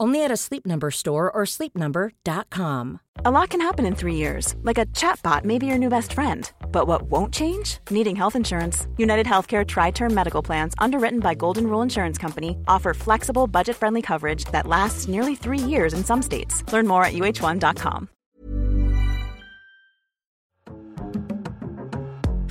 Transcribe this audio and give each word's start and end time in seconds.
Only 0.00 0.22
at 0.22 0.30
a 0.30 0.36
Sleep 0.36 0.64
Number 0.64 0.92
store 0.92 1.28
or 1.28 1.42
sleepnumber.com. 1.42 3.00
A 3.24 3.30
lot 3.32 3.50
can 3.50 3.60
happen 3.60 3.84
in 3.84 3.96
three 3.96 4.14
years, 4.14 4.54
like 4.62 4.78
a 4.78 4.86
chatbot 4.86 5.44
may 5.44 5.58
be 5.58 5.66
your 5.66 5.78
new 5.78 5.88
best 5.88 6.12
friend. 6.12 6.48
But 6.70 6.86
what 6.86 7.02
won't 7.10 7.34
change? 7.34 7.78
Needing 7.90 8.14
health 8.14 8.36
insurance. 8.36 8.86
United 8.96 9.26
Healthcare 9.26 9.66
Tri 9.66 9.90
Term 9.90 10.14
Medical 10.14 10.40
Plans, 10.40 10.74
underwritten 10.78 11.18
by 11.18 11.34
Golden 11.34 11.66
Rule 11.66 11.82
Insurance 11.82 12.16
Company, 12.16 12.56
offer 12.68 12.94
flexible, 12.94 13.48
budget 13.48 13.74
friendly 13.74 14.02
coverage 14.02 14.44
that 14.52 14.68
lasts 14.68 15.08
nearly 15.08 15.34
three 15.34 15.58
years 15.58 15.92
in 15.92 16.04
some 16.04 16.22
states. 16.22 16.62
Learn 16.72 16.86
more 16.86 17.04
at 17.04 17.14
uh1.com. 17.14 18.08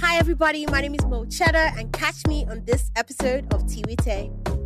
Hi, 0.02 0.18
everybody. 0.18 0.66
My 0.66 0.82
name 0.82 0.96
is 0.96 1.06
Mo 1.06 1.26
Cheddar, 1.26 1.72
and 1.78 1.94
catch 1.94 2.26
me 2.28 2.46
on 2.50 2.66
this 2.66 2.92
episode 2.98 3.54
of 3.54 3.64
Tiwite. 3.64 4.57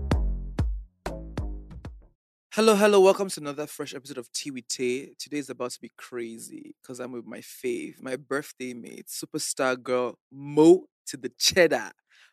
Hello, 2.55 2.75
hello. 2.75 2.99
Welcome 2.99 3.29
to 3.29 3.39
another 3.39 3.65
fresh 3.65 3.95
episode 3.95 4.17
of 4.17 4.29
Tea 4.33 4.51
with 4.51 4.67
Tay. 4.67 5.13
Today 5.17 5.37
is 5.37 5.49
about 5.49 5.71
to 5.71 5.79
be 5.79 5.89
crazy 5.97 6.75
because 6.81 6.99
I'm 6.99 7.13
with 7.13 7.25
my 7.25 7.37
fave, 7.37 8.01
my 8.01 8.17
birthday 8.17 8.73
mate, 8.73 9.07
superstar 9.07 9.81
girl, 9.81 10.17
Mo 10.29 10.83
to 11.07 11.15
the 11.15 11.31
Cheddar. 11.39 11.91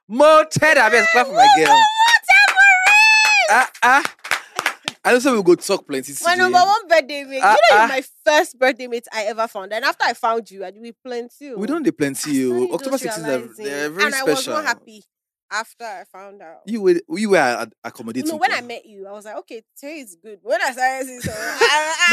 Mo 0.09 0.43
Cheddar! 0.51 0.91
Best 0.91 1.13
clap 1.13 1.29
for 1.29 1.35
my 1.35 1.47
girl. 1.57 1.81
Ah, 3.51 3.71
ah. 3.85 4.15
I 5.05 5.11
don't 5.13 5.15
know 5.15 5.19
some 5.21 5.35
we'll 5.35 5.43
go 5.45 5.55
talk 5.55 5.87
plenty 5.87 6.13
My 6.25 6.35
number 6.35 6.59
one 6.59 6.89
birthday 6.89 7.23
mate. 7.23 7.41
Ah, 7.41 7.53
you 7.53 7.77
know, 7.77 7.83
ah. 7.85 7.87
my 7.87 8.03
first 8.25 8.59
birthday 8.59 8.89
mate 8.89 9.07
I 9.13 9.23
ever 9.27 9.47
found. 9.47 9.73
And 9.73 9.85
after 9.85 10.05
I 10.05 10.15
found 10.15 10.51
you, 10.51 10.65
I 10.65 10.73
did 10.73 10.97
plenty. 11.01 11.55
We 11.55 11.69
don't 11.69 11.85
do 11.85 11.93
plenty. 11.93 12.33
You. 12.33 12.75
October 12.75 12.99
just 12.99 13.21
16th, 13.21 13.25
are, 13.25 13.39
realizing. 13.39 13.65
they're 13.65 13.91
very 13.91 14.07
and 14.07 14.15
special. 14.15 14.29
I 14.31 14.35
was 14.35 14.47
not 14.49 14.65
happy 14.65 15.05
after 15.51 15.85
I 15.85 16.05
found 16.13 16.43
out. 16.43 16.61
You 16.67 16.81
were, 16.83 17.01
you 17.11 17.31
were 17.31 17.37
ad- 17.39 17.73
accommodating. 17.85 18.29
no, 18.31 18.37
when 18.37 18.53
I 18.53 18.61
met 18.61 18.85
you, 18.87 19.07
I 19.07 19.13
was 19.13 19.25
like, 19.25 19.37
okay, 19.39 19.63
today 19.79 20.01
is 20.01 20.17
good. 20.23 20.41
When 20.43 20.61
I 20.61 20.73
started 20.73 21.07
seeing 21.07 21.21
so, 21.21 21.33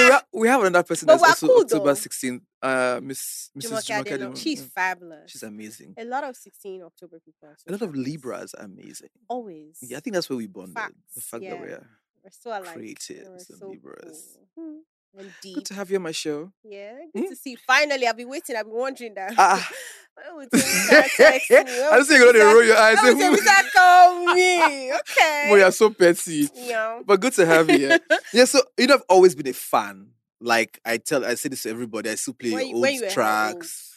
No, 0.10 0.20
we 0.34 0.48
have- 0.48 0.64
another 0.64 0.84
person 0.84 1.06
But 1.06 1.18
that's 1.18 1.44
also 1.44 1.48
cool, 1.48 1.62
October 1.64 1.86
though. 1.86 1.94
16th. 1.94 2.42
Uh, 2.62 3.00
Miss 3.04 3.52
Mrs. 3.58 3.62
Jumoke 3.70 3.86
Jumoke 3.86 4.00
Adeno, 4.02 4.16
Adeno. 4.16 4.36
She's 4.36 4.62
Mm. 4.62 4.72
fabulous. 4.72 5.32
She's 5.32 5.44
amazing. 5.44 5.94
a 5.98 6.06
lot 6.06 6.24
of 6.24 6.36
16 6.36 6.82
October 6.84 7.20
people. 7.20 7.50
so 7.58 7.64
A 7.68 7.72
lot 7.72 7.82
of. 7.82 7.96
Libras 7.96 8.54
are 8.56 8.66
amazing. 8.66 9.10
Always. 9.28 9.78
Yeah, 9.82 9.98
I 9.98 10.00
think 10.00 10.14
that's 10.16 10.30
where 10.30 10.38
we 10.38 10.48
bonded. 10.48 10.76
the 10.76 10.82
Facts, 10.82 11.30
fact 11.30 11.44
that 11.44 11.60
we're 11.60 11.88
We're 12.24 12.32
so 12.32 12.50
alike. 12.52 12.76
creatives 12.78 13.26
We're 13.26 13.32
and 13.34 13.42
so 13.42 13.70
Libras. 13.70 14.38
cool. 14.56 14.64
Hmm. 14.66 14.78
And 15.18 15.32
deep. 15.42 15.56
good 15.56 15.66
to 15.66 15.74
have 15.76 15.90
you 15.90 15.98
on 15.98 16.04
my 16.04 16.12
show. 16.12 16.52
Yeah, 16.64 16.94
good 17.14 17.24
Hmm? 17.26 17.30
to 17.30 17.36
see. 17.36 17.52
you. 17.52 17.58
Finally, 17.66 18.08
I've 18.08 18.18
been 18.18 18.30
waiting. 18.30 18.56
I've 18.56 18.66
been 18.66 18.76
wondering 18.76 19.14
that. 19.16 19.34
Ah. 19.38 19.70
When 20.16 20.36
will 20.38 20.48
Temisa 20.48 21.08
text 21.18 21.50
me? 21.52 21.58
I 21.58 21.64
don't 21.98 22.06
think 22.06 22.20
you're 22.22 22.32
going 22.34 22.46
to 22.48 22.54
roll 22.54 22.64
your 22.64 22.78
eyes. 22.78 22.98
when 23.04 23.18
will 23.18 23.36
Temisa 23.38 23.72
call 23.74 24.34
me? 24.34 24.92
Okay. 25.00 25.48
Well, 25.50 25.58
you're 25.60 25.72
so 25.72 25.90
petty. 25.90 26.48
Yeah. 26.54 27.02
But 27.06 27.20
good 27.22 27.34
to 27.34 27.46
have 27.46 27.70
you. 27.70 27.88
Yeah. 27.90 27.98
yeah, 28.34 28.46
so 28.46 28.62
you 28.78 28.88
know, 28.88 28.96
I've 28.96 29.04
always 29.10 29.36
been 29.36 29.48
a 29.48 29.54
fan. 29.54 30.12
Like 30.42 30.80
I 30.86 30.98
tell, 30.98 31.26
I 31.26 31.36
say 31.36 31.50
this 31.50 31.64
to 31.64 31.70
everybody. 31.70 32.10
I 32.10 32.16
still 32.16 32.34
play 32.34 32.52
When 32.52 32.66
old 32.74 32.82
when 32.82 32.94
you 32.96 33.02
were 33.02 33.08
how 33.08 33.14
tracks. 33.14 33.94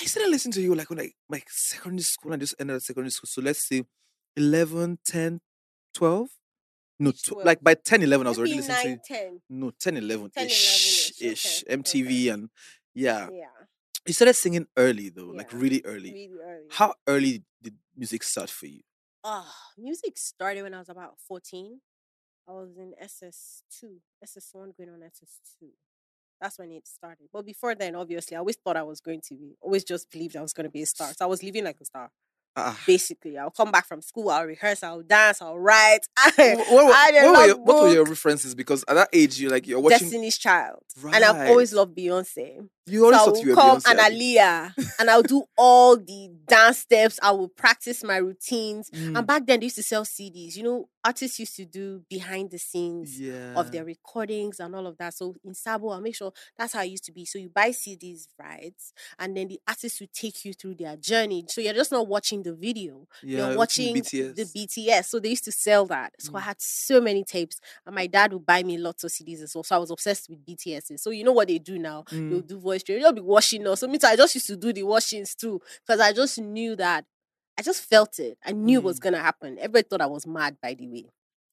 I 0.00 0.04
started 0.04 0.30
listening 0.30 0.52
to 0.52 0.60
you 0.60 0.74
like 0.74 0.90
when 0.90 1.00
I 1.00 1.10
like 1.28 1.46
secondary 1.50 2.02
school. 2.02 2.32
I 2.32 2.36
just 2.36 2.54
ended 2.60 2.82
secondary 2.82 3.10
school. 3.10 3.26
So 3.28 3.40
let's 3.42 3.66
say 3.66 3.84
11, 4.36 4.98
10, 5.06 5.40
12. 5.94 6.28
No, 6.98 7.12
tw- 7.12 7.44
like 7.44 7.62
by 7.62 7.74
10, 7.74 8.02
11, 8.02 8.26
I 8.26 8.30
was 8.30 8.38
already 8.38 8.54
listening 8.54 8.76
to 8.76 8.84
9, 8.84 8.90
you. 8.90 9.16
10. 9.16 9.40
No, 9.50 9.70
10, 9.70 9.96
11 9.98 10.30
10, 10.30 10.46
ish, 10.46 11.12
11-ish, 11.20 11.64
okay, 11.64 11.76
MTV 11.76 12.32
and 12.32 12.50
yeah. 12.94 13.28
Yeah. 13.32 13.46
You 14.06 14.14
started 14.14 14.34
singing 14.34 14.66
early 14.76 15.10
though, 15.10 15.26
like 15.26 15.52
really 15.52 15.82
early. 15.84 16.12
Really 16.12 16.38
early. 16.42 16.66
How 16.70 16.94
early 17.06 17.44
did 17.62 17.74
music 17.96 18.22
start 18.22 18.50
for 18.50 18.66
you? 18.66 18.80
Oh, 19.22 19.50
music 19.76 20.16
started 20.16 20.62
when 20.62 20.74
I 20.74 20.78
was 20.78 20.88
about 20.88 21.14
14. 21.28 21.80
I 22.48 22.52
was 22.52 22.70
in 22.78 22.94
SS2, 23.02 23.98
SS1 24.24 24.76
going 24.76 24.88
on 24.88 25.00
SS2. 25.00 25.68
That's 26.40 26.58
when 26.58 26.70
it 26.70 26.86
started. 26.86 27.28
But 27.32 27.44
before 27.44 27.74
then, 27.74 27.94
obviously, 27.94 28.36
I 28.36 28.38
always 28.38 28.56
thought 28.56 28.76
I 28.76 28.82
was 28.84 29.00
going 29.00 29.20
to 29.28 29.34
be, 29.34 29.56
always 29.60 29.84
just 29.84 30.10
believed 30.10 30.36
I 30.36 30.40
was 30.40 30.52
going 30.52 30.64
to 30.64 30.70
be 30.70 30.82
a 30.82 30.86
star. 30.86 31.12
So 31.12 31.24
I 31.24 31.28
was 31.28 31.42
living 31.42 31.64
like 31.64 31.76
a 31.80 31.84
star. 31.84 32.10
Ah, 32.56 32.76
Basically, 32.86 33.38
I'll 33.38 33.50
come 33.52 33.70
back 33.70 33.86
from 33.86 34.02
school, 34.02 34.30
I'll 34.30 34.44
rehearse, 34.44 34.82
I'll 34.82 35.02
dance, 35.02 35.40
I'll 35.40 35.58
write. 35.58 36.00
Wh- 36.36 36.38
what, 36.38 36.86
were- 36.86 36.92
I 36.92 37.10
what 37.12 37.32
were 37.38 37.46
your, 37.46 37.56
what 37.58 37.82
were 37.84 37.92
your 37.92 38.04
references? 38.04 38.54
Because 38.56 38.84
at 38.88 38.94
that 38.94 39.08
age, 39.12 39.40
you're 39.40 39.50
like 39.52 39.66
you're 39.68 39.78
watching. 39.78 39.98
Destiny's 40.00 40.38
Child. 40.38 40.82
And 41.04 41.24
I've 41.24 41.48
always 41.50 41.72
loved 41.72 41.96
Beyonce. 41.96 42.68
You 42.86 43.04
always 43.04 43.18
so 43.20 43.26
I 43.26 43.30
will 43.30 43.38
you 43.42 43.48
were 43.50 43.54
come 43.54 43.78
Beyonce. 43.80 43.90
and 43.90 43.98
Aaliyah, 44.00 44.72
and 44.98 45.10
I'll 45.10 45.22
do 45.22 45.44
all 45.56 45.96
the 45.96 46.30
dance 46.48 46.78
steps. 46.78 47.20
I 47.22 47.30
will 47.30 47.48
practice 47.48 48.02
my 48.02 48.16
routines. 48.16 48.90
Mm, 48.90 49.18
And 49.18 49.26
back 49.26 49.46
then, 49.46 49.60
they 49.60 49.66
used 49.66 49.76
to 49.76 49.82
sell 49.84 50.04
CDs. 50.04 50.56
You 50.56 50.62
know, 50.64 50.88
artists 51.04 51.38
used 51.38 51.56
to 51.56 51.64
do 51.64 52.02
behind 52.08 52.50
the 52.50 52.58
scenes 52.58 53.20
yeah. 53.20 53.54
of 53.54 53.70
their 53.70 53.84
recordings 53.84 54.60
and 54.60 54.74
all 54.74 54.86
of 54.86 54.96
that. 54.98 55.14
So 55.14 55.34
in 55.44 55.54
Sabo, 55.54 55.88
I'll 55.90 56.00
make 56.00 56.16
sure 56.16 56.32
that's 56.56 56.72
how 56.74 56.82
it 56.82 56.86
used 56.90 57.04
to 57.04 57.12
be. 57.12 57.24
So 57.24 57.38
you 57.38 57.48
buy 57.48 57.70
CDs, 57.70 58.26
right? 58.38 58.74
And 59.18 59.36
then 59.36 59.48
the 59.48 59.60
artists 59.66 60.00
will 60.00 60.08
take 60.12 60.44
you 60.44 60.52
through 60.52 60.74
their 60.76 60.96
journey. 60.96 61.44
So 61.48 61.60
you're 61.60 61.74
just 61.74 61.92
not 61.92 62.06
watching 62.08 62.42
the 62.42 62.54
video. 62.54 63.06
yeah, 63.22 63.48
you're 63.48 63.56
watching 63.56 63.94
BTS. 63.96 64.34
the 64.34 64.44
BTS. 64.44 65.04
So 65.06 65.20
they 65.20 65.30
used 65.30 65.44
to 65.44 65.52
sell 65.52 65.86
that. 65.86 66.12
So 66.20 66.32
I 66.34 66.40
Mm. 66.40 66.44
had 66.44 66.60
so 66.60 67.00
many 67.00 67.24
tapes. 67.24 67.60
And 67.86 67.94
my 67.94 68.06
dad 68.06 68.32
would 68.32 68.44
buy 68.46 68.62
me 68.62 68.76
lots 68.78 69.04
of 69.04 69.10
CDs 69.10 69.42
as 69.42 69.54
well. 69.54 69.64
So 69.64 69.76
I 69.76 69.78
was 69.78 69.90
obsessed 69.90 70.28
with 70.28 70.44
BTS. 70.44 70.92
So 71.00 71.10
you 71.10 71.24
know 71.24 71.32
what 71.32 71.48
they 71.48 71.58
do 71.58 71.78
now? 71.78 72.04
They'll 72.10 72.42
Mm. 72.42 72.46
do 72.46 72.58
voice 72.58 72.82
training. 72.82 73.02
They'll 73.04 73.12
be 73.12 73.20
washing 73.20 73.66
us. 73.66 73.80
So 73.80 73.88
me 73.88 73.98
too, 73.98 74.06
I 74.06 74.16
just 74.16 74.34
used 74.34 74.46
to 74.48 74.56
do 74.56 74.72
the 74.72 74.82
washings 74.82 75.34
too. 75.34 75.60
Because 75.86 76.00
I 76.00 76.12
just 76.12 76.38
knew 76.38 76.76
that 76.76 77.04
I 77.58 77.62
just 77.62 77.82
felt 77.82 78.18
it. 78.20 78.38
I 78.44 78.52
knew 78.52 78.78
it 78.78 78.84
was 78.84 78.98
Mm. 78.98 79.02
gonna 79.02 79.18
happen. 79.18 79.58
Everybody 79.58 79.86
thought 79.88 80.00
I 80.00 80.06
was 80.06 80.26
mad 80.26 80.56
by 80.62 80.74
the 80.74 80.86
way. 80.86 81.10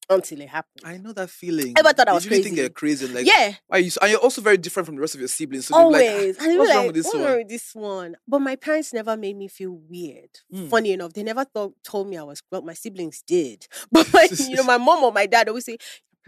Until 0.08 0.40
it 0.40 0.48
happened. 0.48 0.82
I 0.84 0.98
know 0.98 1.12
that 1.14 1.30
feeling. 1.30 1.74
Everyone 1.76 1.94
thought 1.96 2.06
I 2.06 2.12
You 2.12 2.14
was 2.14 2.24
think 2.28 2.44
crazy. 2.44 2.56
you're 2.60 2.68
crazy. 2.70 3.08
Like, 3.08 3.26
yeah, 3.26 3.54
why 3.66 3.78
you? 3.78 3.90
so- 3.90 3.98
And 4.02 4.12
you're 4.12 4.20
also 4.20 4.40
very 4.40 4.56
different 4.56 4.86
from 4.86 4.94
the 4.94 5.00
rest 5.00 5.14
of 5.16 5.20
your 5.20 5.26
siblings. 5.26 5.66
So 5.66 5.74
like, 5.74 6.06
"Ah, 6.06 6.12
always. 6.12 6.38
were 6.38 6.58
what's 6.58 6.68
like, 6.68 6.76
wrong 6.76 6.86
with 6.86 6.94
this 6.94 7.04
what's 7.06 7.14
one? 7.16 7.24
wrong 7.24 7.36
with 7.38 7.48
this 7.48 7.74
one? 7.74 8.16
But 8.28 8.38
my 8.38 8.54
parents 8.54 8.92
never 8.92 9.16
made 9.16 9.36
me 9.36 9.48
feel 9.48 9.72
weird. 9.72 10.30
Mm. 10.54 10.70
Funny 10.70 10.92
enough, 10.92 11.12
they 11.12 11.24
never 11.24 11.44
thought 11.44 11.74
told 11.82 12.08
me 12.08 12.16
I 12.16 12.22
was 12.22 12.40
well, 12.52 12.62
my 12.62 12.74
siblings 12.74 13.20
did. 13.26 13.66
But 13.90 14.12
my, 14.12 14.28
you 14.48 14.54
know, 14.54 14.62
my 14.62 14.78
mom 14.78 15.02
or 15.02 15.10
my 15.10 15.26
dad 15.26 15.48
always 15.48 15.64
say, 15.64 15.76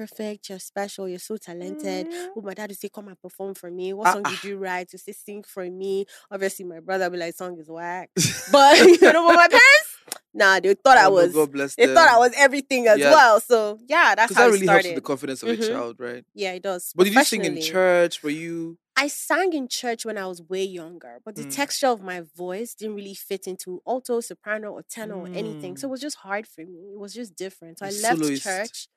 perfect, 0.02 0.48
you're 0.48 0.58
special, 0.72 1.08
you're 1.08 1.18
so 1.30 1.36
talented. 1.36 2.06
Mm. 2.08 2.28
Oh, 2.36 2.40
my 2.42 2.54
dad 2.54 2.70
would 2.70 2.78
say, 2.78 2.88
Come 2.88 3.08
and 3.08 3.20
perform 3.20 3.54
for 3.54 3.70
me. 3.70 3.92
What 3.92 4.08
Ah, 4.08 4.12
song 4.14 4.22
ah. 4.26 4.30
did 4.30 4.44
you 4.44 4.56
write? 4.56 4.88
To 4.90 4.98
say 4.98 5.12
sing 5.12 5.42
for 5.42 5.64
me. 5.68 6.06
Obviously, 6.30 6.64
my 6.64 6.80
brother 6.80 7.04
would 7.06 7.12
be 7.18 7.18
like, 7.18 7.34
song 7.34 7.58
is 7.58 7.68
whack. 7.68 8.10
But 8.52 8.78
you 9.02 9.12
know, 9.12 9.26
but 9.26 9.34
my 9.42 9.48
parents, 9.48 9.88
nah, 10.32 10.60
they 10.60 10.74
thought 10.74 10.98
I 10.98 11.06
Oh, 11.08 11.10
was 11.18 11.32
God 11.32 11.52
bless 11.52 11.74
they 11.74 11.86
them. 11.86 11.94
thought 11.96 12.08
I 12.08 12.18
was 12.18 12.32
everything 12.36 12.86
as 12.86 12.98
Yeah. 13.00 13.10
well. 13.10 13.40
So 13.40 13.78
yeah, 13.86 14.14
that's 14.14 14.32
how 14.34 14.44
that 14.44 14.52
really 14.52 14.66
helps 14.66 14.84
started. 14.86 14.88
with 14.94 15.02
the 15.02 15.06
confidence 15.12 15.42
of 15.42 15.48
Mhm. 15.50 15.62
a 15.64 15.68
child, 15.68 15.96
right? 15.98 16.24
yeah, 16.34 16.52
it 16.52 16.62
does. 16.62 16.92
But 16.94 17.04
did 17.04 17.14
you 17.14 17.24
sing 17.24 17.44
in 17.44 17.60
church? 17.60 18.22
Were 18.22 18.30
you? 18.30 18.78
I 18.96 19.06
sang 19.08 19.52
in 19.52 19.68
church 19.68 20.04
when 20.04 20.18
I 20.18 20.26
was 20.26 20.42
way 20.42 20.64
younger, 20.64 21.20
but 21.24 21.36
the 21.36 21.44
Mm. 21.44 21.54
texture 21.54 21.86
of 21.86 22.02
my 22.02 22.22
voice 22.36 22.74
didn't 22.74 22.96
really 22.96 23.14
fit 23.14 23.46
into 23.46 23.80
alto, 23.86 24.20
soprano, 24.20 24.72
or 24.72 24.82
tenor, 24.82 25.14
or 25.24 25.28
anything. 25.32 25.76
So 25.76 25.84
Mm. 25.86 25.90
it 25.90 25.92
was 25.92 26.00
just 26.00 26.16
hard 26.16 26.46
for 26.48 26.62
me. 26.64 26.80
It 26.94 26.98
was 26.98 27.14
just 27.14 27.36
different. 27.36 27.78
So 27.78 27.86
I 27.86 27.90
left 27.90 28.18
soloist. 28.18 28.42
church 28.42 28.88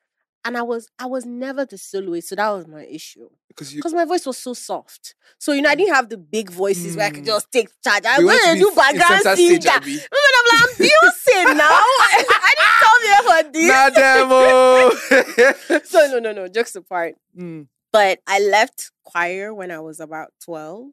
and 0.44 0.56
I 0.56 0.62
was 0.62 0.88
I 0.98 1.06
was 1.06 1.24
never 1.24 1.64
the 1.64 1.78
soloist, 1.78 2.28
so 2.28 2.34
that 2.36 2.50
was 2.50 2.66
my 2.66 2.84
issue. 2.84 3.28
Because 3.48 3.74
you 3.74 3.82
my 3.92 4.04
voice 4.04 4.24
was 4.26 4.38
so 4.38 4.54
soft. 4.54 5.14
So 5.38 5.52
you 5.52 5.62
know, 5.62 5.70
I 5.70 5.74
didn't 5.74 5.94
have 5.94 6.08
the 6.08 6.16
big 6.18 6.50
voices 6.50 6.96
where 6.96 7.06
I 7.06 7.10
could 7.10 7.24
Mm. 7.24 7.26
just 7.26 7.50
take 7.52 7.68
charge. 7.84 8.04
I 8.06 8.18
went 8.22 8.40
to 8.40 8.46
going 8.46 8.58
be 8.58 8.64
to 8.64 8.70
do 8.70 8.74
background 8.76 9.22
singer. 9.22 9.36
stage, 9.36 9.66
I'm 9.66 9.82
like, 9.82 10.08
I'm 10.52 10.68
Beyonce 10.78 11.56
now. 11.56 11.68
I 12.00 12.54
didn't 12.58 12.80
come 12.82 13.02
here 13.08 13.22
for 13.28 13.52
this. 13.52 13.68
Nah, 13.68 13.90
demo. 13.90 15.80
So 15.84 16.06
no, 16.08 16.18
no, 16.18 16.32
no. 16.32 16.48
Jokes 16.48 16.74
apart. 16.76 17.14
Mm. 17.36 17.66
But 17.92 18.20
I 18.26 18.40
left 18.40 18.90
choir 19.04 19.52
when 19.54 19.70
I 19.70 19.80
was 19.80 20.00
about 20.00 20.32
12 20.44 20.90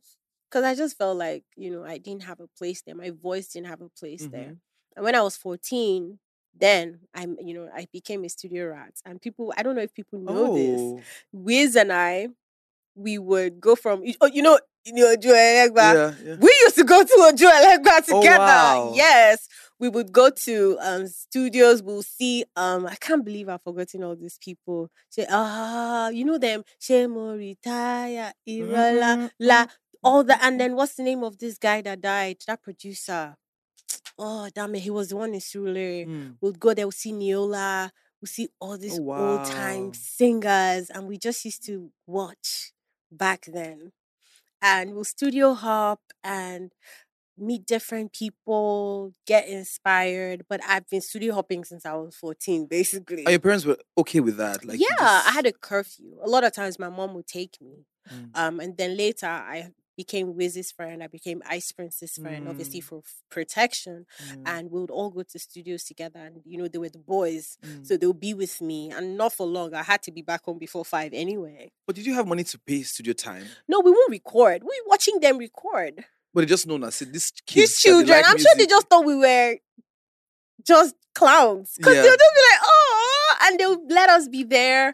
because 0.49 0.63
I 0.65 0.75
just 0.75 0.97
felt 0.97 1.17
like, 1.17 1.43
you 1.55 1.69
know, 1.71 1.83
I 1.85 1.97
didn't 1.97 2.23
have 2.23 2.39
a 2.41 2.47
place 2.57 2.81
there. 2.81 2.95
My 2.95 3.11
voice 3.11 3.49
didn't 3.49 3.67
have 3.67 3.81
a 3.81 3.89
place 3.89 4.27
there. 4.27 4.51
Mhm. 4.51 4.57
And 4.97 5.05
when 5.05 5.15
I 5.15 5.21
was 5.21 5.37
14, 5.37 6.19
then 6.57 6.99
I'm, 7.13 7.37
you 7.41 7.53
know, 7.53 7.69
I 7.73 7.87
became 7.91 8.23
a 8.23 8.29
studio 8.29 8.67
rat. 8.67 8.93
And 9.05 9.21
people, 9.21 9.53
I 9.57 9.63
don't 9.63 9.75
know 9.75 9.81
if 9.81 9.93
people 9.93 10.19
know 10.19 10.53
this. 10.53 10.81
Oh, 10.81 11.01
Wiz 11.31 11.75
and 11.75 11.91
I, 11.91 12.29
we 12.95 13.17
would 13.17 13.59
go 13.61 13.75
from, 13.75 14.03
you- 14.03 14.15
oh, 14.21 14.27
you 14.27 14.41
know, 14.41 14.59
you 14.85 14.93
know, 14.93 15.15
Elegba. 15.15 15.75
yeah, 15.75 16.13
yeah. 16.23 16.35
We 16.39 16.53
used 16.63 16.75
to 16.75 16.83
go 16.83 17.03
to 17.03 17.13
Ojuelegba 17.13 18.11
Oh, 18.11 18.21
together. 18.21 18.37
wow. 18.39 18.93
Yes. 18.95 19.47
We 19.79 19.89
would 19.89 20.11
go 20.11 20.29
to 20.29 20.77
um 20.81 21.07
studios, 21.07 21.81
we'll 21.83 22.01
see 22.01 22.45
um 22.55 22.85
I 22.85 22.95
can't 22.95 23.23
believe 23.23 23.47
I've 23.49 23.61
forgotten 23.63 24.03
all 24.03 24.15
these 24.15 24.37
people. 24.41 24.89
Say, 25.09 25.25
ah, 25.29 26.09
you 26.09 26.25
know 26.25 26.37
them, 26.37 26.63
Shemo 26.81 27.37
retire, 27.37 28.33
Irala, 28.47 29.17
Mhm, 29.17 29.31
la, 29.39 29.67
all 30.03 30.23
that. 30.23 30.39
And 30.41 30.59
then 30.61 30.75
what's 30.75 30.95
the 30.95 31.03
name 31.03 31.23
of 31.23 31.37
this 31.37 31.57
guy 31.57 31.81
that 31.81 32.01
died? 32.01 32.37
That 32.47 32.61
producer. 32.63 33.35
Oh, 34.17 34.49
damn 34.53 34.75
it, 34.75 34.79
he 34.79 34.89
was 34.89 35.09
the 35.09 35.15
one 35.15 35.33
in 35.33 35.39
Surulere. 35.39 36.07
Mm. 36.07 36.35
We'll 36.41 36.51
go 36.51 36.73
there, 36.73 36.85
we'll 36.85 36.91
see 36.91 37.13
Neola, 37.13 37.91
we'll 38.21 38.27
see 38.27 38.49
all 38.59 38.77
these 38.77 38.99
Oh, 38.99 39.13
old 39.13 39.45
time 39.45 39.93
singers, 39.93 40.89
and 40.89 41.07
we 41.07 41.17
just 41.17 41.45
used 41.45 41.65
to 41.65 41.91
watch 42.05 42.73
back 43.11 43.45
then. 43.45 43.91
And 44.61 44.93
we'll 44.93 45.05
studio 45.05 45.53
hop 45.53 46.01
and 46.21 46.73
meet 47.37 47.65
different 47.65 48.13
people, 48.13 49.13
get 49.25 49.47
inspired. 49.47 50.45
But 50.49 50.61
I've 50.67 50.89
been 50.89 51.01
studio 51.01 51.33
hopping 51.33 51.63
since 51.63 51.85
I 51.85 51.93
was 51.93 52.15
14, 52.15 52.65
basically. 52.65 53.23
And 53.23 53.29
your 53.29 53.39
parents 53.39 53.65
were 53.65 53.77
okay 53.97 54.19
with 54.19 54.37
that? 54.37 54.65
Like, 54.65 54.79
yeah, 54.79 54.97
I 54.99 55.31
had 55.33 55.45
a 55.45 55.53
curfew. 55.53 56.17
A 56.21 56.29
lot 56.29 56.43
of 56.43 56.53
times 56.53 56.77
my 56.77 56.89
mom 56.89 57.13
would 57.13 57.27
take 57.27 57.57
me. 57.61 57.85
Mm. 58.13 58.29
Um, 58.35 58.59
and 58.59 58.77
then 58.77 58.97
later 58.97 59.27
I 59.27 59.71
became 60.03 60.27
Wiz's 60.39 60.69
friend, 60.77 60.97
I 61.03 61.07
became 61.17 61.39
Ice 61.57 61.69
Prince's 61.77 62.13
friend, 62.23 62.41
obviously 62.51 62.81
Mm. 62.81 62.87
for 62.89 62.99
f- 63.05 63.21
protection 63.37 63.97
Mm, 64.31 64.43
and 64.53 64.63
we 64.71 64.77
would 64.81 64.91
all 64.97 65.09
go 65.17 65.23
to 65.31 65.37
studios 65.47 65.83
together 65.91 66.19
and 66.27 66.35
you 66.51 66.57
know 66.59 66.67
they 66.71 66.81
were 66.83 66.93
the 66.99 67.05
boys 67.17 67.45
mm. 67.65 67.85
so 67.87 67.91
they'll 67.97 68.23
be 68.29 68.33
with 68.43 68.55
me 68.69 68.79
and 68.95 69.05
not 69.21 69.31
for 69.37 69.45
long 69.57 69.69
i 69.73 69.83
had 69.93 70.01
to 70.07 70.11
be 70.17 70.23
back 70.31 70.41
home 70.45 70.59
before 70.67 70.85
five 70.95 71.11
anyway 71.25 71.61
But 71.87 71.95
did 71.97 72.05
you 72.09 72.13
have 72.19 72.27
money 72.33 72.45
to 72.51 72.57
pay 72.69 72.79
studio 72.93 73.13
time? 73.13 73.45
no 73.71 73.77
we 73.85 73.91
won't 73.97 74.11
record 74.19 74.57
We're 74.69 74.87
watching 74.93 75.17
them 75.25 75.35
record 75.47 75.93
But 76.33 76.39
they 76.41 76.45
just 76.55 76.67
known 76.69 76.83
as 76.89 76.99
these 76.99 77.31
kids. 77.45 77.55
these 77.61 77.75
children 77.85 78.09
like 78.17 78.25
i'm 78.29 78.37
sure 78.45 78.55
they 78.59 78.69
just 78.75 78.87
thought 78.89 79.05
we 79.13 79.17
were 79.25 79.51
just 80.71 80.95
clowns 81.15 81.73
because 81.77 81.95
Yeah. 81.95 82.03
they'll 82.03 82.21
just 82.25 82.35
be 82.39 82.43
like 82.51 82.61
oh 82.63 83.35
and 83.43 83.59
they'll 83.59 83.85
let 83.99 84.09
us 84.17 84.27
be 84.27 84.43
there 84.43 84.87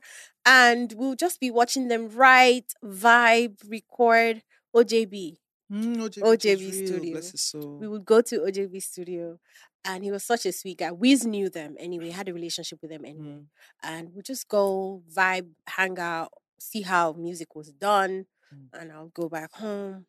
and 0.47 0.93
we'll 0.97 1.15
just 1.25 1.39
be 1.39 1.49
watching 1.59 1.87
them 1.91 2.03
write 2.09 2.69
vibe 2.83 3.57
record 3.69 4.35
ojb 4.75 5.37
Mm, 5.71 5.95
OJB, 5.97 6.21
OJB 6.21 6.73
studio. 6.85 7.11
Bless 7.13 7.31
his 7.31 7.41
soul. 7.41 7.79
we 7.79 7.87
would 7.87 8.05
go 8.05 8.21
to 8.21 8.39
OJB 8.41 8.83
studio 8.83 9.39
and 9.83 10.03
he 10.03 10.11
was 10.11 10.23
such 10.23 10.45
a 10.45 10.51
sweet 10.51 10.77
guy. 10.77 10.91
We 10.91 11.15
knew 11.15 11.49
them 11.49 11.75
anyway, 11.79 12.11
had 12.11 12.29
a 12.29 12.33
relationship 12.33 12.79
with 12.83 12.91
them 12.91 13.03
anyway. 13.03 13.37
Mm, 13.39 13.45
And 13.81 14.13
we 14.13 14.21
just 14.21 14.47
go 14.47 15.01
vibe, 15.11 15.49
hang 15.65 15.97
out, 15.97 16.29
see 16.59 16.83
how 16.83 17.13
music 17.13 17.55
was 17.55 17.71
done, 17.71 18.27
Mm. 18.53 18.69
and 18.79 18.91
I'll 18.91 19.07
go 19.09 19.27
back 19.27 19.51
home. 19.53 20.05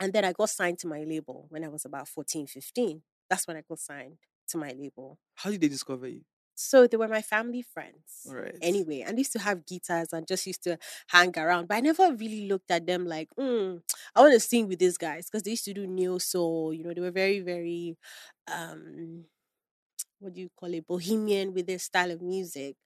And 0.00 0.12
then 0.12 0.24
I 0.24 0.32
got 0.32 0.50
signed 0.50 0.78
to 0.80 0.88
my 0.88 1.04
label 1.04 1.46
when 1.50 1.62
I 1.62 1.68
was 1.68 1.84
about 1.84 2.08
14, 2.08 2.48
15. 2.48 3.02
That's 3.28 3.46
when 3.46 3.56
I 3.56 3.62
got 3.62 3.78
signed 3.78 4.18
to 4.48 4.58
my 4.58 4.72
label. 4.72 5.20
How 5.36 5.50
did 5.52 5.60
they 5.60 5.68
discover 5.68 6.08
you? 6.08 6.22
So 6.62 6.86
they 6.86 6.96
were 6.96 7.08
my 7.08 7.22
family 7.22 7.62
friends. 7.62 8.26
Right. 8.26 8.54
Anyway, 8.60 9.00
and 9.06 9.18
used 9.18 9.32
to 9.32 9.38
have 9.38 9.66
guitars 9.66 10.12
and 10.12 10.26
just 10.26 10.46
used 10.46 10.62
to 10.64 10.78
hang 11.08 11.36
around. 11.38 11.68
But 11.68 11.76
I 11.78 11.80
never 11.80 12.12
really 12.12 12.46
looked 12.48 12.70
at 12.70 12.86
them 12.86 13.06
like, 13.06 13.28
mm, 13.38 13.80
I 14.14 14.20
want 14.20 14.34
to 14.34 14.40
sing 14.40 14.68
with 14.68 14.78
these 14.78 14.98
guys 14.98 15.26
because 15.26 15.42
they 15.44 15.52
used 15.52 15.64
to 15.66 15.74
do 15.74 15.86
neo 15.86 16.18
soul. 16.18 16.74
You 16.74 16.84
know, 16.84 16.94
they 16.94 17.00
were 17.00 17.10
very, 17.10 17.40
very, 17.40 17.96
um, 18.52 19.24
what 20.18 20.34
do 20.34 20.40
you 20.40 20.50
call 20.56 20.72
it, 20.74 20.86
bohemian 20.86 21.54
with 21.54 21.66
their 21.66 21.78
style 21.78 22.10
of 22.10 22.22
music. 22.22 22.76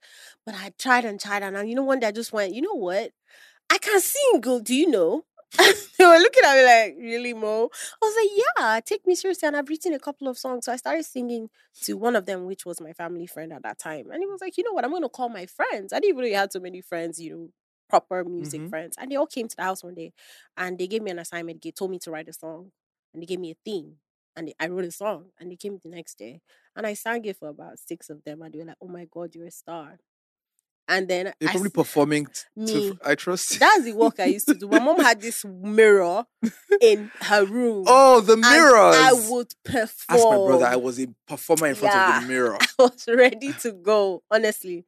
But 0.46 0.54
I 0.54 0.72
tried 0.78 1.04
and 1.04 1.20
tried, 1.20 1.42
and 1.42 1.56
I- 1.58 1.62
you 1.64 1.74
know, 1.74 1.82
one 1.84 2.00
day 2.00 2.08
I 2.08 2.12
just 2.12 2.32
went, 2.32 2.54
you 2.54 2.62
know 2.62 2.74
what? 2.74 3.12
I 3.70 3.78
can 3.78 4.00
sing. 4.00 4.40
Do 4.42 4.74
you 4.74 4.88
know? 4.90 5.24
they 5.98 6.06
were 6.06 6.18
looking 6.18 6.42
at 6.44 6.56
me 6.56 6.64
like, 6.64 6.96
really, 6.98 7.34
Mo? 7.34 7.70
I 8.02 8.06
was 8.06 8.14
like, 8.16 8.44
yeah, 8.58 8.80
take 8.84 9.06
me 9.06 9.14
seriously. 9.14 9.46
And 9.46 9.56
I've 9.56 9.68
written 9.68 9.92
a 9.94 9.98
couple 9.98 10.28
of 10.28 10.38
songs. 10.38 10.64
So 10.64 10.72
I 10.72 10.76
started 10.76 11.04
singing 11.04 11.48
to 11.82 11.94
one 11.94 12.16
of 12.16 12.26
them, 12.26 12.44
which 12.46 12.66
was 12.66 12.80
my 12.80 12.92
family 12.92 13.26
friend 13.26 13.52
at 13.52 13.62
that 13.62 13.78
time. 13.78 14.10
And 14.10 14.20
he 14.20 14.26
was 14.26 14.40
like, 14.40 14.56
you 14.56 14.64
know 14.64 14.72
what? 14.72 14.84
I'm 14.84 14.90
going 14.90 15.02
to 15.02 15.08
call 15.08 15.28
my 15.28 15.46
friends. 15.46 15.92
I 15.92 16.00
didn't 16.00 16.16
really 16.16 16.32
have 16.32 16.50
so 16.52 16.60
many 16.60 16.80
friends, 16.80 17.20
you 17.20 17.30
know, 17.30 17.48
proper 17.88 18.24
music 18.24 18.62
Mhm. 18.62 18.68
friends. 18.70 18.96
And 18.98 19.10
they 19.10 19.16
all 19.16 19.26
came 19.26 19.46
to 19.48 19.56
the 19.56 19.62
house 19.62 19.84
one 19.84 19.94
day 19.94 20.12
and 20.56 20.78
they 20.78 20.86
gave 20.86 21.02
me 21.02 21.10
an 21.10 21.18
assignment. 21.18 21.62
They 21.62 21.70
told 21.70 21.90
me 21.90 21.98
to 22.00 22.10
write 22.10 22.28
a 22.28 22.32
song 22.32 22.72
and 23.12 23.22
they 23.22 23.26
gave 23.26 23.40
me 23.40 23.52
a 23.52 23.56
theme. 23.64 23.98
And 24.36 24.48
they- 24.48 24.54
I 24.58 24.66
wrote 24.68 24.84
a 24.84 24.90
song 24.90 25.30
and 25.38 25.50
they 25.52 25.56
came 25.56 25.78
the 25.78 25.88
next 25.90 26.18
day. 26.18 26.40
And 26.74 26.86
I 26.86 26.94
sang 26.94 27.24
it 27.24 27.36
for 27.36 27.48
about 27.48 27.78
six 27.78 28.10
of 28.10 28.24
them. 28.24 28.42
And 28.42 28.52
they 28.52 28.58
were 28.58 28.64
like, 28.64 28.76
oh 28.80 28.88
my 28.88 29.04
God, 29.04 29.34
you're 29.34 29.46
a 29.46 29.50
star. 29.52 29.98
And 30.86 31.08
then 31.08 31.32
You're 31.40 31.48
I 31.50 31.52
probably 31.52 31.68
s- 31.68 31.72
performing 31.72 32.26
t- 32.26 32.32
me. 32.56 32.66
to. 32.72 32.98
I 33.04 33.14
trust. 33.14 33.58
that's 33.58 33.84
the 33.84 33.92
work 33.92 34.20
I 34.20 34.26
used 34.26 34.46
to 34.48 34.54
do. 34.54 34.68
My 34.68 34.78
mom 34.80 35.00
had 35.00 35.20
this 35.20 35.44
mirror 35.44 36.26
in 36.80 37.10
her 37.22 37.44
room. 37.46 37.84
oh, 37.86 38.20
the 38.20 38.34
and 38.34 38.42
mirrors. 38.42 38.94
I 38.96 39.12
would 39.30 39.52
perform. 39.64 40.18
Ask 40.20 40.28
my 40.30 40.36
brother. 40.44 40.66
I 40.66 40.76
was 40.76 41.00
a 41.00 41.06
performer 41.26 41.68
in 41.68 41.74
front 41.74 41.94
of 41.94 42.20
the 42.22 42.28
mirror. 42.28 42.58
I 42.60 42.66
was 42.78 43.04
ready 43.08 43.52
to 43.62 43.72
go, 43.72 44.22
honestly. 44.30 44.84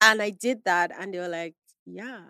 And 0.00 0.20
I 0.20 0.30
did 0.30 0.62
that, 0.64 0.90
and 0.98 1.14
they 1.14 1.18
were 1.18 1.28
like, 1.28 1.54
"Yeah, 1.86 2.22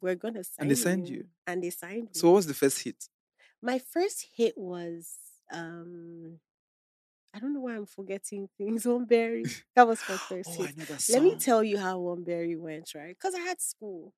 we're 0.00 0.14
gonna 0.14 0.44
sign." 0.44 0.54
And 0.60 0.70
they 0.70 0.74
signed 0.74 1.08
you. 1.08 1.24
And 1.46 1.62
they 1.62 1.70
signed 1.70 2.02
me. 2.02 2.08
So 2.12 2.28
what 2.28 2.36
was 2.36 2.46
the 2.46 2.54
first 2.54 2.82
hit? 2.82 3.08
my 3.62 3.78
first 3.78 4.26
hit 4.36 4.52
was, 4.56 5.08
um, 5.52 6.38
I 7.36 7.38
don't 7.38 7.52
know 7.52 7.60
why 7.60 7.74
I'm 7.76 7.84
forgetting 7.86 8.48
things. 8.56 8.86
One 8.86 9.04
berry. 9.04 9.44
That 9.76 9.86
was 9.86 10.00
my 10.08 10.16
first 10.16 10.50
Oh, 10.58 10.62
I 10.64 10.66
hit. 10.68 10.78
know 10.78 10.84
that 10.86 11.06
Let 11.10 11.22
me 11.22 11.36
tell 11.36 11.62
you 11.62 11.76
how 11.78 11.98
one 11.98 12.24
berry 12.24 12.56
went, 12.56 12.92
right? 12.94 13.14
Because 13.14 13.34
I 13.34 13.40
had 13.40 13.60
school. 13.60 14.14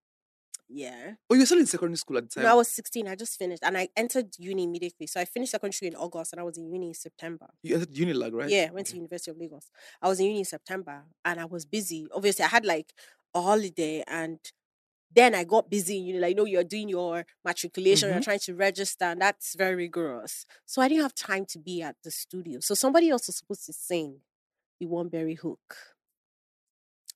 Yeah. 0.69 1.15
Oh, 1.29 1.35
you 1.35 1.41
were 1.41 1.47
still 1.47 1.59
in 1.59 1.67
secondary 1.67 1.97
school 1.97 2.19
at 2.19 2.25
the 2.25 2.31
time. 2.31 2.45
No, 2.45 2.51
I 2.51 2.55
was 2.55 2.69
16. 2.69 3.09
I 3.09 3.17
just 3.17 3.37
finished, 3.37 3.63
and 3.65 3.77
I 3.77 3.89
entered 3.97 4.29
uni 4.39 4.65
immediately. 4.65 5.07
So 5.09 5.21
I 5.21 5.25
finished 5.25 5.51
secondary 5.51 5.89
in 5.89 5.97
August, 5.97 6.33
and 6.33 6.39
I 6.41 6.45
was 6.45 6.59
in 6.59 6.71
uni 6.71 6.89
in 6.89 6.95
September. 6.95 7.49
you 7.63 7.75
entered 7.75 7.93
Unilag, 7.93 8.33
right? 8.35 8.49
Yeah, 8.49 8.67
I 8.69 8.73
went 8.73 8.87
to 8.89 8.95
University 8.97 9.31
of 9.33 9.39
Lagos. 9.39 9.69
I 10.01 10.09
was 10.09 10.21
in 10.21 10.27
uni 10.27 10.41
in 10.41 10.45
September 10.45 11.05
and 11.25 11.41
I 11.41 11.47
was 11.47 11.65
busy. 11.65 12.07
Obviously, 12.15 12.45
I 12.45 12.49
had 12.49 12.65
like 12.65 12.93
a 13.35 13.43
holiday 13.43 14.05
and 14.07 14.39
then 15.11 15.35
I 15.35 15.45
got 15.45 15.71
busy, 15.71 15.97
you 15.97 16.15
know, 16.15 16.21
like 16.21 16.31
you 16.31 16.37
know, 16.37 16.45
you're 16.45 16.65
doing 16.65 16.89
your 16.89 17.25
matriculation, 17.45 18.11
you're 18.11 18.21
Mhm. 18.21 18.23
trying 18.23 18.41
to 18.41 18.55
register, 18.55 19.07
and 19.07 19.21
that's 19.21 19.55
very 19.55 19.75
rigorous. 19.77 20.45
So 20.67 20.83
I 20.83 20.89
didn't 20.89 21.03
have 21.03 21.15
time 21.15 21.47
to 21.47 21.59
be 21.59 21.83
at 21.83 21.97
the 22.05 22.11
studio. 22.11 22.61
So 22.61 22.75
somebody 22.75 23.11
else 23.11 23.27
was 23.27 23.37
supposed 23.37 23.67
to 23.67 23.73
sing 23.73 24.23
the 24.81 24.87
One 24.87 25.09
Berry 25.09 25.35
Hook. 25.35 25.77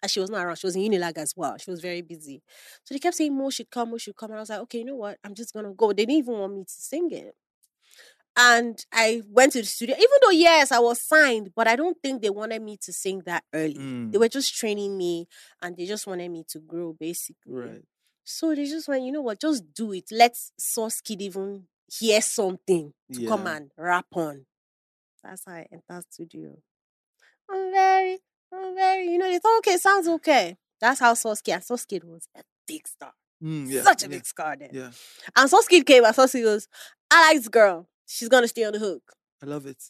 And 0.03 0.11
she 0.11 0.19
was 0.21 0.31
not 0.31 0.45
around. 0.45 0.57
She 0.57 0.67
was 0.67 0.75
in 0.75 0.83
Unilag 0.83 1.17
as 1.17 1.37
well. 1.37 1.57
She 1.59 1.71
was 1.71 1.81
very 1.81 2.03
busy. 2.03 2.43
So 2.85 2.95
they 2.95 2.99
kept 2.99 3.17
saying 3.17 3.37
Mo 3.37 3.51
should 3.51 3.71
come, 3.71 3.91
Mo 3.91 3.99
should 3.99 4.17
come. 4.17 4.31
And 4.31 4.39
I 4.39 4.43
was 4.43 4.51
like, 4.51 4.59
okay, 4.61 4.79
you 4.79 4.85
know 4.85 4.97
what? 4.97 5.19
I'm 5.23 5.35
just 5.35 5.55
gonna 5.55 5.73
go. 5.73 5.89
They 5.93 6.05
didn't 6.07 6.19
even 6.19 6.39
want 6.39 6.55
me 6.55 6.65
to 6.65 6.73
sing 6.73 7.11
it. 7.13 7.37
And 8.37 8.85
I 8.93 9.23
went 9.29 9.53
to 9.53 9.61
the 9.61 9.67
studio, 9.67 9.95
even 9.97 10.09
though 10.23 10.31
yes, 10.31 10.73
I 10.73 10.79
was 10.79 11.01
signed, 11.01 11.53
but 11.55 11.69
I 11.69 11.77
don't 11.77 11.99
think 12.03 12.23
they 12.23 12.31
wanted 12.31 12.63
me 12.63 12.79
to 12.83 12.93
sing 12.93 13.23
that 13.27 13.45
early. 13.53 13.91
They 14.11 14.19
Mm, 14.19 14.19
were 14.19 14.29
just 14.29 14.55
training 14.55 14.97
me 14.97 15.27
and 15.61 15.77
they 15.77 15.87
just 15.87 16.07
wanted 16.07 16.31
me 16.31 16.45
to 16.49 16.59
grow 16.61 16.95
basically. 16.99 17.53
right. 17.53 17.83
So 18.25 18.55
they 18.55 18.65
just 18.67 18.89
went, 18.89 19.03
you 19.05 19.13
know 19.13 19.21
what, 19.23 19.41
just 19.41 19.75
do 19.75 19.93
it. 19.93 20.05
Let 20.11 20.37
Sauce 20.59 21.01
Kid 21.01 21.21
even 21.23 21.67
hear 21.93 22.21
something 22.23 22.95
to 23.13 23.21
come 23.23 23.47
and 23.47 23.71
rap 23.77 24.07
on. 24.15 24.47
That's 25.23 25.45
how 25.47 25.53
I 25.55 25.67
entered 25.73 25.83
the 25.89 26.03
studio. 26.11 26.57
I'm 27.51 27.71
very, 27.73 28.19
I'm 28.53 28.75
very, 28.75 29.09
you 29.09 29.19
know, 29.19 29.31
they 29.31 29.39
thought, 29.39 29.59
okay, 29.59 29.77
sounds 29.77 30.09
okay. 30.09 30.57
That's 30.81 31.01
how 31.01 31.15
Sauce 31.15 31.41
Kid, 31.41 31.53
and 31.53 31.65
Sauce 31.65 31.85
Kid 31.85 32.05
was 32.05 32.29
a 32.37 32.43
big 32.67 32.87
star. 32.87 33.13
Mm, 33.43 33.71
yeah. 33.71 33.83
Such 33.83 34.03
a 34.05 34.09
yeah, 34.09 34.17
big 34.17 34.27
star 34.27 34.57
then. 34.59 34.71
Yeah. 34.73 34.91
And 35.37 35.51
Sauce 35.51 35.69
Kid 35.69 35.87
came 35.87 36.05
and 36.05 36.15
Sauce 36.15 36.33
Kid 36.33 36.43
goes, 36.43 36.69
I 37.11 37.29
like 37.29 37.39
this 37.39 37.49
girl. 37.49 37.89
She's 38.15 38.29
gonna 38.29 38.49
stay 38.49 38.65
on 38.65 38.75
the 38.75 38.79
hook. 38.79 39.03
I 39.43 39.47
love 39.47 39.65
it. 39.67 39.83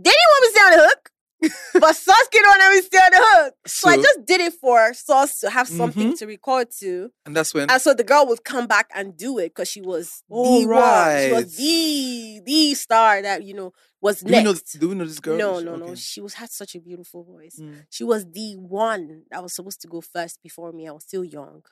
Didn't 0.00 0.16
want 0.30 0.42
me 0.42 0.48
to 0.48 0.52
stay 0.54 0.64
on 0.64 0.70
the 0.78 0.88
hook. 0.88 1.10
but 1.80 1.96
Sauce 1.96 2.28
didn't 2.30 2.48
want 2.48 2.74
me 2.74 2.82
stay 2.82 2.98
on 2.98 3.10
the 3.12 3.18
hook. 3.20 3.54
So, 3.66 3.88
I 3.88 3.96
just 3.96 4.26
did 4.26 4.40
it 4.42 4.52
for 4.54 4.92
Sauce 4.92 5.38
to 5.40 5.48
have 5.48 5.68
something 5.68 6.12
Mhm. 6.12 6.18
to 6.18 6.26
record 6.26 6.68
to. 6.80 7.10
And 7.24 7.34
that's 7.36 7.54
when 7.54 7.70
And 7.70 7.80
so 7.80 7.94
the 7.94 8.04
girl 8.04 8.26
would 8.26 8.44
come 8.44 8.66
back 8.66 8.90
and 8.94 9.16
do 9.16 9.38
it 9.38 9.50
because 9.50 9.68
she 9.68 9.80
was 9.80 10.22
All 10.28 10.60
the 10.60 10.66
one. 10.66 11.20
She 11.22 11.32
was 11.32 11.56
the 11.56 12.40
the 12.44 12.74
star 12.74 13.22
that 13.22 13.44
you 13.44 13.54
know 13.54 13.72
was 14.02 14.20
do 14.20 14.32
we 14.34 14.42
know 14.42 14.52
next. 14.52 14.78
do 14.80 14.88
we 14.90 14.94
know 14.96 15.04
this 15.06 15.20
girl? 15.20 15.38
no, 15.38 15.60
no, 15.60 15.76
no. 15.76 15.94
She 15.94 16.20
was 16.20 16.34
had 16.34 16.50
such 16.50 16.74
a 16.74 16.80
beautiful 16.80 17.22
voice. 17.24 17.56
Mm. 17.60 17.86
She 17.90 18.04
was 18.04 18.26
the 18.26 18.56
one 18.56 19.22
that 19.30 19.42
was 19.42 19.54
supposed 19.54 19.80
to 19.82 19.88
go 19.88 20.00
first 20.02 20.42
before 20.42 20.72
me. 20.72 20.88
I 20.88 20.92
was 20.92 21.04
still 21.04 21.24
young. 21.24 21.62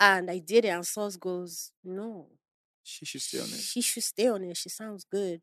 And 0.00 0.30
I 0.30 0.38
did 0.38 0.64
it, 0.64 0.68
and 0.68 0.86
Sauce 0.86 1.16
goes, 1.16 1.70
No, 1.84 2.28
She 2.90 3.04
should 3.06 3.22
stay 3.22 3.38
on 3.38 3.44
it. 3.46 3.60
she 3.60 3.80
should 3.80 4.02
stay 4.02 4.28
on 4.28 4.44
it. 4.44 4.56
She 4.56 4.68
sounds 4.68 5.04
good. 5.04 5.40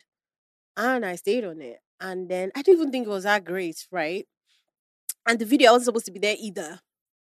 And 0.77 1.06
I 1.06 1.16
stayed 1.16 1.46
on 1.46 1.62
it. 1.62 1.80
And 2.00 2.30
then 2.30 2.51
I 2.56 2.62
didn't 2.62 2.80
even 2.82 2.92
think 2.92 3.08
it 3.08 3.10
was 3.10 3.24
that 3.24 3.44
great, 3.46 3.88
right? 3.92 4.27
And 5.27 5.39
the 5.39 5.46
video, 5.46 5.70
I 5.70 5.74
wasn't 5.74 5.86
supposed 5.86 6.06
to 6.08 6.12
be 6.12 6.20
there 6.20 6.36
either. 6.39 6.80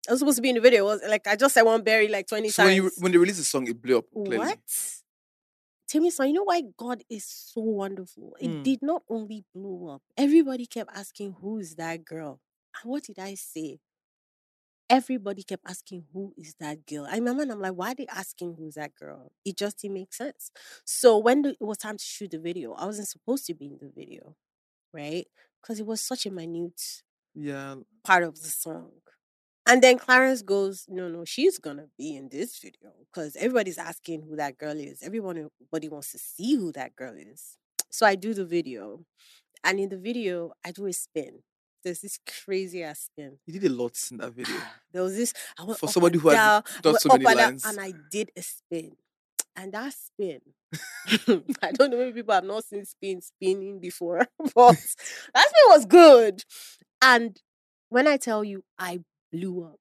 I 0.07 0.11
was 0.11 0.19
supposed 0.19 0.37
to 0.37 0.41
be 0.41 0.49
in 0.49 0.55
the 0.55 0.61
video. 0.61 0.83
It 0.89 1.01
was 1.01 1.01
like 1.09 1.27
I 1.27 1.35
just 1.35 1.53
said 1.53 1.63
one 1.63 1.83
berry 1.83 2.07
like 2.07 2.27
20 2.27 2.49
So 2.49 2.63
when 2.63 2.75
times. 2.75 2.95
you 2.95 3.01
when 3.03 3.11
they 3.11 3.17
released 3.17 3.39
the 3.39 3.43
song, 3.45 3.67
it 3.67 3.81
blew 3.81 3.97
up 3.99 4.05
clearly. 4.13 4.37
What? 4.37 4.59
Timmy 5.87 6.09
son, 6.09 6.27
you 6.27 6.33
know 6.33 6.43
why 6.43 6.61
God 6.77 7.03
is 7.09 7.23
so 7.25 7.61
wonderful? 7.61 8.35
It 8.39 8.49
Mm. 8.49 8.63
did 8.63 8.79
not 8.81 9.03
only 9.09 9.45
blow 9.53 9.87
up. 9.95 10.03
Everybody 10.17 10.65
kept 10.65 10.91
asking, 10.93 11.33
Who 11.41 11.59
is 11.59 11.75
that 11.75 12.03
girl? 12.03 12.41
And 12.81 12.91
what 12.91 13.03
did 13.03 13.19
I 13.19 13.35
say? 13.35 13.79
Everybody 14.89 15.43
kept 15.43 15.63
asking, 15.67 16.05
Who 16.13 16.33
is 16.37 16.55
that 16.59 16.85
girl? 16.85 17.05
I 17.09 17.15
remember 17.15 17.43
and 17.43 17.51
I'm 17.51 17.61
like, 17.61 17.73
why 17.73 17.91
are 17.91 17.95
they 17.95 18.07
asking 18.07 18.55
who's 18.57 18.75
that 18.75 18.95
girl? 18.95 19.31
It 19.43 19.57
just 19.57 19.81
didn't 19.81 19.95
make 19.95 20.13
sense. 20.13 20.49
So 20.85 21.17
when 21.17 21.41
the, 21.41 21.49
it 21.51 21.57
was 21.61 21.77
time 21.77 21.97
to 21.97 22.03
shoot 22.03 22.31
the 22.31 22.39
video, 22.39 22.73
I 22.73 22.85
wasn't 22.85 23.09
supposed 23.09 23.45
to 23.47 23.53
be 23.53 23.65
in 23.67 23.79
the 23.81 23.91
video, 23.93 24.35
right? 24.93 25.27
Because 25.61 25.79
it 25.79 25.85
was 25.85 26.01
such 26.01 26.25
a 26.25 26.31
minute 26.31 26.81
Yeah. 27.35 27.75
part 28.03 28.23
of 28.23 28.35
the 28.41 28.49
song. 28.49 28.91
And 29.67 29.81
then 29.83 29.97
Clarence 29.99 30.41
goes, 30.41 30.85
No, 30.87 31.09
no, 31.09 31.25
she's 31.25 31.59
gonna 31.59 31.87
be 31.97 32.15
in 32.15 32.29
this 32.29 32.57
video 32.59 32.91
because 33.13 33.35
everybody's 33.35 33.77
asking 33.77 34.23
who 34.23 34.37
that 34.37 34.57
girl 34.57 34.77
is. 34.77 35.03
Everyone 35.03 35.49
everybody 35.61 35.89
wants 35.89 36.13
to 36.13 36.19
see 36.19 36.55
who 36.55 36.71
that 36.73 36.95
girl 36.95 37.15
is. 37.17 37.57
So 37.89 38.05
I 38.05 38.15
do 38.15 38.33
the 38.33 38.45
video. 38.45 39.05
And 39.63 39.79
in 39.79 39.89
the 39.89 39.97
video, 39.97 40.53
I 40.65 40.71
do 40.71 40.85
a 40.87 40.93
spin. 40.93 41.39
There's 41.83 42.01
this 42.01 42.19
crazy 42.45 42.83
ass 42.83 43.01
spin. 43.11 43.37
You 43.45 43.59
did 43.59 43.71
a 43.71 43.73
lot 43.73 43.97
in 44.11 44.17
that 44.17 44.31
video. 44.33 44.55
Ah, 44.57 44.73
there 44.91 45.03
was 45.03 45.15
this 45.15 45.33
I 45.59 45.63
went 45.63 45.79
For 45.79 45.87
somebody 45.87 46.17
who 46.19 46.29
I 46.29 46.61
done 46.81 46.99
so 46.99 47.09
many 47.09 47.25
and 47.25 47.35
lines. 47.35 47.65
and 47.65 47.79
I 47.79 47.93
did 48.11 48.31
a 48.35 48.41
spin. 48.41 48.91
And 49.55 49.73
that 49.73 49.93
spin, 49.93 50.39
I 51.63 51.71
don't 51.71 51.89
know, 51.89 51.97
maybe 51.97 52.13
people 52.13 52.33
have 52.35 52.43
not 52.43 52.63
seen 52.65 52.85
spin 52.85 53.21
spinning 53.21 53.79
before, 53.79 54.19
but 54.55 54.75
that 55.33 55.47
spin 55.47 55.67
was 55.69 55.85
good. 55.85 56.43
And 57.01 57.39
when 57.89 58.07
I 58.07 58.17
tell 58.17 58.43
you, 58.43 58.63
I 58.77 58.99
blew 59.31 59.63
up. 59.63 59.79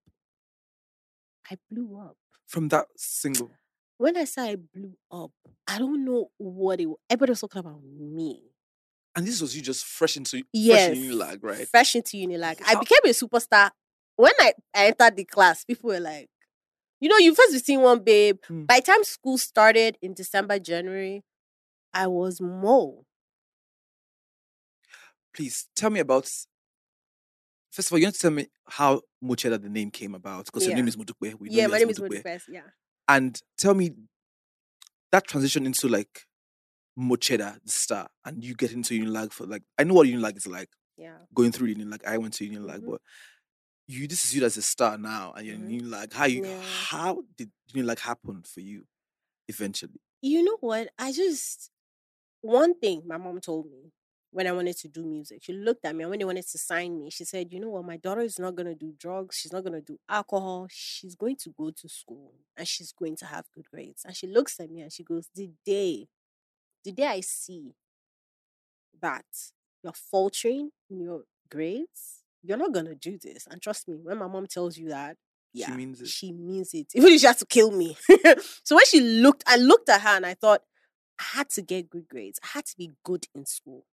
I 1.51 1.57
blew 1.71 1.99
up. 2.01 2.17
From 2.47 2.69
that 2.69 2.87
single. 2.97 3.51
When 3.99 4.17
I 4.17 4.25
say 4.25 4.53
I 4.53 4.57
blew 4.57 4.97
up, 5.11 5.33
I 5.67 5.79
don't 5.79 6.05
know 6.05 6.31
what 6.39 6.81
it 6.81 6.87
was. 6.87 6.99
Everybody 7.11 7.33
was 7.33 7.41
talking 7.41 7.61
about 7.61 7.83
me. 7.83 8.43
And 9.17 9.27
this 9.27 9.41
was 9.41 9.57
you 9.57 9.63
just 9.63 9.85
fresh 9.85 10.17
into 10.17 10.43
Yes. 10.53 10.89
fresh 10.89 10.99
in 10.99 11.11
Unilag, 11.11 11.39
right? 11.43 11.69
Fresh 11.69 11.97
into 11.97 12.17
Unilag. 12.19 12.61
I 12.67 12.75
became 12.75 12.99
a 13.05 13.09
superstar. 13.09 13.71
When 14.17 14.33
I, 14.39 14.53
I 14.75 14.87
entered 14.87 15.17
the 15.17 15.25
class, 15.25 15.65
people 15.65 15.89
were 15.89 16.01
like, 16.01 16.29
you 17.01 17.09
know, 17.09 17.17
you 17.17 17.35
first 17.35 17.53
be 17.53 17.59
seeing 17.59 17.81
one 17.81 18.01
babe. 18.01 18.39
Mm. 18.49 18.67
By 18.67 18.81
the 18.81 18.87
time 18.87 19.05
school 19.05 19.39
started 19.39 19.99
in 20.03 20.15
December, 20.15 20.59
January, 20.59 21.23
I 21.93 22.07
was 22.07 22.41
Mo. 22.41 23.05
Please 25.35 25.69
tell 25.75 25.91
me 25.91 26.01
about 26.01 26.31
First 27.77 27.89
of 27.89 27.93
all, 27.93 27.99
you 27.99 28.07
have 28.07 28.15
to 28.15 28.21
tell 28.21 28.31
me 28.31 28.47
how 28.67 29.03
Mocheda 29.23 29.61
the 29.61 29.69
name 29.69 29.91
came 29.91 30.15
about 30.15 30.47
because 30.47 30.67
your 30.67 30.75
name 30.75 30.89
is 30.89 30.97
Modupe. 30.97 31.37
Yeah, 31.43 31.67
my 31.67 31.77
name 31.77 31.91
is 31.91 31.99
Modupe. 31.99 32.41
Yeah. 32.49 32.63
And 33.07 33.39
tell 33.59 33.75
me 33.75 33.91
that 35.13 35.27
transition 35.27 35.67
into 35.67 35.87
like 35.87 36.26
Mocheda, 36.99 37.59
the 37.65 37.71
star, 37.71 38.09
and 38.25 38.43
you 38.45 38.55
get 38.55 38.73
into 38.73 38.95
Unilag 38.99 39.33
for 39.33 39.47
like 39.47 39.63
I 39.79 39.85
know 39.85 39.95
what 39.95 40.09
Unilag 40.09 40.37
is 40.37 40.47
like 40.47 40.71
Yeah. 40.97 41.19
going 41.35 41.53
through 41.53 41.75
Unilag. 41.75 42.05
I 42.05 42.19
went 42.19 42.35
to 42.35 42.49
Unilag, 42.49 42.81
Mhm. 42.81 42.91
but 42.93 43.01
you 43.87 44.09
this 44.09 44.25
is 44.25 44.35
you 44.35 44.45
as 44.45 44.57
a 44.57 44.63
star 44.63 44.99
now, 44.99 45.33
and 45.35 45.47
you're 45.47 45.57
Mhm. 45.57 45.71
in 45.71 45.81
Unilag. 45.83 46.13
How 46.13 46.27
you 46.27 46.43
Yeah. 46.45 46.61
how 46.63 47.25
did 47.37 47.53
Unilag 47.75 47.99
happen 48.01 48.43
for 48.45 48.61
you 48.61 48.87
eventually? 49.49 50.01
You 50.23 50.43
know 50.43 50.57
what? 50.61 50.91
I 50.99 51.13
just 51.13 51.71
one 52.43 52.79
thing 52.79 53.03
my 53.07 53.19
mom 53.19 53.41
told 53.41 53.71
me 53.71 53.93
when 54.31 54.47
I 54.47 54.53
wanted 54.53 54.77
to 54.79 54.89
do 54.89 55.05
music. 55.05 55.43
She 55.45 55.53
looked 55.53 55.85
at 55.85 55.95
me 55.97 56.05
and 56.05 56.11
when 56.11 56.19
they 56.19 56.25
wanted 56.25 56.47
to 56.47 56.59
sign 56.59 56.99
me, 56.99 57.11
she 57.11 57.25
said, 57.25 57.53
"You 57.53 57.61
know 57.61 57.71
what? 57.71 57.85
My 57.85 57.97
daughter 57.97 58.23
is 58.23 58.39
not 58.39 58.55
going 58.57 58.67
to 58.67 58.75
do 58.75 58.93
drugs. 58.93 59.37
She's 59.37 59.53
not 59.53 59.63
going 59.63 59.73
to 59.75 59.81
do 59.81 59.99
alcohol. 60.09 60.69
She's 60.71 61.15
going 61.17 61.37
to 61.37 61.51
go 61.51 61.71
to 61.71 61.89
school 61.89 62.35
and 62.57 62.67
she's 62.69 62.93
going 62.93 63.17
to 63.17 63.27
have 63.27 63.51
good 63.53 63.69
grades." 63.71 64.05
And 64.05 64.17
she 64.17 64.27
looks 64.27 64.61
at 64.61 64.71
me 64.71 64.83
and 64.83 64.93
she 64.93 65.05
goes, 65.05 65.29
"The 65.35 65.51
day, 65.65 66.09
the 66.87 66.93
day 66.93 67.07
I 67.07 67.21
see 67.21 67.75
that 69.03 69.27
you're 69.83 69.93
faltering 69.93 70.71
in 70.91 71.01
your 71.01 71.25
grades, 71.51 72.23
you're 72.43 72.57
not 72.57 72.73
to 72.75 72.95
do 72.95 73.19
this." 73.19 73.47
And 73.51 73.61
trust 73.61 73.89
me, 73.89 73.97
when 73.97 74.19
my 74.19 74.29
mom 74.29 74.47
tells 74.47 74.79
you 74.79 74.89
that, 74.89 75.19
yeah, 75.53 75.69
She 75.69 75.73
means 75.73 76.01
it. 76.03 76.09
She 76.09 76.33
means 76.33 76.75
it. 76.75 76.87
Even 76.95 77.13
if 77.13 77.21
she 77.21 77.27
has 77.27 77.39
to 77.39 77.47
kill 77.47 77.71
me. 77.71 77.97
so 78.63 78.77
when 78.77 78.85
she 78.85 79.01
looked, 79.01 79.43
I 79.47 79.57
looked 79.57 79.89
at 79.89 80.03
her 80.03 80.11
and 80.17 80.27
I 80.27 80.35
thought, 80.35 80.63
I 81.19 81.39
had 81.39 81.49
to 81.51 81.63
get 81.63 81.89
good 81.89 82.09
grades. 82.09 82.39
I 82.45 82.49
had 82.49 82.67
to 82.67 82.77
be 82.77 82.93
good 83.05 83.27
in 83.35 83.47
school 83.47 83.87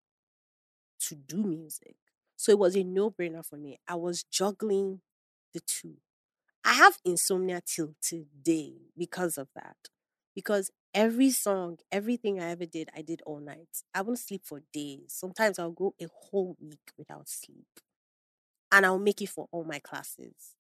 to 1.08 1.16
do 1.16 1.38
music. 1.38 1.96
So 2.36 2.52
it 2.52 2.60
was 2.60 2.76
a 2.76 2.84
no 2.84 3.12
brainer 3.12 3.46
for 3.46 3.58
me. 3.58 3.80
I 3.88 3.96
was 3.96 4.24
juggling 4.24 5.02
the 5.54 5.62
two. 5.62 5.96
I 6.66 6.74
have 6.74 6.98
insomnia 7.06 7.62
till 7.66 7.96
today 8.02 8.74
because 8.98 9.38
of 9.38 9.50
that. 9.56 9.78
Because 10.36 10.72
every 10.94 11.30
song, 11.30 11.78
everything 11.92 12.40
I 12.40 12.52
ever 12.52 12.66
did, 12.66 12.90
I 12.96 13.02
did 13.02 13.22
all 13.26 13.40
night. 13.40 13.84
I 13.94 14.02
wouldn't 14.02 14.20
sleep 14.20 14.42
for 14.46 14.62
days. 14.72 15.06
Sometimes 15.08 15.60
I'll 15.60 15.72
go 15.72 15.94
a 16.02 16.06
whole 16.12 16.56
week 16.60 16.92
without 16.98 17.30
sleep. 17.30 17.68
And 18.72 18.86
I'll 18.86 19.00
make 19.00 19.22
it 19.22 19.30
for 19.30 19.48
all 19.52 19.64
my 19.64 19.80
classes. 19.80 20.56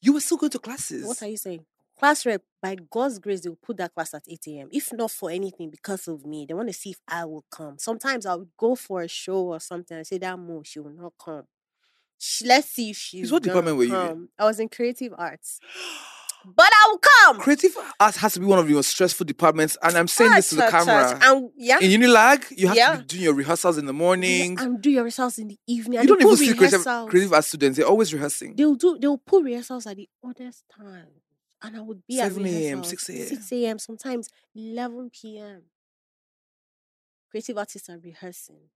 You 0.00 0.12
were 0.12 0.20
still 0.20 0.36
going 0.36 0.50
to 0.50 0.58
classes. 0.58 1.04
What 1.04 1.22
are 1.22 1.28
you 1.28 1.36
saying? 1.36 1.64
Class 1.98 2.24
rep, 2.24 2.42
by 2.62 2.76
God's 2.76 3.18
grace, 3.18 3.40
they'll 3.40 3.56
put 3.56 3.76
that 3.78 3.92
class 3.92 4.14
at 4.14 4.22
8 4.28 4.46
a.m. 4.46 4.68
If 4.70 4.92
not 4.92 5.10
for 5.10 5.30
anything, 5.32 5.68
because 5.68 6.06
of 6.06 6.24
me, 6.24 6.46
they 6.46 6.54
want 6.54 6.68
to 6.68 6.72
see 6.72 6.90
if 6.90 7.00
I 7.08 7.24
will 7.24 7.44
come. 7.50 7.76
Sometimes 7.78 8.24
I 8.24 8.36
would 8.36 8.50
go 8.56 8.76
for 8.76 9.02
a 9.02 9.08
show 9.08 9.46
or 9.48 9.58
something 9.58 9.96
and 9.96 10.06
say 10.06 10.18
that 10.18 10.38
more, 10.38 10.64
she 10.64 10.78
will 10.78 10.92
not 10.92 11.14
come. 11.18 11.42
She, 12.16 12.46
let's 12.46 12.68
see 12.68 12.90
if 12.90 12.96
she's 12.96 13.32
what 13.32 13.42
department 13.42 13.76
were 13.76 13.84
you 13.84 13.96
in? 13.96 14.28
I 14.38 14.44
was 14.44 14.60
in 14.60 14.68
creative 14.68 15.12
arts, 15.18 15.58
but 16.56 16.70
I 16.72 16.88
will 16.90 16.98
come. 16.98 17.40
Creative 17.40 17.76
art 18.00 18.16
has 18.16 18.34
to 18.34 18.40
be 18.40 18.46
one 18.46 18.58
of 18.58 18.68
your 18.70 18.82
stressful 18.82 19.24
departments, 19.26 19.76
and 19.82 19.96
I'm 19.96 20.08
saying 20.08 20.32
this 20.34 20.50
to 20.50 20.56
the 20.56 20.62
Touch, 20.62 20.72
touch, 20.72 20.86
camera. 20.86 21.18
touch. 21.20 21.22
And 21.28 21.50
yeah, 21.56 21.78
In 21.80 22.00
Unilag, 22.00 22.44
you 22.56 22.66
have 22.68 22.76
to 22.76 22.80
Yeah. 22.80 22.96
be 22.96 23.02
doing 23.04 23.22
your 23.24 23.34
rehearsals 23.34 23.78
in 23.78 23.86
the 23.86 23.92
morning. 23.92 24.56
and 24.58 24.80
do 24.80 24.90
your 24.90 25.02
rehearsals 25.04 25.38
in 25.38 25.48
the 25.48 25.58
evening. 25.66 26.00
you 26.00 26.06
don't 26.06 26.20
even 26.20 26.36
see 26.36 26.54
creative, 26.54 26.84
creative 27.08 27.32
art 27.32 27.44
students; 27.44 27.76
they're 27.78 27.86
always 27.86 28.12
rehearsing. 28.12 28.54
They'll 28.56 28.74
do. 28.74 28.98
They'll 29.00 29.18
put 29.18 29.44
rehearsals 29.44 29.86
at 29.86 29.96
the 29.96 30.08
oddest 30.22 30.64
time, 30.74 31.08
and 31.62 31.76
I 31.76 31.80
would 31.80 32.06
be 32.06 32.20
at 32.20 32.32
7 32.32 32.44
a.m., 32.46 32.84
6 32.84 33.08
a.m.. 33.10 33.26
6 33.28 33.52
a.m. 33.52 33.78
Sometimes 33.78 34.28
11 34.54 35.10
p.m. 35.10 35.62
Creative 37.30 37.58
artists 37.58 37.88
are 37.90 37.98
rehearsing. 37.98 38.70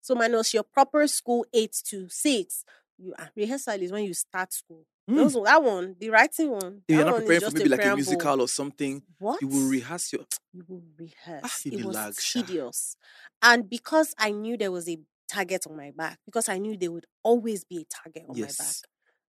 So 0.00 0.14
minus 0.14 0.54
your 0.54 0.62
proper 0.62 1.06
school 1.06 1.44
eight 1.52 1.76
to 1.86 2.08
six. 2.08 2.64
You 2.98 3.14
ah, 3.18 3.30
rehearsal 3.36 3.80
is 3.82 3.92
when 3.92 4.04
you 4.04 4.14
start 4.14 4.52
school. 4.52 4.84
Mm. 5.08 5.16
Those 5.16 5.34
that 5.44 5.62
one, 5.62 5.96
the 5.98 6.10
writing 6.10 6.50
one. 6.50 6.82
If 6.88 6.96
you're 6.96 7.04
not 7.04 7.16
preparing 7.16 7.40
for 7.40 7.50
maybe 7.52 7.68
like 7.68 7.84
a 7.84 7.94
musical 7.94 8.40
or 8.40 8.48
something, 8.48 9.02
What 9.18 9.38
you 9.42 9.48
will 9.48 9.68
rehearse 9.68 10.12
your. 10.12 10.24
you 10.52 10.64
will 10.68 10.82
rehearse. 10.98 11.64
it 11.66 11.84
was 11.84 11.94
lag, 11.96 12.14
tedious. 12.16 12.96
And 13.42 13.68
because 13.70 14.14
I 14.18 14.30
knew 14.32 14.56
there 14.56 14.72
was 14.72 14.88
a 14.88 14.98
target 15.30 15.66
on 15.68 15.76
my 15.76 15.90
back, 15.92 16.18
because 16.24 16.48
I 16.48 16.58
knew 16.58 16.76
there 16.76 16.90
would 16.92 17.06
always 17.22 17.64
be 17.64 17.78
a 17.82 17.84
target 17.84 18.24
on 18.28 18.38
my 18.40 18.52
back, 18.58 18.76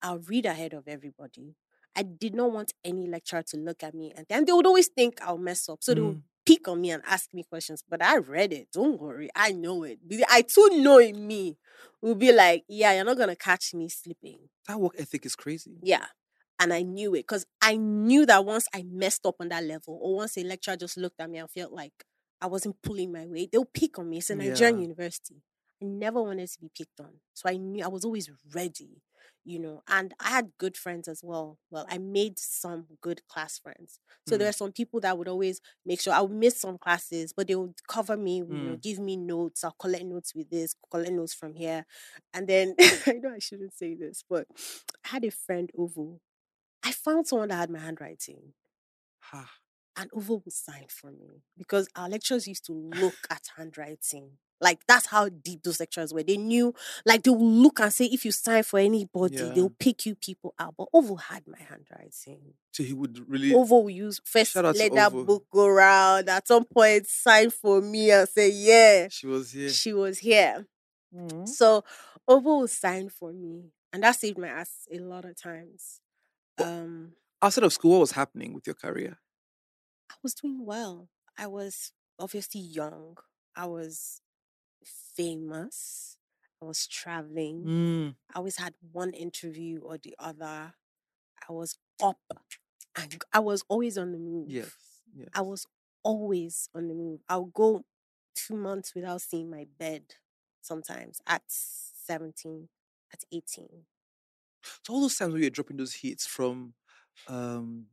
I'll 0.02 0.20
read 0.20 0.46
ahead 0.46 0.74
of 0.74 0.88
everybody. 0.88 1.56
I 2.00 2.04
did 2.04 2.34
not 2.34 2.52
want 2.54 2.74
any 2.86 3.08
lecturer 3.08 3.44
to 3.44 3.58
look 3.58 3.84
at 3.84 3.94
me 3.94 4.14
and 4.16 4.26
then 4.30 4.46
they 4.46 4.54
would 4.54 4.66
always 4.66 4.88
think 4.88 5.20
I'll 5.22 5.38
mess 5.38 5.68
up. 5.68 5.80
So 5.84 5.94
they 5.94 6.02
would 6.02 6.16
Mm. 6.18 6.24
pick 6.46 6.68
on 6.68 6.80
me 6.82 6.92
and 6.92 7.04
ask 7.06 7.34
me 7.34 7.44
questions. 7.44 7.84
But 7.88 8.02
I 8.02 8.18
read 8.18 8.54
it. 8.54 8.70
Don't 8.72 9.00
worry. 9.00 9.30
I 9.36 9.52
know 9.52 9.84
it. 9.84 10.00
I 10.30 10.42
too 10.44 10.70
know 10.82 10.98
in 11.00 11.28
me 11.28 11.58
will 12.02 12.16
be 12.16 12.32
like, 12.32 12.64
yeah, 12.70 12.94
you're 12.94 13.04
not 13.04 13.18
gonna 13.18 13.36
catch 13.36 13.74
me 13.74 13.90
sleeping. 13.90 14.40
That 14.68 14.80
work 14.80 14.94
ethic 14.98 15.26
is 15.26 15.36
crazy. 15.36 15.76
Yeah. 15.84 16.06
And 16.62 16.74
I 16.74 16.82
knew 16.84 17.14
it 17.16 17.24
because 17.28 17.46
I 17.62 17.76
knew 17.76 18.26
that 18.26 18.46
once 18.46 18.66
I 18.74 18.84
messed 18.84 19.26
up 19.26 19.36
on 19.42 19.50
that 19.50 19.64
level, 19.66 20.00
or 20.02 20.16
once 20.16 20.38
a 20.38 20.44
lecturer 20.44 20.78
just 20.78 20.98
looked 20.98 21.20
at 21.20 21.30
me 21.30 21.40
and 21.40 21.52
felt 21.52 21.74
like 21.74 22.06
I 22.42 22.48
wasn't 22.48 22.82
pulling 22.82 23.12
my 23.12 23.26
weight, 23.28 23.52
they'll 23.52 23.66
pick 23.82 24.00
on 24.00 24.10
me. 24.10 24.18
It's 24.20 24.30
a 24.30 24.36
Nigerian 24.36 24.78
Yeah. 24.78 24.84
university. 24.84 25.42
I 25.82 25.86
never 25.86 26.22
wanted 26.24 26.50
to 26.50 26.60
be 26.62 26.70
picked 26.78 27.00
on. 27.02 27.14
So 27.34 27.50
I 27.50 27.58
knew 27.58 27.84
I 27.84 27.88
was 27.90 28.06
always 28.06 28.30
ready. 28.54 29.02
You 29.46 29.60
know, 29.60 29.82
and 29.88 30.14
I 30.20 30.30
had 30.30 30.52
good 30.58 30.78
friends 30.78 31.08
as 31.08 31.22
well. 31.24 31.58
Well, 31.72 31.86
I 31.90 31.98
made 31.98 32.38
some 32.40 32.86
good 33.02 33.22
class 33.28 33.58
friends. 33.58 34.00
So 34.28 34.38
there 34.38 34.48
Mm. 34.48 34.50
are 34.50 34.54
some 34.54 34.72
people 34.72 35.00
that 35.02 35.18
would 35.18 35.28
always 35.28 35.62
make 35.86 36.02
sure 36.02 36.14
I 36.14 36.22
would 36.22 36.32
miss 36.32 36.60
some 36.60 36.78
classes, 36.78 37.34
but 37.34 37.48
they 37.48 37.56
would 37.56 37.76
cover 37.88 38.18
me, 38.18 38.38
you 38.38 38.60
know, 38.62 38.76
Mm. 38.76 38.82
give 38.82 39.00
me 39.00 39.16
notes. 39.18 39.64
I'll 39.64 39.76
collect 39.80 40.06
notes 40.06 40.36
with 40.36 40.50
this, 40.50 40.76
collect 40.92 41.12
notes 41.14 41.34
from 41.34 41.56
here. 41.56 41.86
And 42.34 42.48
then 42.48 42.76
I 43.08 43.14
know 43.14 43.34
I 43.34 43.40
shouldn't 43.40 43.74
say 43.76 43.96
this, 43.96 44.24
but 44.30 44.48
I 45.06 45.10
had 45.10 45.24
a 45.26 45.32
friend, 45.32 45.72
Ovo. 45.78 46.20
I 46.84 46.92
found 46.92 47.28
someone 47.28 47.50
that 47.50 47.56
had 47.58 47.70
my 47.72 47.80
handwriting 47.80 48.54
Ha. 49.32 49.46
and 49.96 50.10
Ovo 50.14 50.42
would 50.46 50.54
sign 50.54 50.86
for 50.90 51.12
me 51.12 51.44
because 51.58 51.88
our 51.96 52.10
lecturers 52.10 52.48
used 52.48 52.66
to 52.66 52.74
look 52.74 53.28
at 53.30 53.44
handwriting. 53.58 54.38
Like 54.62 54.80
that's 54.88 55.06
how 55.08 55.30
deep 55.30 55.64
those 55.64 55.80
lecturers 55.80 56.14
were. 56.14 56.24
They 56.24 56.38
knew, 56.38 56.74
like 57.06 57.24
they 57.24 57.32
would 57.32 57.40
look 57.42 57.80
and 57.80 57.94
say, 57.94 58.06
if 58.06 58.26
you 58.26 58.32
sign 58.32 58.64
for 58.64 58.80
anybody, 58.80 59.38
Yeah. 59.38 59.50
they'll 59.56 59.70
pick 59.80 60.06
you 60.06 60.16
people 60.16 60.54
out. 60.60 60.76
But 60.78 60.88
Ovo 60.94 61.16
had 61.16 61.48
my 61.48 61.58
handwriting. 61.60 62.54
So 62.74 62.84
he 62.84 62.94
would 62.94 63.30
really. 63.30 63.54
Ovo 63.54 63.80
will 63.80 63.90
use 63.90 64.20
first 64.26 64.52
Shout 64.54 64.66
out 64.66 64.76
to 64.76 64.80
let 64.82 64.94
that 64.94 65.12
book 65.12 65.46
go 65.52 65.68
round. 65.70 66.30
At 66.30 66.48
some 66.48 66.66
point, 66.66 67.08
sign 67.08 67.50
for 67.52 67.82
me 67.82 68.12
and 68.12 68.28
say, 68.28 68.50
yeah, 68.50 69.08
She 69.10 69.28
was 69.28 69.52
here. 69.52 69.70
she 69.70 69.94
was 69.94 70.20
here. 70.20 70.68
Mm. 71.16 71.48
So 71.48 71.84
Ovo 72.28 72.60
will 72.60 72.68
sign 72.68 73.10
for 73.10 73.32
me. 73.34 73.72
And 73.92 74.04
that 74.04 74.16
saved 74.18 74.38
my 74.38 74.48
ass 74.50 74.88
a 74.92 75.00
lot 75.00 75.26
of 75.26 75.36
times. 75.42 76.02
Um 76.62 77.14
Outside 77.42 77.64
of 77.64 77.72
school, 77.74 77.92
what 77.92 78.00
was 78.02 78.12
happening 78.12 78.54
with 78.54 78.68
your 78.68 78.74
career? 78.76 79.18
I 80.12 80.16
was 80.22 80.34
doing 80.34 80.66
well. 80.66 81.08
I 81.38 81.48
was 81.48 81.94
obviously 82.20 82.60
young. 82.60 83.18
I 83.56 83.66
was 83.66 84.22
famous. 84.86 86.18
I 86.62 86.66
was 86.66 86.88
traveling. 86.88 87.64
Mm. 87.66 88.16
I 88.34 88.38
always 88.38 88.58
had 88.58 88.74
one 88.92 89.12
interview 89.14 89.80
or 89.82 89.98
the 89.98 90.16
other. 90.20 90.74
I 91.48 91.52
was 91.52 91.78
up 92.04 92.20
and 92.98 93.22
I 93.34 93.40
was 93.40 93.64
always 93.70 93.98
on 93.98 94.12
the 94.12 94.18
move. 94.18 94.50
Yes. 94.50 94.72
Yes. 95.16 95.30
I 95.34 95.42
was 95.42 95.66
always 96.04 96.70
on 96.76 96.88
the 96.88 96.94
move. 96.94 97.22
I'll 97.30 97.46
go 97.46 97.84
two 98.36 98.56
months 98.56 98.94
without 98.94 99.22
seeing 99.22 99.50
my 99.50 99.68
bed 99.80 100.04
sometimes 100.62 101.22
at 101.28 101.44
17, 101.48 102.68
at 103.14 103.24
18. 103.32 103.68
So 104.86 104.94
all 104.94 105.02
those 105.02 105.16
times 105.18 105.34
when 105.34 105.42
you're 105.42 105.50
dropping 105.52 105.78
those 105.78 105.94
hits 105.94 106.26
from, 106.28 106.74
um, 107.28 107.88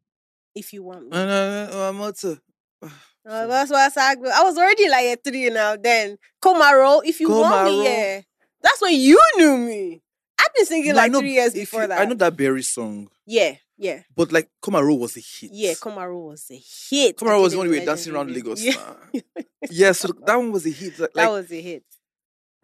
If 0.54 0.72
you 0.72 0.82
want 0.82 1.04
me. 1.04 1.10
no, 1.10 1.26
no, 1.26 1.70
no, 1.70 1.88
I'm 1.88 1.98
not 1.98 2.16
to. 2.18 2.40
Uh, 3.28 3.42
so- 3.42 3.48
that's 3.48 3.70
why 3.72 3.86
I 3.86 3.88
said 3.88 4.18
I 4.32 4.42
was 4.44 4.56
already 4.56 4.88
like 4.88 5.04
a 5.06 5.16
three 5.16 5.50
now. 5.50 5.74
Then 5.76 6.16
Komaro, 6.40 7.00
if 7.04 7.18
you 7.20 7.28
want 7.28 7.64
me, 7.68 7.84
yeah. 7.84 8.20
That's 8.62 8.80
when 8.80 8.94
you 8.94 9.18
knew 9.36 9.56
me. 9.58 10.00
I've 10.38 10.54
been 10.54 10.64
singing 10.66 10.90
No, 10.90 10.96
like 10.96 11.10
know 11.10 11.18
three 11.18 11.32
years 11.32 11.52
before 11.52 11.82
you- 11.82 11.88
that. 11.88 12.00
I 12.00 12.04
know 12.04 12.14
that 12.14 12.36
Berry 12.36 12.62
song, 12.62 13.08
Yeah, 13.26 13.56
yeah, 13.76 14.02
but 14.14 14.30
like 14.30 14.48
Komaro 14.62 14.96
was 14.96 15.16
a 15.16 15.20
hit. 15.20 15.50
yeah. 15.52 15.72
Komaro 15.74 16.28
was 16.28 16.48
a 16.52 16.54
hit. 16.54 17.16
Komaro 17.16 17.42
was 17.42 17.52
the 17.52 17.58
one 17.58 17.68
we 17.68 17.80
were 17.80 17.84
dancing 17.84 18.14
around. 18.14 18.30
Lagos. 18.32 18.62
Yeah, 18.62 18.92
yeah, 19.70 19.90
so 19.92 20.08
that 20.24 20.36
one 20.36 20.52
was 20.52 20.64
a 20.66 20.70
hit. 20.70 20.96
Like, 21.00 21.12
that 21.14 21.28
was 21.30 21.50
a 21.50 21.60
hit. 21.60 21.82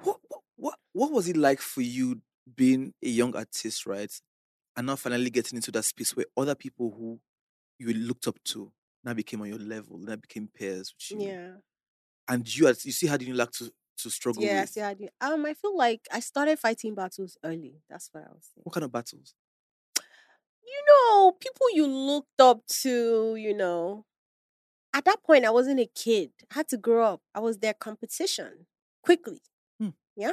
what, 0.04 0.18
what, 0.28 0.40
what, 0.56 0.74
what 0.92 1.10
was 1.10 1.28
it 1.28 1.36
like 1.36 1.60
for 1.60 1.80
you 1.80 2.20
being 2.54 2.94
a 3.02 3.08
young 3.08 3.34
artist, 3.34 3.84
right? 3.86 4.12
And 4.76 4.86
now 4.86 4.94
finally 4.94 5.30
getting 5.30 5.56
into 5.56 5.72
that 5.72 5.84
space 5.84 6.14
where 6.14 6.26
other 6.36 6.54
people 6.54 6.94
who 6.96 7.18
you 7.80 7.92
looked 7.94 8.28
up 8.28 8.36
to 8.44 8.70
now 9.04 9.14
became 9.14 9.40
on 9.42 9.48
your 9.48 9.58
level, 9.58 9.98
now 9.98 10.16
became 10.16 10.48
peers 10.54 10.94
with 10.94 11.20
you. 11.20 11.26
Yeah, 11.28 11.50
And 12.28 12.54
you, 12.54 12.66
had- 12.66 12.84
you 12.84 12.92
see 12.92 13.06
how 13.06 13.16
did 13.16 13.28
you 13.28 13.34
like 13.34 13.50
to, 13.52 13.72
to 13.98 14.10
struggle 14.10 14.42
yeah. 14.42 14.62
with? 14.62 14.70
See, 14.70 14.80
I. 14.80 14.96
Um, 15.20 15.44
I 15.46 15.54
feel 15.54 15.76
like 15.76 16.06
I 16.12 16.20
started 16.20 16.58
fighting 16.58 16.94
battles 16.94 17.36
early. 17.44 17.82
That's 17.88 18.08
what 18.12 18.24
I 18.24 18.28
was 18.32 18.48
saying. 18.54 18.62
What 18.64 18.74
kind 18.74 18.84
of 18.84 18.92
battles? 18.92 19.34
you 20.64 20.84
know, 20.88 21.32
people 21.32 21.66
you 21.74 21.86
looked 21.86 22.40
up 22.40 22.66
to, 22.66 23.36
you 23.36 23.54
know. 23.54 24.04
At 24.94 25.04
that 25.06 25.22
point, 25.22 25.44
I 25.44 25.50
wasn't 25.50 25.80
a 25.80 25.86
kid. 25.86 26.30
I 26.50 26.54
had 26.54 26.68
to 26.68 26.76
grow 26.76 27.14
up. 27.14 27.22
I 27.34 27.40
was 27.40 27.58
their 27.58 27.74
competition 27.74 28.66
quickly. 29.02 29.40
Hmm. 29.80 29.90
Yeah. 30.16 30.32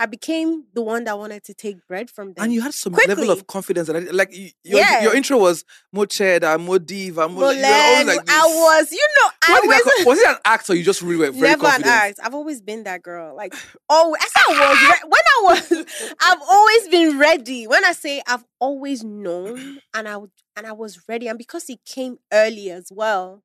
I 0.00 0.06
became 0.06 0.64
the 0.72 0.80
one 0.80 1.04
that 1.04 1.18
wanted 1.18 1.44
to 1.44 1.52
take 1.54 1.86
bread 1.86 2.08
from 2.10 2.32
them. 2.32 2.42
And 2.44 2.54
you 2.54 2.62
had 2.62 2.72
some 2.72 2.94
level 3.06 3.30
of 3.30 3.46
confidence. 3.46 3.86
That 3.88 3.96
I, 3.96 3.98
like 4.10 4.32
your, 4.34 4.50
Yeah. 4.80 5.02
your 5.02 5.14
intro 5.14 5.36
was 5.36 5.62
more 5.92 6.06
cheddar, 6.06 6.56
more 6.58 6.78
diva, 6.78 7.28
more. 7.28 7.42
Well, 7.42 7.52
like, 7.54 7.58
you 7.58 7.66
always 7.66 8.06
like 8.06 8.26
this. 8.26 8.34
I 8.34 8.46
was, 8.46 8.92
you 8.92 9.06
know, 9.16 9.30
I 9.42 9.60
did 9.60 9.70
that 9.70 9.82
was 9.98 10.06
was 10.06 10.18
it 10.20 10.28
an 10.30 10.36
act 10.46 10.70
or 10.70 10.74
you 10.74 10.82
just 10.82 11.02
really 11.02 11.16
were 11.26 11.30
very 11.32 11.48
never 11.50 11.66
an 11.66 11.84
act. 11.84 12.18
I've 12.22 12.34
always 12.34 12.62
been 12.62 12.84
that 12.84 13.02
girl. 13.02 13.36
Like, 13.36 13.54
oh, 13.90 14.16
I 14.18 14.22
said 14.26 14.56
I 14.56 14.70
was 14.70 14.82
re- 14.82 15.08
when 15.10 15.26
I 15.36 15.84
was. 15.84 16.14
I've 16.20 16.42
always 16.48 16.88
been 16.88 17.18
ready. 17.18 17.66
When 17.66 17.84
I 17.84 17.92
say 17.92 18.22
I've 18.26 18.44
always 18.58 19.04
known, 19.04 19.80
and 19.92 20.08
I 20.08 20.16
and 20.56 20.66
I 20.66 20.72
was 20.72 21.02
ready, 21.08 21.28
and 21.28 21.36
because 21.38 21.68
it 21.68 21.80
came 21.84 22.18
early 22.32 22.70
as 22.70 22.88
well, 22.90 23.42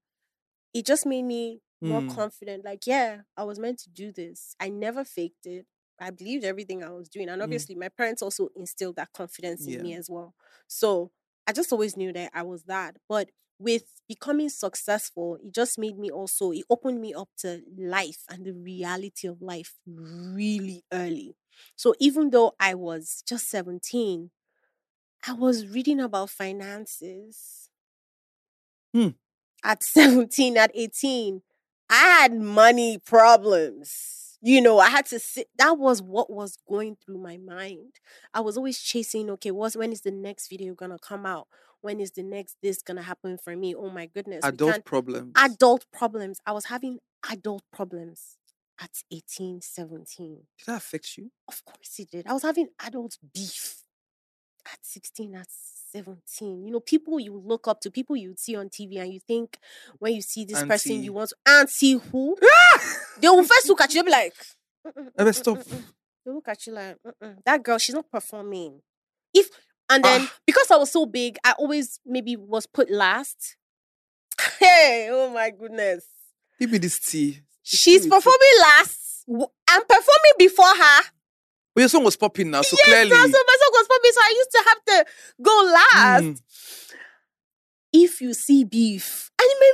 it 0.73 0.85
just 0.85 1.05
made 1.05 1.23
me 1.23 1.59
more 1.81 2.01
Mm. 2.01 2.15
confident. 2.15 2.63
Like, 2.65 2.87
yeah, 2.87 3.17
I 3.37 3.43
was 3.43 3.59
meant 3.59 3.79
to 3.79 3.89
do 3.89 4.11
this. 4.13 4.55
I 4.59 4.69
never 4.69 5.03
faked 5.03 5.45
it. 5.45 5.65
I 5.99 6.11
believed 6.11 6.43
everything 6.43 6.83
I 6.83 6.89
was 6.91 7.09
doing, 7.09 7.29
and 7.29 7.41
Mm. 7.41 7.41
obviously, 7.41 7.75
my 7.75 7.89
parents 7.89 8.21
also 8.21 8.49
instilled 8.55 8.95
that 8.97 9.13
confidence 9.13 9.67
in 9.67 9.81
me 9.81 9.93
as 9.93 10.09
well. 10.09 10.35
So 10.67 11.11
I 11.47 11.53
just 11.53 11.71
always 11.71 11.95
knew 11.97 12.11
that 12.13 12.31
I 12.33 12.43
was 12.43 12.63
that. 12.63 12.97
But 13.07 13.31
with 13.59 14.01
becoming 14.07 14.49
successful, 14.49 15.37
it 15.43 15.53
just 15.53 15.77
made 15.79 15.97
me 15.97 16.09
also, 16.11 16.51
it 16.51 16.63
opened 16.69 16.99
me 17.01 17.13
up 17.13 17.29
to 17.37 17.61
life 17.77 18.23
and 18.29 18.45
the 18.45 18.53
reality 18.53 19.27
of 19.27 19.41
life 19.41 19.79
really 19.85 20.83
early. 20.91 21.37
So 21.77 21.95
even 21.99 22.31
though 22.31 22.53
I 22.59 22.73
was 22.75 23.23
just 23.25 23.49
17, 23.49 24.31
I 25.27 25.33
was 25.33 25.67
reading 25.67 25.99
about 25.99 26.29
finances. 26.31 27.69
Hmm. 28.93 29.09
At 29.63 29.83
17, 29.93 30.55
at 30.57 30.71
18, 30.73 31.41
I 31.89 31.95
had 32.21 32.33
money 32.33 32.97
problems. 32.97 34.24
You 34.41 34.61
know, 34.61 34.79
I 34.79 34.89
had 34.89 35.05
to 35.07 35.19
sit. 35.19 35.47
That 35.57 35.77
was 35.77 36.01
what 36.01 36.29
was 36.29 36.57
going 36.67 36.97
through 37.03 37.17
my 37.17 37.37
mind. 37.37 37.95
I 38.33 38.41
was 38.41 38.57
always 38.57 38.79
chasing, 38.79 39.29
okay, 39.31 39.51
what's 39.51 39.75
when 39.75 39.91
is 39.91 40.01
the 40.01 40.11
next 40.11 40.49
video 40.49 40.73
gonna 40.75 40.99
come 40.99 41.25
out? 41.25 41.47
When 41.81 41.99
is 41.99 42.11
the 42.11 42.23
next 42.23 42.57
this 42.61 42.81
gonna 42.81 43.01
happen 43.03 43.37
for 43.37 43.55
me? 43.55 43.75
Oh 43.75 43.89
my 43.89 44.05
goodness. 44.07 44.43
Adult 44.43 44.85
problems. 44.85 45.33
adult 45.35 45.85
problems. 45.91 46.39
I 46.45 46.51
was 46.51 46.65
having 46.65 46.99
adult 47.31 47.63
problems 47.71 48.37
at 48.79 48.91
18, 49.11 49.61
17. 49.61 50.35
Did 50.57 50.65
that 50.67 50.77
affect 50.77 51.17
you? 51.17 51.31
Of 51.47 51.63
course 51.63 51.99
it 51.99 52.11
did. 52.11 52.27
I 52.27 52.33
was 52.33 52.43
having 52.43 52.67
adult 52.85 53.17
beef 53.33 53.83
at 54.71 54.79
16, 54.81 55.35
at 55.35 55.47
17. 55.95 56.65
You 56.65 56.71
know, 56.71 56.79
people 56.79 57.19
you 57.19 57.41
look 57.45 57.67
up 57.67 57.79
to, 57.81 57.91
people 57.91 58.15
you 58.15 58.33
see 58.37 58.55
on 58.55 58.69
TV, 58.69 58.97
and 58.99 59.13
you 59.13 59.19
think 59.19 59.57
when 59.99 60.13
you 60.13 60.21
see 60.21 60.45
this 60.45 60.63
person, 60.63 61.03
you 61.03 61.13
want 61.13 61.29
to 61.29 61.35
auntie 61.51 61.93
who? 61.93 62.37
they 63.19 63.29
will 63.29 63.43
first 63.43 63.67
look 63.69 63.81
at 63.81 63.93
you, 63.93 64.03
they'll 64.03 64.05
be 64.05 64.11
like, 64.11 64.33
"Mm-mm, 64.85 65.33
stop. 65.35 65.59
They 66.25 66.31
look 66.31 66.47
at 66.47 66.65
you 66.67 66.73
like, 66.73 66.97
"Mm-mm, 67.05 67.37
that 67.45 67.63
girl, 67.63 67.77
she's 67.77 67.95
not 67.95 68.09
performing. 68.11 68.81
If 69.33 69.49
and 69.89 70.03
then 70.03 70.21
Ah. 70.23 70.33
because 70.45 70.69
I 70.71 70.77
was 70.77 70.91
so 70.91 71.05
big, 71.05 71.37
I 71.43 71.53
always 71.53 71.99
maybe 72.05 72.35
was 72.35 72.65
put 72.65 72.89
last. 72.89 73.55
Hey, 74.59 75.07
oh 75.11 75.29
my 75.29 75.49
goodness. 75.51 76.05
Give 76.59 76.71
me 76.71 76.77
this 76.77 76.99
tea. 76.99 77.39
She's 77.63 78.01
give 78.01 78.03
me 78.03 78.09
tea. 78.09 78.15
performing 78.17 78.55
last. 78.61 79.23
I'm 79.69 79.81
performing 79.85 80.35
before 80.37 80.65
her. 80.65 81.01
But 81.75 81.81
your 81.81 81.89
song 81.89 82.03
was 82.05 82.15
popping 82.15 82.49
now, 82.51 82.61
so 82.61 82.75
yes, 82.77 82.85
clearly. 82.87 83.09
that's 83.09 83.31
what 83.33 83.45
my 83.47 83.57
song 83.59 83.71
was 83.73 83.87
popping. 83.87 84.11
So 84.13 84.21
I 84.23 84.33
used 84.35 84.51
to 84.51 84.63
have 84.67 84.85
to 84.85 85.05
go 85.43 85.71
last. 85.73 86.23
Mm. 86.23 86.41
If 87.93 88.19
you 88.21 88.33
see 88.33 88.63
beef, 88.63 89.31
and 89.39 89.49
in 89.49 89.57
my 89.59 89.73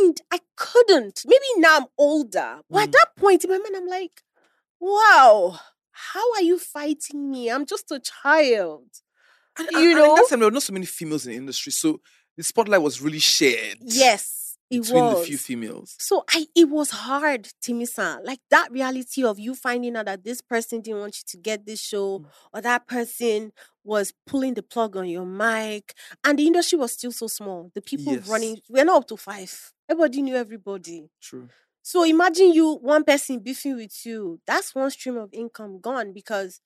mind, 0.00 0.20
I 0.30 0.40
couldn't. 0.56 1.22
Maybe 1.26 1.44
now 1.56 1.76
I'm 1.78 1.86
older, 1.96 2.60
but 2.70 2.82
at 2.82 2.88
Mm. 2.88 2.92
that 2.92 3.16
point 3.16 3.44
in 3.44 3.50
my 3.50 3.58
mind, 3.58 3.76
I'm 3.76 3.86
like, 3.86 4.22
wow, 4.80 5.58
how 5.90 6.32
are 6.34 6.42
you 6.42 6.58
fighting 6.58 7.30
me? 7.30 7.50
I'm 7.50 7.64
just 7.64 7.90
a 7.90 8.00
child. 8.00 8.86
And, 9.58 9.68
you 9.72 9.78
and- 9.78 9.86
and 9.86 9.98
know? 9.98 10.12
at 10.12 10.16
that 10.16 10.26
time, 10.30 10.40
there 10.40 10.48
were 10.48 10.52
not 10.52 10.62
so 10.62 10.72
many 10.72 10.86
females 10.86 11.24
in 11.26 11.32
the 11.32 11.38
industry, 11.38 11.72
so 11.72 12.00
the 12.36 12.42
spotlight 12.42 12.82
was 12.82 13.00
really 13.00 13.18
shared. 13.18 13.78
Yes, 13.80 14.41
it 14.72 14.80
between 14.82 15.04
was. 15.04 15.18
the 15.20 15.24
few 15.26 15.38
females. 15.38 15.94
So 15.98 16.24
I 16.28 16.46
it 16.54 16.68
was 16.68 16.90
hard, 16.90 17.48
Timisa. 17.62 18.18
Like 18.24 18.40
that 18.50 18.72
reality 18.72 19.22
of 19.24 19.38
you 19.38 19.54
finding 19.54 19.96
out 19.96 20.06
that 20.06 20.24
this 20.24 20.40
person 20.40 20.80
didn't 20.80 21.00
want 21.00 21.16
you 21.18 21.22
to 21.28 21.36
get 21.36 21.66
this 21.66 21.80
show, 21.80 22.20
Mm. 22.20 22.26
or 22.54 22.60
that 22.62 22.86
person 22.86 23.52
was 23.84 24.12
pulling 24.26 24.54
the 24.54 24.62
plug 24.62 24.96
on 24.96 25.08
your 25.08 25.26
mic, 25.26 25.94
and 26.24 26.38
the 26.38 26.46
industry 26.46 26.78
was 26.78 26.92
still 26.92 27.12
so 27.12 27.26
small. 27.26 27.70
The 27.74 27.82
people 27.82 28.14
Yes. 28.14 28.26
running, 28.28 28.60
we're 28.68 28.84
not 28.84 28.98
up 29.02 29.08
to 29.08 29.16
five. 29.16 29.72
Everybody 29.88 30.22
knew 30.22 30.36
everybody. 30.36 31.10
True. 31.20 31.48
So 31.82 32.04
imagine 32.04 32.52
you 32.52 32.74
one 32.76 33.02
person 33.04 33.40
beefing 33.40 33.76
with 33.76 34.06
you. 34.06 34.40
That's 34.46 34.74
one 34.74 34.90
stream 34.90 35.16
of 35.18 35.30
income 35.32 35.80
gone 35.80 36.12
because 36.12 36.60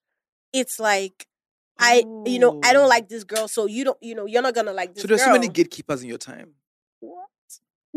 it's 0.53 0.79
like 0.79 1.27
I, 1.79 2.05
you 2.25 2.39
know, 2.39 2.59
I 2.65 2.71
Oh. 2.71 2.73
don't 2.73 2.89
like 2.89 3.09
this 3.11 3.23
girl, 3.25 3.49
so 3.49 3.67
you 3.67 3.85
don't, 3.85 3.99
you 4.01 4.15
know, 4.15 4.25
you're 4.27 4.41
not 4.41 4.55
gonna 4.55 4.73
like 4.73 4.95
this 4.95 5.03
So 5.03 5.09
there's 5.09 5.21
girl. 5.21 5.29
so 5.29 5.33
many 5.41 5.49
gatekeepers 5.49 6.03
in 6.03 6.09
your 6.09 6.17
time. 6.19 6.55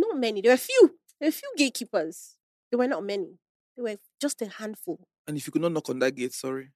Not 0.02 0.18
many. 0.18 0.42
There 0.42 0.54
were 0.54 0.58
few. 0.58 0.84
There 1.20 1.28
were 1.28 1.36
a 1.36 1.40
few 1.42 1.52
gatekeepers. 1.58 2.38
There 2.72 2.80
were 2.80 2.88
not 2.88 3.04
many. 3.04 3.38
There 3.76 3.84
were 3.84 3.98
just 4.22 4.42
a 4.42 4.48
handful. 4.48 5.00
And 5.28 5.36
if 5.38 5.46
you 5.46 5.52
could 5.52 5.62
not 5.62 5.74
knock 5.74 5.90
on 5.90 6.00
that 6.00 6.16
gate, 6.16 6.34
sorry. 6.34 6.70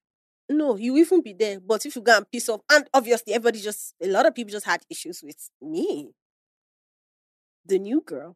no, 0.50 0.76
you 0.76 0.98
even 0.98 1.22
be 1.22 1.34
there. 1.34 1.60
But 1.60 1.86
if 1.86 1.96
you 1.96 2.02
go 2.02 2.18
and 2.18 2.30
piss 2.32 2.50
off, 2.50 2.62
and 2.72 2.88
obviously 2.94 3.34
everybody 3.34 3.60
just 3.62 3.96
a 4.02 4.08
lot 4.08 4.26
of 4.26 4.36
people 4.36 4.52
just 4.52 4.66
had 4.66 4.82
issues 4.90 5.22
with 5.24 5.40
me. 5.62 6.12
The 7.66 7.80
new 7.80 8.02
girl. 8.02 8.36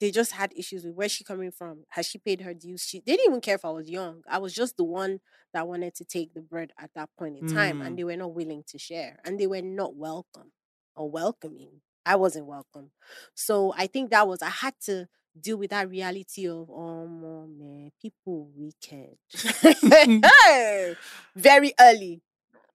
They 0.00 0.10
just 0.10 0.32
had 0.32 0.54
issues 0.56 0.82
with 0.84 0.94
where 0.94 1.10
she 1.10 1.24
coming 1.24 1.50
from? 1.52 1.84
Has 1.90 2.06
she 2.06 2.16
paid 2.18 2.40
her 2.40 2.54
dues? 2.54 2.82
She 2.88 3.00
they 3.00 3.16
didn't 3.16 3.26
even 3.32 3.40
care 3.42 3.56
if 3.56 3.66
I 3.66 3.70
was 3.70 3.90
young. 3.90 4.22
I 4.26 4.38
was 4.38 4.54
just 4.54 4.78
the 4.78 4.84
one 4.84 5.20
that 5.52 5.68
wanted 5.68 5.94
to 5.96 6.04
take 6.06 6.32
the 6.32 6.40
bread 6.40 6.70
at 6.78 6.90
that 6.94 7.10
point 7.18 7.36
in 7.38 7.46
time, 7.48 7.82
and 7.82 7.92
Mm. 7.94 7.96
they 7.98 8.04
were 8.04 8.16
not 8.16 8.32
willing 8.34 8.64
to 8.68 8.78
share, 8.78 9.20
and 9.26 9.38
they 9.38 9.46
were 9.46 9.60
not 9.60 9.94
welcome 9.94 10.52
or 10.96 11.10
welcoming. 11.10 11.82
I 12.10 12.16
wasn't 12.16 12.46
welcome. 12.46 12.90
So 13.34 13.72
I 13.76 13.86
think 13.86 14.10
that 14.10 14.26
was 14.26 14.42
I 14.42 14.48
had 14.48 14.74
to 14.86 15.06
deal 15.40 15.56
with 15.58 15.70
that 15.70 15.88
reality 15.88 16.48
of 16.48 16.68
oh 16.68 17.06
man, 17.06 17.92
people 18.02 18.50
wicked. 18.56 19.16
very 21.36 21.72
early. 21.80 22.20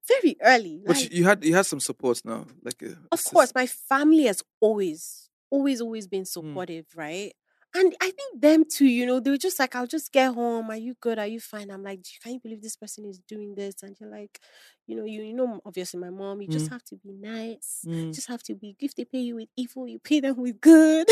Very 0.07 0.37
early. 0.41 0.81
But 0.85 0.95
like- 0.95 1.11
you, 1.11 1.17
you 1.19 1.23
had 1.25 1.43
you 1.43 1.53
had 1.53 1.65
some 1.65 1.81
support 1.81 2.21
now, 2.23 2.45
like 2.63 2.81
uh, 2.81 2.95
of 3.11 3.23
course, 3.25 3.51
my 3.53 3.67
family 3.67 4.23
has 4.25 4.41
always, 4.61 5.29
always, 5.49 5.81
always 5.81 6.07
been 6.07 6.25
supportive, 6.25 6.85
right? 6.95 7.33
And 7.75 7.93
I 8.01 8.11
think 8.11 8.41
them 8.41 8.63
too, 8.69 8.85
you 8.85 9.05
know, 9.05 9.19
they 9.19 9.31
were 9.31 9.37
just 9.37 9.59
like, 9.59 9.75
I'll 9.75 9.85
just 9.87 10.13
get 10.13 10.33
home. 10.33 10.69
Are 10.69 10.77
you 10.77 10.95
good? 11.01 11.19
Are 11.19 11.27
you 11.27 11.41
fine? 11.41 11.69
I'm 11.69 11.83
like, 11.83 11.99
can 12.23 12.33
you 12.33 12.39
believe 12.39 12.61
this 12.61 12.77
person 12.77 13.05
is 13.05 13.19
doing 13.19 13.53
this? 13.55 13.83
And 13.83 13.97
you're 13.99 14.09
like, 14.09 14.39
you 14.87 14.95
know, 14.95 15.03
you, 15.03 15.23
you 15.23 15.33
know, 15.33 15.59
obviously 15.65 15.99
my 15.99 16.09
mom, 16.09 16.41
you 16.41 16.47
just 16.47 16.69
Mm. 16.69 16.71
have 16.71 16.83
to 16.85 16.95
be 16.95 17.11
nice. 17.11 17.85
Mm. 17.85 18.15
Just 18.15 18.29
have 18.29 18.43
to 18.43 18.55
be, 18.55 18.77
if 18.79 18.95
they 18.95 19.03
pay 19.03 19.19
you 19.19 19.35
with 19.35 19.49
evil, 19.57 19.87
you 19.89 19.99
pay 19.99 20.21
them 20.21 20.37
with 20.37 20.61
good. 20.61 21.07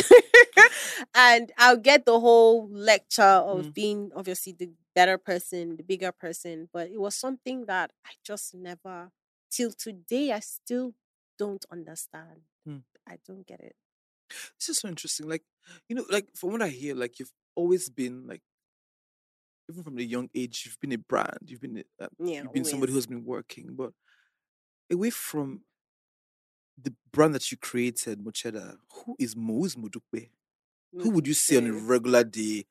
and 1.15 1.52
I'll 1.58 1.78
get 1.78 2.06
the 2.06 2.19
whole 2.19 2.69
lecture 2.69 3.23
of 3.23 3.67
Mm. 3.67 3.73
being 3.73 4.12
obviously 4.15 4.54
the 4.54 4.69
better 4.95 5.17
person, 5.17 5.76
the 5.78 5.84
bigger 5.84 6.12
person. 6.13 6.69
But 6.71 6.89
it 6.91 6.99
was 6.99 7.15
something 7.15 7.65
that 7.65 7.91
I 8.06 8.12
just 8.23 8.56
never, 8.56 9.12
till 9.52 9.71
today, 9.73 10.32
I 10.32 10.39
still 10.39 10.93
don't 11.38 11.65
understand. 11.71 12.41
Mm. 12.67 12.84
I 13.08 13.17
don't 13.28 13.45
get 13.45 13.60
it. 13.60 13.76
This 14.60 14.69
is 14.69 14.80
so 14.80 14.88
interesting. 14.88 15.28
Like, 15.28 15.43
you 15.88 15.96
know, 15.96 16.06
like 16.10 16.28
from 16.36 16.52
what 16.52 16.62
I 16.62 16.69
hear, 16.69 16.96
like 16.96 17.19
you've 17.19 17.32
always 17.56 17.89
been 17.89 18.28
like, 18.28 18.41
even 19.69 19.84
from 19.84 19.96
the 19.96 20.06
young 20.06 20.30
age, 20.36 20.63
you've 20.65 20.80
been 20.80 20.91
a 20.93 20.98
brand. 20.98 21.38
You've 21.46 21.62
been 21.62 21.84
uh, 22.00 22.08
Yeah, 22.19 22.41
you've 22.43 22.54
been 22.54 22.65
somebody 22.65 22.91
who's 22.93 23.06
been 23.08 23.24
working, 23.26 23.76
but 23.76 23.91
away 24.91 25.10
from 25.10 25.62
the 26.82 26.93
brand 27.12 27.36
that 27.36 27.52
you 27.52 27.58
created, 27.58 28.19
Mocheda, 28.24 28.78
who 28.91 29.15
is 29.19 29.36
Mo? 29.36 29.60
Who's 29.62 29.76
Modupe? 29.76 30.30
Who 31.00 31.10
would 31.12 31.28
you 31.28 31.34
see 31.34 31.58
on 31.58 31.67
a 31.67 31.74
regular 31.74 32.24
day? 32.24 32.65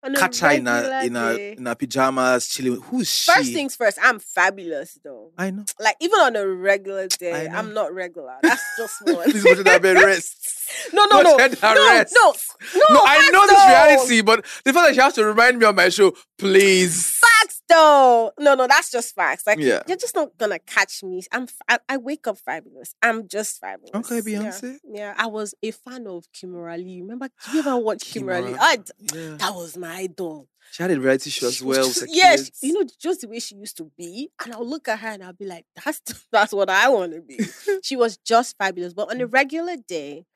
A 0.00 0.12
Catch 0.12 0.40
her 0.40 0.50
in 0.52 0.66
a 0.68 1.02
in 1.04 1.16
a 1.16 1.36
day. 1.36 1.54
in 1.58 1.66
her 1.66 1.74
pajamas, 1.74 2.46
chilling. 2.46 2.80
Who's 2.82 3.08
she? 3.12 3.32
First 3.32 3.52
things 3.52 3.74
first, 3.74 3.98
I'm 4.00 4.20
fabulous 4.20 4.96
though. 5.02 5.32
I 5.36 5.50
know. 5.50 5.64
Like 5.80 5.96
even 6.00 6.20
on 6.20 6.36
a 6.36 6.46
regular 6.46 7.08
day. 7.08 7.48
I'm 7.48 7.74
not 7.74 7.92
regular. 7.92 8.36
That's 8.42 8.62
just 8.76 8.94
one. 9.04 9.24
Please 9.30 9.42
Mocheda, 9.44 9.82
bed 9.82 9.96
rest. 9.96 10.36
no, 10.92 11.04
no, 11.06 11.22
no, 11.22 11.36
no, 11.36 11.38
rest. 11.38 11.62
no, 11.62 12.32
no. 12.32 12.84
No, 12.90 13.00
I 13.04 13.30
know 13.32 13.46
this 13.46 13.66
reality, 13.66 14.20
but 14.22 14.44
the 14.64 14.72
fact 14.72 14.86
that 14.88 14.94
you 14.94 15.02
have 15.02 15.14
to 15.14 15.24
remind 15.24 15.58
me 15.58 15.66
on 15.66 15.74
my 15.74 15.88
show, 15.88 16.12
please. 16.38 17.18
Facts 17.18 17.37
though. 17.68 18.32
No, 18.38 18.54
no, 18.54 18.66
that's 18.66 18.90
just 18.90 19.14
facts. 19.14 19.46
Like 19.46 19.58
Yeah. 19.58 19.82
you're 19.86 19.96
just 19.96 20.14
not 20.14 20.36
gonna 20.38 20.58
catch 20.58 21.02
me. 21.02 21.22
I'm. 21.32 21.46
I, 21.68 21.78
I 21.88 21.96
wake 21.98 22.26
up 22.26 22.38
fabulous. 22.38 22.94
I'm 23.02 23.28
just 23.28 23.60
fabulous. 23.60 23.90
Okay, 23.94 24.16
Yeah. 24.30 24.40
Beyonce. 24.40 24.76
Yeah, 24.84 25.14
I 25.16 25.26
was 25.26 25.54
a 25.62 25.70
fan 25.70 26.06
of 26.06 26.24
Kimberly. 26.32 27.00
Remember? 27.02 27.28
Did 27.46 27.54
you 27.54 27.60
ever 27.60 27.76
watch 27.76 28.04
Kimberly? 28.12 28.52
Kimora. 28.52 28.58
I 28.60 28.76
d- 28.76 28.92
Yeah. 29.14 29.36
that 29.38 29.54
was 29.54 29.76
my 29.76 29.94
idol. 29.96 30.48
She 30.70 30.82
had 30.82 30.90
a 30.92 31.00
reality 31.00 31.30
show 31.30 31.46
as 31.48 31.62
well. 31.62 31.86
just- 31.86 32.02
with 32.02 32.10
yeah, 32.12 32.32
she- 32.36 32.44
kids. 32.44 32.58
you 32.62 32.72
know, 32.74 32.84
just 33.00 33.20
the 33.22 33.28
way 33.28 33.40
she 33.40 33.54
used 33.56 33.76
to 33.78 33.90
be, 33.96 34.30
and 34.44 34.52
I'll 34.54 34.68
look 34.68 34.86
at 34.88 34.98
her 34.98 35.08
and 35.08 35.22
I'll 35.24 35.32
be 35.32 35.46
like, 35.46 35.64
"That's 35.84 36.00
that's 36.32 36.52
what 36.52 36.68
I 36.70 36.88
want 36.90 37.12
to 37.14 37.20
be." 37.22 37.38
she 37.82 37.96
was 37.96 38.16
just 38.18 38.56
fabulous. 38.58 38.92
But 38.94 39.08
Mm. 39.08 39.12
on 39.14 39.20
a 39.22 39.26
regular 39.26 39.76
day, 39.76 40.26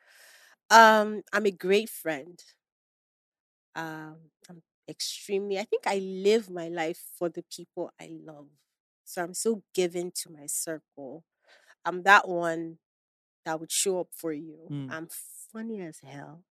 um, 0.70 1.22
I'm 1.32 1.44
a 1.46 1.50
great 1.50 1.90
friend. 1.90 2.42
Um, 3.74 4.16
extremely. 4.88 5.58
I 5.58 5.64
think 5.64 5.86
I 5.86 5.98
live 5.98 6.50
my 6.50 6.68
life 6.68 7.00
for 7.18 7.28
the 7.28 7.44
people 7.54 7.92
I 8.00 8.10
love. 8.24 8.48
So 9.04 9.22
I'm 9.22 9.34
so 9.34 9.62
given 9.74 10.12
to 10.22 10.30
my 10.30 10.46
circle. 10.46 11.24
I'm 11.84 12.02
that 12.04 12.28
one 12.28 12.78
that 13.44 13.60
would 13.60 13.72
show 13.72 14.00
up 14.00 14.08
for 14.14 14.32
you. 14.32 14.70
Mm. 14.70 14.88
I'm 14.90 15.08
funny 15.52 15.80
as 15.82 16.00
hell. 16.04 16.44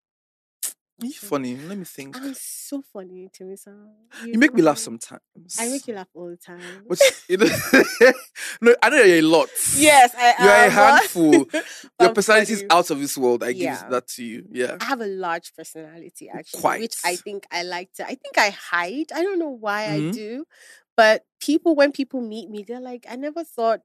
You 1.01 1.11
funny? 1.13 1.55
Let 1.57 1.77
me 1.77 1.85
think. 1.85 2.15
I'm 2.15 2.35
so 2.35 2.83
funny, 2.93 3.27
Teresa. 3.33 3.73
You 4.23 4.37
make 4.37 4.53
me 4.53 4.61
laugh 4.61 4.77
sometimes. 4.77 5.21
I 5.59 5.67
make 5.69 5.87
you 5.87 5.95
laugh 5.95 6.09
all 6.13 6.29
the 6.29 6.37
time. 6.37 6.59
But 6.87 6.99
you 7.27 7.37
know, 7.37 7.47
no, 8.61 8.75
I 8.83 8.89
know 8.89 8.97
you're 9.01 9.17
a 9.17 9.21
lot. 9.21 9.49
Yes, 9.77 10.13
I 10.15 10.35
am. 10.37 10.45
You're 10.45 10.53
a 10.53 10.69
handful. 10.69 11.45
Your 11.99 12.13
personality 12.13 12.53
is 12.53 12.63
out 12.69 12.91
of 12.91 12.99
this 12.99 13.17
world. 13.17 13.43
I 13.43 13.53
give 13.53 13.61
Yeah. 13.63 13.89
that 13.89 14.07
to 14.09 14.23
you. 14.23 14.45
Yeah. 14.51 14.77
I 14.79 14.83
have 14.85 15.01
a 15.01 15.07
large 15.07 15.53
personality, 15.55 16.29
actually, 16.29 16.79
which 16.81 16.95
I 17.03 17.15
think 17.15 17.47
I 17.51 17.63
like 17.63 17.91
to. 17.93 18.03
I 18.03 18.15
think 18.15 18.37
I 18.37 18.51
hide. 18.51 19.11
I 19.13 19.23
don't 19.23 19.39
know 19.39 19.49
why 19.49 19.87
Mhm. 19.87 20.09
I 20.09 20.11
do, 20.13 20.45
but 20.95 21.25
people, 21.39 21.75
when 21.75 21.91
people 21.91 22.21
meet 22.21 22.49
me, 22.49 22.63
they're 22.63 22.79
like, 22.81 23.05
"I 23.09 23.15
never 23.15 23.43
thought 23.43 23.81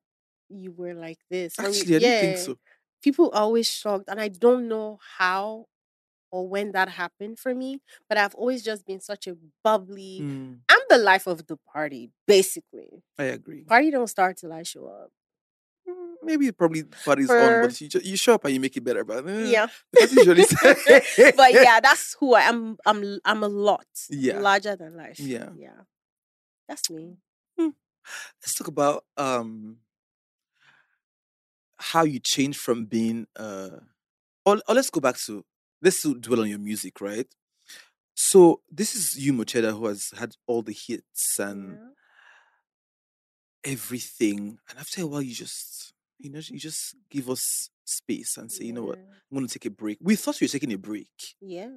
you 0.50 0.72
were 0.72 0.94
like 0.94 1.18
this." 1.31 1.59
Actually, 1.59 1.96
I 1.96 1.98
didn't 2.00 2.20
think 2.20 2.38
so. 2.38 2.59
People 3.02 3.31
are 3.33 3.42
always 3.42 3.68
shocked, 3.70 4.05
and 4.09 4.20
I 4.20 4.29
don't 4.29 4.68
know 4.68 4.98
how 5.18 5.66
or 6.30 6.48
when 6.48 6.72
that 6.72 6.88
happened 6.88 7.38
for 7.38 7.54
me. 7.54 7.80
But 8.08 8.18
I've 8.18 8.34
always 8.34 8.62
just 8.62 8.86
been 8.86 9.00
such 9.00 9.26
a 9.26 9.36
bubbly. 9.64 10.20
Mm, 10.22 10.58
I'm 10.68 10.80
the 10.88 10.98
life 10.98 11.26
of 11.26 11.46
the 11.46 11.56
party, 11.72 12.10
basically. 12.26 13.02
I 13.18 13.24
agree. 13.24 13.62
Party 13.64 13.90
don't 13.90 14.06
start 14.08 14.36
till 14.38 14.52
I 14.52 14.62
show 14.62 14.86
up. 14.86 15.10
Mm, 15.88 16.14
Maybe 16.22 16.50
probably 16.52 16.82
party's 16.84 17.26
For- 17.28 17.38
on, 17.38 17.62
but 17.68 17.80
you, 17.80 17.88
you 18.02 18.16
show 18.16 18.34
up 18.34 18.44
and 18.44 18.54
you 18.54 18.60
make 18.60 18.76
it 18.76 18.82
better. 18.84 19.04
But 19.04 19.28
eh, 19.28 19.44
Yeah. 19.46 19.66
that's 19.92 20.12
usually 20.12 20.44
but 21.36 21.52
yeah, 21.52 21.80
that's 21.80 22.16
who 22.18 22.34
I 22.34 22.42
am. 22.42 22.76
I'm 22.84 23.20
I'm 23.24 23.42
a 23.42 23.48
lot. 23.48 23.86
Yeah. 24.10 24.40
Larger 24.40 24.74
than 24.76 24.96
life. 24.96 25.20
Yeah. 25.20 25.50
Yeah. 25.56 25.80
That's 26.68 26.90
me. 26.90 27.18
let's 27.58 28.54
talk 28.54 28.68
about 28.68 29.04
um 29.16 29.78
how 31.78 32.04
you 32.04 32.18
changed 32.18 32.58
from 32.58 32.84
being 32.86 33.26
uh 33.36 33.70
or, 34.44 34.60
or 34.68 34.74
let's 34.74 34.90
go 34.90 35.00
back 35.00 35.16
to 35.18 35.44
let's 35.82 36.02
dwell 36.02 36.40
on 36.40 36.48
your 36.48 36.58
music 36.58 37.00
right? 37.00 37.26
So 38.14 38.62
this 38.70 38.94
is 38.94 39.18
you 39.18 39.32
mocheda 39.32 39.72
who 39.76 39.86
has 39.86 40.10
had 40.18 40.34
all 40.46 40.62
the 40.62 40.72
hits 40.72 41.38
and 41.38 41.72
Yeah. 41.72 41.88
everything 43.64 44.58
and 44.68 44.78
after 44.78 45.02
a 45.02 45.06
while 45.06 45.22
you 45.22 45.34
just 45.34 45.92
you 46.18 46.30
know 46.30 46.40
you 46.48 46.58
just 46.58 46.94
give 47.10 47.28
us 47.28 47.68
space 47.84 48.36
and 48.36 48.50
say 48.50 48.64
you 48.64 48.72
know 48.72 48.84
what? 48.84 48.98
I'm 48.98 49.34
going 49.36 49.46
to 49.46 49.52
take 49.52 49.66
a 49.66 49.70
break. 49.70 49.98
We 50.00 50.16
thought 50.16 50.40
you 50.40 50.46
were 50.46 50.56
taking 50.56 50.72
a 50.72 50.78
break 50.78 51.34
Yeah. 51.40 51.68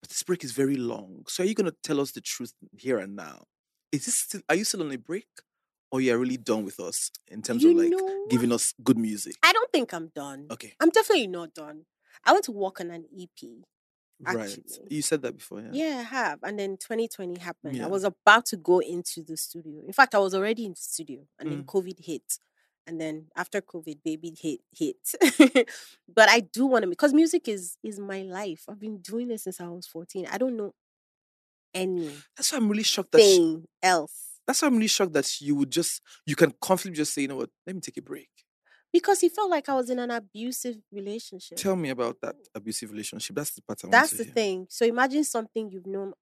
but 0.00 0.08
this 0.10 0.22
break 0.22 0.44
is 0.44 0.52
very 0.52 0.76
long. 0.76 1.24
So 1.28 1.42
are 1.42 1.46
you 1.46 1.54
going 1.54 1.70
to 1.70 1.76
tell 1.82 2.00
us 2.00 2.12
the 2.12 2.20
truth 2.20 2.52
here 2.76 2.98
and 2.98 3.16
now? 3.16 3.44
Is 3.92 4.06
this 4.06 4.16
still 4.16 4.40
are 4.48 4.54
you 4.54 4.64
still 4.64 4.82
on 4.82 4.92
a 4.92 4.98
break 4.98 5.26
or 5.90 6.00
you're 6.00 6.18
really 6.18 6.36
done 6.38 6.64
with 6.64 6.80
us 6.80 7.10
in 7.28 7.42
terms 7.42 7.62
You 7.62 7.70
of 7.70 7.76
like 7.76 7.90
know 7.90 8.26
giving 8.30 8.52
us 8.52 8.72
good 8.82 8.96
music? 8.98 9.34
I 9.42 9.52
don't 9.52 9.70
think 9.72 9.92
I'm 9.92 10.08
done. 10.14 10.46
okay. 10.50 10.74
I'm 10.80 10.90
definitely 10.90 11.26
not 11.26 11.54
done. 11.54 11.84
I 12.24 12.32
want 12.32 12.44
to 12.44 12.52
work 12.52 12.80
on 12.80 12.90
an 12.90 13.04
EP. 13.20 13.28
right 14.20 14.56
you 14.88 15.02
said 15.02 15.20
that 15.22 15.36
before 15.36 15.60
yeah 15.60 15.70
Yeah, 15.72 15.98
I 15.98 16.02
have. 16.02 16.38
And 16.44 16.58
then 16.58 16.76
2020 16.76 17.40
happened. 17.40 17.76
Yeah. 17.76 17.84
I 17.84 17.88
was 17.88 18.04
about 18.04 18.46
to 18.46 18.56
go 18.56 18.78
into 18.78 19.22
the 19.22 19.36
studio. 19.36 19.82
In 19.86 19.92
fact, 19.92 20.14
I 20.14 20.18
was 20.18 20.34
already 20.34 20.64
in 20.64 20.72
the 20.72 20.76
studio 20.80 21.26
and 21.38 21.50
then 21.50 21.62
Mm. 21.64 21.66
COVID 21.66 22.04
hit. 22.04 22.38
And 22.86 23.00
then 23.00 23.26
after 23.36 23.60
COVID, 23.60 23.98
baby 24.04 24.36
hit 24.40 24.60
hit. 24.72 25.68
but 26.18 26.28
I 26.28 26.40
do 26.40 26.66
want 26.66 26.82
to 26.84 26.88
because 26.88 27.12
music 27.14 27.48
is 27.48 27.76
is 27.82 27.98
my 27.98 28.22
life. 28.22 28.64
I've 28.68 28.80
been 28.80 28.98
doing 28.98 29.28
this 29.28 29.44
since 29.44 29.60
I 29.60 29.68
was 29.68 29.86
14. 29.86 30.26
I 30.30 30.38
don't 30.38 30.56
know 30.56 30.72
any 31.74 32.10
that's 32.36 32.52
why 32.52 32.58
i'm 32.58 32.68
really 32.68 32.82
shocked 32.82 33.12
that 33.12 33.22
you- 33.22 33.66
else. 33.82 34.40
that's 34.46 34.60
why 34.60 34.68
i'm 34.68 34.74
really 34.74 34.86
shocked 34.88 35.14
that 35.14 35.40
you 35.40 35.54
would 35.54 35.70
just 35.70 36.02
you 36.26 36.36
can 36.36 36.52
confidently 36.60 36.98
just 36.98 37.14
say 37.14 37.22
you 37.22 37.28
know 37.28 37.36
what 37.36 37.48
let 37.66 37.74
me 37.74 37.80
take 37.80 37.96
a 37.96 38.02
break 38.02 38.28
Because 38.92 39.20
he 39.20 39.28
felt 39.28 39.50
like 39.50 39.68
I 39.68 39.74
was 39.74 39.88
in 39.90 39.98
an 39.98 40.10
abusive 40.10 40.76
relationship. 40.92 41.56
tell 41.58 41.76
me 41.76 41.90
about 41.90 42.20
that 42.20 42.36
abusive 42.54 42.90
relationship 42.90 43.34
that's 43.36 43.50
the 43.52 43.62
part 43.62 43.82
I 43.84 43.86
want 43.86 43.92
That's 43.92 44.12
the 44.12 44.24
hear. 44.24 44.32
thing. 44.34 44.66
So 44.68 44.84
imagine 44.84 45.24
something 45.24 45.70
you've 45.70 45.86
known 45.86 46.12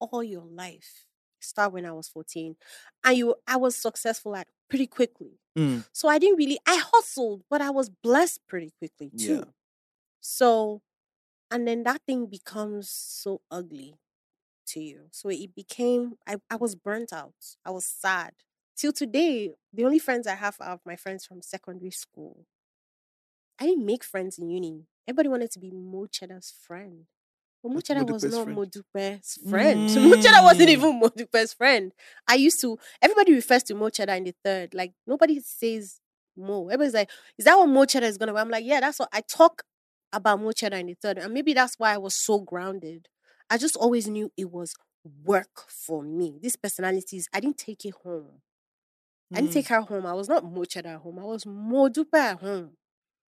all 0.00 0.22
your 0.22 0.44
life. 0.44 1.06
Start 1.40 1.72
when 1.72 1.84
I 1.84 1.92
was 1.92 2.08
14. 2.08 2.56
And 3.04 3.16
you 3.16 3.34
I 3.46 3.56
was 3.56 3.76
successful 3.76 4.34
at 4.36 4.48
pretty 4.68 4.86
quickly. 4.86 5.38
Mm, 5.58 5.84
So 5.92 6.08
I 6.08 6.18
didn't 6.18 6.38
really 6.38 6.58
I 6.66 6.82
hustled, 6.92 7.42
but 7.50 7.60
I 7.60 7.70
was 7.70 7.90
blessed 7.90 8.40
pretty 8.48 8.72
quickly 8.78 9.10
too. 9.16 9.34
Yeah. 9.38 9.44
So 10.20 10.82
and 11.50 11.68
then 11.68 11.84
that 11.84 12.02
thing 12.06 12.26
becomes 12.26 12.88
so 12.90 13.42
ugly 13.50 13.96
to 14.68 14.80
you. 14.80 15.08
So 15.12 15.28
it 15.30 15.54
became 15.54 16.14
I, 16.26 16.36
I 16.50 16.56
was 16.56 16.74
burnt 16.74 17.12
out. 17.12 17.34
I 17.64 17.70
was 17.70 17.84
sad. 17.86 18.32
Till 18.76 18.92
today, 18.92 19.54
the 19.72 19.84
only 19.84 19.98
friends 19.98 20.26
I 20.26 20.34
have 20.34 20.56
are 20.60 20.80
my 20.84 20.96
friends 20.96 21.24
from 21.24 21.42
secondary 21.42 21.90
school. 21.90 22.46
I 23.60 23.66
didn't 23.66 23.86
make 23.86 24.02
friends 24.02 24.38
in 24.38 24.50
uni. 24.50 24.86
Everybody 25.06 25.28
wanted 25.28 25.50
to 25.52 25.60
be 25.60 25.70
Mo 25.70 26.06
Cheddar's 26.06 26.52
friend. 26.66 27.06
But 27.62 27.72
What's 27.72 27.88
Mocheda 27.88 28.10
was 28.12 28.24
not 28.24 28.44
friend? 28.44 28.58
Modupe's 28.58 29.38
friend. 29.48 29.88
Mocheda 29.88 30.42
wasn't 30.42 30.68
Mm. 30.68 30.72
even 30.72 31.00
Modupe's 31.00 31.54
friend. 31.54 31.92
I 32.28 32.34
used 32.34 32.60
to, 32.60 32.78
everybody 33.00 33.32
refers 33.34 33.62
to 33.64 33.74
Mocheda 33.74 34.16
in 34.16 34.24
the 34.24 34.34
third. 34.44 34.74
Like, 34.74 34.92
nobody 35.06 35.40
says 35.40 36.00
Mo. 36.36 36.64
Everybody's 36.66 36.94
like, 36.94 37.10
is 37.38 37.44
that 37.46 37.56
what 37.56 37.68
Mocheda 37.68 38.02
is 38.02 38.18
going 38.18 38.26
to 38.26 38.34
be? 38.34 38.38
I'm 38.40 38.50
like, 38.50 38.64
yeah, 38.64 38.80
that's 38.80 38.98
what 38.98 39.08
I 39.12 39.20
talk 39.22 39.62
about 40.12 40.40
Mocheda 40.40 40.78
in 40.80 40.86
the 40.86 40.94
third. 40.94 41.18
And 41.18 41.32
maybe 41.32 41.54
that's 41.54 41.78
why 41.78 41.94
I 41.94 41.98
was 41.98 42.14
so 42.14 42.40
grounded. 42.40 43.08
I 43.48 43.56
just 43.56 43.76
always 43.76 44.08
knew 44.08 44.30
it 44.36 44.50
was 44.50 44.74
work 45.24 45.64
for 45.68 46.02
me. 46.02 46.38
These 46.42 46.56
personalities, 46.56 47.28
I 47.32 47.40
didn't 47.40 47.58
take 47.58 47.84
it 47.84 47.94
home. 48.02 48.40
I 49.32 49.36
didn't 49.36 49.50
Mm. 49.50 49.54
take 49.54 49.68
her 49.68 49.80
home. 49.80 50.06
I 50.06 50.12
was 50.14 50.28
not 50.28 50.44
Mocheda 50.44 50.86
at 50.96 51.00
home. 51.00 51.18
I 51.18 51.24
was 51.24 51.44
Modupe 51.44 52.14
at 52.14 52.40
home. 52.40 52.76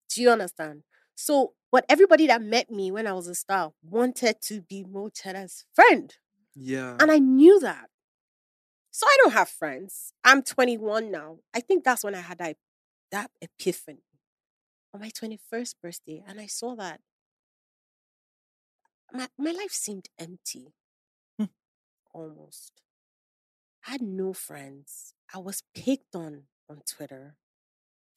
Do 0.09 0.21
you 0.21 0.29
understand? 0.29 0.83
So, 1.15 1.53
but 1.71 1.85
everybody 1.89 2.27
that 2.27 2.41
met 2.41 2.69
me 2.71 2.91
when 2.91 3.05
I 3.07 3.13
was 3.13 3.27
a 3.27 3.35
star 3.35 3.73
wanted 3.83 4.41
to 4.43 4.61
be 4.61 4.83
Mocheda's 4.83 5.65
friend. 5.73 6.15
Yeah. 6.55 6.97
And 6.99 7.11
I 7.11 7.19
knew 7.19 7.59
that. 7.59 7.89
So 8.91 9.05
I 9.07 9.17
don't 9.21 9.33
have 9.33 9.49
friends. 9.49 10.13
I'm 10.23 10.41
21 10.43 11.11
now. 11.11 11.39
I 11.53 11.59
think 11.61 11.83
that's 11.83 12.03
when 12.03 12.15
I 12.15 12.21
had 12.21 12.37
that, 12.39 12.57
that 13.11 13.31
epiphany 13.41 14.03
on 14.93 15.01
my 15.01 15.09
21st 15.09 15.75
birthday. 15.81 16.23
And 16.27 16.39
I 16.39 16.47
saw 16.47 16.75
that 16.75 17.01
my, 19.11 19.27
my 19.37 19.51
life 19.51 19.71
seemed 19.71 20.07
empty. 20.17 20.73
Hmm. 21.37 21.45
Almost. 22.13 22.73
I 23.85 23.91
had 23.91 24.01
no 24.01 24.33
friends. 24.33 25.13
I 25.33 25.37
was 25.39 25.63
picked 25.73 26.15
on 26.15 26.43
on 26.69 26.81
Twitter. 26.85 27.35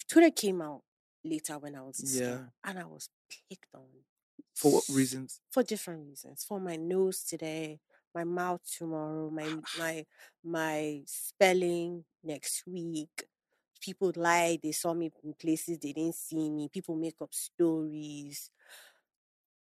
Twitter 0.09 0.31
came 0.31 0.61
out 0.63 0.83
later 1.25 1.59
when 1.59 1.75
I 1.77 1.83
was 1.83 2.03
a 2.03 2.07
star, 2.07 2.29
Yeah. 2.29 2.47
and 2.65 2.79
I 2.79 2.85
was 2.87 3.09
picked 3.49 3.75
on 3.75 3.89
For 4.55 4.73
what 4.73 4.85
reasons? 4.89 5.41
for 5.51 5.63
different 5.63 6.07
reasons. 6.09 6.45
For 6.45 6.61
my 6.61 6.77
nose 6.77 7.25
today, 7.25 7.81
my 8.15 8.25
mouth 8.25 8.63
tomorrow, 8.79 9.31
my 9.31 9.49
my 9.79 10.07
my 10.45 11.03
spelling 11.07 12.05
next 12.23 12.67
week. 12.67 13.25
People 13.81 14.13
lie, 14.15 14.59
they 14.63 14.73
saw 14.73 14.95
me 14.95 15.11
in 15.25 15.35
places 15.35 15.79
they 15.79 15.93
didn't 15.93 16.15
see 16.15 16.49
me. 16.51 16.69
People 16.69 16.95
make 16.97 17.21
up 17.21 17.35
stories. 17.35 18.51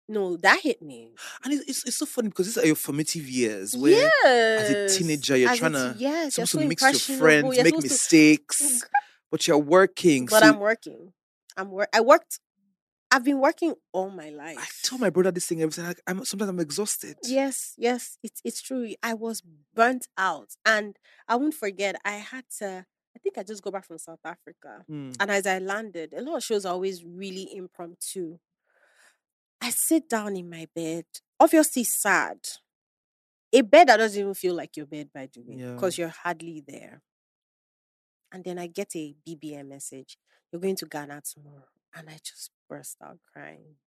No, 0.07 0.35
that 0.37 0.59
hit 0.61 0.81
me. 0.81 1.11
And 1.43 1.53
it's, 1.53 1.69
it's, 1.69 1.85
it's 1.85 1.97
so 1.97 2.05
funny 2.05 2.29
because 2.29 2.47
these 2.47 2.57
are 2.57 2.65
your 2.65 2.75
formative 2.75 3.27
years 3.27 3.75
where 3.75 4.11
as 4.25 4.69
a 4.69 4.73
Yes. 4.73 4.97
teenager 4.97 5.37
you're 5.37 5.49
As 5.51 5.59
trying 5.59 5.71
to 5.73 5.95
yes, 5.97 6.37
you're 6.37 6.45
supposed 6.45 6.51
so 6.51 6.59
to 6.59 6.67
mix 6.67 7.09
your 7.09 7.17
friends, 7.17 7.55
you're 7.55 7.63
make 7.63 7.75
supposed 7.75 7.87
to- 7.87 7.93
mistakes, 7.93 8.83
but 9.31 9.47
you're 9.47 9.57
working. 9.57 10.25
But 10.25 10.43
so 10.43 10.49
I'm 10.49 10.59
working. 10.59 11.13
I'm 11.55 11.71
work. 11.71 11.89
I 11.93 12.01
worked. 12.01 12.39
I've 13.11 13.23
been 13.23 13.39
working 13.39 13.75
all 13.91 14.09
my 14.09 14.29
life. 14.29 14.57
I 14.59 14.65
tell 14.81 14.97
my 14.97 15.11
brother 15.11 15.31
this 15.31 15.45
thing 15.45 15.61
every 15.61 15.71
time. 15.71 15.85
Like, 15.85 16.01
I'm 16.07 16.25
sometimes 16.25 16.49
I'm 16.49 16.59
exhausted. 16.59 17.15
Yes, 17.23 17.73
yes, 17.77 18.17
it's 18.23 18.41
it's 18.43 18.61
true. 18.61 18.93
I 19.03 19.13
was 19.13 19.41
burnt 19.75 20.07
out, 20.17 20.49
and 20.65 20.97
I 21.27 21.35
won't 21.35 21.53
forget. 21.53 21.95
I 22.03 22.13
had 22.13 22.45
to. 22.59 22.85
I 23.15 23.19
think 23.19 23.37
I 23.37 23.43
just 23.43 23.61
go 23.63 23.69
back 23.69 23.85
from 23.85 23.99
South 23.99 24.19
Africa, 24.25 24.83
Mm. 24.89 25.15
and 25.19 25.29
as 25.31 25.45
I 25.45 25.59
landed, 25.59 26.13
a 26.13 26.21
lot 26.23 26.37
of 26.37 26.43
shows 26.43 26.65
are 26.65 26.73
always 26.73 27.03
really 27.05 27.47
impromptu. 27.55 28.39
I 29.63 29.69
sit 29.69 30.09
down 30.09 30.35
in 30.35 30.49
my 30.49 30.67
bed, 30.75 31.05
obviously 31.39 31.85
sad. 31.85 32.37
A 33.53 33.61
bed 33.61 33.87
that 33.87 33.97
doesn't 33.97 34.19
even 34.19 34.33
feel 34.33 34.55
like 34.55 34.75
your 34.75 34.85
bed, 34.85 35.09
by 35.13 35.29
the 35.33 35.41
way, 35.41 35.55
Yeah. 35.55 35.73
because 35.75 35.97
you're 35.97 36.09
hardly 36.09 36.61
there. 36.67 37.01
And 38.33 38.43
then 38.43 38.59
I 38.59 38.67
get 38.67 38.93
a 38.95 39.15
BBM 39.25 39.69
message. 39.69 40.17
You're 40.51 40.59
going 40.59 40.75
to 40.75 40.85
Ghana 40.85 41.21
tomorrow, 41.33 41.69
and 41.95 42.09
I 42.09 42.17
just 42.21 42.51
burst 42.67 42.97
out 43.01 43.19
crying. 43.31 43.77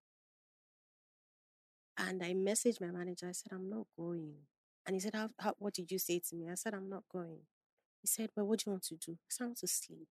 And 1.95 2.23
I 2.23 2.33
messaged 2.33 2.81
my 2.81 2.87
manager. 2.87 3.27
I 3.27 3.33
said, 3.33 3.51
I'm 3.53 3.69
not 3.69 3.85
going. 3.95 4.33
And 4.85 4.95
he 4.95 4.99
said, 4.99 5.13
how, 5.13 5.29
how, 5.37 5.53
What 5.59 5.75
did 5.75 5.91
you 5.91 5.99
say 5.99 6.19
to 6.29 6.35
me? 6.35 6.49
I 6.49 6.55
said, 6.55 6.73
I'm 6.73 6.89
not 6.89 7.03
going. 7.11 7.41
He 8.01 8.07
said, 8.07 8.31
Well, 8.35 8.47
what 8.47 8.59
do 8.59 8.63
you 8.67 8.71
want 8.71 8.83
to 8.85 8.95
do? 8.95 9.11
I 9.13 9.27
said, 9.29 9.43
I 9.43 9.47
want 9.47 9.57
to 9.59 9.67
sleep. 9.67 10.07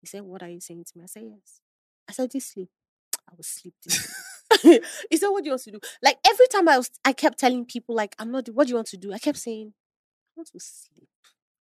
He 0.00 0.06
said, 0.06 0.22
What 0.22 0.42
are 0.44 0.48
you 0.48 0.60
saying 0.60 0.84
to 0.84 0.98
me? 0.98 1.04
I 1.04 1.06
said, 1.06 1.24
Yes. 1.24 1.60
I 2.08 2.12
said, 2.12 2.30
This 2.30 2.46
sleep. 2.46 2.70
I 3.28 3.32
will 3.36 3.42
sleep 3.44 3.74
this 3.84 4.29
he 5.10 5.16
said, 5.16 5.28
What 5.28 5.44
you 5.44 5.52
want 5.52 5.62
to 5.62 5.70
do? 5.72 5.80
Like 6.02 6.18
every 6.26 6.46
time 6.48 6.68
I 6.68 6.78
was 6.78 6.90
I 7.04 7.12
kept 7.12 7.38
telling 7.38 7.64
people, 7.66 7.94
like, 7.94 8.14
I'm 8.18 8.30
not 8.30 8.48
what 8.48 8.66
do 8.66 8.70
you 8.70 8.76
want 8.76 8.88
to 8.88 8.96
do? 8.96 9.12
I 9.12 9.18
kept 9.18 9.38
saying, 9.38 9.72
I 9.72 10.32
want 10.36 10.48
to 10.52 10.60
sleep. 10.60 11.08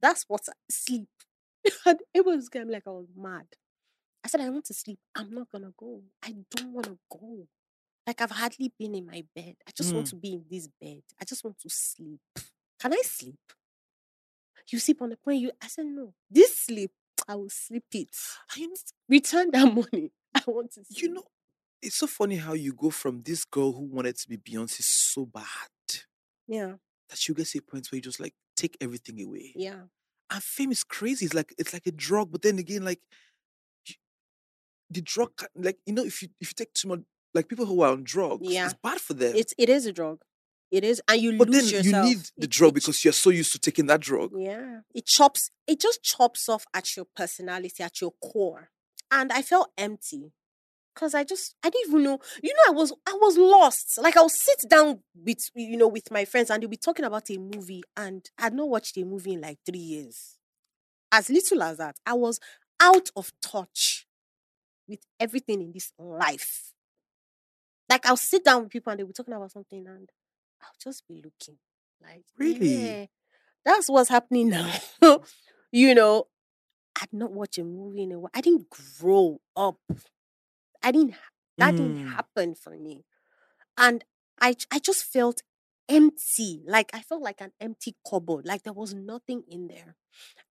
That's 0.02 0.24
what 0.28 0.42
I, 0.48 0.52
sleep. 0.70 1.08
and 1.86 2.00
it 2.14 2.24
was 2.24 2.48
getting 2.48 2.68
me 2.68 2.74
like 2.74 2.86
I 2.86 2.90
was 2.90 3.08
mad. 3.16 3.46
I 4.24 4.28
said, 4.28 4.40
I 4.42 4.50
want 4.50 4.66
to 4.66 4.74
sleep. 4.74 4.98
I'm 5.14 5.30
not 5.30 5.50
gonna 5.50 5.72
go. 5.76 6.02
I 6.22 6.34
don't 6.54 6.72
wanna 6.72 6.96
go. 7.10 7.46
Like 8.06 8.20
I've 8.20 8.30
hardly 8.30 8.72
been 8.78 8.94
in 8.94 9.06
my 9.06 9.24
bed. 9.34 9.56
I 9.68 9.72
just 9.76 9.94
want 9.94 10.06
Mm. 10.06 10.10
to 10.10 10.16
be 10.16 10.32
in 10.34 10.44
this 10.50 10.68
bed. 10.80 11.02
I 11.20 11.24
just 11.24 11.44
want 11.44 11.58
to 11.60 11.70
sleep. 11.70 12.20
Can 12.80 12.92
I 12.94 13.02
sleep? 13.04 13.38
You 14.70 14.78
sleep 14.78 15.02
on 15.02 15.10
the 15.10 15.16
point 15.16 15.40
you 15.40 15.50
I 15.62 15.66
said 15.68 15.86
no. 15.86 16.14
This 16.30 16.56
sleep, 16.58 16.92
I 17.28 17.34
will 17.36 17.50
sleep 17.50 17.84
it. 17.92 18.08
I 18.56 18.60
you 18.60 18.68
know, 18.68 18.74
Return 19.08 19.50
that 19.52 19.74
money. 19.74 20.12
I 20.34 20.42
want 20.46 20.72
to 20.72 20.84
sleep. 20.84 21.02
you 21.02 21.14
know, 21.14 21.24
it's 21.82 21.96
so 21.96 22.06
funny 22.06 22.36
how 22.36 22.52
you 22.54 22.72
go 22.72 22.90
from 22.90 23.22
this 23.22 23.44
girl 23.44 23.72
who 23.72 23.82
wanted 23.84 24.16
to 24.18 24.28
be 24.28 24.36
Beyonce 24.36 24.82
so 24.82 25.26
bad 25.26 25.44
Yeah, 26.46 26.74
that 27.08 27.26
you 27.28 27.34
get 27.34 27.46
to 27.48 27.58
a 27.58 27.62
point 27.62 27.86
where 27.90 27.96
you 27.96 28.02
just 28.02 28.20
like 28.20 28.34
take 28.56 28.76
everything 28.80 29.20
away. 29.22 29.52
yeah. 29.56 29.82
And 30.32 30.42
fame 30.42 30.70
is 30.70 30.84
crazy. 30.84 31.24
It's 31.26 31.34
like 31.34 31.52
it's 31.58 31.72
like 31.72 31.86
a 31.86 31.90
drug, 31.92 32.30
but 32.30 32.42
then 32.42 32.58
again, 32.58 32.84
like 32.84 33.00
you- 33.86 33.96
the 34.90 35.00
drug, 35.02 35.34
ca- 35.36 35.48
like 35.56 35.78
you 35.86 35.92
know, 35.94 36.04
if 36.04 36.22
you 36.22 36.28
if 36.40 36.50
you 36.50 36.54
take 36.54 36.72
too 36.72 36.88
much, 36.88 37.00
like 37.34 37.48
people 37.48 37.66
who 37.66 37.80
are 37.82 37.92
on 37.92 38.04
drugs, 38.04 38.42
Yeah. 38.48 38.66
it's 38.66 38.74
bad 38.82 39.00
for 39.00 39.14
them. 39.14 39.34
It's 39.34 39.54
it 39.58 39.68
is 39.68 39.86
a 39.86 39.92
drug. 39.92 40.22
It 40.70 40.84
is, 40.84 41.02
and 41.08 41.20
you 41.20 41.32
lose 41.32 41.40
yourself. 41.40 41.48
but 41.48 41.52
then 41.52 41.62
lose 41.72 41.84
you 41.84 41.92
need 42.16 42.18
the 42.36 42.44
It- 42.44 42.50
drug 42.50 42.70
it 42.70 42.74
because 42.74 43.02
you're 43.04 43.12
so 43.12 43.30
used 43.30 43.50
to 43.52 43.58
taking 43.58 43.86
that 43.86 44.00
drug. 44.00 44.30
Yeah. 44.38 44.82
It 44.94 45.06
chops, 45.06 45.50
it 45.66 45.80
just 45.80 46.00
chops 46.04 46.48
off 46.48 46.64
at 46.72 46.94
your 46.96 47.06
personality, 47.16 47.82
at 47.82 48.00
your 48.00 48.12
core. 48.22 48.70
And 49.10 49.32
I 49.32 49.42
felt 49.42 49.72
empty. 49.76 50.32
Cause 50.94 51.14
I 51.14 51.24
just 51.24 51.54
I 51.62 51.70
didn't 51.70 51.88
even 51.88 52.02
know, 52.02 52.18
you 52.42 52.52
know, 52.52 52.62
I 52.68 52.72
was 52.72 52.92
I 53.06 53.16
was 53.20 53.38
lost. 53.38 53.98
Like 54.02 54.16
I'll 54.16 54.28
sit 54.28 54.64
down 54.68 55.00
with 55.14 55.50
you 55.54 55.76
know 55.76 55.88
with 55.88 56.10
my 56.10 56.24
friends 56.24 56.50
and 56.50 56.62
they'll 56.62 56.68
be 56.68 56.76
talking 56.76 57.04
about 57.04 57.30
a 57.30 57.38
movie 57.38 57.82
and 57.96 58.28
I'd 58.38 58.52
not 58.54 58.68
watched 58.68 58.96
a 58.98 59.04
movie 59.04 59.34
in 59.34 59.40
like 59.40 59.58
three 59.64 59.78
years. 59.78 60.36
As 61.12 61.30
little 61.30 61.62
as 61.62 61.78
that, 61.78 61.96
I 62.04 62.14
was 62.14 62.40
out 62.80 63.08
of 63.16 63.32
touch 63.40 64.06
with 64.88 65.00
everything 65.18 65.62
in 65.62 65.72
this 65.72 65.92
life. 65.98 66.72
Like 67.88 68.06
I'll 68.06 68.16
sit 68.16 68.44
down 68.44 68.62
with 68.64 68.72
people 68.72 68.90
and 68.90 68.98
they'll 69.00 69.06
be 69.06 69.12
talking 69.12 69.34
about 69.34 69.52
something 69.52 69.86
and 69.86 70.10
I'll 70.62 70.68
just 70.82 71.06
be 71.08 71.16
looking. 71.16 71.58
Like 72.02 72.24
Really? 72.36 72.86
yeah, 72.88 73.06
that's 73.64 73.88
what's 73.88 74.10
happening 74.10 74.50
now. 74.50 74.72
you 75.72 75.94
know, 75.94 76.26
I'd 77.00 77.12
not 77.12 77.32
watched 77.32 77.58
a 77.58 77.64
movie 77.64 78.02
in 78.02 78.12
a 78.12 78.18
while. 78.18 78.30
I 78.34 78.40
didn't 78.40 78.66
grow 78.70 79.40
up. 79.56 79.78
I 80.82 80.92
didn't. 80.92 81.12
ha- 81.14 81.30
That 81.58 81.76
didn't 81.76 81.96
Mm. 82.06 82.12
happen 82.14 82.54
for 82.54 82.76
me, 82.78 83.04
and 83.76 84.04
I 84.40 84.56
I 84.70 84.78
just 84.78 85.04
felt 85.04 85.42
empty. 85.88 86.62
Like 86.66 86.90
I 86.94 87.02
felt 87.02 87.22
like 87.22 87.40
an 87.42 87.52
empty 87.60 87.96
cupboard. 88.08 88.46
Like 88.46 88.62
there 88.64 88.72
was 88.72 88.94
nothing 88.94 89.44
in 89.48 89.68
there. 89.68 89.96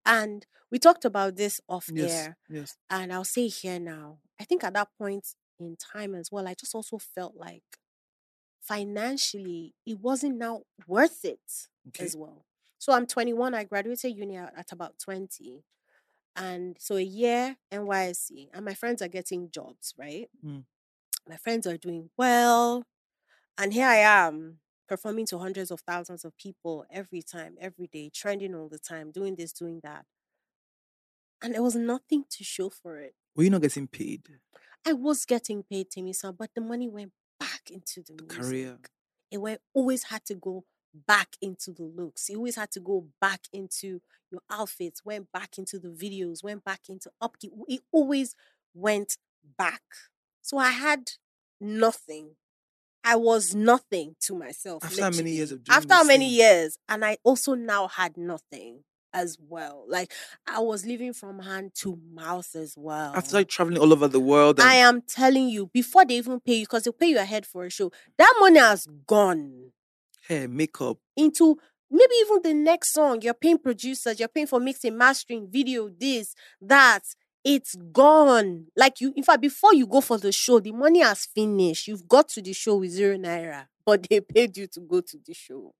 And 0.06 0.46
we 0.72 0.80
talked 0.80 1.06
about 1.06 1.36
this 1.38 1.62
off 1.68 1.89
Yes, 1.94 2.12
air, 2.12 2.38
yes. 2.50 2.78
and 2.89 3.12
I'll 3.13 3.26
say 3.26 3.48
here 3.48 3.80
now. 3.80 4.20
I 4.39 4.46
think 4.46 4.63
at 4.63 4.74
that 4.74 4.89
point 4.98 5.36
in 5.60 5.78
time 5.78 6.15
as 6.15 6.32
well, 6.32 6.48
I 6.48 6.54
just 6.56 6.76
also 6.76 6.98
felt 7.00 7.36
like 7.36 7.80
financially 8.62 9.74
it 9.86 10.00
wasn't 10.00 10.38
now 10.38 10.63
worth 10.88 11.26
it 11.26 11.68
Okay. 11.89 12.06
as 12.06 12.15
well. 12.15 12.46
So 12.78 12.94
I'm 12.94 13.08
21. 13.08 13.54
I 13.54 13.63
graduated 13.63 14.15
uni 14.15 14.38
at, 14.38 14.54
at 14.58 14.72
about 14.72 15.00
20. 15.00 15.63
And 16.36 16.78
so 16.80 16.96
a 16.96 17.02
year 17.02 17.58
NYSC, 17.72 18.50
and 18.54 18.65
my 18.65 18.74
friends 18.74 19.02
are 19.02 19.08
getting 19.08 19.50
jobs, 19.52 19.94
right? 19.98 20.30
Mm. 20.46 20.63
My 21.28 21.38
friends 21.38 21.68
are 21.68 21.78
doing 21.78 22.10
well. 22.18 22.86
And 23.58 23.74
here 23.74 23.88
I 23.88 23.98
am 23.98 24.60
performing 24.88 25.26
to 25.28 25.38
hundreds 25.38 25.70
of 25.70 25.82
thousands 25.82 26.26
of 26.26 26.38
people 26.38 26.86
every 26.92 27.22
time, 27.22 27.56
every 27.60 27.88
day, 27.88 28.10
trending 28.13 28.56
all 28.56 28.70
the 28.70 28.80
time, 28.80 29.12
doing 29.12 29.36
this, 29.36 29.54
doing 29.54 29.82
that. 29.84 30.06
And 31.42 31.54
there 31.54 31.63
was 31.63 31.76
nothing 31.76 32.26
to 32.32 32.44
show 32.44 32.70
for 32.70 32.98
it. 32.98 33.13
Were 33.36 33.44
you 33.44 33.50
not 33.50 33.62
getting 33.62 33.88
paid? 33.88 34.24
I 34.86 34.94
was 34.94 35.26
getting 35.26 35.63
paid, 35.63 35.88
Timisa, 35.89 36.36
but 36.36 36.50
the 36.56 36.62
money 36.62 36.88
went 36.88 37.12
back 37.39 37.70
into 37.70 38.02
the, 38.02 38.13
music. 38.13 38.42
career. 38.42 38.78
It 39.32 39.38
went 39.38 39.62
always 39.74 40.04
had 40.04 40.26
to 40.26 40.36
go 40.36 40.65
back 41.08 41.30
into 41.42 41.72
the 41.72 41.84
looks. 41.84 42.30
It 42.30 42.36
always 42.36 42.56
had 42.56 42.72
to 42.72 42.80
go 42.80 43.08
back 43.22 43.42
into 43.54 44.02
your 44.32 44.42
outfits, 44.50 45.04
went 45.04 45.32
back 45.32 45.58
into 45.58 45.80
the 45.80 45.90
videos, 45.90 46.44
went 46.44 46.64
back 46.64 46.82
into 46.90 47.10
upkeep. 47.22 47.52
It 47.68 47.82
always 47.92 48.36
went 48.74 49.18
back. 49.58 49.82
So 50.42 50.58
I 50.58 50.70
had 50.70 51.12
nothing. 51.60 52.36
I 53.04 53.16
was 53.16 53.56
nothing 53.56 54.16
to 54.22 54.36
myself. 54.36 54.84
After 54.84 55.02
how 55.04 55.10
many 55.12 55.32
years 55.32 55.52
of 55.52 55.64
doing 55.64 55.78
After 55.78 55.94
how 55.94 56.04
many 56.04 56.26
thing? 56.26 56.34
years? 56.38 56.78
And 56.88 57.04
I 57.06 57.18
also 57.24 57.54
now 57.56 57.88
had 57.88 58.18
nothing. 58.18 58.84
as 59.12 59.38
well. 59.40 59.86
Like 59.88 60.14
I 60.46 60.60
was 60.60 60.86
living 60.86 61.14
from 61.14 61.40
hand 61.40 61.72
to 61.78 61.98
mouth 62.14 62.56
as 62.56 62.76
well. 62.78 63.14
After 63.16 63.38
like 63.38 63.48
traveling 63.50 63.80
all 63.80 63.92
over 63.92 64.08
the 64.08 64.20
world, 64.20 64.60
and 64.60 64.70
I 64.70 64.76
am 64.76 65.02
telling 65.02 65.50
you, 65.50 65.66
before 65.74 66.06
they 66.06 66.18
even 66.18 66.40
pay 66.40 66.58
you, 66.58 66.66
because 66.66 66.84
they'll 66.84 66.94
pay 66.94 67.08
you 67.08 67.18
ahead 67.18 67.46
for 67.48 67.66
a 67.66 67.72
show, 67.72 67.92
that 68.20 68.34
money 68.40 68.60
has 68.60 68.86
gone 69.08 69.72
hair, 70.30 70.48
makeup. 70.48 70.98
into 71.18 71.58
maybe 71.92 72.13
even 72.22 72.39
the 72.44 72.54
next 72.54 72.94
song. 72.94 73.22
You're 73.22 73.34
paying 73.34 73.58
producers, 73.58 74.20
you're 74.20 74.30
paying 74.30 74.48
for 74.48 74.60
mixing, 74.60 74.98
mastering, 74.98 75.50
video, 75.50 75.89
this, 75.89 76.36
that. 76.62 77.02
It's 77.42 77.76
gone. 77.94 78.65
Like 78.76 79.00
you, 79.00 79.13
in 79.15 79.24
fact, 79.24 79.42
before 79.42 79.74
you 79.74 79.88
go 79.88 80.02
for 80.02 80.18
the 80.18 80.32
show, 80.32 80.60
the 80.60 80.74
money 80.74 81.00
has 81.00 81.26
finished. 81.26 81.88
You've 81.88 82.06
got 82.06 82.28
to 82.30 82.42
the 82.42 82.52
show 82.52 82.76
with 82.76 82.92
zero 82.92 83.18
naira, 83.18 83.68
but 83.86 84.06
they 84.10 84.20
paid 84.20 84.58
you 84.58 84.68
to 84.68 84.82
go 84.82 85.00
to 85.00 85.18
the 85.26 85.34
show. 85.34 85.74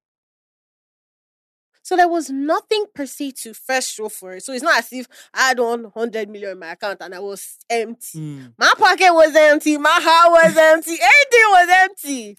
So 1.84 1.96
there 1.96 2.08
was 2.08 2.30
nothing 2.30 2.86
per 2.94 3.06
se 3.06 3.32
to 3.42 3.54
first 3.54 3.96
show 3.96 4.10
for 4.10 4.34
it. 4.34 4.44
So 4.44 4.54
it's 4.54 4.64
not 4.64 4.78
as 4.78 4.94
if 4.94 5.08
I 5.34 5.50
had 5.50 5.60
100 5.60 6.30
million 6.30 6.52
in 6.52 6.60
my 6.60 6.74
account 6.74 7.00
and 7.02 7.16
I 7.16 7.20
was 7.20 7.58
empty. 7.70 8.20
Mm. 8.20 8.54
My 8.58 8.74
pocket 8.78 9.12
was 9.12 9.36
empty. 9.36 9.78
My 9.78 10.00
heart 10.00 10.32
was 10.32 10.56
empty. 10.56 10.92
Everything 10.92 11.50
was 11.50 11.70
empty. 11.72 12.38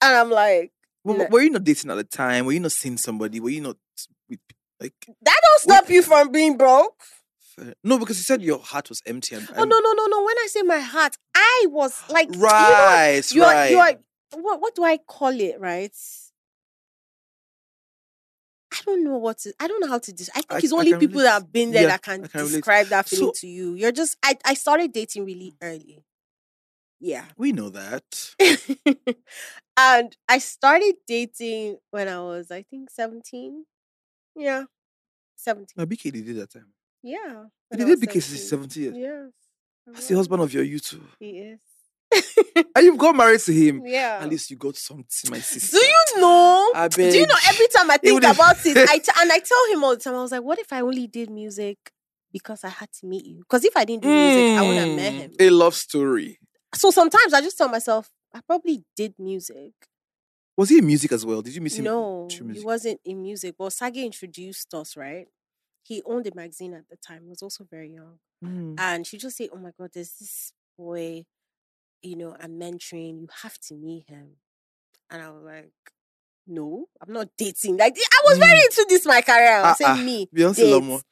And 0.00 0.14
I'm 0.14 0.30
like, 0.30 0.72
No. 1.04 1.26
were 1.30 1.40
you 1.40 1.50
not 1.50 1.64
dating 1.64 1.90
at 1.90 1.96
the 1.96 2.04
time? 2.04 2.44
Were 2.46 2.52
you 2.52 2.60
not 2.60 2.72
seeing 2.72 2.98
somebody? 2.98 3.40
Were 3.40 3.50
you 3.50 3.60
not 3.62 3.76
like 4.80 4.92
that 5.22 5.40
don't 5.42 5.60
stop 5.60 5.88
you 5.90 6.02
from 6.02 6.30
being 6.30 6.56
broke. 6.56 6.94
no? 7.82 7.98
Because 7.98 8.16
you 8.18 8.22
said 8.22 8.42
your 8.42 8.58
heart 8.60 8.88
was 8.88 9.00
empty. 9.06 9.34
And, 9.34 9.48
Oh 9.56 9.64
no, 9.64 9.78
no, 9.80 9.92
no, 9.92 10.06
no. 10.06 10.22
When 10.24 10.38
I 10.38 10.46
say 10.48 10.62
my 10.62 10.78
heart, 10.78 11.16
I 11.34 11.66
was 11.68 12.00
like 12.10 12.32
you 12.32 12.38
know, 12.40 12.46
right, 12.46 13.32
you 13.32 13.42
are, 13.42 13.52
right. 13.52 13.70
you 13.70 13.78
are 13.78 13.92
what 14.34 14.60
what 14.60 14.74
do 14.74 14.84
I 14.84 14.98
call 14.98 15.30
it, 15.40 15.58
right? 15.58 15.94
I 18.70 18.80
don't 18.84 19.02
know 19.04 19.16
what 19.16 19.38
to 19.38 19.52
I 19.58 19.66
don't 19.66 19.80
know 19.80 19.88
how 19.88 19.98
to 19.98 20.12
dis- 20.12 20.30
I 20.34 20.40
think 20.42 20.52
I- 20.52 20.58
it's 20.58 20.72
only 20.72 20.92
people 20.92 21.08
relate. 21.08 21.22
that 21.24 21.32
have 21.32 21.52
been 21.52 21.70
there 21.72 21.82
Yeah, 21.82 21.88
that 21.88 22.02
can, 22.02 22.26
can 22.28 22.40
relate. 22.42 22.52
describe 22.52 22.86
that 22.88 23.08
feeling 23.08 23.26
So- 23.34 23.40
to 23.40 23.46
you. 23.46 23.74
You're 23.74 23.92
just 23.92 24.16
I, 24.22 24.36
I 24.44 24.54
started 24.54 24.92
dating 24.92 25.24
really 25.24 25.52
mm. 25.52 25.56
early. 25.62 26.04
Yeah. 27.00 27.24
we 27.36 27.52
know 27.52 27.70
that. 27.70 28.34
and 29.76 30.16
I 30.28 30.38
started 30.38 30.94
dating 31.06 31.78
when 31.90 32.08
I 32.08 32.20
was, 32.20 32.50
I 32.50 32.62
think, 32.62 32.90
17. 32.90 33.64
Yeah. 34.36 34.64
17. 35.36 35.66
No, 35.76 35.86
BK 35.86 36.12
did 36.12 36.36
that 36.36 36.50
time. 36.52 36.72
Yeah. 37.02 37.44
He 37.70 37.84
did 37.84 38.00
BK 38.00 38.14
since 38.22 38.48
17. 38.48 38.48
70 38.48 38.80
years. 38.80 38.96
Yes. 38.96 39.32
I 39.88 39.92
That's 39.92 40.08
the 40.08 40.16
husband 40.16 40.42
of 40.42 40.52
your 40.52 40.64
you 40.64 40.78
too. 40.80 41.02
He 41.20 41.30
is. 41.38 41.58
And 42.74 42.84
you've 42.84 42.98
got 42.98 43.14
married 43.14 43.40
to 43.40 43.52
him. 43.52 43.82
yeah. 43.86 44.18
At 44.20 44.28
least 44.28 44.50
you 44.50 44.56
got 44.56 44.76
something, 44.76 45.30
my 45.30 45.38
sister. 45.40 45.76
Do 45.76 45.84
you 45.84 46.20
know? 46.20 46.72
I 46.74 46.88
Do 46.88 47.02
you 47.02 47.26
know 47.26 47.34
every 47.48 47.68
time 47.68 47.90
I 47.90 47.96
think 47.98 48.22
about 48.22 48.56
it, 48.66 48.76
I 48.88 48.98
t- 48.98 49.12
and 49.20 49.30
I 49.32 49.38
tell 49.38 49.72
him 49.72 49.84
all 49.84 49.90
the 49.94 50.00
time, 50.02 50.14
I 50.14 50.22
was 50.22 50.32
like, 50.32 50.42
what 50.42 50.58
if 50.58 50.72
I 50.72 50.80
only 50.80 51.06
did 51.06 51.30
music 51.30 51.78
because 52.32 52.64
I 52.64 52.68
had 52.70 52.90
to 53.00 53.06
meet 53.06 53.24
you? 53.26 53.38
Because 53.40 53.64
if 53.64 53.76
I 53.76 53.84
didn't 53.84 54.02
do 54.02 54.08
music, 54.08 54.58
I 54.58 54.62
wouldn't 54.62 54.86
have 54.88 54.96
met 54.96 55.12
Mm, 55.12 55.16
him. 55.18 55.32
A 55.38 55.50
love 55.50 55.74
story. 55.74 56.38
So 56.74 56.90
sometimes 56.90 57.32
I 57.32 57.40
just 57.40 57.56
tell 57.58 57.68
myself, 57.68 58.10
I 58.34 58.40
probably 58.46 58.84
did 58.96 59.14
music. 59.18 59.72
Was 60.56 60.70
he 60.70 60.78
in 60.78 60.86
music 60.86 61.12
as 61.12 61.24
well? 61.24 61.40
Did 61.40 61.54
you 61.54 61.60
miss 61.60 61.76
him? 61.78 61.84
No, 61.84 62.28
he 62.30 62.60
wasn't 62.60 63.00
in 63.04 63.22
music. 63.22 63.54
Well, 63.58 63.70
Sage 63.70 63.96
introduced 63.98 64.74
us, 64.74 64.96
right? 64.96 65.28
He 65.84 66.02
owned 66.04 66.26
a 66.26 66.34
magazine 66.34 66.74
at 66.74 66.88
the 66.90 66.96
time. 66.96 67.22
He 67.24 67.30
was 67.30 67.42
also 67.42 67.64
very 67.70 67.90
young. 67.90 68.18
Mm. 68.44 68.74
And 68.78 69.06
she 69.06 69.16
just 69.18 69.36
said, 69.36 69.48
Oh 69.52 69.56
my 69.58 69.70
God, 69.78 69.90
there's 69.94 70.12
this 70.18 70.52
boy, 70.76 71.24
you 72.02 72.16
know, 72.16 72.36
I'm 72.38 72.58
mentoring. 72.58 73.20
You 73.20 73.28
have 73.42 73.58
to 73.68 73.74
meet 73.74 74.04
him. 74.08 74.32
And 75.10 75.22
I 75.22 75.30
was 75.30 75.44
like, 75.44 75.72
No, 76.46 76.86
I'm 77.00 77.12
not 77.12 77.28
dating. 77.38 77.76
Like 77.78 77.96
I 77.96 78.22
was 78.26 78.38
very 78.38 78.58
Mm. 78.58 78.64
into 78.64 78.86
this 78.88 79.06
my 79.06 79.22
career. 79.22 79.58
I 79.58 79.62
was 79.70 79.78
saying 79.78 79.90
ah, 79.92 80.02
me. 80.02 80.28
Beyonce 80.34 80.56
date. 80.56 81.02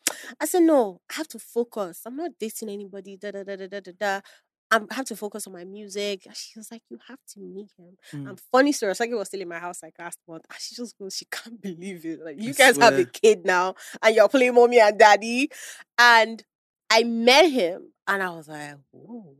I 0.40 0.45
said, 0.47 0.62
No, 0.62 1.01
I 1.11 1.14
have 1.14 1.29
to 1.29 1.38
focus. 1.38 2.03
I'm 2.05 2.16
not 2.16 2.33
dating 2.38 2.69
anybody. 2.69 3.16
Da 3.16 3.31
da 3.31 3.45
da 3.45 3.57
da 3.57 3.66
da 3.69 3.92
da 3.99 4.21
I 4.70 4.81
have 4.90 5.05
to 5.07 5.16
focus 5.16 5.46
on 5.46 5.52
my 5.52 5.64
music. 5.64 6.26
She 6.35 6.59
was 6.59 6.70
like, 6.70 6.83
You 6.90 6.98
have 7.09 7.18
to 7.35 7.40
meet 7.40 7.70
him. 7.79 7.96
Mm. 8.12 8.29
And 8.31 8.40
funny 8.52 8.72
story, 8.72 8.94
Sage 8.94 9.11
was 9.12 9.29
still 9.29 9.40
in 9.40 9.48
my 9.48 9.59
house 9.59 9.83
like 9.83 9.94
last 9.98 10.18
month. 10.29 10.44
And 10.50 10.59
she 10.61 10.74
just 10.74 10.98
goes, 10.98 11.16
She 11.16 11.26
can't 11.26 11.61
believe 11.62 12.05
it. 12.05 12.24
Like, 12.24 12.40
you 12.40 12.50
I 12.50 12.52
guys 12.52 12.76
have 12.76 12.98
a 12.98 13.05
kid 13.05 13.44
now 13.44 13.74
and 14.02 14.14
you're 14.14 14.29
playing 14.29 14.55
mommy 14.55 14.81
and 14.81 14.98
daddy. 14.98 15.50
And 15.98 16.42
I 16.90 17.05
met 17.05 17.50
him 17.50 17.92
and 18.07 18.22
I 18.22 18.31
was 18.31 18.48
like, 18.48 18.74
Whoa. 18.90 19.35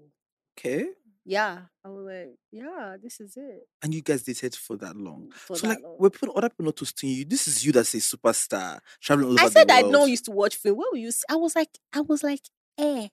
Okay. 0.59 0.87
Yeah. 1.25 1.59
I 1.85 1.89
was 1.89 2.07
like, 2.07 2.37
Yeah, 2.53 2.97
this 3.03 3.19
is 3.21 3.37
it. 3.37 3.67
And 3.83 3.93
you 3.93 4.03
guys 4.03 4.23
dated 4.23 4.55
for 4.55 4.77
that 4.77 4.97
long. 4.97 5.33
For 5.35 5.57
so 5.57 5.67
that 5.67 5.75
like 5.75 5.83
long. 5.83 5.97
we're 5.99 6.11
putting 6.11 6.37
other 6.37 6.51
people 6.51 6.67
not 6.67 6.77
toasting 6.77 7.11
you. 7.11 7.25
This 7.25 7.49
is 7.49 7.67
you 7.67 7.73
that's 7.73 7.95
a 7.95 7.99
superstar 7.99 8.79
traveling 9.01 9.31
all 9.31 9.35
over 9.35 9.45
I 9.45 9.49
said 9.49 9.71
I 9.73 9.83
know 9.83 10.05
used 10.05 10.27
to 10.27 10.31
watch 10.31 10.55
film. 10.55 10.77
Where 10.77 10.89
were 10.93 10.99
you? 10.99 11.11
I 11.29 11.35
was 11.35 11.57
like, 11.57 11.71
I 11.93 12.03
was 12.03 12.23
like, 12.23 12.43
eh, 12.79 13.09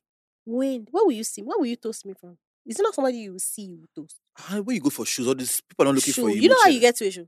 when? 0.45 0.87
Where 0.91 1.05
will 1.05 1.11
you 1.11 1.23
see? 1.23 1.41
me? 1.41 1.47
Where 1.47 1.59
will 1.59 1.65
you 1.67 1.75
toast 1.75 2.05
me 2.05 2.13
from? 2.19 2.37
Is 2.65 2.79
it 2.79 2.83
not 2.83 2.95
somebody 2.95 3.17
you 3.17 3.33
will 3.33 3.39
see 3.39 3.63
you 3.63 3.85
toast? 3.95 4.19
Ah, 4.39 4.59
when 4.61 4.75
you 4.75 4.81
go 4.81 4.89
for 4.89 5.05
shoes, 5.05 5.27
all 5.27 5.35
these 5.35 5.59
people 5.61 5.83
are 5.83 5.87
not 5.87 5.95
looking 5.95 6.13
for 6.13 6.29
you. 6.29 6.41
You 6.41 6.49
know 6.49 6.57
how 6.63 6.69
you 6.69 6.79
get 6.79 6.95
to 6.97 7.07
a 7.07 7.11
show? 7.11 7.27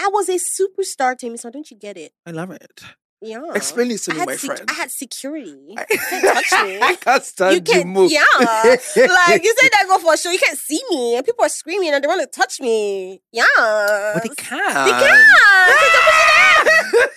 I 0.00 0.08
was 0.08 0.28
a 0.30 0.38
superstar, 0.38 1.38
so 1.38 1.50
don't 1.50 1.70
you 1.70 1.76
get 1.76 1.96
it? 1.98 2.12
I 2.24 2.30
love 2.30 2.50
it. 2.52 2.80
Yeah. 3.22 3.42
Explain 3.54 3.88
this 3.88 4.06
to 4.06 4.14
me, 4.14 4.24
my 4.24 4.34
sec- 4.36 4.56
friend. 4.56 4.70
I 4.70 4.72
had 4.72 4.90
security. 4.90 5.74
I 5.76 5.84
You 5.90 5.98
can't 5.98 6.22
touch 6.48 6.52
me. 6.64 6.78
I 6.80 6.94
can't 6.94 7.22
stand 7.22 7.54
you 7.54 7.60
can't, 7.60 7.86
move. 7.86 8.10
yeah. 8.10 8.24
like 8.34 9.42
you 9.44 9.54
said, 9.60 9.70
that 9.72 9.84
go 9.86 9.98
for 9.98 10.14
a 10.14 10.16
show. 10.16 10.30
You 10.30 10.38
can't 10.38 10.56
see 10.58 10.80
me, 10.90 11.16
and 11.16 11.26
people 11.26 11.44
are 11.44 11.50
screaming 11.50 11.90
and 11.92 12.02
they 12.02 12.08
want 12.08 12.22
to 12.22 12.26
touch 12.26 12.60
me. 12.60 13.20
Yeah, 13.30 13.44
But 13.58 14.22
they 14.22 14.30
can. 14.34 14.84
They 14.86 14.90
can. 14.92 15.00
'cause 15.00 15.96
I'm 16.00 16.86
pushing 16.88 17.00
them. 17.00 17.08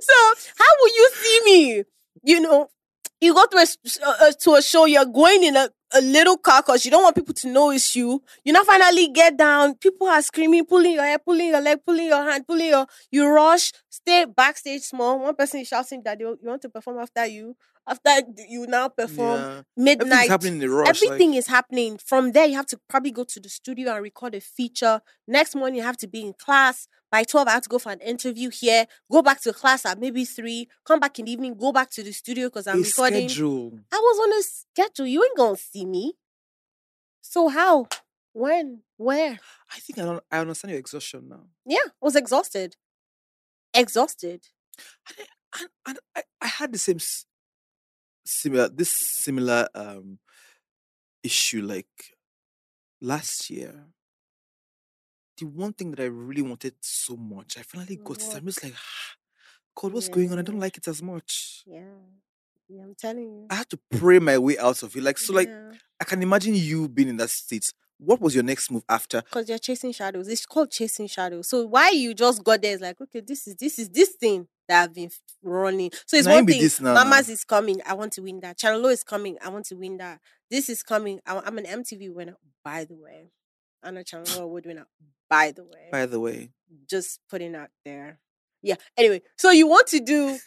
so 0.00 0.14
how 0.58 0.70
will 0.80 0.88
you 0.94 1.10
see 1.14 1.40
me? 1.44 1.84
You 2.22 2.40
know, 2.40 2.68
you 3.20 3.34
go 3.34 3.46
to 3.46 3.56
a, 3.56 3.66
uh, 4.06 4.14
uh, 4.20 4.32
to 4.40 4.54
a 4.54 4.62
show. 4.62 4.84
You're 4.84 5.04
going 5.04 5.44
in 5.44 5.56
a, 5.56 5.68
a 5.94 6.00
little 6.00 6.36
car 6.36 6.62
because 6.62 6.84
you 6.84 6.90
don't 6.90 7.02
want 7.02 7.16
people 7.16 7.34
to 7.34 7.48
know 7.48 7.70
it's 7.70 7.94
you. 7.94 8.22
You 8.44 8.52
now 8.52 8.64
finally 8.64 9.08
get 9.08 9.36
down. 9.36 9.74
People 9.76 10.06
are 10.08 10.22
screaming, 10.22 10.64
pulling 10.66 10.92
your 10.92 11.02
hair, 11.04 11.18
pulling 11.18 11.48
your 11.48 11.60
leg, 11.60 11.78
pulling 11.84 12.06
your 12.06 12.22
hand, 12.22 12.46
pulling 12.46 12.68
your. 12.68 12.86
You 13.10 13.28
rush, 13.28 13.72
stay 13.90 14.24
backstage 14.24 14.82
small. 14.82 15.18
One 15.20 15.34
person 15.34 15.60
is 15.60 15.68
shouting 15.68 16.02
that 16.04 16.18
they, 16.18 16.24
you 16.24 16.38
want 16.42 16.62
to 16.62 16.68
perform 16.68 16.98
after 16.98 17.26
you. 17.26 17.56
After 17.86 18.10
you 18.48 18.66
now 18.68 18.88
perform 18.88 19.40
Yeah. 19.40 19.62
Midnight. 19.76 20.28
happening 20.28 20.62
in 20.62 20.62
a 20.62 20.68
rush. 20.72 20.86
like- 20.86 21.02
Everything 21.10 21.34
is 21.34 21.48
happening. 21.48 21.98
From 21.98 22.30
there, 22.32 22.46
you 22.46 22.54
have 22.54 22.66
to 22.66 22.80
probably 22.88 23.10
go 23.10 23.24
to 23.24 23.40
the 23.40 23.48
studio 23.48 23.92
and 23.92 24.02
record 24.02 24.34
a 24.36 24.40
feature. 24.40 25.00
Next 25.26 25.54
morning, 25.56 25.76
you 25.78 25.82
have 25.82 25.96
to 25.98 26.06
be 26.06 26.20
in 26.22 26.32
class. 26.34 26.86
By 27.10 27.24
12, 27.24 27.48
I 27.48 27.50
have 27.52 27.64
to 27.64 27.68
go 27.68 27.78
for 27.80 27.90
an 27.90 28.00
interview 28.00 28.50
here. 28.50 28.86
Go 29.10 29.20
back 29.20 29.40
to 29.42 29.52
class 29.52 29.84
at 29.84 29.98
maybe 29.98 30.24
3. 30.24 30.68
Come 30.84 31.00
back 31.00 31.18
in 31.18 31.24
the 31.26 31.32
evening. 31.32 31.54
Go 31.56 31.72
back 31.72 31.90
to 31.90 32.02
the 32.04 32.12
studio 32.12 32.48
because 32.48 32.66
I'm 32.68 32.78
a 32.78 32.82
recording. 32.82 33.28
schedule. 33.28 33.78
I 33.92 33.96
was 33.98 34.18
on 34.20 34.38
a 34.38 34.42
schedule. 34.42 35.06
You 35.08 35.24
ain't 35.24 35.36
going 35.36 35.56
to 35.56 35.62
see 35.62 35.84
me. 35.84 36.14
So 37.20 37.48
how? 37.48 37.88
When? 38.32 38.82
Where? 38.96 39.40
I 39.74 39.78
think 39.80 39.98
I 39.98 40.02
don't. 40.04 40.24
I 40.30 40.38
understand 40.38 40.70
your 40.70 40.78
exhaustion 40.78 41.28
now. 41.28 41.46
Yeah, 41.66 41.80
I 41.86 41.90
was 42.00 42.14
exhausted. 42.16 42.76
Exhausted. 43.74 44.46
And, 45.18 45.26
I- 45.54 45.90
and 45.90 45.98
I, 46.16 46.22
I 46.40 46.46
had 46.46 46.72
the 46.72 46.78
same 46.78 46.98
similar 48.24 48.68
this 48.68 48.90
similar 48.96 49.68
um 49.74 50.18
issue 51.22 51.62
like 51.62 52.16
last 53.00 53.50
year. 53.50 53.86
The 55.38 55.44
one 55.46 55.72
thing 55.74 55.90
that 55.90 56.00
I 56.00 56.06
really 56.06 56.42
wanted 56.42 56.74
so 56.80 57.16
much, 57.16 57.58
I 57.58 57.62
finally 57.62 58.00
got 58.02 58.22
it. 58.22 58.34
I'm 58.34 58.46
just 58.46 58.62
like, 58.62 58.74
"Ah, 58.76 59.16
God, 59.76 59.92
what's 59.94 60.08
going 60.08 60.32
on? 60.32 60.38
I 60.38 60.42
don't 60.42 60.60
like 60.60 60.76
it 60.78 60.88
as 60.88 61.02
much. 61.02 61.66
Yeah. 61.66 61.98
Yeah, 62.68 62.82
I'm 62.84 62.94
telling 62.94 63.30
you. 63.32 63.50
I 63.50 63.56
had 63.56 63.70
to 63.70 63.78
pray 63.90 64.18
my 64.18 64.38
way 64.38 64.58
out 64.58 64.82
of 64.82 64.96
it. 64.96 65.02
Like, 65.02 65.18
so, 65.18 65.32
like, 65.32 65.52
I 66.00 66.04
can 66.04 66.22
imagine 66.22 66.54
you 66.54 66.88
being 66.88 67.08
in 67.08 67.16
that 67.18 67.30
state. 67.30 67.72
What 68.04 68.20
was 68.20 68.34
your 68.34 68.44
next 68.44 68.70
move 68.70 68.82
after? 68.88 69.22
because 69.22 69.48
you're 69.48 69.58
chasing 69.58 69.92
shadows. 69.92 70.28
It's 70.28 70.44
called 70.46 70.70
chasing 70.70 71.06
shadows. 71.06 71.48
So 71.48 71.66
why 71.66 71.90
you 71.90 72.14
just 72.14 72.42
got 72.42 72.62
there 72.62 72.74
is 72.74 72.80
like, 72.80 73.00
okay, 73.00 73.20
this 73.20 73.46
is 73.46 73.54
this 73.56 73.78
is 73.78 73.88
this 73.90 74.10
thing 74.20 74.48
that 74.68 74.82
I've 74.84 74.94
been 74.94 75.10
running. 75.42 75.90
So 76.06 76.16
it's 76.16 76.26
Now 76.26 76.34
one 76.34 76.46
thing. 76.46 76.60
this 76.60 76.80
now, 76.80 76.94
Mamas 76.94 77.28
now. 77.28 77.32
is 77.34 77.44
coming. 77.44 77.80
I 77.86 77.94
want 77.94 78.12
to 78.14 78.22
win 78.22 78.40
that. 78.40 78.58
Channel 78.58 78.84
O 78.86 78.88
is 78.88 79.04
coming. 79.04 79.36
I 79.44 79.48
want 79.50 79.66
to 79.66 79.76
win 79.76 79.98
that. 79.98 80.20
This 80.50 80.68
is 80.68 80.82
coming. 80.82 81.20
I, 81.26 81.40
am 81.46 81.58
an 81.58 81.64
MTV 81.64 82.12
winner, 82.12 82.36
by 82.64 82.84
the 82.84 82.94
way. 82.96 83.30
I'm 83.82 83.96
a 83.96 84.04
Channel 84.04 84.26
O 84.38 84.42
award 84.44 84.66
winner, 84.66 84.86
by 85.30 85.52
the 85.52 85.64
way. 85.64 85.88
By 85.90 86.06
the 86.06 86.20
way, 86.20 86.50
Just 86.88 87.20
putting 87.30 87.54
out 87.54 87.70
there. 87.84 88.18
Yeah. 88.62 88.76
Anyway, 88.96 89.22
so 89.36 89.50
you 89.50 89.66
want 89.66 89.86
to 89.88 90.00
do, 90.00 90.38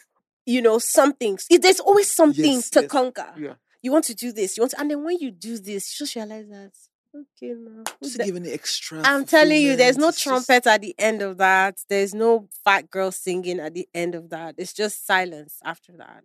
you 0.46 0.62
know, 0.62 0.78
something. 0.78 1.38
There's 1.50 1.80
always 1.80 2.14
something 2.14 2.44
Yes, 2.54 2.70
to 2.70 2.82
yes. 2.82 2.90
conquer. 2.90 3.32
yeah. 3.38 3.54
You 3.82 3.92
want 3.92 4.04
to 4.06 4.14
do 4.14 4.32
this. 4.32 4.56
You 4.56 4.62
want, 4.62 4.72
to, 4.72 4.80
and 4.80 4.90
then 4.90 5.04
when 5.04 5.18
you 5.20 5.30
do 5.30 5.58
this, 5.58 5.92
you 6.00 6.04
just 6.06 6.16
realize 6.16 6.46
that. 6.48 6.72
Okay, 7.16 7.54
now. 7.54 7.84
who's 8.00 8.16
give 8.16 8.36
extra. 8.46 9.00
I'm 9.04 9.24
telling 9.24 9.62
you, 9.62 9.76
there's 9.76 9.96
no 9.96 10.08
it's 10.08 10.18
just- 10.22 10.46
trumpet 10.46 10.66
at 10.66 10.82
the 10.82 10.94
end 10.98 11.22
of 11.22 11.38
that. 11.38 11.78
There's 11.88 12.14
no 12.14 12.48
fat 12.64 12.90
girl 12.90 13.10
singing 13.10 13.58
at 13.60 13.74
the 13.74 13.88
end 13.94 14.14
of 14.14 14.28
that. 14.30 14.56
It's 14.58 14.72
just 14.74 15.06
silence 15.06 15.58
after 15.64 15.92
that. 15.96 16.24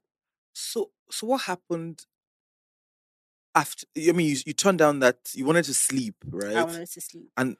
So, 0.53 0.91
so 1.09 1.27
what 1.27 1.43
happened 1.43 2.05
after? 3.55 3.85
I 3.97 4.11
mean, 4.11 4.27
you, 4.27 4.37
you 4.47 4.53
turned 4.53 4.79
down 4.79 4.99
that 4.99 5.17
you 5.33 5.45
wanted 5.45 5.63
to 5.65 5.73
sleep, 5.73 6.15
right? 6.29 6.55
I 6.55 6.63
wanted 6.63 6.89
to 6.91 7.01
sleep. 7.01 7.29
And- 7.37 7.57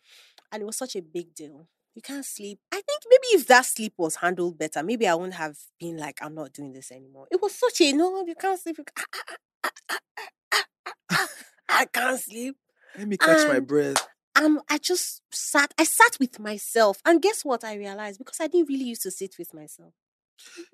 and 0.51 0.61
it 0.63 0.65
was 0.65 0.75
such 0.75 0.97
a 0.97 1.01
big 1.01 1.33
deal. 1.33 1.67
You 1.95 2.01
can't 2.01 2.25
sleep. 2.25 2.59
I 2.71 2.75
think 2.81 3.01
maybe 3.09 3.27
if 3.41 3.47
that 3.47 3.65
sleep 3.65 3.93
was 3.97 4.15
handled 4.17 4.57
better, 4.57 4.83
maybe 4.83 5.07
I 5.07 5.13
wouldn't 5.15 5.35
have 5.35 5.57
been 5.79 5.97
like, 5.97 6.19
I'm 6.21 6.35
not 6.35 6.51
doing 6.53 6.73
this 6.73 6.91
anymore. 6.91 7.27
It 7.31 7.41
was 7.41 7.53
such 7.55 7.79
a 7.81 7.93
no, 7.93 8.25
you 8.25 8.35
can't 8.35 8.59
sleep. 8.59 8.77
You 8.77 8.83
ca- 8.83 9.05
ah, 9.13 9.35
ah, 9.63 9.69
ah, 9.89 9.97
ah, 10.21 10.27
ah, 10.53 10.63
ah, 10.91 10.95
ah, 11.11 11.27
I 11.69 11.85
can't 11.85 12.19
sleep. 12.19 12.55
Let 12.97 13.07
me 13.07 13.17
catch 13.17 13.47
my 13.47 13.59
breath. 13.59 14.07
um, 14.35 14.61
I 14.69 14.77
just 14.77 15.21
sat. 15.31 15.73
I 15.77 15.83
sat 15.83 16.17
with 16.19 16.39
myself, 16.39 17.01
and 17.05 17.21
guess 17.21 17.43
what? 17.43 17.63
I 17.63 17.75
realized 17.75 18.17
because 18.19 18.39
I 18.39 18.47
didn't 18.47 18.69
really 18.69 18.85
used 18.85 19.03
to 19.03 19.11
sit 19.11 19.35
with 19.37 19.53
myself. 19.53 19.93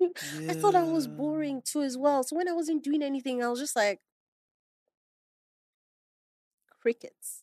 I 0.48 0.54
thought 0.54 0.74
I 0.74 0.82
was 0.84 1.06
boring 1.06 1.62
too 1.62 1.82
as 1.82 1.96
well. 1.98 2.22
So 2.22 2.36
when 2.36 2.48
I 2.48 2.52
wasn't 2.52 2.82
doing 2.82 3.02
anything, 3.02 3.42
I 3.42 3.48
was 3.48 3.60
just 3.60 3.76
like 3.76 4.00
crickets. 6.80 7.42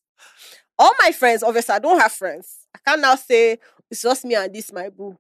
All 0.78 0.92
my 1.00 1.12
friends, 1.12 1.44
obviously, 1.44 1.76
I 1.76 1.80
don't 1.80 2.00
have 2.00 2.12
friends. 2.12 2.68
I 2.76 2.80
can't 2.86 3.02
now 3.02 3.16
say 3.16 3.58
it's 3.90 4.02
just 4.02 4.26
me 4.26 4.36
and 4.36 4.54
this 4.54 4.72
my 4.74 4.90
boo. 4.90 5.18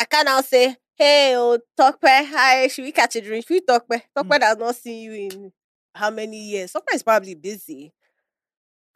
I 0.00 0.04
can't 0.04 0.26
now 0.26 0.40
say, 0.40 0.76
hey, 0.96 1.34
oh, 1.36 1.58
Tokpe, 1.78 1.98
hi, 2.26 2.68
should 2.68 2.84
we 2.84 2.92
catch 2.92 3.16
a 3.16 3.20
drink? 3.20 3.46
Should 3.46 3.54
we 3.54 3.60
Tokpe? 3.60 4.02
Tokpe 4.16 4.40
has 4.42 4.56
not 4.56 4.76
seen 4.76 5.02
you 5.02 5.12
in 5.12 5.52
how 5.94 6.10
many 6.10 6.38
years? 6.38 6.72
Tokpe 6.72 6.94
is 6.94 7.02
probably 7.02 7.34
busy. 7.34 7.92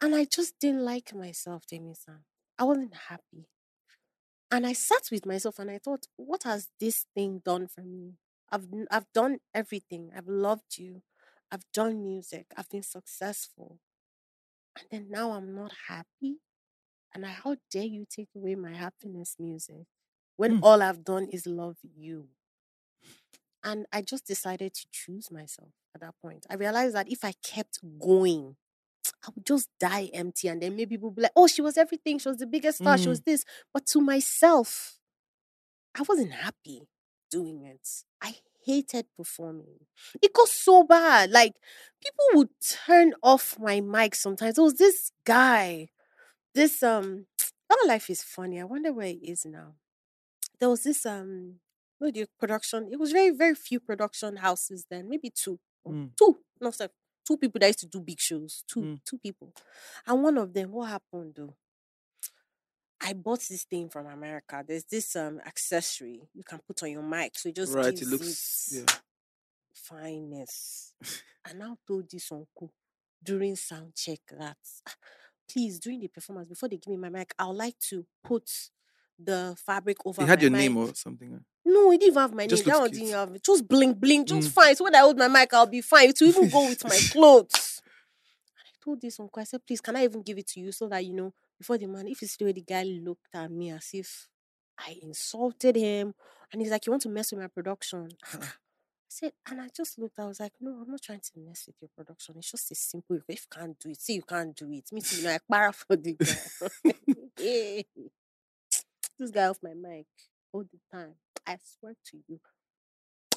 And 0.03 0.13
I 0.13 0.25
just 0.25 0.59
didn't 0.59 0.85
like 0.85 1.15
myself, 1.15 1.65
Jamie-san. 1.65 2.25
I 2.59 2.63
wasn't 2.65 2.93
happy. 2.93 3.47
And 4.51 4.65
I 4.67 4.73
sat 4.73 5.09
with 5.11 5.25
myself 5.25 5.59
and 5.59 5.69
I 5.71 5.79
thought, 5.79 6.07
what 6.15 6.43
has 6.43 6.69
this 6.79 7.07
thing 7.15 7.39
done 7.43 7.67
for 7.67 7.81
me? 7.81 8.17
I've 8.51 8.67
I've 8.91 9.11
done 9.13 9.39
everything. 9.53 10.11
I've 10.15 10.27
loved 10.27 10.77
you. 10.77 11.01
I've 11.51 11.65
done 11.73 12.03
music. 12.03 12.47
I've 12.55 12.69
been 12.69 12.83
successful. 12.83 13.79
And 14.77 14.87
then 14.91 15.07
now 15.11 15.31
I'm 15.31 15.55
not 15.55 15.73
happy. 15.87 16.37
And 17.13 17.25
I, 17.25 17.29
how 17.31 17.57
dare 17.71 17.85
you 17.85 18.05
take 18.09 18.29
away 18.35 18.55
my 18.55 18.75
happiness 18.75 19.37
music 19.39 19.87
when 20.37 20.53
Hmm. 20.53 20.59
all 20.61 20.81
I've 20.83 21.03
done 21.05 21.27
is 21.29 21.47
love 21.47 21.77
you? 21.83 22.29
And 23.63 23.85
I 23.93 24.01
just 24.01 24.25
decided 24.27 24.73
to 24.73 24.87
choose 24.91 25.31
myself 25.31 25.69
at 25.95 26.01
that 26.01 26.15
point. 26.21 26.45
I 26.49 26.55
realized 26.55 26.95
that 26.95 27.09
if 27.09 27.23
I 27.23 27.33
kept 27.43 27.79
going, 27.99 28.57
I 29.25 29.31
would 29.35 29.45
just 29.45 29.69
die 29.79 30.09
empty. 30.13 30.47
And 30.49 30.61
then 30.61 30.75
maybe 30.75 30.95
people 30.97 31.09
would 31.09 31.15
be 31.15 31.21
like, 31.23 31.31
oh, 31.35 31.47
she 31.47 31.61
was 31.61 31.77
everything. 31.77 32.19
She 32.19 32.29
was 32.29 32.37
the 32.37 32.47
biggest 32.47 32.79
star. 32.79 32.97
She 32.97 33.09
Mm. 33.09 33.13
was 33.13 33.21
this. 33.21 33.45
But 33.73 33.85
to 33.87 34.01
myself, 34.01 34.99
I 35.95 36.03
wasn't 36.03 36.33
happy 36.33 36.87
doing 37.29 37.63
it. 37.63 37.87
I 38.21 38.35
hated 38.65 39.07
performing. 39.17 39.85
It 40.21 40.33
got 40.33 40.47
so 40.49 40.83
bad. 40.83 41.31
Like 41.31 41.53
people 42.01 42.25
would 42.39 42.49
turn 42.61 43.13
off 43.23 43.59
my 43.59 43.81
mic 43.81 44.15
sometimes. 44.15 44.55
There 44.55 44.63
was 44.63 44.75
this 44.75 45.11
guy, 45.25 45.89
this 46.55 46.83
um 46.83 47.27
our 47.71 47.87
life 47.87 48.09
is 48.09 48.23
funny. 48.23 48.61
I 48.61 48.65
wonder 48.65 48.93
where 48.93 49.07
he 49.07 49.31
is 49.31 49.45
now. 49.45 49.75
There 50.59 50.69
was 50.69 50.83
this 50.83 51.05
um 51.05 51.59
what 51.99 52.13
do 52.13 52.21
you 52.21 52.27
production? 52.39 52.89
It 52.91 52.99
was 52.99 53.11
very, 53.11 53.29
very 53.31 53.55
few 53.55 53.79
production 53.79 54.37
houses 54.37 54.85
then, 54.89 55.09
maybe 55.09 55.29
two. 55.31 55.59
Mm. 55.87 56.13
Two, 56.17 56.39
no. 56.61 56.71
Two 57.25 57.37
people 57.37 57.59
that 57.59 57.67
used 57.67 57.79
to 57.79 57.87
do 57.87 58.01
big 58.01 58.19
shows. 58.19 58.63
Two, 58.67 58.81
Mm. 58.81 58.99
two 59.05 59.17
people. 59.17 59.53
And 60.05 60.23
one 60.23 60.37
of 60.37 60.53
them, 60.53 60.71
what 60.71 60.89
happened 60.89 61.35
though? 61.35 61.55
I 63.01 63.13
bought 63.13 63.41
this 63.49 63.63
thing 63.65 63.89
from 63.89 64.07
America. 64.07 64.63
There's 64.65 64.85
this 64.85 65.15
um 65.15 65.39
accessory 65.45 66.21
you 66.33 66.43
can 66.43 66.59
put 66.59 66.83
on 66.83 66.91
your 66.91 67.03
mic, 67.03 67.37
so 67.37 67.49
it 67.49 67.55
just 67.55 67.73
Right, 67.73 67.87
it 67.93 68.07
looks 68.07 68.71
it 68.71 68.85
yeah. 68.89 68.95
fineness. 69.73 70.93
I 71.45 71.53
now 71.53 71.77
told 71.85 72.09
this 72.09 72.31
uncle 72.31 72.71
during 73.21 73.55
sound 73.55 73.95
check 73.95 74.19
that 74.31 74.57
"Ah, 74.87 74.95
please 75.49 75.79
during 75.79 75.99
the 75.99 76.07
performance 76.07 76.47
before 76.49 76.69
they 76.69 76.77
give 76.77 76.91
me 76.91 76.97
my 76.97 77.09
mic, 77.09 77.33
I 77.37 77.47
would 77.47 77.57
like 77.57 77.79
to 77.89 78.05
put 78.23 78.49
the 79.19 79.55
fabric 79.65 79.97
over 80.05 80.21
It 80.23 80.27
had 80.27 80.41
your 80.41 80.51
mic. 80.51 80.59
name 80.59 80.77
or 80.77 80.93
something. 80.95 81.43
No, 81.65 81.91
it 81.91 81.99
didn't 81.99 82.11
even 82.11 82.21
have 82.21 82.33
my 82.33 82.45
Just 82.45 82.65
name. 82.65 82.73
That 82.73 82.79
one 82.81 82.89
cute. 82.89 83.01
didn't 83.01 83.13
have 83.15 83.35
it. 83.35 83.43
Just 83.43 83.67
blink, 83.67 83.99
blink, 83.99 84.27
just 84.27 84.49
Mm. 84.49 84.53
fine. 84.53 84.75
So 84.75 84.83
when 84.83 84.95
I 84.95 84.99
hold 84.99 85.17
my 85.17 85.27
mic, 85.29 85.53
I'll 85.53 85.65
be 85.65 85.81
fine. 85.81 86.09
It 86.09 86.17
will 86.19 86.27
even 86.27 86.49
go 86.49 86.67
with 86.67 86.83
my 86.83 86.97
clothes. 87.11 87.81
And 88.57 88.65
I 88.67 88.71
told 88.83 89.01
this 89.01 89.19
uncle, 89.19 89.39
I 89.41 89.45
said, 89.45 89.65
please, 89.65 89.81
can 89.81 89.95
I 89.95 90.03
even 90.03 90.21
give 90.23 90.37
it 90.37 90.47
to 90.47 90.59
you 90.59 90.71
so 90.71 90.87
that 90.89 91.05
you 91.05 91.13
know 91.13 91.33
before 91.57 91.77
the 91.77 91.87
man, 91.87 92.07
if 92.07 92.21
you 92.21 92.27
see 92.27 92.35
the 92.39 92.45
way 92.45 92.51
the 92.51 92.61
guy 92.61 92.83
looked 92.83 93.33
at 93.33 93.49
me 93.51 93.71
as 93.71 93.89
if 93.93 94.27
I 94.77 94.97
insulted 95.01 95.75
him, 95.77 96.13
and 96.51 96.61
he's 96.61 96.71
like, 96.71 96.85
You 96.85 96.91
want 96.91 97.03
to 97.03 97.09
mess 97.09 97.31
with 97.31 97.41
my 97.41 97.47
production? 97.47 98.09
I 98.33 98.47
said, 99.07 99.33
and 99.49 99.61
I 99.61 99.69
just 99.75 99.97
looked, 99.99 100.19
I 100.19 100.25
was 100.25 100.39
like, 100.39 100.53
No, 100.59 100.71
I'm 100.81 100.89
not 100.91 101.01
trying 101.01 101.21
to 101.21 101.31
mess 101.39 101.65
with 101.67 101.75
your 101.81 101.89
production. 101.95 102.35
It's 102.37 102.51
just 102.51 102.71
a 102.71 102.75
simple. 102.75 103.15
If 103.15 103.23
you 103.29 103.37
can't 103.49 103.79
do 103.79 103.89
it, 103.89 104.01
see 104.01 104.15
you 104.15 104.23
can't 104.23 104.55
do 104.55 104.69
it. 104.71 104.91
Me 104.91 104.99
too, 105.01 105.17
you 105.17 105.23
know, 105.23 105.33
I 105.35 105.39
para 105.49 105.71
for 105.71 105.95
the 105.95 106.13
guy. 106.13 106.93
This 109.19 109.31
guy 109.31 109.47
off 109.47 109.59
my 109.63 109.73
mic 109.73 110.07
all 110.51 110.63
the 110.63 110.79
time. 110.91 111.15
I 111.45 111.57
swear 111.63 111.93
to 112.11 112.17
you. 112.27 112.39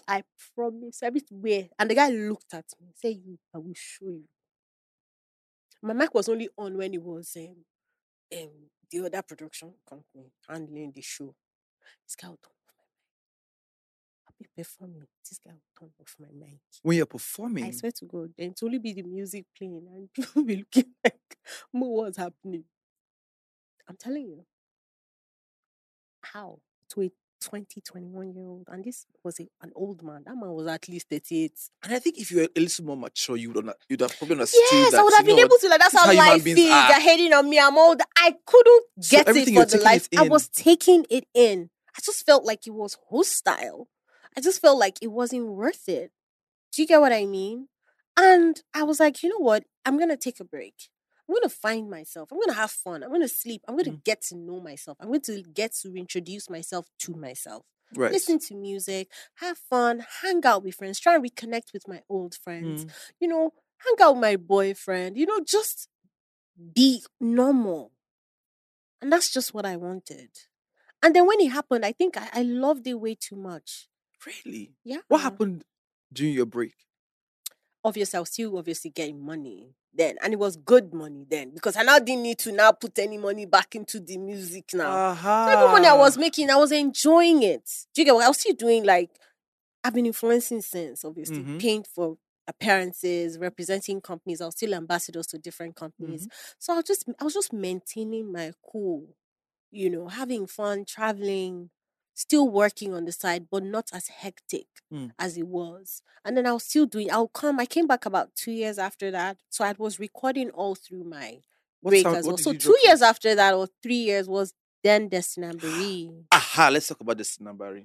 I 0.09 0.23
promise 0.55 1.03
I 1.03 1.07
everywhere. 1.09 1.69
And 1.79 1.91
the 1.91 1.95
guy 1.95 2.09
looked 2.11 2.55
at 2.55 2.65
me, 2.81 2.89
say, 2.95 3.11
You, 3.11 3.39
I 3.55 3.59
will 3.59 3.75
show 3.75 4.07
you. 4.07 4.25
My 5.83 5.93
mic 5.93 6.15
was 6.15 6.29
only 6.29 6.49
on 6.57 6.77
when 6.77 6.95
it 6.95 7.03
was 7.03 7.37
um, 7.37 7.57
um 8.33 8.49
the 8.91 9.05
other 9.05 9.23
production 9.23 9.75
company 9.89 10.33
handling 10.49 10.93
the 10.95 11.03
show. 11.03 11.35
This 12.07 12.15
guy 12.17 12.29
will 12.29 12.39
turn 12.43 12.53
off 12.53 12.75
my 12.79 12.85
mic. 12.85 14.29
I'll 14.29 14.35
be 14.39 14.47
performing. 14.57 15.07
This 15.29 15.39
guy 15.45 15.53
will 15.53 15.79
turn 15.79 15.91
off 16.01 16.17
my 16.19 16.29
mic. 16.33 16.61
When 16.83 16.97
you're 16.97 17.07
performing? 17.07 17.65
I 17.65 17.71
swear 17.73 17.93
to 17.93 18.05
God, 18.07 18.33
then 18.39 18.51
it 18.51 18.61
only 18.63 18.79
be 18.79 18.93
the 18.93 19.03
music 19.03 19.45
playing 19.57 19.87
and 19.93 20.13
people 20.15 20.33
will 20.43 20.45
be 20.47 20.57
looking 20.57 20.93
like, 21.05 21.37
"Mo, 21.73 21.87
what's 21.89 22.19
happening? 22.19 22.65
I'm 23.89 23.97
telling 23.97 24.27
you. 24.27 24.45
How? 26.33 26.59
To 26.91 27.03
a 27.03 27.11
20, 27.43 27.81
21 27.81 28.35
year 28.35 28.47
old. 28.47 28.67
And 28.69 28.85
this 28.85 29.07
was 29.23 29.39
a, 29.41 29.49
an 29.63 29.73
old 29.75 30.03
man. 30.03 30.23
That 30.27 30.37
man 30.37 30.51
was 30.51 30.67
at 30.67 30.89
least 30.89 31.09
38. 31.11 31.53
and 31.85 31.95
I 31.95 31.99
think 31.99 32.19
if 32.19 32.31
you 32.31 32.39
were 32.39 32.49
a 32.57 32.61
little 32.61 32.85
more 32.85 32.97
mature, 32.97 33.37
you 33.37 33.53
would 33.53 33.65
have, 33.67 33.75
you'd 33.89 34.01
have 34.01 34.17
probably 34.17 34.35
understood 34.35 34.63
Yes, 34.73 34.93
that. 34.93 35.01
I 35.01 35.03
would 35.03 35.15
have 35.15 35.27
been 35.27 35.37
know 35.37 35.45
able 35.45 35.59
to. 35.59 35.69
Like, 35.69 35.81
that's 35.81 35.97
how, 35.97 36.07
how 36.07 36.15
life 36.15 36.47
is. 36.47 36.59
are. 36.71 36.89
They're 36.89 37.01
hating 37.01 37.33
on 37.33 37.49
me. 37.49 37.59
I'm 37.59 37.77
old. 37.77 38.01
I 38.17 38.35
couldn't 38.47 38.83
So 39.01 39.17
get 39.17 39.29
it 39.29 39.55
for 39.55 39.65
the 39.65 39.83
life. 39.83 40.09
I 40.17 40.23
was 40.23 40.49
taking 40.49 41.05
it 41.11 41.27
in. 41.35 41.71
I 41.97 42.01
just 42.05 42.27
felt 42.27 42.45
like 42.45 42.67
it 42.67 42.75
was 42.75 42.97
hostile. 43.11 43.89
I 44.37 44.41
just 44.41 44.61
felt 44.61 44.79
like 44.79 44.99
it 45.01 45.09
wasn't 45.09 45.47
worth 45.49 45.89
it. 45.89 46.11
Do 46.73 46.83
you 46.83 46.89
get 46.89 47.01
what 47.01 47.13
I 47.13 47.25
mean? 47.25 47.69
And 48.19 48.61
I 48.75 48.83
was 48.83 49.01
like, 49.01 49.23
you 49.23 49.31
know 49.31 49.39
what? 49.39 49.65
I'm 49.85 49.99
gonna 49.99 50.17
take 50.17 50.41
a 50.41 50.45
break. 50.45 50.75
I'm 51.29 51.35
gonna 51.35 51.49
find 51.49 51.91
myself. 51.91 52.31
I'm 52.31 52.39
gonna 52.41 52.53
have 52.53 52.71
fun. 52.71 53.03
I'm 53.03 53.11
gonna 53.11 53.29
sleep. 53.29 53.63
I'm 53.67 53.77
gonna 53.77 53.91
Mm. 53.93 54.05
get 54.05 54.23
to 54.29 54.37
know 54.37 54.61
myself. 54.61 54.97
I'm 55.01 55.09
going 55.09 55.21
to 55.23 55.43
get 55.43 55.75
to 55.83 55.95
introduce 55.97 56.49
myself 56.49 56.87
to 57.01 57.15
myself. 57.15 57.65
Right. 57.95 58.13
Listen 58.13 58.39
to 58.41 58.55
music, 58.57 59.09
have 59.37 59.59
fun, 59.59 60.05
hang 60.23 60.45
out 60.45 60.65
with 60.65 60.75
friends, 60.75 60.99
try 61.01 61.15
and 61.15 61.25
reconnect 61.25 61.73
with 61.73 61.87
my 61.89 62.03
old 62.09 62.35
friends. 62.35 62.85
Mm. 62.85 62.91
You 63.21 63.29
know, 63.29 63.53
hang 63.79 63.95
out 64.07 64.15
with 64.15 64.23
my 64.23 64.37
boyfriend. 64.37 65.17
You 65.17 65.27
know, 65.27 65.41
just 65.41 65.89
be 66.75 67.03
normal. 67.21 67.93
And 69.01 69.13
that's 69.13 69.33
just 69.33 69.55
what 69.55 69.67
I 69.67 69.77
wanted. 69.77 70.31
And 71.03 71.15
then 71.15 71.27
when 71.27 71.41
it 71.41 71.51
happened, 71.53 71.85
I 71.85 71.93
think 71.93 72.17
I, 72.17 72.29
I 72.33 72.43
loved 72.43 72.87
it 72.87 72.95
way 72.95 73.15
too 73.15 73.37
much. 73.37 73.89
Really? 74.27 74.73
Yeah. 74.85 74.99
What 75.09 75.21
happened 75.21 75.65
during 76.13 76.35
your 76.35 76.47
break? 76.47 76.75
Obviously, 77.85 78.17
I 78.17 78.21
was 78.21 78.31
still 78.31 78.59
obviously 78.59 78.91
getting 78.91 79.25
money 79.25 79.75
then. 79.97 80.17
And 80.23 80.33
it 80.33 80.39
was 80.39 80.57
good 80.57 80.93
money 80.93 81.27
then. 81.29 81.51
Because 81.51 81.77
I 81.77 81.83
now 81.83 81.99
didn't 81.99 82.23
need 82.23 82.39
to 82.41 82.53
now 82.53 82.73
put 82.73 82.99
any 82.99 83.19
money 83.19 83.47
back 83.47 83.75
into 83.75 84.01
the 84.01 84.19
music 84.19 84.71
now. 84.75 84.93
Aha. 84.93 85.47
So 85.47 85.59
every 85.59 85.73
money 85.73 85.87
I 85.87 85.95
was 85.95 86.17
making, 86.19 86.51
I 86.51 86.57
was 86.57 86.73
enjoying 86.73 87.43
it. 87.43 87.69
Do 87.95 88.03
you 88.03 88.05
get 88.07 88.15
what 88.15 88.25
I 88.25 88.29
was 88.29 88.39
still 88.41 88.55
doing? 88.55 88.85
Like, 88.85 89.11
I've 89.83 89.95
been 89.95 90.07
influencing 90.07 90.63
since, 90.63 91.05
obviously, 91.05 91.39
Mhm. 91.45 91.61
paying 91.61 91.85
for 91.85 92.19
appearances, 92.49 93.39
representing 93.39 94.01
companies. 94.01 94.41
I 94.41 94.47
was 94.47 94.55
still 94.55 94.75
ambassadors 94.75 95.27
to 95.29 95.39
different 95.39 95.77
companies. 95.77 96.29
So 96.59 96.73
I 96.73 96.77
was 96.77 96.85
just, 96.85 97.05
I 97.19 97.25
was 97.25 97.35
just 97.35 97.53
maintaining 97.53 98.31
my 98.33 98.53
cool, 98.71 99.17
you 99.71 99.91
know, 99.91 100.09
having 100.09 100.47
fun, 100.47 100.85
traveling, 100.85 101.71
still 102.17 102.49
working 102.49 102.95
on 102.95 103.05
the 103.05 103.13
side, 103.13 103.47
but 103.51 103.63
not 103.63 103.91
as 103.93 104.09
hectic 104.09 104.67
Mm. 104.93 105.11
as 105.19 105.37
it 105.37 105.47
was. 105.47 106.03
And 106.25 106.37
then 106.37 106.47
I 106.47 106.53
was 106.53 106.65
still 106.65 106.87
doing. 106.87 107.11
I'll 107.11 107.29
come. 107.29 107.61
I 107.61 107.67
came 107.67 107.87
back 107.87 108.07
about 108.07 108.35
two 108.35 108.53
years 108.53 108.79
after 108.79 109.11
that, 109.11 109.37
so 109.51 109.65
I 109.65 109.75
was 109.79 109.99
recording 110.01 110.51
all 110.51 110.75
through 110.75 111.05
my 111.05 111.41
What 111.81 111.91
break 111.91 112.03
sound- 112.05 112.17
as 112.17 112.27
well. 112.27 112.39
So 112.39 112.53
two 112.53 112.77
years 112.85 113.01
first? 113.01 113.03
after 113.11 113.35
that, 113.35 113.55
or 113.55 113.69
three 113.83 114.03
years, 114.11 114.29
was 114.29 114.55
then 114.83 115.11
Destinambari. 115.11 116.25
Aha, 116.33 116.69
let's 116.71 116.87
talk 116.89 117.01
about 117.01 117.21
number. 117.41 117.83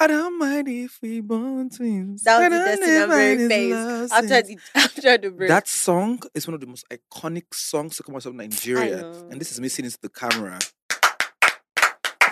I 0.00 0.06
don't 0.08 0.38
mind 0.38 0.68
if 0.68 0.98
we 1.02 1.20
born 1.20 1.70
twins. 1.70 2.24
That 2.24 2.50
was 2.50 2.50
the 2.50 2.84
Destinambari 2.86 3.48
phase 3.48 4.12
after 4.12 4.42
the 4.42 4.58
after 4.74 5.18
the 5.18 5.30
break. 5.30 5.48
That 5.48 5.68
song 5.68 6.20
is 6.34 6.46
one 6.46 6.54
of 6.54 6.60
the 6.60 6.66
most 6.66 6.84
iconic 6.90 7.54
songs 7.54 7.96
to 7.96 8.02
come 8.02 8.16
out 8.16 8.26
of 8.26 8.34
Nigeria. 8.34 9.06
And 9.30 9.40
this 9.40 9.52
is 9.52 9.60
missing 9.60 9.84
into 9.84 9.98
the 10.02 10.08
camera. 10.08 10.58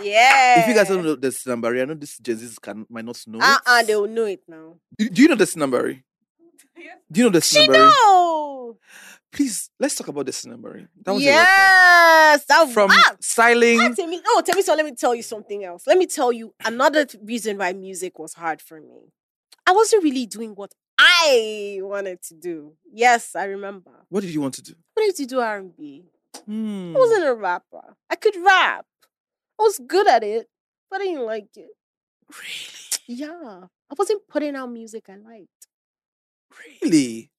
Yeah. 0.02 0.60
If 0.60 0.68
you 0.68 0.74
guys 0.74 0.88
don't 0.88 1.04
know 1.04 1.14
this 1.16 1.46
number, 1.46 1.68
I 1.80 1.84
know 1.84 1.94
this 1.94 2.18
Gen 2.18 2.36
Zs 2.36 2.60
can 2.60 2.86
might 2.88 3.04
not 3.04 3.22
know. 3.26 3.38
uh 3.40 3.54
it. 3.56 3.60
uh 3.66 3.82
they 3.82 3.96
will 3.96 4.08
know 4.08 4.24
it 4.26 4.42
now. 4.48 4.76
Do 4.98 5.08
do 5.08 5.22
you 5.22 5.28
know 5.28 5.34
this 5.36 5.56
number? 5.56 5.92
Do 7.12 7.20
you 7.20 7.24
know 7.24 7.30
this 7.30 7.48
She 7.48 7.66
number? 7.66 7.78
know. 7.78 8.78
Please, 9.32 9.70
let's 9.78 9.94
talk 9.94 10.08
about 10.08 10.26
this 10.26 10.44
number. 10.44 10.88
That 11.04 11.12
was 11.12 11.22
yes, 11.22 12.44
that 12.46 12.68
From 12.70 12.90
ah, 12.90 13.14
styling. 13.20 13.78
ah, 13.80 13.90
Temi, 13.94 14.20
oh, 14.26 14.42
Temi, 14.44 14.62
so 14.62 14.74
let 14.74 14.84
me 14.84 14.92
tell 14.94 15.14
you 15.14 15.22
something 15.22 15.62
else. 15.64 15.86
Let 15.86 15.98
me 15.98 16.06
tell 16.06 16.32
you 16.32 16.52
another 16.64 17.04
th- 17.04 17.22
reason 17.24 17.58
why 17.58 17.72
music 17.72 18.18
was 18.18 18.34
hard 18.34 18.60
for 18.60 18.80
me. 18.80 19.12
I 19.66 19.72
wasn't 19.72 20.02
really 20.02 20.26
doing 20.26 20.50
what 20.56 20.72
I 20.98 21.78
wanted 21.80 22.22
to 22.24 22.34
do. 22.34 22.72
Yes, 22.92 23.36
I 23.36 23.44
remember. 23.44 23.92
What 24.08 24.22
did 24.22 24.30
you 24.34 24.40
want 24.40 24.54
to 24.54 24.62
do? 24.62 24.72
I 24.96 25.00
wanted 25.00 25.16
to 25.16 25.26
do 25.26 25.38
R 25.40 25.58
and 25.58 25.76
B. 25.76 26.04
Hmm. 26.46 26.94
I 26.96 26.98
wasn't 26.98 27.24
a 27.26 27.34
rapper. 27.34 27.96
I 28.10 28.16
could 28.16 28.34
rap. 28.44 28.84
I 29.60 29.62
was 29.62 29.78
good 29.86 30.08
at 30.08 30.24
it, 30.24 30.48
but 30.90 31.00
I 31.02 31.04
didn't 31.04 31.26
like 31.26 31.48
it. 31.56 31.68
Really? 32.30 32.86
Yeah, 33.12 33.62
I 33.90 33.94
wasn't 33.98 34.22
putting 34.28 34.54
out 34.54 34.70
music 34.70 35.06
I 35.08 35.16
liked. 35.16 35.48
Really? 36.82 37.30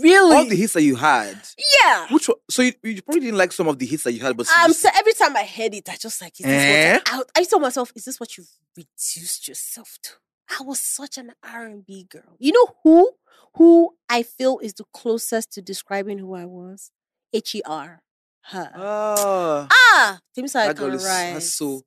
Really? 0.00 0.36
All 0.36 0.44
the 0.44 0.56
hits 0.56 0.72
that 0.72 0.82
you 0.82 0.96
had. 0.96 1.40
yeah. 1.82 2.06
Which 2.10 2.28
one? 2.28 2.38
So 2.50 2.62
you, 2.62 2.72
you 2.82 3.00
probably 3.02 3.20
didn't 3.20 3.38
like 3.38 3.52
some 3.52 3.68
of 3.68 3.78
the 3.78 3.86
hits 3.86 4.02
that 4.04 4.12
you 4.12 4.20
had, 4.20 4.36
but 4.36 4.48
Um, 4.48 4.72
so 4.72 4.88
every 4.96 5.12
time 5.12 5.36
I 5.36 5.44
heard 5.44 5.74
it, 5.74 5.88
I 5.88 5.94
just 5.96 6.20
like, 6.20 6.32
is 6.40 6.46
this 6.46 6.64
Eh? 6.64 6.98
what 7.12 7.30
I, 7.36 7.40
I 7.40 7.44
told 7.44 7.62
myself, 7.62 7.92
is 7.94 8.06
this 8.06 8.18
what 8.18 8.36
you've 8.36 8.50
reduced 8.76 9.46
yourself 9.46 9.98
to? 10.04 10.10
I 10.58 10.62
was 10.64 10.80
such 10.80 11.16
an 11.16 11.32
R 11.44 11.64
and 11.66 11.86
B 11.86 12.06
girl. 12.08 12.36
You 12.40 12.52
know 12.52 12.74
who? 12.82 13.12
Who 13.54 13.94
I 14.08 14.22
feel 14.24 14.58
is 14.60 14.74
the 14.74 14.84
closest 14.92 15.52
to 15.52 15.62
describing 15.62 16.18
who 16.18 16.34
I 16.34 16.44
was? 16.44 16.90
H 17.32 17.54
E 17.54 17.62
R. 17.64 18.02
Her. 18.50 18.72
Ah. 18.74 19.68
ah, 19.70 20.18
Timmy 20.34 20.48
I 20.54 20.72
can 20.72 20.90
write 20.98 21.42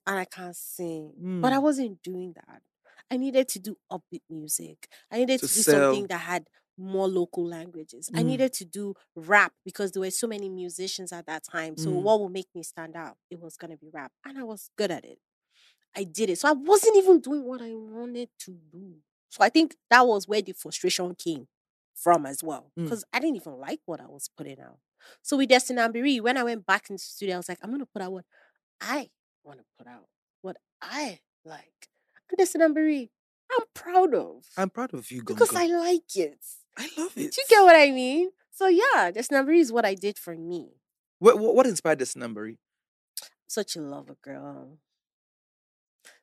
and 0.06 0.18
I 0.18 0.24
can't 0.24 0.56
sing, 0.56 1.12
but 1.42 1.52
I 1.52 1.56
Mm. 1.58 1.62
wasn't 1.62 2.02
doing 2.02 2.32
that. 2.34 2.62
I 3.10 3.18
needed 3.18 3.48
to 3.48 3.58
do 3.58 3.76
upbeat 3.92 4.22
music. 4.30 4.88
I 5.10 5.18
needed 5.18 5.40
To 5.40 5.48
to, 5.48 5.54
do 5.54 5.62
sell. 5.62 5.92
something 5.92 6.06
that 6.06 6.18
had 6.22 6.48
more 6.78 7.06
local 7.06 7.44
languages. 7.46 8.10
I 8.14 8.22
Mm. 8.22 8.26
needed 8.26 8.52
to 8.54 8.64
do 8.64 8.94
rap 9.14 9.52
because 9.64 9.92
there 9.92 10.00
were 10.00 10.10
so 10.10 10.26
many 10.26 10.48
musicians 10.48 11.12
at 11.12 11.26
that 11.26 11.44
time. 11.44 11.76
So 11.76 11.90
Mm. 11.90 12.02
what 12.02 12.20
would 12.20 12.32
make 12.32 12.48
me 12.54 12.62
stand 12.62 12.96
out? 12.96 13.18
It 13.30 13.40
was 13.40 13.56
gonna 13.58 13.76
be 13.76 13.90
rap, 13.90 14.12
and 14.24 14.38
I 14.38 14.42
was 14.44 14.70
good 14.76 14.90
at 14.90 15.04
it. 15.04 15.20
I 15.94 16.04
did 16.04 16.30
it. 16.30 16.38
So 16.38 16.48
I 16.48 16.52
wasn't 16.52 16.96
even 16.96 17.20
doing 17.20 17.44
what 17.44 17.60
I 17.60 17.74
wanted 17.74 18.30
to 18.40 18.52
do. 18.52 19.02
So 19.28 19.44
I 19.44 19.50
think 19.50 19.76
that 19.90 20.06
was 20.06 20.26
where 20.26 20.40
the 20.42 20.52
frustration 20.52 21.14
came 21.14 21.46
from 21.94 22.24
as 22.26 22.42
well. 22.42 22.72
Mm. 22.78 22.84
Because 22.84 23.04
I 23.12 23.20
didn't 23.20 23.36
even 23.36 23.58
like 23.58 23.80
what 23.84 24.00
I 24.00 24.06
was 24.06 24.28
putting 24.36 24.60
out. 24.60 24.78
So 25.22 25.36
with 25.36 25.48
Destiny 25.48 25.80
Ambiri, 25.80 26.20
when 26.20 26.36
I 26.36 26.42
went 26.44 26.66
back 26.66 26.90
into 26.90 27.02
the 27.02 27.06
studio, 27.06 27.34
I 27.36 27.38
was 27.38 27.48
like, 27.48 27.58
I'm 27.62 27.70
gonna 27.70 27.86
put 27.86 28.02
out 28.02 28.12
what 28.12 28.24
I 28.80 29.10
want 29.42 29.58
to 29.58 29.64
put 29.78 29.86
out, 29.86 30.06
what 30.42 30.56
I 30.82 31.20
like. 31.44 31.88
And 32.30 32.38
Destiny 32.38 32.64
Ambiri, 32.64 33.10
I'm 33.52 33.64
proud 33.74 34.14
of. 34.14 34.44
I'm 34.56 34.70
proud 34.70 34.94
of 34.94 35.10
you, 35.10 35.22
because 35.24 35.54
I 35.54 35.66
like 35.66 36.16
it. 36.16 36.38
I 36.76 36.88
love 36.96 37.12
it. 37.16 37.32
Do 37.32 37.40
you 37.40 37.44
get 37.48 37.62
what 37.62 37.76
I 37.76 37.90
mean? 37.90 38.30
So 38.50 38.68
yeah, 38.68 39.10
Destiny 39.10 39.40
Ambiri 39.40 39.60
is 39.60 39.72
what 39.72 39.84
I 39.84 39.94
did 39.94 40.18
for 40.18 40.34
me. 40.36 40.70
What, 41.18 41.38
what, 41.38 41.54
what 41.54 41.66
inspired 41.66 42.02
number? 42.16 42.52
Such 43.46 43.76
a 43.76 43.80
lover 43.80 44.16
girl. 44.22 44.78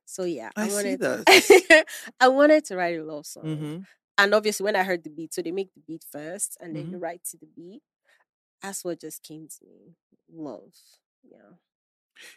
So 0.05 0.23
yeah, 0.25 0.49
I 0.55 0.67
see 0.67 0.75
wanted 0.75 0.99
that. 0.99 1.85
I 2.19 2.27
wanted 2.27 2.65
to 2.65 2.75
write 2.75 2.99
a 2.99 3.03
love 3.03 3.25
song. 3.25 3.43
Mm-hmm. 3.45 3.77
And 4.17 4.33
obviously, 4.33 4.65
when 4.65 4.75
I 4.75 4.83
heard 4.83 5.03
the 5.03 5.09
beat, 5.09 5.33
so 5.33 5.41
they 5.41 5.51
make 5.51 5.73
the 5.73 5.79
beat 5.87 6.03
first 6.11 6.57
and 6.59 6.75
then 6.75 6.91
you 6.91 6.97
Mhm. 6.97 7.01
write 7.01 7.23
to 7.31 7.37
the 7.37 7.47
beat. 7.55 7.81
That's 8.61 8.83
what 8.85 9.01
just 9.01 9.23
came 9.23 9.47
to 9.47 9.65
me. 9.65 9.95
Love. 10.31 10.73
Yeah. 11.23 11.57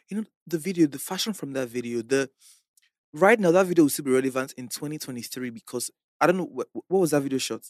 You 0.08 0.18
know, 0.18 0.24
the 0.46 0.58
video, 0.58 0.86
the 0.86 0.98
fashion 0.98 1.32
from 1.34 1.52
that 1.52 1.68
video, 1.68 2.02
the 2.02 2.30
right 3.12 3.38
now 3.38 3.50
that 3.52 3.66
video 3.66 3.84
will 3.84 3.90
still 3.90 4.04
be 4.04 4.10
relevant 4.10 4.52
in 4.56 4.68
2023 4.68 5.50
because 5.50 5.90
I 6.20 6.26
don't 6.26 6.36
know 6.38 6.44
what, 6.44 6.68
what 6.72 6.98
was 7.00 7.10
that 7.10 7.20
video 7.20 7.38
shot. 7.38 7.62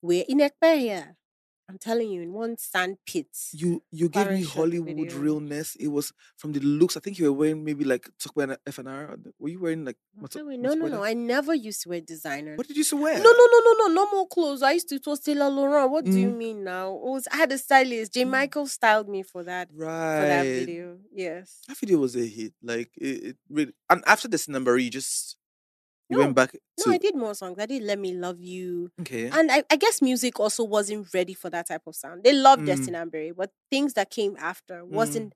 We're 0.00 0.24
in 0.28 0.38
Ekpe 0.38 0.78
here. 0.78 1.16
I'm 1.70 1.76
telling 1.78 2.10
you, 2.10 2.22
in 2.22 2.32
one 2.32 2.56
sand 2.56 2.96
pit. 3.06 3.26
You 3.52 3.82
you 3.90 4.08
gave 4.08 4.26
me 4.28 4.30
Karen 4.30 4.42
shot 4.44 4.54
the 4.54 4.58
Hollywood 4.60 4.96
video. 4.96 5.18
realness. 5.18 5.76
It 5.76 5.88
was 5.88 6.12
from 6.36 6.52
the 6.52 6.60
looks. 6.60 6.96
I 6.96 7.00
think 7.00 7.18
you 7.18 7.26
were 7.26 7.32
wearing 7.38 7.62
maybe 7.62 7.84
like 7.84 8.08
Tukwe 8.18 8.56
FNR. 8.66 9.18
Were 9.38 9.48
you 9.50 9.60
wearing 9.60 9.84
like 9.84 9.98
Moto- 10.16 10.42
No, 10.44 10.72
no, 10.74 10.86
no. 10.88 11.04
I 11.04 11.12
never 11.12 11.54
used 11.54 11.82
to 11.82 11.90
wear 11.90 12.00
designer. 12.00 12.56
What 12.56 12.66
did 12.68 12.76
you 12.76 12.80
used 12.80 12.90
to 12.90 12.96
wear? 12.96 13.18
No, 13.18 13.30
no, 13.30 13.46
no, 13.52 13.60
no, 13.60 13.72
no, 13.88 13.94
no 13.94 14.10
more 14.10 14.26
clothes. 14.26 14.62
I 14.62 14.72
used 14.72 14.88
to. 14.88 14.94
It 14.94 15.06
was 15.06 15.20
Taylor 15.20 15.50
Laurent. 15.50 15.90
What 15.90 16.06
do 16.06 16.18
you 16.18 16.30
Mm. 16.30 16.36
mean 16.38 16.64
now? 16.64 16.94
It 16.94 17.02
was 17.02 17.28
I 17.30 17.36
had 17.36 17.52
a 17.52 17.58
stylist. 17.58 18.14
J. 18.14 18.24
Mm. 18.24 18.30
Michael 18.30 18.66
styled 18.66 19.08
me 19.08 19.22
for 19.22 19.44
that 19.44 19.68
Right. 19.74 20.20
for 20.20 20.26
that 20.26 20.44
video. 20.44 20.98
Yes. 21.12 21.60
That 21.68 21.76
video 21.76 21.98
was 21.98 22.16
a 22.16 22.24
hit. 22.26 22.54
Like 22.62 22.92
it, 22.96 23.24
it 23.24 23.36
really. 23.50 23.74
And 23.90 24.02
after 24.06 24.26
this 24.26 24.48
number, 24.48 24.78
you 24.78 24.88
just 24.90 25.36
you 26.08 26.16
No, 26.16 26.18
went 26.18 26.34
back 26.34 26.52
to 26.52 26.58
No, 26.78 26.88
I 26.88 26.98
did 26.98 27.16
more 27.16 27.34
songs. 27.34 27.58
I 27.58 27.66
did 27.66 27.82
"Let 27.82 27.98
Me 27.98 28.12
Love 28.14 28.40
You," 28.40 28.90
okay. 29.00 29.30
and 29.32 29.50
I, 29.50 29.64
I 29.70 29.76
guess 29.76 30.00
music 30.02 30.38
also 30.40 30.64
wasn't 30.64 31.12
ready 31.14 31.34
for 31.34 31.50
that 31.50 31.66
type 31.68 31.82
of 31.86 31.96
sound. 31.96 32.24
They 32.24 32.32
loved 32.32 32.62
Mm. 32.62 32.66
Destiny 32.66 32.96
Amberry, 32.98 33.32
but 33.36 33.52
things 33.70 33.94
that 33.94 34.10
came 34.10 34.36
after 34.38 34.84
Mm. 34.84 34.88
wasn't. 34.92 35.34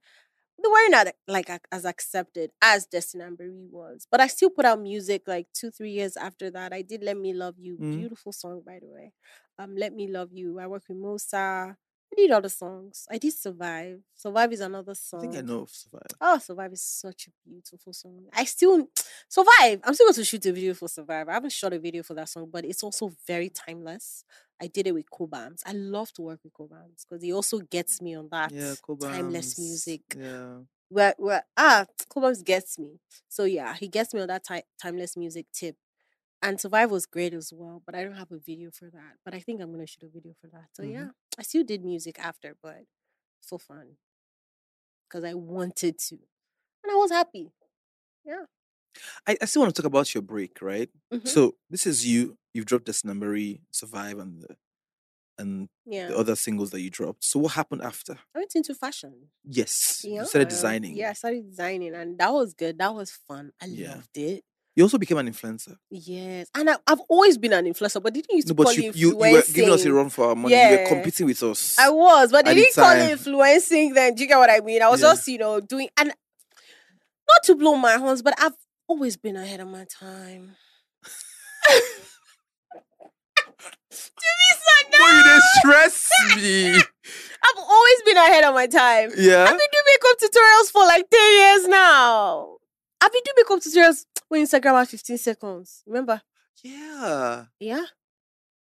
They 0.62 0.68
weren't 0.68 1.12
like 1.28 1.50
as 1.72 1.84
accepted 1.84 2.52
as 2.62 2.86
Destiny 2.86 3.24
Amberry 3.24 3.68
was. 3.70 4.06
But 4.10 4.20
I 4.20 4.28
still 4.28 4.50
put 4.50 4.64
out 4.66 4.80
music 4.80 5.22
like 5.26 5.48
two, 5.54 5.70
three 5.70 5.90
years 5.92 6.16
after 6.16 6.50
that. 6.52 6.72
I 6.72 6.82
did 6.82 7.02
"Let 7.02 7.16
Me 7.18 7.32
Love 7.34 7.58
You," 7.58 7.80
Mm. 7.80 7.90
beautiful 7.90 8.32
song 8.32 8.62
by 8.66 8.78
the 8.80 8.88
way. 8.88 9.12
Um, 9.58 9.76
"Let 9.76 9.94
Me 9.94 10.06
Love 10.08 10.32
You." 10.32 10.58
I 10.60 10.66
worked 10.68 10.88
with 10.88 10.98
Mosa. 10.98 11.76
I 12.12 12.14
did 12.16 12.30
other 12.30 12.48
songs. 12.48 13.06
I 13.10 13.18
did 13.18 13.32
"Survive." 13.32 14.00
"Survive" 14.14 14.52
is 14.52 14.60
another 14.60 14.94
song. 14.94 15.20
I 15.24 15.26
think 15.32 15.44
I 15.44 15.46
know 15.48 15.60
of 15.62 15.70
Survive. 15.70 16.02
Oh, 16.20 16.38
Survive 16.38 16.72
is 16.72 16.82
such 16.82 17.28
a 17.28 17.30
beautiful 17.48 17.92
song. 17.92 18.26
I 18.32 18.44
still 18.44 18.88
Survive. 19.28 19.80
I'm 19.84 19.94
still 19.94 20.06
going 20.06 20.14
to 20.14 20.24
shoot 20.24 20.44
a 20.46 20.52
video 20.52 20.74
for 20.74 20.88
Survive. 20.88 21.28
I 21.28 21.32
haven't 21.34 21.52
shot 21.52 21.72
a 21.72 21.78
video 21.78 22.02
for 22.02 22.14
that 22.14 22.28
song, 22.28 22.48
but 22.52 22.64
it's 22.64 22.82
also 22.82 23.12
very 23.26 23.48
timeless. 23.48 24.24
I 24.60 24.66
did 24.68 24.86
it 24.86 24.92
with 24.94 25.10
Cobhams. 25.10 25.62
I 25.66 25.72
love 25.72 26.12
to 26.14 26.22
work 26.22 26.40
with 26.44 26.52
Cobhams 26.52 27.04
because 27.08 27.22
he 27.22 27.32
also 27.32 27.58
gets 27.60 28.00
me 28.00 28.14
on 28.14 28.28
that 28.30 28.52
Yeah, 28.52 28.74
timeless 29.00 29.58
music. 29.58 30.02
Yeah. 30.16 30.58
Where, 30.88 31.14
where 31.18 31.44
ah, 31.56 31.86
Cobhams 32.10 32.44
gets 32.44 32.78
me. 32.78 33.00
So 33.28 33.44
yeah, 33.44 33.74
he 33.74 33.88
gets 33.88 34.12
me 34.14 34.20
on 34.20 34.28
that 34.28 34.44
ti- 34.44 34.64
timeless 34.80 35.16
music 35.16 35.46
tip. 35.52 35.76
And 36.42 36.60
Survive 36.60 36.90
was 36.90 37.06
great 37.06 37.34
as 37.34 37.52
well, 37.54 37.82
but 37.86 37.94
I 37.94 38.04
don't 38.04 38.16
have 38.16 38.32
a 38.32 38.38
video 38.38 38.70
for 38.70 38.90
that. 38.90 39.18
But 39.24 39.34
I 39.34 39.40
think 39.40 39.60
I'm 39.60 39.70
gonna 39.72 39.86
shoot 39.86 40.04
a 40.04 40.08
video 40.08 40.34
for 40.40 40.48
that. 40.48 40.68
So 40.74 40.82
Mhm. 40.82 40.92
yeah, 40.92 41.08
I 41.38 41.42
still 41.42 41.64
did 41.64 41.84
music 41.84 42.18
after, 42.18 42.56
but 42.62 42.84
for 43.42 43.58
fun 43.58 43.96
because 45.08 45.24
I 45.24 45.34
wanted 45.34 45.98
to, 45.98 46.14
and 46.82 46.92
I 46.92 46.94
was 46.96 47.10
happy. 47.10 47.52
Yeah. 48.24 48.44
I, 49.26 49.36
I 49.40 49.44
still 49.46 49.62
want 49.62 49.74
to 49.74 49.82
talk 49.82 49.86
about 49.86 50.14
your 50.14 50.22
break, 50.22 50.60
right? 50.62 50.90
Mhm. 51.12 51.26
So 51.26 51.56
this 51.70 51.86
is 51.86 52.06
you. 52.06 52.38
You've 52.54 52.66
dropped 52.66 52.86
this 52.86 53.04
number, 53.04 53.36
Survive, 53.70 54.18
and 54.18 54.42
the 54.42 54.56
and 55.38 55.68
Yeah, 55.86 56.08
the 56.08 56.16
other 56.18 56.36
singles 56.36 56.70
that 56.72 56.80
you 56.80 56.90
dropped. 56.90 57.24
So 57.24 57.40
what 57.40 57.52
happened 57.54 57.82
after? 57.82 58.18
I 58.34 58.38
went 58.40 58.54
into 58.54 58.74
fashion. 58.74 59.30
Yes, 59.44 60.02
Yeah, 60.04 60.20
you 60.20 60.26
started 60.26 60.48
designing. 60.48 60.96
Yeah, 60.96 61.10
I 61.10 61.14
started 61.14 61.48
designing, 61.50 61.94
and 61.94 62.18
that 62.18 62.32
was 62.32 62.54
good. 62.54 62.78
That 62.78 62.94
was 62.94 63.10
fun. 63.12 63.52
I 63.60 63.66
Yeah. 63.66 63.96
loved 63.96 64.16
it. 64.18 64.44
You 64.74 64.84
also 64.84 64.96
became 64.96 65.18
an 65.18 65.28
influencer. 65.30 65.76
Yes, 65.90 66.48
and 66.54 66.70
I, 66.70 66.76
I've 66.86 67.00
always 67.08 67.36
been 67.36 67.52
an 67.52 67.66
influencer, 67.66 68.02
but 68.02 68.14
didn't 68.14 68.34
used 68.34 68.48
No, 68.48 68.54
to 68.54 68.56
call 68.56 68.64
but 68.72 68.76
you, 68.76 68.84
you, 68.94 69.08
you 69.10 69.16
were 69.16 69.42
giving 69.52 69.70
us 69.70 69.84
a 69.84 69.92
run 69.92 70.08
for 70.08 70.28
our 70.30 70.34
money. 70.34 70.54
You 70.54 70.78
were 70.78 70.86
competing 70.86 71.26
with 71.26 71.42
us. 71.42 71.78
I 71.78 71.90
was, 71.90 72.32
but 72.32 72.46
they 72.46 72.54
didn't 72.54 72.74
call 72.74 72.90
it 72.92 73.10
influencing 73.10 73.92
then. 73.92 74.14
Do 74.14 74.22
you 74.22 74.28
get 74.28 74.38
what 74.38 74.48
I 74.50 74.60
mean? 74.60 74.80
I 74.82 74.88
was 74.88 75.02
Yeah. 75.02 75.08
just, 75.10 75.28
you 75.28 75.36
know, 75.38 75.60
doing 75.60 75.88
and 75.98 76.08
not 76.08 77.42
to 77.44 77.54
blow 77.54 77.76
my 77.76 77.94
horns, 77.98 78.22
but 78.22 78.34
I've 78.38 78.54
always 78.88 79.16
been 79.18 79.36
ahead 79.36 79.60
of 79.60 79.68
my 79.68 79.84
time. 79.84 80.56
Boy, 84.98 85.08
you 85.08 85.24
dey 85.24 85.38
stress 85.58 86.08
me. 86.36 86.74
I've 87.44 87.58
always 87.58 88.02
been 88.06 88.16
ahead 88.16 88.44
of 88.44 88.54
my 88.54 88.66
time. 88.66 89.10
Yeah. 89.16 89.42
I've 89.44 89.50
been 89.50 89.58
doing 89.58 89.84
makeup 89.86 90.18
tutorials 90.20 90.70
for 90.70 90.84
like 90.86 91.08
10 91.10 91.34
years 91.34 91.68
now. 91.68 92.56
I've 93.00 93.12
been 93.12 93.22
doing 93.24 93.34
makeup 93.36 93.58
tutorials 93.60 94.04
when 94.32 94.42
Instagram 94.46 94.78
had 94.78 94.88
15 94.88 95.18
seconds. 95.18 95.82
Remember? 95.86 96.22
Yeah. 96.64 97.44
Yeah. 97.60 97.84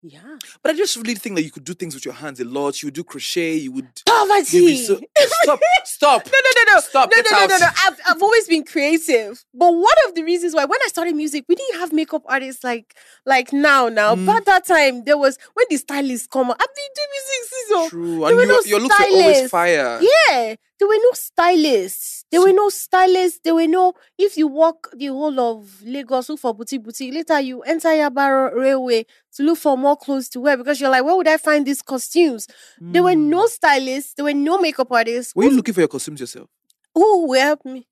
Yeah. 0.04 0.38
But 0.64 0.72
I 0.72 0.76
just 0.76 0.96
really 0.96 1.14
think 1.14 1.36
that 1.36 1.44
you 1.44 1.52
could 1.52 1.64
do 1.64 1.76
things 1.76 1.94
with 1.94 2.04
your 2.06 2.16
hands 2.16 2.40
a 2.40 2.44
lot. 2.46 2.82
You 2.82 2.88
would 2.88 2.96
do 2.96 3.04
crochet. 3.04 3.54
You 3.58 3.72
would. 3.74 3.88
Poverty. 4.04 4.78
so- 4.78 5.00
stop. 5.44 5.60
Stop. 5.86 6.26
No, 6.26 6.32
no, 6.44 6.50
no, 6.56 6.74
no. 6.74 6.80
Stop, 6.80 7.12
No, 7.16 7.22
no, 7.22 7.38
no, 7.42 7.46
no, 7.46 7.58
no. 7.60 7.68
I've, 7.86 8.00
I've 8.08 8.22
always 8.24 8.48
been 8.48 8.64
creative. 8.64 9.46
But 9.54 9.72
one 9.72 9.94
of 10.08 10.16
the 10.16 10.24
reasons 10.24 10.56
why, 10.56 10.66
when 10.66 10.80
I 10.84 10.88
started 10.88 11.16
music, 11.16 11.46
we 11.48 11.54
didn't 11.54 11.80
have 11.80 11.94
makeup 11.94 12.24
artists 12.26 12.64
like 12.64 12.96
like 13.28 13.54
now, 13.54 13.90
now. 13.90 14.16
Mm. 14.16 14.26
But 14.26 14.46
that 14.46 14.66
time, 14.66 15.04
there 15.04 15.20
was, 15.20 15.38
when 15.54 15.68
the 15.70 15.78
stylists 15.78 16.26
come 16.26 16.50
out, 16.50 16.58
I've 16.60 16.76
been 16.76 16.94
doing 16.96 17.10
music 17.12 17.50
since. 17.52 17.70
oh. 17.74 17.90
True. 17.90 18.20
there 18.22 18.30
And 18.30 18.38
your, 18.38 18.48
no 18.48 18.62
your 18.66 18.80
looks 18.80 19.00
were 19.00 19.06
always 19.06 19.50
fire. 19.52 20.00
Yeah, 20.02 20.56
there 20.82 20.88
were 20.88 20.96
no 20.98 21.12
stylists. 21.14 22.26
There 22.32 22.42
were 22.42 22.54
no 22.54 22.70
stylists. 22.70 23.40
There 23.44 23.54
were 23.54 23.68
no. 23.68 23.94
If 24.18 24.36
you 24.36 24.48
walk 24.48 24.90
the 24.96 25.08
whole 25.08 25.40
of 25.40 25.80
Lagos, 25.84 26.28
look 26.30 26.40
for 26.40 26.56
boutique, 26.56 26.82
boutique. 26.82 27.14
Later, 27.14 27.40
you 27.40 27.62
enter 27.62 27.90
Yaba 27.90 28.52
Railway 28.56 29.06
to 29.36 29.44
look 29.44 29.60
for 29.60 29.78
more 29.78 29.96
clothes 29.96 30.28
to 30.30 30.40
wear 30.40 30.58
because 30.58 30.82
you're 30.82 30.90
like, 30.90 31.04
where 31.04 31.16
would 31.16 31.28
I 31.28 31.38
find 31.38 31.68
these 31.68 31.84
costumes? 31.84 32.48
There 32.80 33.04
were 33.04 33.14
no 33.16 33.46
Mm. 33.46 33.50
stylists. 33.50 34.14
There 34.16 34.26
were 34.26 34.34
no 34.34 34.58
makeup 34.58 34.92
artists. 34.92 35.36
Were 35.36 35.44
you 35.44 35.52
looking 35.52 35.74
for 35.76 35.82
your 35.82 35.88
costumes 35.88 36.20
yourself? 36.20 36.50
who 36.96 37.28
will 37.28 37.40
help 37.40 37.64
me? 37.64 37.88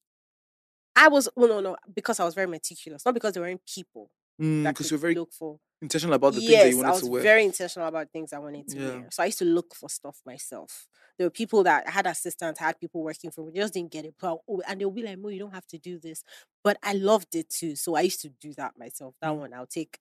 I 0.95 1.09
was. 1.09 1.29
Oh 1.37 1.45
no, 1.45 1.59
no, 1.59 1.75
because 1.93 2.19
I 2.19 2.25
was 2.25 2.33
very 2.33 2.47
meticulous. 2.47 3.05
Not 3.05 3.13
because 3.13 3.33
there 3.33 3.43
weren't 3.43 3.61
people 3.65 4.09
Because 4.37 4.73
could 4.75 4.91
you're 4.91 4.99
very. 4.99 5.13
look 5.15 5.31
for. 5.31 5.59
Intentional 5.81 6.15
about 6.15 6.33
the 6.35 6.41
things 6.41 6.61
yes, 6.61 6.63
that 6.63 6.69
you 6.69 6.77
wanted 6.77 6.89
I 6.89 6.93
was 6.93 7.03
to 7.05 7.11
wear. 7.11 7.29
very 7.29 7.43
intentional 7.45 7.87
about 7.87 8.11
things 8.11 8.33
I 8.33 8.39
wanted 8.39 8.67
to 8.69 8.79
Yeah. 8.79 8.81
wear. 8.81 9.07
So 9.11 9.23
I 9.23 9.27
used 9.27 9.39
to 9.39 9.45
look 9.45 9.73
for 9.75 9.89
stuff 9.89 10.21
myself. 10.25 10.87
There 11.17 11.25
were 11.25 11.31
people 11.31 11.63
that 11.63 11.85
I 11.87 11.91
had 11.91 12.05
assistants, 12.05 12.61
I 12.61 12.65
had 12.65 12.79
people 12.79 13.01
working 13.03 13.31
for 13.31 13.45
me, 13.45 13.51
they 13.53 13.59
just 13.59 13.73
didn't 13.73 13.91
get 13.91 14.05
it. 14.05 14.15
But, 14.19 14.39
oh, 14.47 14.61
and 14.67 14.79
they'll 14.79 14.91
be 14.91 15.03
like, 15.03 15.17
Mo, 15.17 15.29
you 15.29 15.39
don't 15.39 15.53
have 15.53 15.67
to 15.67 15.77
do 15.77 15.97
this. 15.99 16.23
But 16.63 16.77
I 16.83 16.93
loved 16.93 17.35
it 17.35 17.49
too. 17.49 17.75
So 17.75 17.95
I 17.95 18.01
used 18.01 18.21
to 18.21 18.29
do 18.29 18.53
that 18.55 18.73
myself. 18.77 19.15
That 19.21 19.29
Mm. 19.29 19.37
one, 19.37 19.53
I'll 19.53 19.67
take 19.67 19.99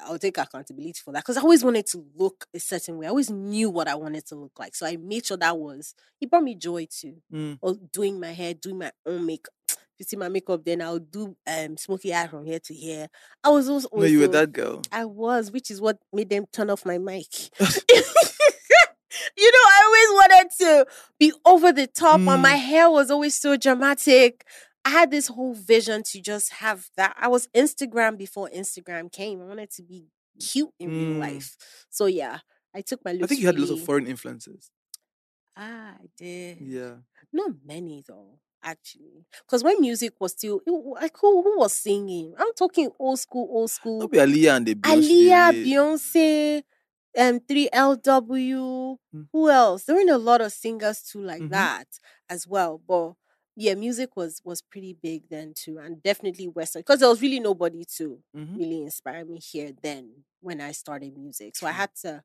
I'll 0.00 0.18
take 0.18 0.38
accountability 0.38 1.00
for 1.04 1.12
that. 1.12 1.24
Because 1.24 1.36
I 1.36 1.40
always 1.40 1.64
wanted 1.64 1.86
to 1.88 2.06
look 2.14 2.46
a 2.54 2.60
certain 2.60 2.98
way. 2.98 3.06
I 3.06 3.10
always 3.10 3.30
knew 3.30 3.68
what 3.70 3.88
I 3.88 3.96
wanted 3.96 4.26
to 4.26 4.36
look 4.36 4.58
like. 4.58 4.76
So 4.76 4.86
I 4.86 4.96
made 4.96 5.26
sure 5.26 5.36
that 5.38 5.58
was 5.58 5.94
it 6.20 6.30
brought 6.30 6.44
me 6.44 6.54
joy 6.54 6.86
too. 6.90 7.16
Mm. 7.30 7.58
Or 7.60 7.74
doing 7.74 8.20
my 8.20 8.32
hair, 8.32 8.54
doing 8.54 8.78
my 8.78 8.92
own 9.06 9.26
makeup. 9.26 9.52
You 9.98 10.04
see 10.04 10.16
my 10.16 10.28
makeup, 10.28 10.64
then 10.64 10.80
I'll 10.82 10.98
do 10.98 11.36
um 11.46 11.76
smoky 11.76 12.14
eye 12.14 12.28
from 12.28 12.44
here 12.46 12.60
to 12.60 12.74
here. 12.74 13.08
I 13.42 13.48
was 13.50 13.68
also, 13.68 13.88
No, 13.94 14.04
you 14.04 14.20
were 14.20 14.28
that 14.28 14.52
girl. 14.52 14.82
I 14.92 15.04
was, 15.04 15.50
which 15.50 15.70
is 15.70 15.80
what 15.80 15.98
made 16.12 16.30
them 16.30 16.46
turn 16.52 16.70
off 16.70 16.86
my 16.86 16.98
mic. 16.98 17.26
you 19.36 19.50
know, 19.52 19.64
I 19.66 19.82
always 19.86 20.30
wanted 20.30 20.50
to 20.58 20.86
be 21.18 21.32
over 21.44 21.72
the 21.72 21.86
top, 21.86 22.20
and 22.20 22.28
Mm. 22.28 22.42
my 22.42 22.56
hair 22.56 22.90
was 22.90 23.10
always 23.10 23.36
so 23.36 23.56
dramatic. 23.56 24.44
I 24.84 24.90
had 24.90 25.10
this 25.10 25.26
whole 25.28 25.54
vision 25.54 26.02
to 26.04 26.20
just 26.20 26.52
have 26.54 26.88
that. 26.96 27.16
I 27.18 27.28
was 27.28 27.48
Instagram 27.48 28.16
before 28.16 28.48
Instagram 28.54 29.10
came. 29.12 29.40
I 29.42 29.44
wanted 29.46 29.70
to 29.72 29.82
be 29.82 30.06
cute 30.40 30.70
in 30.78 30.90
real 30.90 31.14
Mm. 31.16 31.18
life. 31.18 31.56
So 31.90 32.06
yeah, 32.06 32.38
I 32.74 32.82
took 32.82 33.04
my. 33.04 33.10
I 33.22 33.26
think 33.26 33.40
you 33.40 33.46
had 33.46 33.58
lots 33.58 33.72
of 33.72 33.80
foreign 33.82 34.06
influences. 34.06 34.70
Ah, 35.56 35.96
I 36.00 36.06
did. 36.16 36.58
Yeah. 36.60 36.96
Not 37.32 37.50
many 37.64 38.04
though, 38.06 38.38
actually. 38.62 39.24
Because 39.46 39.62
when 39.64 39.80
music 39.80 40.14
was 40.20 40.32
still 40.32 40.60
it 40.66 40.70
like 40.70 41.16
who, 41.20 41.42
who 41.42 41.58
was 41.58 41.72
singing? 41.72 42.34
I'm 42.38 42.52
talking 42.54 42.90
old 42.98 43.18
school, 43.20 43.48
old 43.50 43.70
school. 43.70 44.00
Not 44.00 44.10
be 44.10 44.18
Aaliyah 44.18 44.56
and 44.56 44.66
the 44.66 44.74
Beyonce. 44.74 44.92
Aaliyah, 44.92 45.64
Beyonce, 45.64 46.62
um, 47.18 47.40
3LW. 47.40 48.96
Mm. 49.14 49.28
Who 49.32 49.50
else? 49.50 49.84
There 49.84 49.96
weren't 49.96 50.10
a 50.10 50.18
lot 50.18 50.40
of 50.40 50.52
singers 50.52 51.02
too 51.02 51.22
like 51.22 51.42
Mhm. 51.42 51.50
that 51.50 51.88
as 52.28 52.46
well. 52.46 52.78
But 52.86 53.14
yeah, 53.56 53.74
music 53.74 54.16
was 54.16 54.40
was 54.44 54.62
pretty 54.62 54.94
big 54.94 55.28
then 55.28 55.52
too, 55.54 55.78
and 55.78 56.02
definitely 56.02 56.48
Western 56.48 56.80
because 56.80 57.00
there 57.00 57.08
was 57.08 57.20
really 57.22 57.40
nobody 57.40 57.84
to 57.96 58.22
Mhm. 58.34 58.56
really 58.56 58.82
inspire 58.82 59.24
me 59.24 59.38
here 59.38 59.72
then 59.82 60.24
when 60.40 60.60
I 60.60 60.72
started 60.72 61.16
music. 61.16 61.56
So 61.56 61.66
I 61.66 61.72
had 61.72 61.94
to 62.02 62.22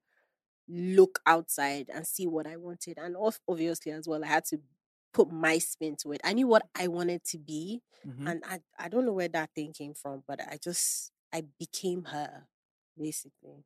look 0.67 1.19
outside 1.25 1.89
and 1.93 2.07
see 2.07 2.27
what 2.27 2.47
I 2.47 2.57
wanted, 2.57 2.97
and 2.97 3.15
obviously 3.47 3.91
as 3.91 4.07
well, 4.07 4.23
I 4.23 4.27
had 4.27 4.45
to 4.45 4.61
put 5.13 5.31
my 5.31 5.57
spin 5.59 5.95
to 6.01 6.11
it. 6.13 6.21
I 6.23 6.33
knew 6.33 6.47
what 6.47 6.67
I 6.75 6.87
wanted 6.87 7.23
to 7.25 7.37
be, 7.37 7.81
Mhm. 8.05 8.29
and 8.29 8.43
I 8.45 8.59
I 8.77 8.89
don't 8.89 9.05
know 9.05 9.13
where 9.13 9.29
that 9.29 9.51
thing 9.55 9.73
came 9.73 9.93
from, 9.93 10.23
but 10.27 10.41
I 10.41 10.57
just 10.61 11.11
I 11.33 11.41
became 11.59 12.05
her, 12.05 12.47
basically. 12.97 13.65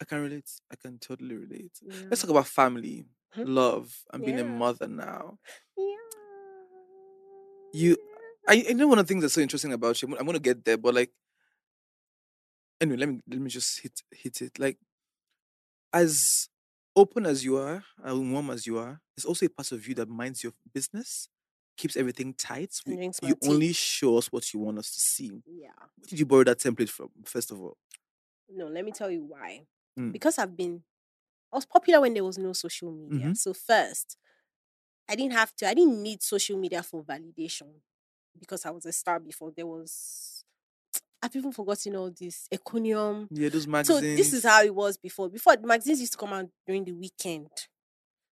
I 0.00 0.04
can 0.04 0.20
relate. 0.22 0.50
I 0.72 0.76
can 0.76 0.98
totally 0.98 1.36
relate. 1.36 1.78
Yeah. 1.82 1.94
Let's 2.10 2.22
talk 2.22 2.30
about 2.30 2.48
family, 2.48 3.06
Mhm. 3.36 3.46
love, 3.48 4.04
and 4.12 4.24
being 4.24 4.40
a 4.40 4.44
mother 4.44 4.88
now. 4.88 5.38
Yeah. 5.76 5.96
You- 7.72 7.98
I, 8.46 8.64
I 8.68 8.72
know 8.74 8.88
one 8.88 8.98
of 8.98 9.06
the 9.06 9.08
things 9.08 9.22
that's 9.22 9.34
so 9.34 9.40
interesting 9.40 9.72
about 9.72 10.00
you. 10.02 10.08
I'm, 10.08 10.14
I'm 10.18 10.26
gonna 10.26 10.38
get 10.38 10.64
there, 10.64 10.76
but 10.76 10.94
like, 10.94 11.10
anyway, 12.80 12.98
let 12.98 13.08
me 13.08 13.20
let 13.28 13.40
me 13.40 13.50
just 13.50 13.80
hit 13.80 14.02
hit 14.12 14.42
it. 14.42 14.58
Like, 14.58 14.78
as 15.92 16.48
open 16.96 17.26
as 17.26 17.44
you 17.44 17.56
are, 17.56 17.84
and 18.02 18.32
warm 18.32 18.50
as 18.50 18.66
you 18.66 18.78
are, 18.78 19.00
there's 19.16 19.24
also 19.24 19.46
a 19.46 19.48
part 19.48 19.72
of 19.72 19.86
you 19.86 19.94
that 19.96 20.08
minds 20.08 20.42
your 20.42 20.52
business, 20.72 21.28
keeps 21.76 21.96
everything 21.96 22.34
tight. 22.34 22.74
We- 22.86 22.96
you 23.22 23.34
tea. 23.34 23.48
only 23.48 23.72
show 23.72 24.16
us 24.18 24.30
what 24.32 24.52
you 24.54 24.60
want 24.60 24.78
us 24.78 24.94
to 24.94 25.00
see. 25.00 25.42
Yeah. 25.46 25.72
Where 25.96 26.06
did 26.08 26.18
you 26.18 26.26
borrow 26.26 26.44
that 26.44 26.58
template 26.58 26.88
from? 26.90 27.10
First 27.24 27.50
of 27.50 27.60
all, 27.60 27.76
No, 28.48 28.66
let 28.68 28.84
me 28.84 28.92
tell 28.92 29.10
you 29.10 29.22
why. 29.24 29.66
Mm. 29.98 30.12
Because 30.12 30.38
I've 30.38 30.56
been, 30.56 30.84
I 31.52 31.56
was 31.56 31.66
popular 31.66 32.00
when 32.00 32.14
there 32.14 32.24
was 32.24 32.38
no 32.38 32.52
social 32.52 32.92
media. 32.92 33.28
Mhm. 33.28 33.36
So 33.36 33.54
first, 33.54 34.16
I 35.08 35.16
didn't 35.16 35.32
have 35.34 35.54
to. 35.56 35.68
I 35.68 35.74
didn't 35.74 36.02
need 36.02 36.22
social 36.22 36.58
media 36.58 36.82
for 36.82 37.04
validation 37.04 37.80
because 38.38 38.64
I 38.66 38.70
was 38.70 38.86
a 38.86 38.92
star 38.92 39.20
before. 39.20 39.52
There 39.52 39.66
was, 39.66 40.43
I've 41.24 41.34
even 41.36 41.52
forgotten 41.52 41.96
all 41.96 42.10
this 42.10 42.46
Encomium. 42.52 43.28
yeah, 43.30 43.48
those 43.48 43.66
magazines. 43.66 44.00
So 44.00 44.16
this 44.16 44.32
is 44.34 44.44
how 44.44 44.62
it 44.62 44.74
was 44.74 44.98
before. 44.98 45.30
Before 45.30 45.56
the 45.56 45.66
magazines 45.66 46.00
used 46.00 46.12
to 46.12 46.18
come 46.18 46.32
out 46.34 46.46
during 46.66 46.84
the 46.84 46.92
weekend. 46.92 47.48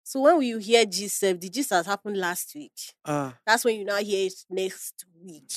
So 0.04 0.22
when 0.22 0.42
you 0.42 0.58
hear 0.58 0.86
G7, 0.86 1.40
the 1.40 1.50
gist 1.50 1.70
has 1.70 1.86
happened 1.86 2.18
last 2.18 2.54
week. 2.56 2.74
ah, 3.06 3.38
That's 3.46 3.64
when 3.64 3.76
you 3.78 3.86
now 3.86 3.98
hear 3.98 4.26
it 4.26 4.34
next 4.50 5.06
week. 5.24 5.52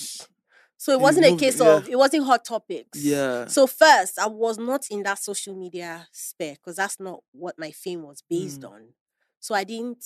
So 0.76 0.92
it 0.92 1.00
wasn't 1.00 1.24
a 1.26 1.36
case 1.36 1.58
yeah. 1.60 1.76
of 1.76 1.88
it 1.88 1.96
wasn't 1.96 2.26
hot 2.26 2.44
topics. 2.44 3.02
yeah. 3.02 3.46
So 3.46 3.66
first, 3.66 4.18
I 4.18 4.26
was 4.26 4.58
not 4.58 4.84
in 4.90 5.02
that 5.04 5.18
social 5.20 5.54
media 5.56 6.06
sphere 6.12 6.52
because 6.54 6.76
that's 6.76 7.00
not 7.00 7.20
what 7.32 7.58
my 7.58 7.70
fame 7.70 8.02
was 8.02 8.22
based 8.28 8.60
Mm. 8.62 8.70
on. 8.72 8.82
So 9.40 9.54
I 9.54 9.64
didn't 9.64 10.04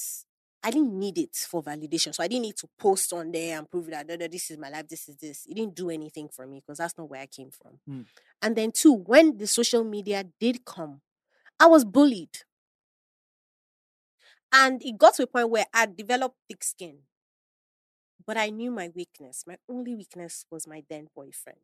I 0.66 0.70
didn't 0.70 0.98
need 0.98 1.16
it 1.18 1.36
for 1.48 1.62
validation. 1.62 2.12
So 2.12 2.24
I 2.24 2.26
didn't 2.26 2.42
need 2.42 2.56
to 2.56 2.68
post 2.76 3.12
on 3.12 3.30
there 3.30 3.56
and 3.56 3.70
prove 3.70 3.86
that 3.86 4.04
"No, 4.04 4.16
no, 4.16 4.26
this 4.26 4.50
is 4.50 4.58
my 4.58 4.68
life, 4.68 4.88
this 4.88 5.08
is 5.08 5.16
this. 5.16 5.46
It 5.46 5.54
didn't 5.54 5.76
do 5.76 5.90
anything 5.90 6.28
for 6.28 6.44
me 6.44 6.58
because 6.58 6.78
that's 6.78 6.98
not 6.98 7.08
where 7.08 7.20
I 7.20 7.26
came 7.26 7.52
from. 7.52 7.78
Mm. 7.88 8.04
And 8.42 8.56
then 8.56 8.72
two, 8.72 8.92
when 8.92 9.38
the 9.38 9.46
social 9.46 9.84
media 9.84 10.24
did 10.40 10.64
come, 10.64 11.02
I 11.60 11.66
was 11.68 11.84
bullied. 11.84 12.38
And 14.52 14.82
it 14.82 14.98
got 14.98 15.14
to 15.14 15.22
a 15.22 15.26
point 15.28 15.50
where 15.50 15.66
I 15.72 15.86
developed 15.86 16.36
thick 16.48 16.64
skin. 16.64 16.98
But 18.26 18.36
I 18.36 18.50
knew 18.50 18.72
my 18.72 18.88
weakness. 18.92 19.44
My 19.46 19.58
only 19.68 19.94
weakness 19.94 20.46
was 20.50 20.66
my 20.66 20.82
then 20.90 21.06
boyfriend. 21.14 21.60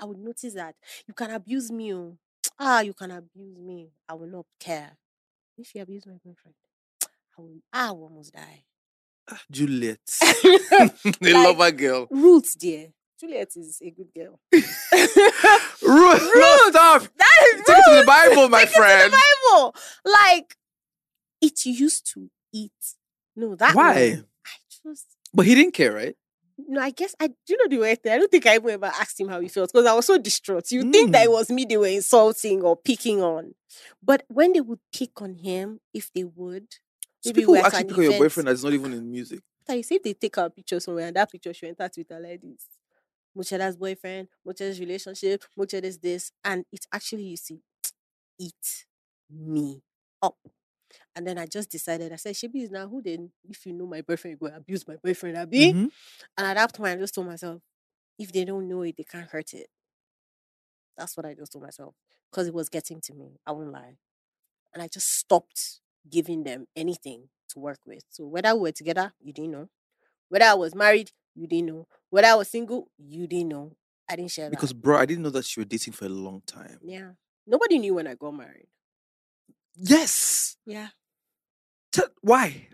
I 0.00 0.06
would 0.06 0.18
notice 0.18 0.54
that 0.54 0.74
you 1.06 1.14
can 1.14 1.30
abuse 1.30 1.70
me. 1.70 1.94
oh. 1.94 2.18
Ah, 2.58 2.80
you 2.80 2.94
can 2.94 3.12
abuse 3.12 3.56
me. 3.58 3.92
I 4.08 4.14
will 4.14 4.26
not 4.26 4.46
care. 4.58 4.96
If 5.56 5.72
you 5.76 5.82
abuse 5.82 6.04
my 6.04 6.14
boyfriend, 6.14 6.56
I 7.72 7.90
will 7.90 8.04
almost 8.04 8.32
die. 8.34 8.64
Juliet, 9.50 9.98
the 10.10 11.14
Like- 11.20 11.32
lover 11.34 11.70
girl. 11.72 12.06
Roots, 12.10 12.54
dear. 12.54 12.88
Juliet 13.20 13.48
is 13.56 13.78
a 13.82 13.90
good 13.90 14.08
girl. 14.14 14.40
Ruth, 14.52 16.30
no, 16.34 16.70
stop. 16.70 17.02
That 17.16 17.38
is 17.54 17.62
Take 17.66 17.76
it 17.78 17.84
to 17.90 18.00
the. 18.00 18.04
Bible, 18.06 18.48
my 18.48 18.60
Take 18.64 18.68
it 18.70 18.72
to 18.74 18.80
the 18.80 18.84
friend. 18.84 19.12
Bible. 19.12 19.74
Like 20.04 20.56
it 21.40 21.64
used 21.66 22.10
to 22.14 22.28
eat. 22.52 22.72
No, 23.36 23.54
that 23.56 23.74
Why? 23.74 24.10
one, 24.10 24.26
I 24.46 24.50
just 24.90 25.06
But 25.32 25.46
he 25.46 25.54
didn't 25.54 25.74
care, 25.74 25.92
right? 25.92 26.16
no, 26.56 26.80
I 26.80 26.90
guess 26.90 27.14
I 27.18 27.26
do 27.28 27.34
you 27.48 27.56
know 27.56 27.68
the 27.68 27.78
weird 27.78 28.02
thing. 28.02 28.12
I 28.12 28.18
don't 28.18 28.30
think 28.30 28.46
I 28.46 28.54
even 28.56 28.70
ever 28.70 28.86
asked 28.86 29.18
him 29.18 29.28
how 29.28 29.40
he 29.40 29.48
felt 29.48 29.72
because 29.72 29.86
I 29.86 29.94
was 29.94 30.06
so 30.06 30.18
distraught. 30.18 30.70
You 30.70 30.90
think 30.90 31.12
that 31.12 31.24
it 31.24 31.28
Mm. 31.28 31.32
was 31.32 31.50
me 31.50 31.64
they 31.64 31.76
were 31.76 31.86
insulting 31.88 32.62
or 32.62 32.76
picking 32.76 33.22
on. 33.22 33.54
But 34.02 34.24
when 34.28 34.52
they 34.52 34.60
would 34.60 34.78
pick 34.94 35.20
on 35.20 35.34
him, 35.34 35.80
if 35.92 36.12
they 36.14 36.22
would, 36.24 36.66
maybe 37.24 37.40
people 37.40 37.56
actually 37.56 37.84
pick 37.84 37.98
on 37.98 38.04
your 38.04 38.18
boyfriend 38.18 38.48
that's 38.48 38.62
not 38.64 38.72
even 38.72 38.92
in 38.92 39.10
music. 39.10 39.40
I 39.68 39.80
say 39.80 39.96
if 39.96 40.02
they 40.02 40.12
take 40.14 40.36
our 40.38 40.50
picture 40.50 40.78
somewhere 40.80 41.06
and 41.06 41.16
that 41.16 41.30
picture 41.30 41.54
should 41.54 41.70
enter 41.70 41.88
Twitter 41.88 42.20
like 42.20 42.40
this. 42.42 42.66
Mo'Cheddah's 43.36 43.76
boyfriend, 43.76 44.28
Mo'Cheddah's 44.46 44.78
relationship, 44.78 45.42
Mo'Cheddah's 45.58 45.98
this, 45.98 46.30
and 46.44 46.64
it 46.70 46.86
actually 46.92 47.24
you 47.24 47.36
see, 47.36 47.60
eat 48.38 48.86
me 49.30 49.82
up. 50.22 50.36
And 51.16 51.26
then 51.26 51.38
I 51.38 51.46
just 51.46 51.70
decided, 51.70 52.12
I 52.12 52.16
said, 52.16 52.34
Shibi 52.34 52.62
is 52.62 52.70
now 52.70 52.86
who 52.86 53.02
then, 53.02 53.30
if 53.48 53.66
you 53.66 53.72
know 53.72 53.86
my 53.86 54.02
boyfriend, 54.02 54.38
you 54.40 54.48
go 54.48 54.54
abuse 54.54 54.86
my 54.86 54.96
boyfriend, 55.02 55.36
Abi. 55.36 55.72
Mhm. 55.72 55.90
And 56.36 56.46
at 56.46 56.54
that 56.54 56.74
point, 56.74 56.92
I 56.98 57.00
just 57.00 57.14
told 57.14 57.26
myself, 57.26 57.60
if 58.18 58.30
they 58.32 58.44
don't 58.44 58.68
know 58.68 58.82
it, 58.82 58.96
they 58.96 59.04
can't 59.04 59.28
hurt 59.28 59.54
it. 59.54 59.68
That's 60.96 61.16
what 61.16 61.26
I 61.26 61.34
just 61.34 61.52
told 61.52 61.64
myself 61.64 61.94
because 62.30 62.46
it 62.46 62.54
was 62.54 62.68
getting 62.68 63.00
to 63.02 63.14
me. 63.14 63.38
I 63.46 63.52
won't 63.52 63.72
lie. 63.72 63.96
And 64.72 64.82
I 64.82 64.88
just 64.88 65.08
stopped 65.08 65.80
giving 66.10 66.44
them 66.44 66.66
anything 66.76 67.28
to 67.50 67.58
work 67.58 67.78
with. 67.86 68.02
So 68.10 68.26
whether 68.26 68.54
we 68.54 68.60
were 68.62 68.72
together, 68.72 69.12
you 69.20 69.32
didn't 69.32 69.52
know. 69.52 69.68
Whether 70.28 70.46
I 70.46 70.54
was 70.54 70.74
married, 70.74 71.10
you 71.34 71.46
didn't 71.46 71.66
know. 71.66 71.86
Whether 72.10 72.28
I 72.28 72.34
was 72.34 72.48
single, 72.48 72.88
you 72.98 73.26
didn't 73.26 73.48
know. 73.48 73.76
I 74.08 74.16
didn't 74.16 74.30
share 74.32 74.50
Because, 74.50 74.70
that. 74.70 74.82
bro, 74.82 74.98
I 74.98 75.06
didn't 75.06 75.22
know 75.22 75.30
that 75.30 75.56
you 75.56 75.60
were 75.62 75.64
dating 75.66 75.92
for 75.94 76.04
a 76.06 76.08
long 76.10 76.42
time. 76.46 76.78
Yeah. 76.82 77.10
Nobody 77.46 77.78
knew 77.78 77.94
when 77.94 78.06
I 78.06 78.14
got 78.14 78.32
married. 78.32 78.66
Yes. 79.76 80.56
Yeah. 80.66 80.88
Tell- 81.92 82.08
why? 82.20 82.68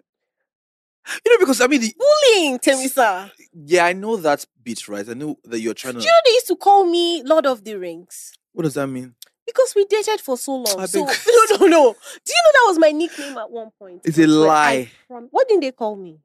You 1.24 1.32
know, 1.32 1.38
because 1.40 1.60
I 1.60 1.66
mean, 1.66 1.80
the, 1.80 1.94
Bullying, 1.98 2.58
Temisa. 2.58 3.30
yeah, 3.52 3.84
I 3.86 3.92
know 3.94 4.16
that 4.16 4.44
bit, 4.62 4.86
right? 4.88 5.08
I 5.08 5.14
know 5.14 5.38
that 5.44 5.58
you're 5.60 5.74
trying 5.74 5.94
Do 5.94 6.00
to. 6.00 6.04
you 6.06 6.10
know 6.10 6.20
they 6.24 6.30
used 6.32 6.46
to 6.48 6.56
call 6.56 6.84
me 6.84 7.22
Lord 7.24 7.46
of 7.46 7.64
the 7.64 7.76
Rings? 7.76 8.32
What 8.52 8.62
does 8.64 8.74
that 8.74 8.86
mean? 8.86 9.14
Because 9.54 9.72
we 9.74 9.84
dated 9.86 10.20
for 10.20 10.36
so 10.36 10.54
long. 10.56 10.78
I 10.80 10.86
so 10.86 11.04
beg- 11.04 11.16
no, 11.26 11.56
no, 11.56 11.66
no. 11.66 11.92
Do 11.92 12.32
you 12.32 12.42
know 12.44 12.52
that 12.52 12.64
was 12.68 12.78
my 12.78 12.90
nickname 12.92 13.36
at 13.38 13.50
one 13.50 13.70
point? 13.78 14.02
It's 14.04 14.18
a 14.18 14.26
lie. 14.26 14.90
prom- 15.08 15.28
what 15.30 15.48
didn't 15.48 15.62
they 15.62 15.72
call 15.72 15.96
me? 15.96 16.20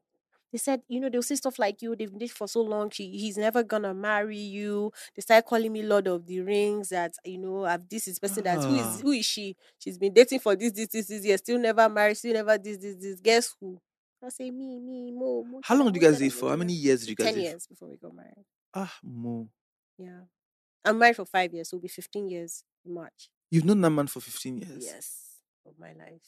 They 0.52 0.60
said, 0.60 0.82
you 0.88 1.02
know, 1.02 1.10
they'll 1.10 1.22
say 1.22 1.36
stuff 1.36 1.60
like 1.60 1.82
you, 1.82 1.96
they've 1.98 2.10
been 2.10 2.20
dating 2.20 2.36
for 2.36 2.48
so 2.48 2.62
long, 2.62 2.90
she, 2.90 3.10
he's 3.10 3.36
never 3.36 3.62
gonna 3.62 3.94
marry 3.94 4.38
you. 4.38 4.90
They 5.14 5.22
started 5.22 5.46
calling 5.46 5.74
me 5.74 5.84
Lord 5.84 6.08
of 6.08 6.26
the 6.26 6.40
Rings, 6.40 6.90
that 6.90 7.14
you 7.26 7.40
know, 7.40 7.66
I've 7.66 7.90
this 7.90 8.08
is 8.08 8.20
person 8.20 8.44
that 8.46 8.64
who 8.64 8.78
Ah. 8.80 8.96
is 8.96 9.02
who 9.02 9.12
is 9.12 9.26
she? 9.26 9.58
She's 9.80 9.98
been 9.98 10.14
dating 10.14 10.40
for 10.40 10.56
this, 10.56 10.72
this, 10.72 10.88
this, 10.88 11.08
this 11.08 11.26
year, 11.26 11.38
still 11.40 11.58
never 11.60 11.90
married, 11.90 12.16
still 12.16 12.32
never 12.34 12.58
this, 12.58 12.78
this, 12.78 12.96
this. 12.96 13.20
Guess 13.20 13.56
who? 13.60 13.82
I 14.24 14.30
say 14.30 14.50
me, 14.50 14.80
me, 14.80 15.12
Mo. 15.12 15.44
Mo 15.44 15.60
How 15.62 15.76
long 15.76 15.88
did 15.92 16.02
you 16.02 16.08
guys 16.10 16.20
date 16.20 16.32
for? 16.32 16.50
How 16.50 16.56
many 16.56 16.74
years 16.74 17.02
did 17.02 17.10
you 17.10 17.16
guys 17.16 17.34
Ten 17.34 17.44
years 17.44 17.68
before 17.68 17.90
we 17.90 17.98
got 17.98 18.16
married. 18.16 18.46
Ah, 18.74 18.94
Mo. 19.04 19.50
Yeah. 19.98 20.22
I'm 20.86 20.98
married 21.00 21.16
for 21.16 21.26
five 21.26 21.54
years, 21.54 21.70
so 21.70 21.78
it'll 21.78 21.82
be 21.84 21.88
15 21.88 22.30
years 22.30 22.64
in 22.86 22.94
March. 22.94 23.30
You've 23.52 23.66
known 23.66 23.82
that 23.82 23.90
man 23.90 24.08
for 24.08 24.20
15 24.22 24.58
years. 24.60 24.84
Yes, 24.86 25.40
of 25.66 25.74
my 25.80 25.94
life. 25.94 26.22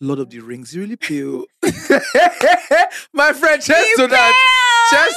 Lord 0.00 0.18
of 0.18 0.28
the 0.30 0.40
Rings, 0.40 0.74
you 0.74 0.82
really 0.82 0.96
pale. 0.96 1.44
My 3.12 3.32
friend, 3.32 3.62
cheers 3.62 3.86
to 3.96 4.06
that. 4.08 4.34
Cheers 4.90 5.16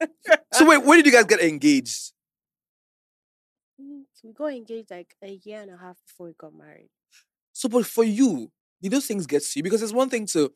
to. 0.00 0.08
so 0.52 0.68
wait, 0.68 0.84
when 0.84 0.98
did 0.98 1.06
you 1.06 1.12
guys 1.12 1.24
get 1.24 1.40
engaged? 1.40 2.12
Mm, 3.80 4.02
We 4.22 4.32
got 4.32 4.52
engaged 4.52 4.90
like 4.90 5.14
a 5.22 5.40
year 5.44 5.62
and 5.62 5.70
a 5.70 5.76
half 5.76 5.96
before 6.06 6.26
we 6.28 6.34
got 6.38 6.54
married. 6.54 6.90
So, 7.52 7.68
but 7.68 7.86
for 7.86 8.04
you, 8.04 8.50
did 8.82 8.92
those 8.92 9.06
things 9.06 9.26
get 9.26 9.42
to 9.42 9.50
you? 9.58 9.62
Because 9.62 9.82
it's 9.82 9.92
one 9.92 10.10
thing 10.10 10.26
to 10.26 10.52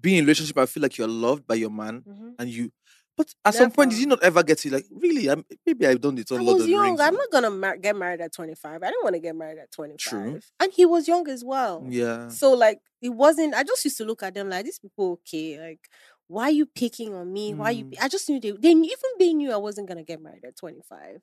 be 0.00 0.16
in 0.16 0.24
a 0.24 0.26
relationship 0.26 0.56
I 0.56 0.66
feel 0.66 0.82
like 0.82 0.96
you're 0.96 1.06
loved 1.06 1.46
by 1.46 1.54
your 1.56 1.70
man, 1.70 2.02
Mhm. 2.08 2.34
and 2.38 2.48
you. 2.48 2.72
But 3.16 3.34
at 3.44 3.54
some 3.54 3.70
point, 3.70 3.90
did 3.90 3.96
Never. 3.96 4.00
you 4.00 4.06
not 4.08 4.22
ever 4.22 4.42
get 4.42 4.58
to 4.58 4.70
like 4.70 4.86
really? 4.90 5.28
I'm, 5.28 5.44
maybe 5.66 5.86
I've 5.86 6.00
done 6.00 6.16
it 6.16 6.30
on 6.32 6.40
I 6.40 6.42
Lord 6.42 6.54
was 6.54 6.62
of 6.62 6.66
the 6.66 6.72
young. 6.72 6.84
Rings. 6.84 7.00
I'm 7.00 7.14
not 7.14 7.30
gonna 7.30 7.50
mar- 7.50 7.76
get 7.76 7.94
married 7.94 8.20
at 8.22 8.32
25. 8.32 8.82
I 8.82 8.86
didn't 8.86 9.02
want 9.04 9.14
to 9.14 9.20
get 9.20 9.36
married 9.36 9.58
at 9.58 9.70
25. 9.70 9.98
True. 9.98 10.40
And 10.60 10.72
he 10.72 10.86
was 10.86 11.06
young 11.06 11.28
as 11.28 11.44
well. 11.44 11.84
Yeah. 11.86 12.28
So 12.28 12.52
like 12.52 12.80
it 13.02 13.10
wasn't. 13.10 13.54
I 13.54 13.64
just 13.64 13.84
used 13.84 13.98
to 13.98 14.04
look 14.04 14.22
at 14.22 14.32
them 14.34 14.48
like 14.48 14.64
these 14.64 14.78
people. 14.78 15.20
Okay, 15.26 15.60
like 15.60 15.80
why 16.32 16.44
are 16.44 16.50
you 16.50 16.66
picking 16.66 17.14
on 17.14 17.32
me? 17.32 17.52
Why 17.54 17.70
you? 17.70 17.84
Mm. 17.84 17.96
pi-" 17.98 18.04
I 18.04 18.08
just 18.08 18.28
knew 18.28 18.40
they. 18.40 18.52
They 18.52 18.74
knew- 18.74 18.90
even 18.90 19.10
they 19.18 19.32
knew 19.34 19.52
I 19.52 19.56
wasn't 19.56 19.88
gonna 19.88 20.02
get 20.02 20.20
married 20.20 20.44
at 20.44 20.56
25. 20.56 21.20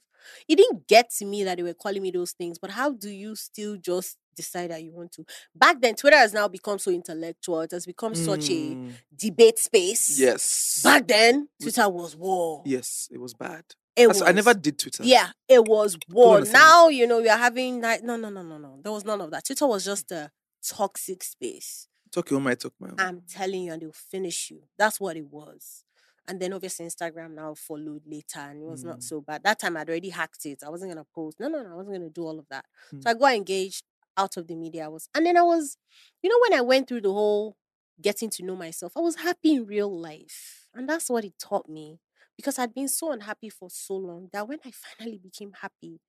It 0.48 0.56
didn't 0.56 0.88
get 0.88 1.10
to 1.18 1.26
me 1.26 1.44
that 1.46 1.58
they 1.58 1.64
were 1.64 1.74
calling 1.74 2.02
me 2.02 2.12
those 2.12 2.34
things. 2.34 2.60
But 2.60 2.72
how 2.72 2.92
do 2.92 3.10
you 3.10 3.36
still 3.36 3.78
just 3.78 4.18
decide 4.36 4.70
that 4.72 4.84
you 4.84 4.92
want 4.92 5.12
to? 5.14 5.26
Back 5.56 5.82
then, 5.82 5.96
Twitter 5.96 6.18
has 6.18 6.34
now 6.34 6.48
become 6.48 6.78
so 6.80 6.92
intellectual. 6.92 7.62
It 7.62 7.72
has 7.72 7.86
become 7.86 8.16
such 8.16 8.50
a 8.50 8.54
Mm, 8.76 8.94
debate 9.16 9.60
space. 9.60 10.20
Yes. 10.20 10.82
Back 10.84 11.08
then, 11.08 11.50
Twitter 11.62 11.88
was 11.90 12.16
war. 12.16 12.64
Yes, 12.66 13.08
it 13.12 13.18
was 13.20 13.34
bad. 13.34 13.64
It 13.96 14.08
That's- 14.08 14.22
I 14.22 14.32
never 14.32 14.54
did 14.54 14.78
Twitter. 14.80 15.04
Yeah, 15.04 15.32
it 15.48 15.66
was 15.66 15.98
war. 16.10 16.40
Now, 16.42 16.88
you 16.88 17.06
know, 17.08 17.20
we 17.22 17.28
are 17.28 17.38
having 17.38 17.82
that. 17.82 18.04
No, 18.04 18.16
no, 18.16 18.30
no, 18.30 18.42
no, 18.44 18.58
no. 18.58 18.80
There 18.82 18.92
was 18.94 19.04
none 19.04 19.20
of 19.20 19.32
that. 19.32 19.44
Twitter 19.46 19.68
was 19.68 19.84
just 19.84 20.10
a 20.12 20.32
toxic 20.66 21.24
space. 21.24 21.88
Talk 22.12 22.30
your 22.32 22.40
own, 22.40 22.48
I 22.48 22.56
talk 22.56 22.74
my 22.80 22.90
own. 22.90 22.96
I'm 23.00 23.22
telling 23.28 23.64
you, 23.64 23.72
and 23.74 23.82
they'll 23.82 23.92
finish 23.92 24.50
you. 24.52 24.64
That's 24.78 25.00
what 25.00 25.16
it 25.18 25.28
was. 25.28 25.84
And 26.28 26.40
then 26.40 26.54
obviously 26.54 26.86
Instagram 26.86 27.34
now 27.34 27.56
followed 27.56 28.04
later 28.06 28.40
and 28.40 28.62
it 28.62 28.66
was 28.66 28.84
Mm. 28.84 28.88
not 28.88 29.04
so 29.04 29.20
bad. 29.22 29.42
That 29.44 29.60
time 29.60 29.76
I'd 29.78 29.90
already 29.90 30.10
hacked 30.10 30.46
it. 30.46 30.64
I 30.64 30.70
wasn't 30.70 30.92
gonna 30.92 31.06
post. 31.16 31.40
No, 31.40 31.48
no, 31.48 31.64
no, 31.64 31.72
I 31.72 31.76
wasn't 31.76 31.96
gonna 31.96 32.10
do 32.10 32.24
all 32.24 32.38
of 32.38 32.48
that. 32.50 32.66
Mm. 32.94 33.02
So 33.04 33.10
I 33.10 33.14
got 33.16 33.34
engaged 33.34 33.84
out 34.16 34.38
of 34.38 34.46
the 34.48 34.56
media. 34.56 34.86
I 34.86 34.88
was 34.90 35.10
and 35.16 35.26
then 35.26 35.38
I 35.38 35.42
was, 35.42 35.78
you 36.22 36.30
know, 36.30 36.38
when 36.48 36.60
I 36.60 36.62
went 36.62 36.88
through 36.88 37.02
the 37.02 37.12
whole 37.14 37.56
getting 38.00 38.30
to 38.32 38.44
know 38.44 38.56
myself, 38.56 38.94
I 38.96 39.00
was 39.02 39.16
happy 39.16 39.56
in 39.56 39.66
real 39.66 39.90
life. 40.00 40.68
And 40.76 40.88
that's 40.88 41.10
what 41.10 41.26
it 41.26 41.34
taught 41.40 41.68
me. 41.68 42.00
Because 42.38 42.60
I'd 42.60 42.76
been 42.76 42.88
so 42.90 43.12
unhappy 43.12 43.50
for 43.50 43.70
so 43.72 43.96
long 43.96 44.30
that 44.32 44.48
when 44.48 44.60
I 44.64 44.72
finally 44.72 45.18
became 45.18 45.52
happy, 45.54 46.00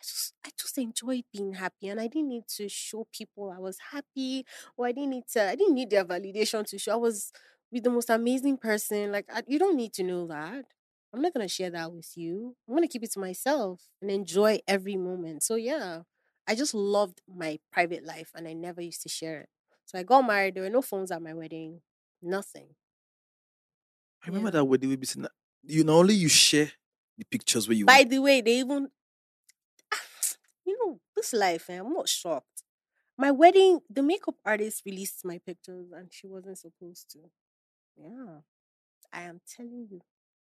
I 0.00 0.02
just 0.02 0.34
I 0.46 0.50
just 0.58 0.78
enjoyed 0.78 1.24
being 1.32 1.54
happy 1.54 1.88
and 1.88 2.00
I 2.00 2.06
didn't 2.06 2.28
need 2.28 2.48
to 2.56 2.68
show 2.68 3.06
people 3.12 3.50
I 3.54 3.58
was 3.58 3.78
happy 3.92 4.46
or 4.76 4.86
I 4.86 4.92
didn't 4.92 5.10
need 5.10 5.26
to 5.32 5.42
I 5.50 5.56
didn't 5.56 5.74
need 5.74 5.90
their 5.90 6.04
validation 6.04 6.66
to 6.66 6.78
show 6.78 6.92
I 6.94 6.96
was 6.96 7.32
with 7.70 7.84
the 7.84 7.90
most 7.90 8.10
amazing 8.10 8.56
person. 8.58 9.12
Like 9.12 9.26
I, 9.32 9.42
you 9.46 9.58
don't 9.58 9.76
need 9.76 9.92
to 9.94 10.02
know 10.02 10.26
that. 10.28 10.64
I'm 11.12 11.20
not 11.22 11.34
gonna 11.34 11.48
share 11.48 11.70
that 11.70 11.92
with 11.92 12.16
you. 12.16 12.56
I'm 12.68 12.74
gonna 12.74 12.88
keep 12.88 13.02
it 13.02 13.12
to 13.12 13.20
myself 13.20 13.88
and 14.00 14.10
enjoy 14.10 14.60
every 14.66 14.96
moment. 14.96 15.42
So 15.42 15.56
yeah, 15.56 16.02
I 16.46 16.54
just 16.54 16.74
loved 16.74 17.20
my 17.28 17.58
private 17.70 18.04
life 18.04 18.30
and 18.34 18.48
I 18.48 18.52
never 18.54 18.80
used 18.80 19.02
to 19.02 19.08
share 19.08 19.40
it. 19.42 19.48
So 19.86 19.98
I 19.98 20.02
got 20.04 20.22
married. 20.22 20.54
There 20.54 20.62
were 20.62 20.70
no 20.70 20.82
phones 20.82 21.10
at 21.10 21.20
my 21.22 21.34
wedding. 21.34 21.82
Nothing. 22.22 22.74
I 24.22 24.26
remember 24.28 24.50
Yeah. 24.50 24.50
that 24.50 24.64
wedding 24.64 24.88
we 24.90 24.96
be 24.96 25.06
saying 25.06 25.22
that 25.22 25.32
you 25.62 25.84
not 25.84 25.94
only 25.94 26.14
you 26.14 26.28
share 26.28 26.72
the 27.16 27.24
pictures 27.24 27.68
where 27.68 27.76
you 27.76 27.86
By 27.86 28.04
the 28.04 28.18
way, 28.20 28.40
they 28.40 28.58
even, 28.60 28.84
know, 28.84 28.88
this 31.20 31.32
life. 31.32 31.68
eh, 31.70 31.78
I'm 31.78 31.92
not 31.92 32.08
shocked. 32.08 32.62
My 33.18 33.30
wedding, 33.30 33.80
the 33.90 34.02
makeup 34.02 34.36
artist 34.44 34.82
released 34.86 35.24
my 35.24 35.38
pictures 35.44 35.90
and 35.94 36.08
she 36.10 36.26
wasn't 36.26 36.58
supposed 36.58 37.10
to. 37.10 37.18
Yeah, 37.96 38.38
I 39.12 39.22
am 39.22 39.40
telling 39.46 39.88
you, 39.90 40.00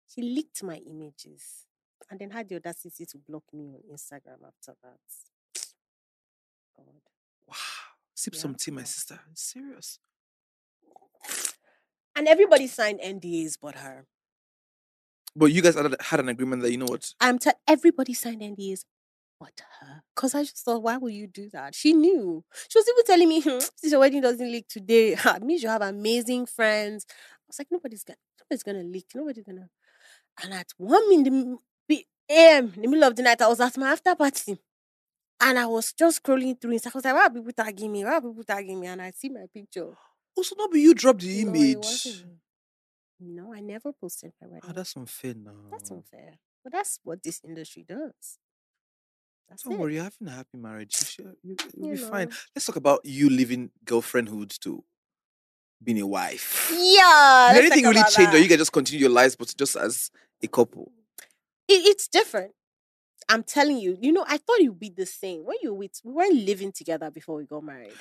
she 0.09 0.23
leaked 0.23 0.63
my 0.63 0.77
images 0.77 1.67
and 2.11 2.19
then 2.19 2.31
had 2.31 2.49
the 2.49 2.57
audacity 2.57 3.05
to 3.07 3.19
block 3.19 3.45
me 3.53 3.75
on 3.75 3.81
Instagram 3.93 4.47
after 4.47 4.75
that. 4.83 5.01
God. 6.77 6.87
wow. 7.47 7.55
Sip 8.15 8.35
Yeah. 8.35 8.41
some 8.41 8.55
tea, 8.55 8.71
my 8.71 8.85
sister. 8.85 9.21
Serious. 9.35 9.99
And 12.15 12.29
everybody 12.29 12.67
signed 12.67 13.01
NDAs 13.01 13.57
but 13.61 13.77
her. 13.77 14.07
But 15.35 15.47
you 15.47 15.63
guys 15.63 15.75
had, 15.75 16.21
an 16.21 16.29
agreement 16.29 16.61
that 16.61 16.71
you 16.71 16.77
know 16.77 16.85
what? 16.91 17.15
I'm 17.21 17.39
t- 17.39 17.51
everybody 17.67 18.13
signed 18.13 18.43
NDAs 18.43 18.85
but 19.41 19.63
her. 19.81 20.02
Because 20.15 20.35
I 20.35 20.43
just 20.43 20.59
thought, 20.65 20.83
why 20.83 20.97
would 20.99 21.13
you 21.15 21.27
do 21.27 21.49
that? 21.51 21.75
She 21.75 21.93
knew. 21.93 22.45
She 22.69 22.79
was 22.79 22.87
even 22.89 23.05
telling 23.07 23.29
me, 23.29 23.41
"Hmm, 23.41 23.61
since 23.77 23.91
your 23.93 24.01
wedding 24.01 24.21
doesn't 24.21 24.53
leak 24.53 24.69
today, 24.69 25.13
it 25.25 25.43
means 25.43 25.63
you 25.63 25.69
have 25.71 25.83
amazing 25.83 26.47
friends. 26.47 27.07
I 27.09 27.45
was 27.49 27.59
like, 27.59 27.69
nobody's 27.71 28.05
gonna 28.05 28.19
nobody's 28.41 28.63
gonna 28.63 28.83
leak. 28.83 29.07
Nobody's 29.15 29.45
gonna 29.45 29.69
and 30.43 30.55
at 30.55 30.73
one 30.77 31.03
in 31.13 31.23
the 31.89 32.05
AM, 32.31 32.73
in 32.77 32.83
the 32.83 32.89
middle 32.89 33.05
of 33.05 33.17
the 33.17 33.23
night, 33.23 33.41
I 33.43 33.49
was 33.49 33.61
at 33.61 33.77
my 33.77 33.93
after 33.93 34.15
party. 34.15 34.59
And 35.41 35.59
I 35.59 35.67
was 35.67 35.93
just 35.93 36.23
scrolling 36.23 36.61
through 36.61 36.75
Instagram. 36.75 36.95
I 36.95 36.99
was 36.99 37.05
like, 37.05 37.15
why 37.15 37.27
are 37.27 37.31
people 37.31 37.53
tagging 37.53 37.93
me? 37.93 38.05
Why 38.05 38.13
are 38.15 38.21
people 38.21 38.45
tagging 38.45 38.79
me? 38.81 38.87
And 38.87 39.03
I 39.03 39.11
see 39.11 39.29
my 39.29 39.47
picture. 39.53 39.93
Also, 40.37 40.55
not 40.57 40.71
be 40.71 40.81
you 40.81 40.95
dropped 40.95 41.21
the 41.21 41.41
image. 41.41 41.77
wasn't. 41.77 42.27
No, 43.21 43.53
I 43.53 43.61
never 43.61 43.93
posted 43.93 44.33
my 44.41 44.49
wedding. 44.49 44.69
Ah, 44.69 44.73
that's 44.73 44.97
unfair 44.97 45.35
now. 45.35 45.53
That's 45.71 45.91
unfair. 45.91 46.39
But 46.63 46.73
that's 46.73 47.01
what 47.03 47.23
this 47.23 47.41
industry 47.45 47.85
does. 47.87 48.39
That's 49.53 49.63
Don't 49.65 49.75
it. 49.75 49.79
worry, 49.81 49.95
you're 49.95 50.05
having 50.05 50.29
a 50.29 50.31
happy 50.31 50.57
marriage. 50.57 50.97
You 50.99 51.07
should, 51.07 51.37
you, 51.43 51.57
you'll 51.77 51.89
You 51.91 51.95
be 51.97 52.01
fine. 52.01 52.31
Let's 52.55 52.65
talk 52.67 52.77
about 52.77 53.01
you 53.05 53.29
leaving 53.29 53.71
girlfriendhood 53.85 54.51
to 54.63 54.83
being 55.83 56.01
a 56.01 56.07
wife. 56.07 56.71
Yeah. 56.75 57.51
Did 57.55 57.67
anything 57.67 57.85
really 57.85 58.03
change, 58.11 58.33
or 58.35 58.39
you 58.39 58.49
can 58.49 58.57
just 58.59 58.73
continue 58.73 59.01
your 59.03 59.11
lives, 59.11 59.37
but 59.37 59.55
just 59.57 59.77
as 59.77 60.11
a 60.43 60.47
couple? 60.49 60.91
It, 61.69 61.85
it's 61.87 62.09
different. 62.09 62.53
I'm 63.29 63.43
telling 63.43 63.77
you. 63.79 63.97
You 64.01 64.13
know, 64.13 64.25
I 64.27 64.39
thought 64.39 64.59
it 64.61 64.69
would 64.69 64.81
be 64.81 64.89
the 64.97 65.07
same. 65.07 65.45
When 65.45 65.57
you 65.63 65.75
with 65.75 66.01
we 66.03 66.13
weren't 66.13 66.35
living 66.35 66.73
together 66.73 67.11
before 67.11 67.37
we 67.37 67.45
got 67.45 67.63
married. 67.63 67.93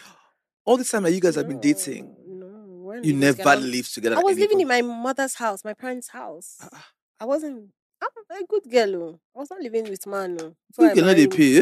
All 0.64 0.78
this 0.78 0.90
time 0.92 1.04
that 1.04 1.12
you 1.12 1.20
guys 1.20 1.36
have 1.36 1.48
been 1.48 1.60
dating, 1.60 2.16
No, 2.28 2.94
you 3.04 3.14
never 3.14 3.38
together. 3.38 3.62
lived 3.62 3.94
together. 3.94 4.16
I 4.18 4.22
was 4.22 4.38
living 4.38 4.62
in 4.62 4.68
my 4.68 4.82
mother's 4.82 5.36
house, 5.36 5.66
my 5.66 5.74
parents' 5.74 6.10
house. 6.10 6.58
Ah. 6.62 6.88
I 7.20 7.26
wasn't. 7.26 7.70
I'm 8.02 8.42
a 8.42 8.46
good 8.48 8.70
girl. 8.72 8.96
oh. 9.04 9.20
I 9.36 9.40
was 9.40 9.50
not 9.52 9.60
living 9.62 9.90
with 9.90 10.08
man. 10.08 10.38
oh, 10.42 10.56
before 10.70 10.86
You 10.86 10.92
I 10.92 10.94
cannot 10.96 11.16
married. 11.18 11.32
pay. 11.32 11.60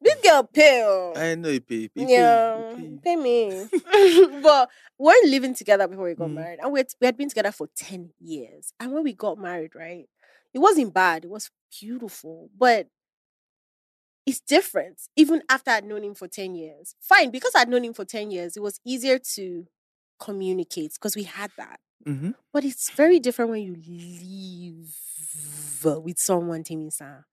This 0.00 0.20
girl 0.22 0.42
pay. 0.44 0.82
oh. 0.84 1.12
I 1.16 1.34
know 1.34 1.48
you 1.50 1.60
pay. 1.60 1.74
you 1.76 1.88
pay, 1.90 2.00
you 2.02 2.08
yeah, 2.08 2.72
pay. 2.76 2.98
pay 3.04 3.16
me. 3.16 3.66
but 4.42 4.70
we 4.98 5.06
we're 5.06 5.30
living 5.30 5.54
together 5.54 5.86
before 5.88 6.04
we 6.04 6.14
got 6.14 6.28
Mm. 6.30 6.34
married, 6.34 6.58
and 6.62 6.72
we 6.72 6.80
had, 6.80 6.86
we 7.00 7.06
had 7.06 7.16
been 7.16 7.28
together 7.28 7.52
for 7.52 7.68
ten 7.76 8.10
years. 8.20 8.72
And 8.80 8.92
when 8.92 9.02
we 9.02 9.12
got 9.12 9.38
married, 9.38 9.74
right, 9.74 10.06
it 10.54 10.58
wasn't 10.58 10.94
bad. 10.94 11.24
It 11.24 11.30
was 11.30 11.50
beautiful, 11.80 12.48
but 12.56 12.88
it's 14.24 14.40
different. 14.40 15.00
Even 15.16 15.42
after 15.50 15.72
I'd 15.72 15.84
known 15.84 16.04
him 16.04 16.14
for 16.14 16.28
ten 16.28 16.54
years, 16.54 16.94
fine 17.00 17.30
because 17.30 17.52
I'd 17.54 17.68
known 17.68 17.84
him 17.84 17.92
for 17.94 18.04
ten 18.04 18.30
years, 18.30 18.56
it 18.56 18.62
was 18.62 18.80
easier 18.86 19.18
to 19.34 19.66
communicate 20.20 20.94
because 20.94 21.16
we 21.16 21.24
had 21.24 21.50
that. 21.58 21.80
Mhm. 22.06 22.34
But 22.52 22.64
it's 22.64 22.90
very 22.90 23.18
different 23.20 23.50
when 23.50 23.62
you 23.62 23.76
live 25.84 26.04
with 26.04 26.18
someone, 26.18 26.64
Timisa. 26.64 27.24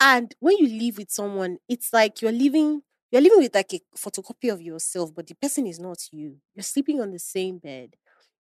And 0.00 0.34
when 0.40 0.58
you 0.58 0.68
live 0.68 0.98
with 0.98 1.10
someone, 1.10 1.58
it's 1.68 1.92
like 1.92 2.22
you're 2.22 2.32
living, 2.32 2.82
you're 3.10 3.22
living 3.22 3.38
with 3.40 3.54
like 3.54 3.72
a 3.74 3.80
photocopy 3.96 4.52
of 4.52 4.60
yourself, 4.62 5.14
but 5.14 5.26
the 5.26 5.34
person 5.34 5.66
is 5.66 5.78
not 5.80 5.98
you. 6.12 6.36
You're 6.54 6.62
sleeping 6.64 7.00
on 7.00 7.12
the 7.12 7.18
same 7.18 7.58
bed. 7.58 7.96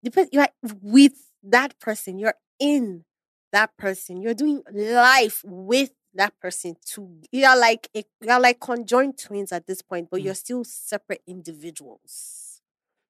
The 0.03 0.11
pe- 0.11 0.27
you're 0.31 0.47
with 0.81 1.13
that 1.43 1.79
person. 1.79 2.19
You're 2.19 2.35
in 2.59 3.05
that 3.51 3.75
person. 3.77 4.21
You're 4.21 4.33
doing 4.35 4.63
life 4.71 5.43
with 5.45 5.91
that 6.15 6.39
person 6.39 6.75
too. 6.85 7.21
You're 7.31 7.57
like 7.59 7.89
a, 7.95 8.03
you're 8.21 8.39
like 8.39 8.59
conjoined 8.59 9.17
twins 9.19 9.51
at 9.51 9.67
this 9.67 9.81
point, 9.81 10.09
but 10.11 10.21
Mm. 10.21 10.25
you're 10.25 10.35
still 10.35 10.63
separate 10.63 11.21
individuals. 11.27 12.61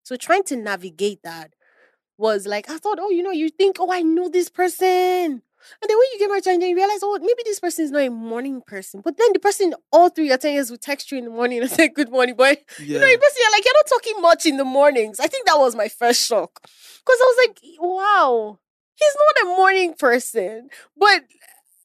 So 0.03 0.15
trying 0.15 0.43
to 0.45 0.55
navigate 0.57 1.21
that 1.23 1.53
was 2.17 2.45
like, 2.47 2.69
I 2.69 2.77
thought, 2.77 2.99
oh, 3.01 3.09
you 3.09 3.23
know, 3.23 3.31
you 3.31 3.49
think, 3.49 3.77
oh, 3.79 3.91
I 3.91 4.01
know 4.01 4.29
this 4.29 4.49
person. 4.49 5.41
And 5.81 5.89
then 5.89 5.97
when 5.97 6.07
you 6.11 6.19
get 6.19 6.27
married 6.27 6.47
and 6.47 6.61
then 6.61 6.69
you 6.69 6.75
realize, 6.75 6.99
oh, 7.03 7.17
maybe 7.21 7.41
this 7.45 7.59
person 7.59 7.85
is 7.85 7.91
not 7.91 8.01
a 8.01 8.09
morning 8.09 8.61
person. 8.65 9.01
But 9.03 9.17
then 9.17 9.29
the 9.33 9.39
person 9.39 9.73
all 9.91 10.09
through 10.09 10.25
your 10.25 10.37
10 10.37 10.53
years 10.53 10.69
will 10.69 10.77
text 10.77 11.11
you 11.11 11.17
in 11.17 11.25
the 11.25 11.29
morning 11.29 11.61
and 11.61 11.69
say, 11.71 11.87
good 11.87 12.11
morning, 12.11 12.35
boy. 12.35 12.57
Yeah. 12.79 12.85
You 12.85 12.99
know, 12.99 13.07
the 13.07 13.17
person, 13.17 13.37
you're 13.39 13.51
like, 13.51 13.65
you're 13.65 13.73
not 13.73 13.87
talking 13.87 14.21
much 14.21 14.45
in 14.45 14.57
the 14.57 14.65
mornings. 14.65 15.19
I 15.19 15.27
think 15.27 15.45
that 15.47 15.57
was 15.57 15.75
my 15.75 15.87
first 15.87 16.27
shock. 16.27 16.59
Because 16.61 17.17
I 17.21 17.33
was 17.35 17.47
like, 17.47 17.59
wow, 17.79 18.59
he's 18.95 19.15
not 19.15 19.45
a 19.45 19.57
morning 19.57 19.93
person. 19.97 20.69
But 20.97 21.23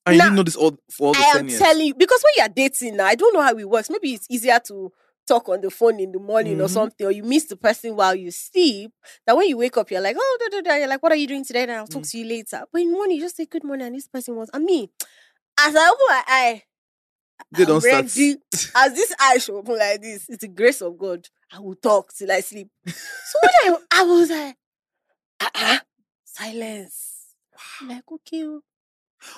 and 0.06 0.16
you 0.16 0.22
didn't 0.22 0.36
know 0.36 0.42
this 0.42 0.56
all 0.56 0.78
for 0.90 1.08
all 1.08 1.12
the 1.14 1.18
years. 1.20 1.28
I 1.28 1.32
10 1.32 1.40
am 1.40 1.48
years. 1.48 1.60
telling 1.60 1.86
you, 1.86 1.94
because 1.94 2.24
when 2.24 2.32
you're 2.36 2.54
dating 2.54 2.96
now, 2.96 3.06
I 3.06 3.14
don't 3.14 3.34
know 3.34 3.42
how 3.42 3.56
it 3.56 3.68
works. 3.68 3.90
Maybe 3.90 4.14
it's 4.14 4.26
easier 4.30 4.58
to 4.66 4.92
talk 5.28 5.48
on 5.48 5.60
the 5.60 5.70
phone 5.70 6.00
in 6.00 6.10
the 6.12 6.18
morning 6.18 6.60
or 6.60 6.64
Mhm. 6.66 6.70
something, 6.70 7.06
or 7.06 7.10
you 7.12 7.22
miss 7.22 7.44
the 7.44 7.56
person 7.56 7.94
while 7.94 8.14
you 8.14 8.30
sleep, 8.30 8.90
that 9.26 9.36
when 9.36 9.46
you 9.48 9.56
wake 9.58 9.76
up, 9.76 9.90
you're 9.90 10.00
like, 10.00 10.16
oh, 10.18 10.38
da, 10.40 10.48
da, 10.56 10.60
da. 10.62 10.76
you're 10.76 10.88
like, 10.88 11.02
what 11.02 11.12
are 11.12 11.16
you 11.16 11.26
doing 11.26 11.44
today? 11.44 11.62
And 11.62 11.72
I'll 11.72 11.86
talk 11.86 12.02
Mm. 12.02 12.10
to 12.10 12.18
you 12.18 12.24
later. 12.24 12.64
But 12.72 12.80
in 12.82 12.88
the 12.88 12.94
morning, 12.94 13.16
you 13.16 13.22
just 13.22 13.36
say 13.36 13.46
good 13.46 13.64
morning, 13.64 13.86
and 13.88 13.96
this 13.96 14.08
person 14.08 14.34
was, 14.36 14.50
and 14.52 14.64
me, 14.64 14.90
as 15.60 15.76
I 15.76 15.86
open 15.88 16.06
my 16.08 16.24
eye, 16.26 16.62
They 17.52 17.64
don't 17.64 17.80
start. 17.80 18.04
as 18.06 18.94
this 18.94 19.14
eye 19.20 19.38
should 19.38 19.54
open 19.56 19.78
like 19.78 20.02
this, 20.02 20.28
it's 20.28 20.38
the 20.42 20.48
grace 20.48 20.80
of 20.82 20.98
God. 20.98 21.28
I 21.52 21.60
will 21.60 21.76
talk 21.76 22.12
till 22.14 22.30
I 22.32 22.40
sleep. 22.40 22.68
So 22.86 23.38
when 23.42 23.74
I, 23.74 23.78
I 23.92 24.02
was 24.04 24.30
like, 24.30 24.56
uh-uh, 25.40 25.78
silence. 26.24 27.34
I'm 27.80 27.88
like, 27.88 28.10
okay, 28.10 28.44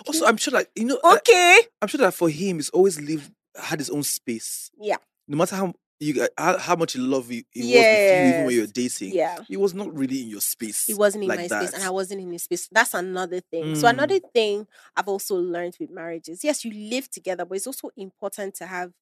Also, 0.06 0.26
I'm 0.26 0.36
sure 0.36 0.52
that 0.52 0.68
you 0.74 0.84
know. 0.84 0.98
uh, 1.02 1.16
okay. 1.16 1.58
I'm 1.80 1.88
sure 1.88 1.98
that 1.98 2.14
for 2.14 2.28
him, 2.28 2.56
he's 2.56 2.70
always 2.70 3.00
lived 3.00 3.30
had 3.54 3.78
his 3.78 3.90
own 3.90 4.02
space. 4.02 4.70
Yeah. 4.80 4.96
No 5.30 5.36
matter 5.38 5.54
how 5.56 5.72
you 6.00 6.26
how, 6.36 6.58
how 6.58 6.76
much 6.76 6.94
he 6.94 6.98
love 6.98 7.30
you, 7.30 7.44
he 7.52 7.62
was 7.62 7.70
with 7.70 8.12
you 8.12 8.32
even 8.32 8.44
when 8.44 8.54
you 8.54 8.60
were 8.62 8.66
dating. 8.66 9.12
Yeah. 9.14 9.38
He 9.46 9.56
was 9.56 9.74
not 9.74 9.94
really 9.94 10.22
in 10.22 10.28
your 10.28 10.40
space. 10.40 10.86
He 10.86 10.94
wasn't 10.94 11.24
in 11.24 11.28
like 11.28 11.38
my 11.40 11.46
that. 11.48 11.62
space 11.62 11.74
and 11.74 11.84
I 11.84 11.90
wasn't 11.90 12.20
in 12.22 12.32
his 12.32 12.42
space. 12.44 12.68
That's 12.72 12.94
another 12.94 13.40
thing. 13.40 13.76
So 13.76 13.86
Mm. 13.86 13.90
another 13.90 14.18
thing 14.34 14.66
I've 14.96 15.08
also 15.08 15.36
learned 15.36 15.76
with 15.78 15.90
marriages. 15.90 16.42
Yes, 16.42 16.64
you 16.64 16.72
live 16.90 17.08
together, 17.10 17.44
but 17.44 17.54
it's 17.56 17.66
also 17.66 17.90
important 17.96 18.54
to 18.56 18.66
have 18.66 18.92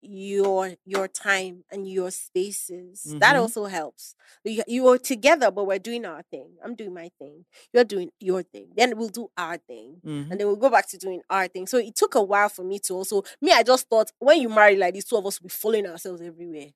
your 0.00 0.74
your 0.84 1.08
time 1.08 1.64
and 1.70 1.88
your 1.90 2.10
spaces. 2.10 3.02
That 3.18 3.34
Mhm. 3.36 3.40
also 3.40 3.64
helps. 3.66 4.14
You, 4.44 4.62
you 4.66 4.86
are 4.88 4.98
together, 4.98 5.50
but 5.50 5.66
we're 5.66 5.78
doing 5.78 6.04
our 6.04 6.22
thing. 6.30 6.56
I'm 6.62 6.74
doing 6.74 6.94
my 6.94 7.10
thing. 7.18 7.44
You're 7.72 7.84
doing 7.84 8.10
your 8.20 8.42
thing. 8.42 8.68
Then 8.76 8.96
we'll 8.96 9.08
do 9.08 9.30
our 9.36 9.56
thing. 9.58 10.00
Mhm. 10.04 10.30
And 10.30 10.40
then 10.40 10.46
we'll 10.46 10.56
go 10.56 10.70
back 10.70 10.88
to 10.90 10.98
doing 10.98 11.22
our 11.28 11.48
thing. 11.48 11.66
So 11.66 11.78
it 11.78 11.96
took 11.96 12.14
a 12.14 12.22
while 12.22 12.48
for 12.48 12.62
me 12.64 12.78
to 12.80 12.94
also 12.94 13.22
me, 13.40 13.52
I 13.52 13.62
just 13.62 13.88
thought 13.88 14.12
when 14.18 14.40
you 14.40 14.48
marry 14.48 14.76
like 14.76 14.94
these 14.94 15.04
two 15.04 15.16
of 15.16 15.26
us 15.26 15.40
will 15.40 15.48
be 15.48 15.52
following 15.54 15.86
ourselves 15.86 16.20
everywhere. 16.22 16.68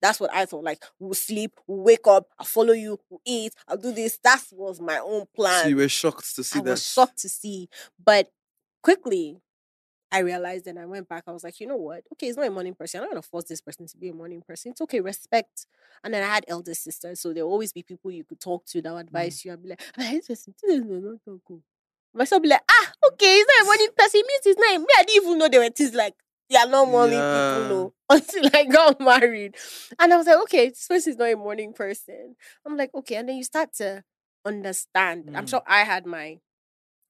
That's 0.00 0.20
what 0.20 0.34
I 0.34 0.44
thought. 0.46 0.64
Like 0.64 0.82
we'll 0.98 1.14
sleep, 1.14 1.52
we'll 1.66 1.82
wake 1.82 2.06
up, 2.06 2.28
I'll 2.38 2.44
follow 2.46 2.72
you, 2.74 2.98
we'll 3.08 3.20
eat, 3.24 3.54
I'll 3.68 3.76
do 3.78 3.92
this. 3.92 4.18
That 4.22 4.42
was 4.52 4.80
my 4.80 4.98
own 4.98 5.26
plan. 5.34 5.62
So 5.64 5.68
you 5.68 5.76
were 5.76 5.88
shocked 5.88 6.34
to 6.36 6.44
see 6.44 6.58
I 6.58 6.62
that. 6.62 6.70
was 6.70 6.86
shocked 6.86 7.18
to 7.18 7.28
see. 7.28 7.68
But 8.02 8.30
quickly 8.82 9.38
I 10.14 10.20
realized 10.20 10.66
and 10.68 10.78
I 10.78 10.86
went 10.86 11.08
back. 11.08 11.24
I 11.26 11.32
was 11.32 11.42
like, 11.44 11.58
you 11.60 11.66
know 11.66 11.76
what? 11.76 12.04
Okay, 12.12 12.28
it's 12.28 12.36
not 12.36 12.46
a 12.46 12.50
morning 12.50 12.74
person. 12.74 13.00
I'm 13.00 13.04
not 13.06 13.10
gonna 13.12 13.22
force 13.22 13.44
this 13.44 13.60
person 13.60 13.86
to 13.86 13.96
be 13.98 14.10
a 14.10 14.14
morning 14.14 14.42
person. 14.46 14.70
It's 14.72 14.80
okay, 14.82 15.00
respect. 15.00 15.66
And 16.04 16.14
then 16.14 16.22
I 16.22 16.26
had 16.32 16.44
elder 16.48 16.74
sisters, 16.74 17.20
so 17.20 17.32
there'll 17.32 17.50
always 17.50 17.72
be 17.72 17.82
people 17.82 18.10
you 18.12 18.24
could 18.24 18.40
talk 18.40 18.64
to 18.66 18.80
that 18.82 18.92
would 18.92 19.06
advise 19.06 19.44
you. 19.44 19.52
I'd 19.52 19.62
be 19.62 19.70
like, 19.70 19.82
"Ah, 19.98 20.10
this 20.12 20.28
person, 20.28 20.54
this 20.62 20.80
not 20.84 21.24
talk 21.24 21.40
oh." 21.50 21.62
Myself 22.14 22.42
be 22.42 22.48
like, 22.48 22.62
ah, 22.70 22.92
okay, 23.12 23.34
he's 23.36 23.46
not 23.46 23.62
a 23.62 23.66
morning 23.66 23.88
person. 23.98 24.20
It 24.20 24.26
means 24.28 24.44
his 24.44 24.56
name. 24.70 24.80
Me, 24.82 24.86
I 24.96 25.02
didn't 25.02 25.24
even 25.24 25.38
know 25.38 25.48
there 25.48 25.60
were 25.60 25.70
things 25.70 25.94
like 25.94 26.14
they 26.48 26.56
are 26.56 26.68
not 26.68 26.86
morning 26.88 27.18
Yeah. 27.18 27.40
people 27.40 27.68
no 27.68 27.92
until 28.10 28.50
I 28.54 28.64
got 28.64 29.00
married. 29.00 29.56
And 29.98 30.12
I 30.12 30.16
was 30.16 30.26
like, 30.26 30.38
okay, 30.42 30.68
this 30.68 30.86
person 30.86 31.12
is 31.12 31.18
not 31.18 31.32
a 31.32 31.36
morning 31.36 31.72
person. 31.72 32.36
I'm 32.64 32.76
like, 32.76 32.90
okay, 32.94 33.16
and 33.16 33.28
then 33.28 33.36
you 33.36 33.44
start 33.44 33.72
to 33.78 34.04
understand. 34.44 35.30
I'm 35.34 35.46
Mm. 35.46 35.50
sure 35.50 35.62
I 35.66 35.80
had 35.84 36.06
my 36.06 36.38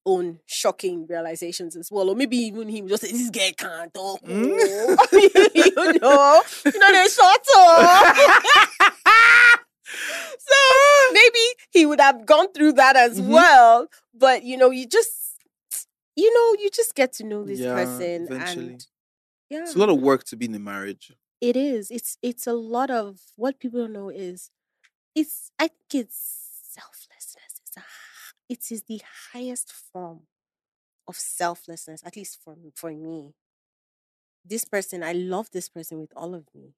own 0.07 0.39
shocking 0.47 1.07
realizations 1.07 1.77
as 1.77 1.91
well. 1.91 2.11
Or 2.11 2.15
maybe 2.17 2.37
even 2.37 2.69
him 2.69 2.89
just 2.89 3.03
say, 3.03 3.13
this 3.13 3.31
guy 3.31 3.53
can't 3.57 3.93
talk. 3.95 4.21
Mm. 4.23 4.57
oh." 4.59 4.97
you 5.55 5.75
know, 6.01 6.43
you 6.73 6.79
know, 6.79 6.93
they 6.93 7.07
shut 7.09 7.47
up. 7.57 8.17
so 10.39 10.55
maybe 11.13 11.39
he 11.71 11.87
would 11.87 12.01
have 12.01 12.27
gone 12.27 12.53
through 12.53 12.73
that 12.75 12.97
as 12.97 13.21
Mhm. 13.21 13.29
well. 13.29 13.89
But 14.13 14.43
you 14.45 14.57
know, 14.57 14.71
you 14.71 14.87
just 14.87 15.13
you 16.17 16.33
know, 16.33 16.63
you 16.63 16.71
just 16.71 16.95
get 16.95 17.13
to 17.15 17.25
know 17.25 17.45
this 17.45 17.59
Yeah, 17.61 17.75
person 17.75 18.27
eventually. 18.31 18.67
and 18.75 18.87
yeah. 19.51 19.63
It's 19.63 19.75
a 19.75 19.79
lot 19.79 19.89
of 19.89 20.01
work 20.01 20.25
to 20.25 20.37
be 20.37 20.47
in 20.47 20.55
a 20.55 20.59
marriage. 20.59 21.13
It 21.41 21.57
is. 21.57 21.91
It's 21.91 22.17
it's 22.23 22.47
a 22.47 22.53
lot 22.55 22.91
of 22.91 23.21
what 23.37 23.59
people 23.59 23.81
don't 23.81 23.93
know 23.93 24.09
is 24.11 24.51
it's 25.15 25.51
I 25.59 25.69
think 25.69 26.05
it's 26.07 26.19
selflessness. 26.73 27.14
It's 28.49 28.71
a, 28.71 28.75
h- 28.75 28.81
it 28.81 28.83
is 28.83 28.83
the 28.83 29.01
highest 29.33 29.73
form 29.73 30.21
of 31.07 31.17
selflessness, 31.17 32.03
at 32.05 32.17
least 32.17 32.39
for 32.43 32.57
for 32.75 32.91
me. 32.91 33.35
This 34.45 34.65
person, 34.65 35.03
I 35.03 35.13
love 35.13 35.51
this 35.53 35.69
person 35.69 36.01
with 36.01 36.13
all 36.17 36.35
of 36.35 36.47
me. 36.55 36.75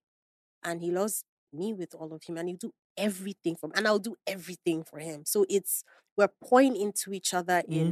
And 0.63 0.81
he 0.81 0.91
loves 0.91 1.25
me 1.53 1.73
with 1.73 1.95
all 1.95 2.13
of 2.13 2.23
him. 2.25 2.37
And 2.37 2.49
he'll 2.49 2.59
do 2.59 2.73
everything 2.97 3.57
for 3.57 3.69
me. 3.69 3.73
And 3.77 3.87
I'll 3.87 3.99
do 3.99 4.17
everything 4.27 4.85
for 4.85 4.99
him. 4.99 5.25
So 5.27 5.45
it's 5.49 5.83
we're 6.17 6.29
pouring 6.29 6.77
into 6.77 7.13
each 7.13 7.35
other 7.35 7.63
in 7.69 7.87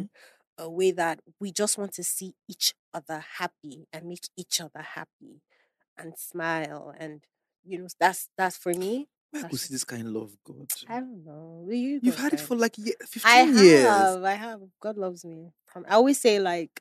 mm-hmm. 0.58 0.64
a 0.64 0.70
way 0.70 0.92
that 0.92 1.20
we 1.40 1.52
just 1.52 1.78
want 1.78 1.92
to 1.94 2.04
see 2.04 2.34
each 2.48 2.74
other 2.94 3.24
happy 3.38 3.86
and 3.92 4.06
make 4.06 4.28
each 4.36 4.60
other 4.60 4.80
happy 4.80 5.42
and 5.98 6.16
smile 6.16 6.94
and 6.98 7.24
you 7.64 7.78
know 7.78 7.88
that's 8.00 8.28
that's 8.36 8.56
for 8.56 8.72
me 8.74 9.08
Where 9.35 9.45
I 9.45 9.49
could 9.49 9.59
see 9.59 9.74
this 9.74 9.85
kind 9.85 10.07
of 10.07 10.12
love, 10.14 10.37
God. 10.45 10.68
i 10.89 11.01
don't 11.01 11.24
know 11.24 11.66
you 11.70 12.01
You've 12.03 12.16
had 12.16 12.32
it 12.35 12.41
for 12.41 12.55
like 12.57 12.78
ye- 12.78 12.95
15 13.07 13.22
i 13.24 13.39
years. 13.43 13.85
have 13.85 14.22
i 14.24 14.35
have 14.35 14.61
god 14.80 14.97
loves 14.97 15.24
me 15.24 15.51
i 15.89 15.95
always 15.95 16.20
say 16.20 16.39
like 16.39 16.80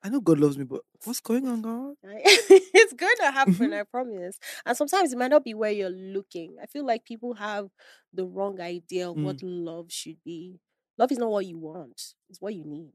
I 0.00 0.10
know 0.10 0.20
God 0.20 0.38
loves 0.38 0.56
me, 0.56 0.62
but 0.62 0.82
what's 1.02 1.18
going 1.18 1.44
on, 1.48 1.60
God? 1.60 1.94
It's 2.04 2.92
going 2.92 3.16
to 3.16 3.30
happen 3.32 3.70
Mhm. 3.70 3.80
i 3.80 3.82
promise 3.82 4.38
and 4.64 4.76
sometimes 4.76 5.12
it 5.12 5.18
might 5.18 5.32
not 5.32 5.42
be 5.44 5.54
where 5.54 5.72
you're 5.72 5.90
looking 5.90 6.54
i 6.62 6.66
feel 6.66 6.86
like 6.86 7.04
people 7.04 7.34
have 7.34 7.68
the 8.14 8.24
wrong 8.24 8.60
idea 8.60 9.10
of 9.10 9.16
Mm. 9.16 9.24
what 9.24 9.42
love 9.42 9.86
should 9.90 10.22
be 10.24 10.60
love 10.98 11.10
is 11.10 11.18
not 11.18 11.30
what 11.32 11.46
you 11.46 11.58
want 11.58 12.14
it's 12.30 12.40
what 12.40 12.54
you 12.54 12.64
need 12.64 12.92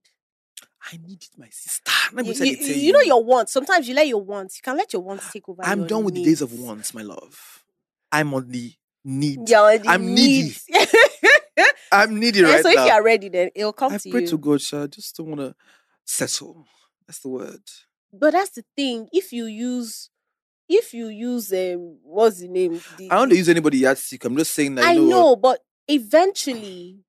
I 0.91 0.97
need 0.97 1.23
it, 1.23 1.37
my 1.37 1.49
sister. 1.49 1.91
Let 2.13 2.25
me 2.25 2.33
you, 2.33 2.45
you- 2.45 2.57
you, 2.67 2.73
you 2.87 2.91
know 2.93 3.01
your 3.01 3.23
wants 3.23 3.51
sometimes 3.51 3.87
you 3.89 3.95
let 3.95 4.07
your 4.07 4.21
wants 4.23 4.57
you 4.57 4.61
can 4.63 4.77
let 4.77 4.93
your 4.93 5.01
wants 5.01 5.31
take 5.31 5.47
over 5.49 5.61
I'm 5.65 5.85
done 5.87 6.03
with 6.05 6.15
the 6.15 6.23
days 6.23 6.41
of 6.41 6.57
wants, 6.57 6.93
my 6.93 7.01
love. 7.01 7.63
I'm 8.13 8.33
on 8.33 8.47
the 8.49 8.71
need. 9.03 9.49
You're 9.49 9.73
on 9.73 9.87
I'm 9.87 10.13
needy. 10.13 10.55
I'm 11.91 12.19
needy 12.19 12.41
Yeah, 12.41 12.53
right 12.53 12.63
so 12.63 12.69
if 12.69 12.75
you 12.75 12.91
are 12.91 13.03
ready, 13.03 13.29
then 13.29 13.49
it'll 13.55 13.73
come 13.73 13.91
I 13.91 13.97
to 13.97 14.09
you. 14.09 14.15
I 14.15 14.19
pray 14.19 14.27
to 14.27 14.37
God, 14.37 14.61
Sha. 14.61 14.83
I 14.83 14.87
just 14.87 15.15
don't 15.15 15.27
want 15.27 15.41
to 15.41 15.55
settle. 16.05 16.65
That's 17.07 17.19
the 17.19 17.29
word. 17.29 17.61
But 18.11 18.31
that's 18.33 18.51
the 18.51 18.63
thing. 18.75 19.07
If 19.11 19.31
you 19.33 19.45
use, 19.45 20.09
if 20.69 20.93
you 20.93 21.07
use, 21.07 21.51
um, 21.53 21.97
what's 22.03 22.39
the 22.39 22.47
name? 22.47 22.79
The, 22.97 23.11
I 23.11 23.15
don't 23.15 23.31
use 23.31 23.49
anybody 23.49 23.79
yardstick. 23.79 24.25
I'm 24.25 24.37
just 24.37 24.53
saying 24.53 24.75
that. 24.75 24.85
I 24.85 24.95
know, 24.95 25.09
know, 25.09 25.35
but 25.35 25.59
eventually, 25.87 26.99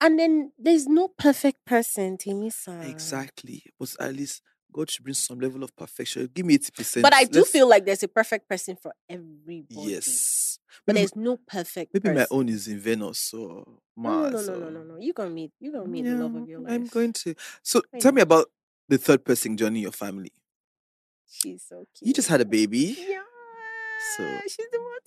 and 0.00 0.18
then 0.18 0.52
there's 0.58 0.86
no 0.86 1.08
perfect 1.08 1.64
person, 1.64 2.16
Timisa. 2.16 2.88
Exactly. 2.88 3.62
But 3.78 3.94
at 4.00 4.14
least 4.14 4.42
God 4.72 4.90
should 4.90 5.04
bring 5.04 5.14
some 5.14 5.38
level 5.40 5.62
of 5.64 5.74
perfection. 5.74 6.28
Give 6.32 6.44
me 6.46 6.58
80%. 6.58 7.02
But 7.02 7.14
I 7.14 7.24
do 7.24 7.38
Let's- 7.40 7.50
feel 7.50 7.68
like 7.68 7.84
there's 7.86 8.02
a 8.02 8.08
perfect 8.08 8.48
person 8.48 8.76
for 8.76 8.92
everybody. 9.08 9.66
Yes. 9.92 10.58
But 10.86 10.94
Maybe, 10.94 11.00
there's 11.02 11.16
no 11.16 11.36
perfect. 11.38 11.92
maybe 11.94 12.10
my 12.14 12.26
own 12.30 12.48
is 12.48 12.68
in 12.68 12.78
Venus 12.78 13.32
or 13.34 13.64
No, 13.66 13.72
no, 13.96 14.08
Mars. 14.30 14.46
no, 14.46 14.52
no, 14.54 14.58
no, 14.60 14.66
or- 14.66 14.70
no, 14.70 14.82
no. 14.94 14.98
You 15.00 15.12
gonna 15.12 15.30
meet. 15.30 15.52
You 15.58 15.72
gonna 15.72 15.88
meet 15.88 16.02
the 16.04 16.14
love 16.16 16.34
of 16.34 16.48
your 16.48 16.60
life. 16.60 16.72
I'm 16.72 16.86
going 16.86 17.12
to. 17.14 17.34
So 17.62 17.82
I 17.94 17.98
tell 17.98 18.12
me 18.12 18.22
about 18.22 18.46
the 18.88 18.98
third 18.98 19.24
person 19.24 19.56
joining 19.56 19.82
your 19.82 19.92
family. 19.92 20.32
She's 21.30 21.64
so 21.68 21.86
cute. 21.94 22.08
You 22.08 22.14
just 22.14 22.28
had 22.28 22.40
a 22.40 22.44
baby. 22.46 22.96
Yeah. 23.08 23.22
So- 24.16 24.40
she's 24.44 24.56
the 24.72 24.78
most 24.78 25.06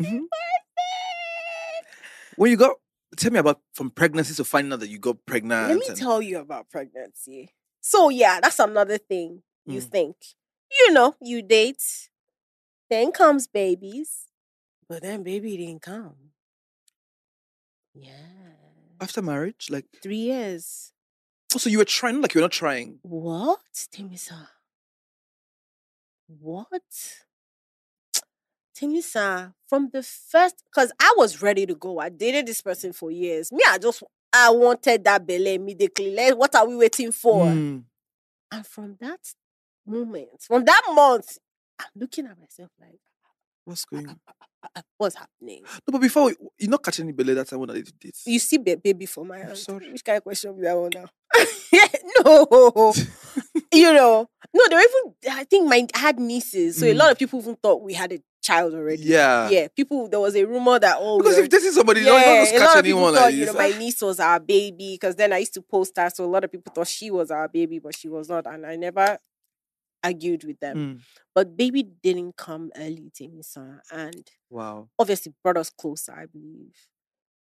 amazing 0.00 0.22
Mhm. 0.22 0.28
person. 0.28 1.92
When 2.36 2.50
you 2.50 2.56
got, 2.56 2.76
tell 3.16 3.30
me 3.30 3.38
about 3.38 3.60
from 3.74 3.90
pregnancy 3.90 4.34
to 4.34 4.44
finding 4.44 4.72
out 4.72 4.80
that 4.80 4.88
you 4.88 4.98
got 4.98 5.24
pregnant. 5.24 5.68
Let 5.68 5.78
me 5.78 5.86
and- 5.88 5.96
tell 5.96 6.20
you 6.20 6.38
about 6.38 6.68
pregnancy. 6.70 7.50
So 7.86 8.08
yeah, 8.08 8.40
that's 8.40 8.58
another 8.58 8.96
thing 8.96 9.42
you 9.66 9.80
Mm. 9.80 9.90
think. 9.90 10.16
You 10.70 10.92
know, 10.92 11.16
you 11.20 11.42
date, 11.42 12.08
then 12.88 13.12
comes 13.12 13.46
babies, 13.46 14.24
but 14.88 15.02
then 15.02 15.22
baby 15.22 15.56
didn't 15.58 15.82
come. 15.82 16.32
Yeah, 17.92 18.56
after 19.00 19.20
marriage, 19.20 19.68
like, 19.70 19.84
three 20.02 20.16
years. 20.32 20.92
So 21.52 21.68
you 21.68 21.76
were 21.78 21.84
trying, 21.84 22.22
like 22.22 22.32
you're 22.34 22.40
not 22.42 22.52
trying. 22.52 23.00
What, 23.02 23.60
Timisa? 23.92 24.48
What? 26.26 26.82
Timisa, 28.74 29.52
from 29.68 29.90
the 29.92 30.02
first, 30.02 30.64
because 30.64 30.90
I 30.98 31.14
was 31.18 31.42
ready 31.42 31.66
to 31.66 31.74
go. 31.74 31.98
I 32.00 32.08
dated 32.08 32.46
this 32.46 32.62
person 32.62 32.92
for 32.94 33.10
years. 33.10 33.52
Me, 33.52 33.62
I 33.68 33.76
just, 33.78 34.02
I 34.36 34.50
wanted 34.50 35.04
that 35.04 35.24
belly 35.26 35.54
immediately. 35.54 36.32
What 36.32 36.54
are 36.56 36.66
we 36.66 36.76
waiting 36.76 37.12
for? 37.12 37.46
Mm. 37.46 37.84
And 38.50 38.66
from 38.66 38.96
that 39.00 39.20
moment, 39.86 40.42
from 40.42 40.64
that 40.64 40.82
month, 40.92 41.38
I'm 41.78 41.86
looking 41.96 42.26
at 42.26 42.38
myself 42.38 42.70
like, 42.80 42.98
What's 43.64 43.84
going 43.86 44.06
on? 44.08 44.20
"Ah, 44.28 44.68
ah, 44.76 44.82
what's 44.98 45.14
happening? 45.16 45.62
No, 45.62 45.92
but 45.92 46.00
before 46.00 46.26
we- 46.26 46.36
you're 46.58 46.70
not 46.70 46.82
catching 46.82 47.04
any 47.06 47.12
belly 47.12 47.32
that 47.32 47.48
time 47.48 47.60
when 47.60 47.70
I 47.70 47.74
did 47.74 47.94
this. 47.98 48.22
You 48.26 48.38
see 48.38 48.58
baby 48.58 49.06
for 49.06 49.24
my 49.24 49.38
I'm 49.40 49.46
hand. 49.46 49.56
sorry. 49.58 49.90
Which 49.90 50.04
kind 50.04 50.18
of 50.18 50.22
question 50.24 50.54
be 50.54 50.62
that 50.62 50.74
one 50.76 50.90
now? 50.94 51.06
no, 52.24 52.92
you 53.72 53.92
know, 53.94 54.28
no. 54.52 54.64
They 54.68 54.74
were 54.74 54.82
even. 54.82 55.14
I 55.30 55.44
think 55.44 55.66
my 55.68 55.86
I 55.94 55.98
had 55.98 56.18
nieces, 56.18 56.78
so 56.78 56.86
a 56.86 56.92
Mm. 56.92 56.96
lot 56.98 57.12
of 57.12 57.18
people 57.18 57.40
even 57.40 57.56
thought 57.56 57.82
we 57.82 57.94
had 57.94 58.12
a 58.12 58.18
child 58.44 58.74
already. 58.74 59.02
Yeah. 59.02 59.48
yeah. 59.48 59.68
People, 59.74 60.08
there 60.08 60.20
was 60.20 60.36
a 60.36 60.44
rumor 60.44 60.78
that 60.78 60.96
oh, 60.98 61.18
Because 61.18 61.38
if 61.38 61.50
this 61.50 61.64
is 61.64 61.74
somebody, 61.74 62.00
you 62.00 62.06
yeah, 62.06 62.12
don't, 62.12 62.22
don't 62.24 62.42
just 62.44 62.54
a 62.54 62.58
lot 62.58 62.66
catch 62.66 62.78
of 62.78 62.84
people 62.84 62.98
anyone 62.98 63.14
thought 63.14 63.24
like 63.24 63.34
you 63.34 63.46
know 63.46 63.52
my 63.54 63.68
niece 63.78 64.02
was 64.02 64.20
our 64.20 64.38
baby 64.40 64.94
because 65.00 65.16
then 65.16 65.32
I 65.32 65.38
used 65.38 65.54
to 65.54 65.62
post 65.62 65.96
her, 65.96 66.10
so 66.10 66.24
a 66.24 66.26
lot 66.26 66.44
of 66.44 66.52
people 66.52 66.72
thought 66.74 66.86
she 66.86 67.10
was 67.10 67.30
our 67.30 67.48
baby, 67.48 67.78
but 67.78 67.96
she 67.96 68.08
was 68.08 68.28
not, 68.28 68.46
and 68.46 68.66
I 68.66 68.76
never, 68.76 69.18
argued 70.04 70.44
with 70.44 70.60
them. 70.60 70.76
Mm. 70.76 71.00
But 71.34 71.56
baby 71.56 71.82
didn't 71.82 72.36
come 72.36 72.70
early, 72.76 73.10
Timisa, 73.18 73.80
and 73.90 74.28
Wow. 74.50 74.88
obviously 74.98 75.32
brought 75.42 75.56
us 75.56 75.70
closer, 75.70 76.12
I 76.12 76.26
believe. 76.26 76.76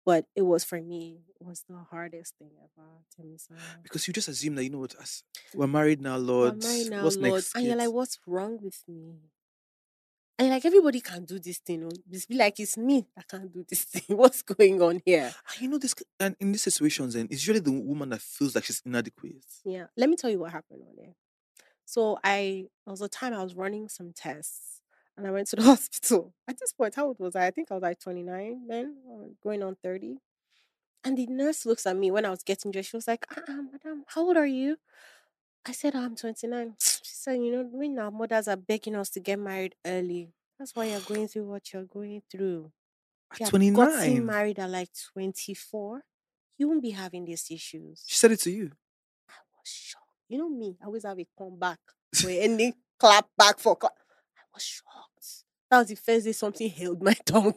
But 0.06 0.26
it 0.36 0.42
was 0.44 0.64
for 0.64 0.82
me, 0.82 1.20
it 1.40 1.46
was 1.46 1.64
the 1.70 1.78
hardest 1.92 2.36
thing 2.40 2.52
ever, 2.58 2.88
Timisa. 3.14 3.52
Because 3.84 4.08
you 4.08 4.14
just 4.14 4.30
assume 4.30 4.56
that 4.56 4.64
you 4.64 4.70
know 4.70 4.80
what 4.80 4.96
as 5.02 5.22
we're 5.54 5.68
married 5.68 6.02
now, 6.02 6.16
We're 6.16 6.24
Lord. 6.24 6.64
married 6.64 6.90
now, 6.90 7.04
What's 7.04 7.18
Lord. 7.18 7.34
next? 7.34 7.56
And 7.56 7.66
you're 7.66 7.76
like, 7.76 7.92
what's 7.92 8.18
wrong 8.26 8.58
with 8.62 8.82
me? 8.88 9.16
And 10.40 10.50
like, 10.50 10.66
everybody 10.66 11.02
can 11.02 11.26
do 11.26 11.40
this 11.40 11.58
thing. 11.58 11.84
oh. 11.84 11.90
It's 12.12 12.28
be 12.28 12.36
like 12.36 12.60
it's 12.60 12.78
me 12.78 13.08
that 13.16 13.28
can't 13.28 13.52
do 13.52 13.66
this 13.68 13.84
thing. 13.86 14.16
What's 14.18 14.44
going 14.44 14.82
on 14.82 15.02
here? 15.04 15.34
And 15.54 15.62
you 15.62 15.68
know 15.68 15.80
this, 15.80 15.96
and 16.20 16.36
in 16.40 16.52
these 16.52 16.64
situations, 16.64 17.16
then 17.16 17.28
it's 17.32 17.42
usually 17.42 17.60
the 17.60 17.72
woman 17.72 18.10
that 18.10 18.22
feels 18.22 18.54
like 18.54 18.64
she's 18.66 18.82
inadequate. 18.86 19.44
Yeah. 19.66 19.88
Let 19.98 20.10
me 20.10 20.16
tell 20.16 20.30
you 20.30 20.40
what 20.40 20.52
happened 20.52 20.82
on 20.88 20.96
there. 20.96 21.16
So 21.86 22.20
I 22.24 22.66
there 22.86 22.92
was 22.92 23.02
a 23.02 23.08
time 23.08 23.34
I 23.34 23.42
was 23.44 23.56
running 23.56 23.88
some 23.88 24.12
tests 24.14 24.82
and 25.16 25.26
I 25.26 25.32
went 25.32 25.48
to 25.48 25.56
the 25.56 25.62
hospital. 25.74 26.34
At 26.48 26.60
this 26.60 26.74
point, 26.74 26.96
how 26.96 27.08
old 27.08 27.20
was 27.20 27.36
I? 27.36 27.48
I 27.48 27.52
think 27.52 27.72
I 27.72 27.76
was 27.76 27.84
like 27.84 28.00
29 28.00 28.68
then, 28.68 28.98
going 29.42 29.64
on 29.64 29.76
30. 29.84 30.18
And 31.04 31.18
the 31.18 31.28
nurse 31.28 31.66
looks 31.66 31.86
at 31.88 31.96
me 31.96 32.12
when 32.12 32.26
I 32.26 32.30
was 32.30 32.44
getting 32.44 32.72
dressed. 32.72 32.90
She 32.90 32.98
was 32.98 33.08
like, 33.08 33.26
uh 33.32 33.54
madam, 33.72 34.04
how 34.08 34.22
old 34.22 34.38
are 34.38 34.46
you? 34.46 34.78
I 35.68 35.72
said, 35.72 35.96
I'm 35.96 36.16
29. 36.16 36.76
She 37.04 37.14
said, 37.16 37.40
you 37.42 37.52
know, 37.52 37.64
when 37.72 37.98
our 38.00 38.12
mothers 38.12 38.48
are 38.48 38.56
begging 38.58 38.96
us 38.96 39.10
to 39.12 39.20
get 39.20 39.40
married 39.40 39.76
early, 39.86 40.34
that's 40.60 40.76
why 40.76 40.86
you're 40.86 41.00
going 41.02 41.28
through 41.28 41.46
what 41.48 41.72
you're 41.74 41.84
going 41.86 42.22
through. 42.30 42.72
At 43.32 43.36
If 43.36 43.40
you 43.40 43.46
had 43.46 43.50
29. 43.52 43.76
gotten 43.76 44.26
married 44.26 44.60
at 44.60 44.70
like 44.70 44.90
24, 45.14 46.02
you 46.58 46.68
won't 46.68 46.82
be 46.82 46.92
having 46.92 47.26
these 47.26 47.48
issues. 47.52 48.04
She 48.08 48.16
said 48.16 48.32
it 48.32 48.40
to 48.42 48.52
you. 48.52 48.72
I 49.30 49.34
was 49.58 49.68
shocked. 49.70 50.04
You 50.30 50.38
know 50.40 50.50
me, 50.50 50.78
I 50.82 50.86
always 50.86 51.04
have 51.04 51.20
a 51.20 51.28
comeback 51.38 51.80
for 52.16 52.30
any 52.30 52.74
clap 53.00 53.28
back 53.38 53.60
for 53.60 53.76
clap. 53.76 53.94
I 54.38 54.42
was 54.54 54.64
shocked. 54.64 55.44
That 55.70 55.80
was 55.80 55.88
the 55.90 55.96
first 55.96 56.26
day 56.26 56.32
something 56.32 56.70
held 56.70 57.02
my 57.04 57.14
tongue. 57.26 57.54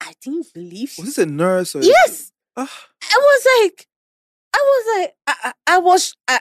I, 0.00 0.08
I 0.08 0.12
didn't 0.20 0.52
believe. 0.54 0.94
Was 0.98 1.06
this 1.06 1.18
a 1.18 1.26
nurse 1.26 1.74
or? 1.74 1.82
Yes, 1.82 2.30
Ah, 2.56 2.86
I 3.02 3.16
was 3.16 3.46
like, 3.62 3.88
I 4.54 4.58
was 4.62 5.00
like, 5.02 5.16
I, 5.26 5.34
I, 5.66 5.74
I 5.74 5.78
was. 5.78 6.14
I, 6.28 6.40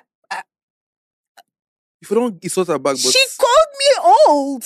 if 2.03 2.09
you 2.11 2.15
don't 2.15 2.43
insult 2.43 2.67
her 2.67 2.77
back, 2.77 2.95
but 2.95 3.11
she 3.11 3.23
called 3.39 3.67
me 3.79 4.11
old. 4.27 4.65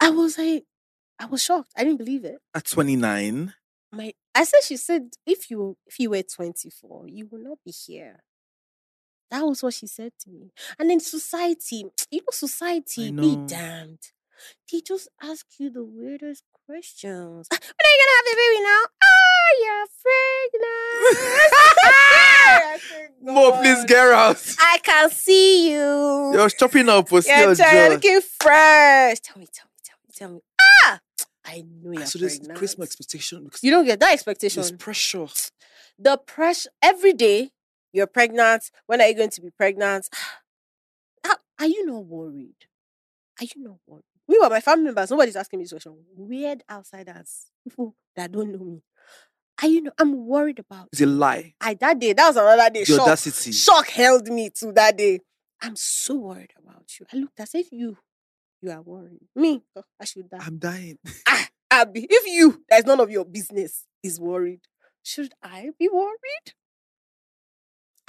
I 0.00 0.10
was 0.10 0.38
like, 0.38 0.64
I 1.18 1.26
was 1.26 1.42
shocked. 1.42 1.72
I 1.76 1.82
didn't 1.84 1.98
believe 1.98 2.24
it. 2.24 2.36
at 2.54 2.66
29, 2.66 3.52
My, 3.92 4.12
I 4.34 4.44
said, 4.44 4.60
she 4.62 4.76
said, 4.76 5.14
if 5.26 5.50
you 5.50 5.76
if 5.86 5.98
you 5.98 6.10
were 6.10 6.22
twenty 6.22 6.70
four, 6.70 7.08
you 7.08 7.26
will 7.30 7.42
not 7.42 7.58
be 7.64 7.72
here. 7.72 8.22
That 9.30 9.42
was 9.42 9.62
what 9.62 9.74
she 9.74 9.86
said 9.86 10.12
to 10.20 10.30
me. 10.30 10.52
And 10.78 10.88
then 10.88 11.00
society, 11.00 11.84
you 12.10 12.20
know, 12.20 12.30
society, 12.30 13.10
be 13.10 13.36
damned. 13.46 13.98
They 14.70 14.80
just 14.80 15.08
ask 15.22 15.44
you 15.58 15.70
the 15.70 15.84
weirdest 15.84 16.44
questions. 16.68 17.46
When 17.50 17.60
are 17.60 17.92
you 17.94 17.98
gonna 18.02 18.16
have 18.18 18.26
the 18.28 18.36
baby 18.42 18.60
now? 18.62 18.82
Ah, 19.08 19.48
you're 19.64 19.88
pregnant. 20.04 21.08
I 21.82 23.32
Mo, 23.32 23.52
please 23.52 23.78
"God, 23.78 23.88
get 23.88 24.08
out. 24.12 24.54
I 24.60 24.78
can 24.82 25.10
see 25.10 25.70
you. 25.72 26.32
You're 26.34 26.50
chopping 26.50 26.88
up 26.90 27.08
for 27.08 27.20
You're 27.26 27.54
still 27.54 27.88
looking 27.90 28.20
fresh. 28.40 29.20
Tell 29.20 29.38
me, 29.38 29.46
tell 29.52 29.66
me, 29.66 29.78
tell 29.82 29.96
me, 30.04 30.10
tell 30.14 30.30
me. 30.30 30.40
Ah, 30.84 31.00
I 31.46 31.64
know 31.82 31.92
you're 31.92 32.04
So 32.06 32.18
there's 32.18 32.36
pregnant. 32.38 32.58
Christmas 32.58 32.88
expectation 32.88 33.44
because 33.44 33.64
You 33.64 33.70
don't 33.70 33.86
get 33.86 34.00
that 34.00 34.12
expectation. 34.12 34.60
there's 34.60 34.72
pressure. 34.72 35.26
the 35.98 36.18
pressure 36.18 36.70
every 36.82 37.14
day 37.14 37.50
you're 37.92 38.06
pregnant 38.06 38.70
when 38.86 39.00
are 39.00 39.08
you 39.08 39.14
going 39.16 39.30
to 39.30 39.40
be 39.40 39.50
pregnant 39.50 40.08
are, 41.28 41.38
are 41.58 41.66
you 41.66 41.86
not 41.86 42.04
worried 42.04 42.60
are 43.40 43.44
you 43.44 43.62
not 43.62 43.78
worried 43.86 44.04
me 44.28 44.38
or 44.42 44.50
my 44.50 44.60
family 44.60 44.84
members 44.84 45.10
nobody's 45.10 45.36
asking 45.36 45.58
me 45.58 45.64
this 45.64 45.72
question 45.72 45.96
weird 46.16 46.62
outsiders 46.70 47.46
people 47.64 47.94
that 48.16 48.30
don't 48.32 48.52
know 48.52 48.64
me 48.64 48.82
are 49.62 49.68
you 49.68 49.82
know 49.82 49.90
i'm 49.98 50.26
worried 50.26 50.58
about 50.58 50.88
It's 50.92 51.00
a 51.02 51.06
lie. 51.06 51.54
i 51.60 51.74
that 51.74 51.98
day 51.98 52.12
that 52.12 52.26
was 52.28 52.36
another 52.36 52.70
day 52.70 52.80
The 52.84 52.92
shock, 52.96 53.00
audacity. 53.00 53.52
shock 53.52 53.88
held 53.88 54.28
me 54.28 54.50
to 54.60 54.72
that 54.72 54.96
day 54.96 55.20
i'm 55.62 55.76
so 55.76 56.16
worried 56.16 56.52
about 56.62 56.84
you 57.00 57.06
i 57.12 57.16
looked 57.16 57.40
as 57.40 57.54
if 57.54 57.72
you 57.72 57.96
you 58.62 58.70
are 58.70 58.82
worried 58.82 59.20
me 59.34 59.62
oh, 59.76 59.82
i 60.00 60.04
should 60.04 60.28
die 60.28 60.38
I'm 60.40 60.58
dying. 60.58 60.98
ah, 61.28 61.46
Abby, 61.70 62.06
if 62.08 62.26
you, 62.26 62.62
that 62.70 62.80
is 62.80 62.86
none 62.86 62.98
of 62.98 63.10
your 63.10 63.24
business, 63.26 63.84
is 64.02 64.18
worried, 64.18 64.60
should 65.02 65.32
I 65.42 65.68
be 65.78 65.86
worried? 65.92 66.54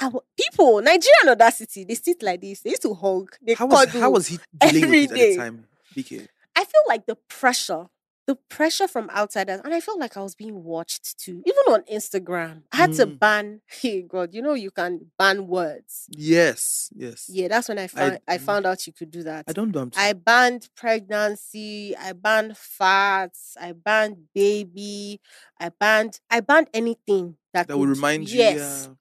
Our 0.01 0.21
people, 0.39 0.81
Nigerian 0.81 1.27
audacity, 1.27 1.83
they 1.83 1.95
sit 1.95 2.23
like 2.23 2.39
this. 2.39 2.61
They 2.61 2.69
used 2.69 2.81
to 2.83 2.93
hug. 2.93 3.35
They 3.41 3.55
How 3.55 3.65
was 3.65 3.85
cuddle. 3.85 4.01
how 4.01 4.09
was 4.11 4.27
he 4.27 4.39
dealing 4.57 4.83
every 4.85 5.01
with 5.07 5.11
it 5.11 5.13
at 5.13 5.29
the 5.31 5.35
time? 5.37 5.65
BK. 5.95 6.27
I 6.55 6.63
feel 6.65 6.81
like 6.87 7.05
the 7.05 7.15
pressure, 7.15 7.85
the 8.27 8.35
pressure 8.35 8.87
from 8.87 9.09
outsiders, 9.11 9.61
and 9.63 9.73
I 9.73 9.79
felt 9.79 9.99
like 9.99 10.15
I 10.17 10.21
was 10.21 10.35
being 10.35 10.63
watched 10.63 11.17
too. 11.19 11.41
Even 11.45 11.63
on 11.73 11.81
Instagram, 11.91 12.63
I 12.71 12.77
had 12.77 12.93
to 12.93 13.05
Mm. 13.07 13.19
ban. 13.19 13.61
Hey 13.81 14.01
God, 14.03 14.33
you 14.33 14.41
know 14.41 14.53
you 14.53 14.71
can 14.71 15.11
ban 15.17 15.47
words. 15.47 16.05
Yes, 16.09 16.89
yes. 16.95 17.27
Yeah, 17.29 17.47
that's 17.47 17.69
when 17.69 17.79
I 17.79 17.87
found 17.87 18.19
I, 18.27 18.37
mm. 18.37 18.41
found 18.41 18.65
out 18.65 18.85
you 18.87 18.93
could 18.93 19.09
do 19.11 19.23
that. 19.23 19.45
I 19.47 19.53
don't 19.53 19.71
do. 19.71 19.89
I 19.95 20.13
banned 20.13 20.69
pregnancy, 20.75 21.95
I 21.97 22.13
banned 22.13 22.57
fats, 22.57 23.55
I 23.59 23.71
banned 23.71 24.17
baby, 24.33 25.21
I 25.59 25.69
banned 25.69 26.19
I 26.29 26.41
banned 26.41 26.69
anything 26.73 27.35
that, 27.53 27.67
that 27.67 27.77
will 27.77 27.85
could- 27.85 27.95
remind 27.97 28.29
you. 28.29 28.39
Yes. 28.39 28.87
Yeah. 28.89 28.93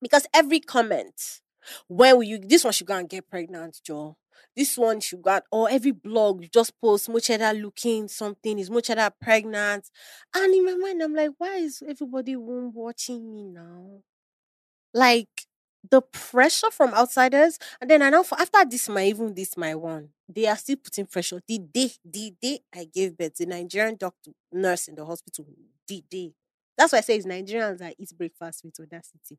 Because 0.00 0.26
every 0.34 0.60
comment, 0.60 1.40
when 1.88 2.16
will 2.16 2.24
you 2.24 2.38
this 2.38 2.64
one 2.64 2.72
should 2.72 2.86
go 2.86 2.96
and 2.96 3.08
get 3.08 3.28
pregnant, 3.28 3.80
Joe? 3.84 4.16
This 4.56 4.76
one 4.78 5.00
should 5.00 5.22
got, 5.22 5.44
or 5.52 5.68
every 5.70 5.92
blog 5.92 6.42
you 6.42 6.48
just 6.48 6.78
post 6.80 7.08
Mo'Cheddah 7.08 7.60
looking 7.60 8.08
something, 8.08 8.58
is 8.58 8.70
Mo'Cheddah 8.70 9.12
pregnant? 9.20 9.90
And 10.34 10.54
in 10.54 10.64
my 10.64 10.74
mind, 10.74 11.02
I'm 11.02 11.14
like, 11.14 11.30
why 11.38 11.56
is 11.56 11.82
everybody 11.86 12.36
womb 12.36 12.72
watching 12.74 13.32
me 13.32 13.44
now? 13.44 14.00
Like 14.92 15.28
the 15.90 16.00
pressure 16.00 16.70
from 16.70 16.94
outsiders, 16.94 17.58
and 17.80 17.90
then 17.90 18.00
I 18.02 18.10
know 18.10 18.22
for 18.22 18.40
after 18.40 18.64
this 18.64 18.88
my 18.88 19.04
even 19.04 19.34
this 19.34 19.56
my 19.56 19.74
one, 19.74 20.10
they 20.28 20.46
are 20.46 20.56
still 20.56 20.76
putting 20.76 21.06
pressure. 21.06 21.40
The 21.46 21.58
day, 21.58 21.90
the 22.04 22.34
day 22.40 22.60
I 22.74 22.84
gave 22.92 23.16
birth, 23.16 23.34
the 23.36 23.46
Nigerian 23.46 23.96
doctor 23.96 24.30
nurse 24.52 24.88
in 24.88 24.94
the 24.94 25.04
hospital, 25.04 25.46
the 25.88 26.04
day. 26.08 26.32
That's 26.78 26.92
why 26.92 26.98
I 26.98 27.02
say 27.02 27.16
it's 27.16 27.26
Nigerians 27.26 27.78
that 27.78 27.94
eat 27.98 28.12
breakfast 28.16 28.64
with 28.64 28.80
audacity. 28.80 29.38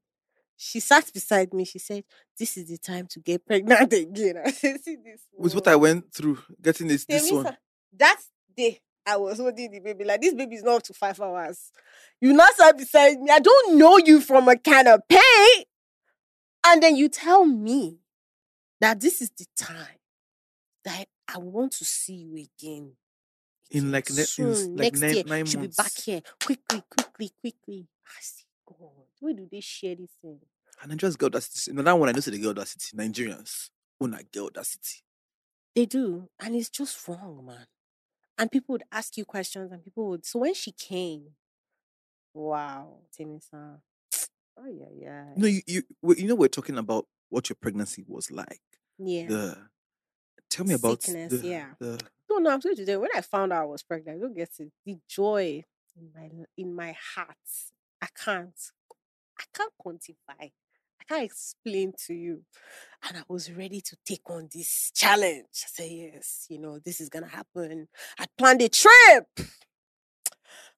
She 0.57 0.79
sat 0.79 1.11
beside 1.13 1.53
me. 1.53 1.65
She 1.65 1.79
said, 1.79 2.03
"This 2.37 2.57
is 2.57 2.67
the 2.69 2.77
time 2.77 3.07
to 3.07 3.19
get 3.19 3.45
pregnant 3.45 3.91
again." 3.93 4.37
I 4.45 4.51
said, 4.51 4.81
"See 4.81 4.95
this 4.95 5.21
With 5.37 5.53
what. 5.55 5.67
I 5.67 5.75
went 5.75 6.13
through 6.13 6.39
getting 6.61 6.87
this 6.87 7.05
this 7.05 7.31
one. 7.31 7.55
That 7.97 8.21
day, 8.55 8.81
I 9.05 9.17
was 9.17 9.37
holding 9.37 9.71
the 9.71 9.79
baby. 9.79 10.03
Like, 10.03 10.21
this 10.21 10.33
baby 10.33 10.55
is 10.55 10.63
not 10.63 10.77
up 10.77 10.83
to 10.83 10.93
five 10.93 11.19
hours. 11.19 11.71
You 12.21 12.33
now 12.33 12.47
sat 12.55 12.77
beside 12.77 13.19
me. 13.19 13.29
I 13.31 13.39
don't 13.39 13.77
know 13.77 13.97
you 13.97 14.21
from 14.21 14.47
a 14.47 14.57
canopy. 14.57 15.17
And 16.67 16.81
then 16.81 16.95
you 16.95 17.09
tell 17.09 17.45
me 17.45 17.99
that 18.81 18.99
this 18.99 19.21
is 19.21 19.29
the 19.31 19.45
time 19.55 19.99
that 20.83 21.05
I 21.27 21.37
want 21.37 21.73
to 21.73 21.85
see 21.85 22.13
you 22.15 22.35
again. 22.59 22.93
In 23.71 23.91
like 23.91 24.09
ne- 24.11 24.25
in 24.37 24.75
like 24.77 24.93
next 24.93 25.01
nine- 25.01 25.13
year, 25.15 25.23
nine 25.25 25.45
should 25.45 25.61
be 25.61 25.67
back 25.67 25.91
here 26.03 26.21
quickly, 26.43 26.83
quickly, 26.89 27.31
quickly. 27.41 27.87
I 28.07 28.21
see 28.21 28.44
God. 28.65 29.05
Where 29.19 29.33
do 29.33 29.47
they 29.51 29.61
share 29.61 29.95
this 29.95 30.11
thing? 30.21 30.39
And 30.81 30.91
I 30.91 30.95
just 30.95 31.17
got 31.17 31.31
that 31.33 31.43
city. 31.43 31.75
No, 31.75 31.81
that 31.83 31.97
one 31.97 32.09
I 32.09 32.11
know 32.11 32.19
say 32.19 32.31
they 32.31 32.39
got 32.39 32.55
that 32.55 32.67
city. 32.67 32.95
Nigerians. 32.97 33.69
When 33.97 34.13
I 34.13 34.23
get 34.31 34.53
that 34.55 34.65
city. 34.65 35.03
They 35.73 35.85
do, 35.85 36.29
and 36.39 36.55
it's 36.55 36.69
just 36.69 37.07
wrong, 37.07 37.45
man. 37.45 37.65
And 38.37 38.51
people 38.51 38.73
would 38.73 38.83
ask 38.91 39.15
you 39.17 39.25
questions, 39.25 39.71
and 39.71 39.83
people 39.83 40.09
would. 40.09 40.25
So 40.25 40.39
when 40.39 40.53
she 40.53 40.71
came, 40.71 41.27
wow, 42.33 42.99
Timisa, 43.17 43.79
oh 44.57 44.65
yeah, 44.67 44.85
yeah, 44.93 45.25
No, 45.35 45.47
you 45.47 45.61
you 45.65 45.83
you 46.17 46.27
know 46.27 46.35
we're 46.35 46.47
talking 46.49 46.77
about 46.77 47.07
what 47.29 47.49
your 47.49 47.57
pregnancy 47.59 48.03
was 48.07 48.31
like. 48.31 48.61
yeah. 48.97 49.27
The 49.27 49.57
tell 50.49 50.65
me 50.65 50.73
about 50.73 51.03
Sickness, 51.03 51.41
the, 51.41 51.47
yeah. 51.47 51.67
the 51.79 51.99
No, 52.29 52.37
no, 52.37 52.51
I'm 52.51 52.61
sorry 52.61 52.75
to 52.75 52.85
say, 52.85 52.97
when 52.97 53.09
I 53.15 53.21
found 53.21 53.51
out 53.53 53.63
I 53.63 53.65
was 53.65 53.83
pregnant, 53.83 54.17
I 54.17 54.21
don't 54.21 54.35
get 54.35 54.49
it. 54.59 54.71
The 54.85 54.97
joy 55.09 55.63
in 55.97 56.09
my 56.13 56.29
in 56.57 56.75
my 56.75 56.95
heart, 57.15 57.35
I 58.01 58.07
can't, 58.23 58.53
I 59.39 59.43
can't 59.53 59.73
quantify. 59.83 60.51
I 61.01 61.03
can't 61.07 61.23
explain 61.23 61.93
to 62.07 62.13
you. 62.13 62.43
And 63.07 63.17
I 63.17 63.23
was 63.27 63.51
ready 63.51 63.81
to 63.81 63.97
take 64.05 64.29
on 64.29 64.49
this 64.53 64.91
challenge. 64.95 65.45
I 65.53 65.67
said, 65.73 65.91
yes, 65.91 66.45
you 66.49 66.59
know, 66.59 66.79
this 66.83 66.99
is 66.99 67.09
gonna 67.09 67.27
happen. 67.27 67.87
I 68.19 68.25
planned 68.37 68.61
a 68.61 68.69
trip. 68.69 69.27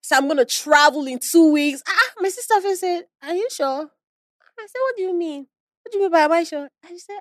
So 0.02 0.16
I'm 0.16 0.28
gonna 0.28 0.46
travel 0.46 1.06
in 1.08 1.20
two 1.20 1.52
weeks. 1.52 1.82
Ah, 1.88 2.12
my 2.20 2.30
sister 2.30 2.76
said, 2.76 3.04
Are 3.24 3.36
you 3.36 3.48
sure? 3.52 3.90
I 4.60 4.68
said, 4.68 4.80
What 4.82 4.96
do 4.96 5.04
you 5.04 5.14
mean? 5.18 5.48
What 5.84 5.92
do 5.92 5.98
you 5.98 6.04
mean 6.06 6.12
by 6.12 6.20
am 6.22 6.32
I 6.32 6.44
sure? 6.44 6.70
And 6.84 6.90
she 6.92 7.00
said, 7.00 7.20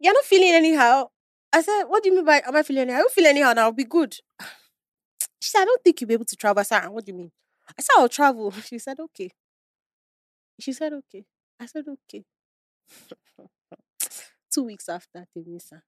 You're 0.00 0.14
not 0.14 0.24
feeling 0.24 0.50
anyhow. 0.50 1.08
I 1.52 1.62
said, 1.62 1.84
What 1.84 2.02
do 2.02 2.08
you 2.10 2.16
mean 2.16 2.24
by 2.24 2.42
am 2.46 2.56
I 2.56 2.62
feeling 2.62 2.82
anyhow? 2.82 2.96
I 2.98 3.00
don't 3.00 3.12
feel 3.12 3.26
anyhow 3.26 3.52
now, 3.52 3.62
I'll 3.62 3.72
be 3.72 3.84
good. 3.84 4.16
She 5.40 5.50
said, 5.50 5.62
I 5.62 5.64
don't 5.64 5.82
think 5.82 6.00
you'll 6.00 6.08
be 6.08 6.14
able 6.14 6.24
to 6.26 6.36
travel. 6.36 6.60
I 6.60 6.62
said, 6.62 6.82
"Ah, 6.84 6.88
what 6.90 7.04
do 7.04 7.10
you 7.10 7.18
mean? 7.18 7.32
I 7.78 7.82
said, 7.82 7.94
I'll 7.98 8.08
travel. 8.08 8.52
She 8.64 8.78
said, 8.78 8.98
Okay. 9.00 9.30
She 10.60 10.72
said, 10.72 10.92
Okay. 10.92 11.24
I 11.60 11.66
said, 11.66 11.84
Okay. 11.88 12.24
two 14.52 14.64
weeks 14.64 14.88
after 14.88 15.26
Temisa, 15.36 15.82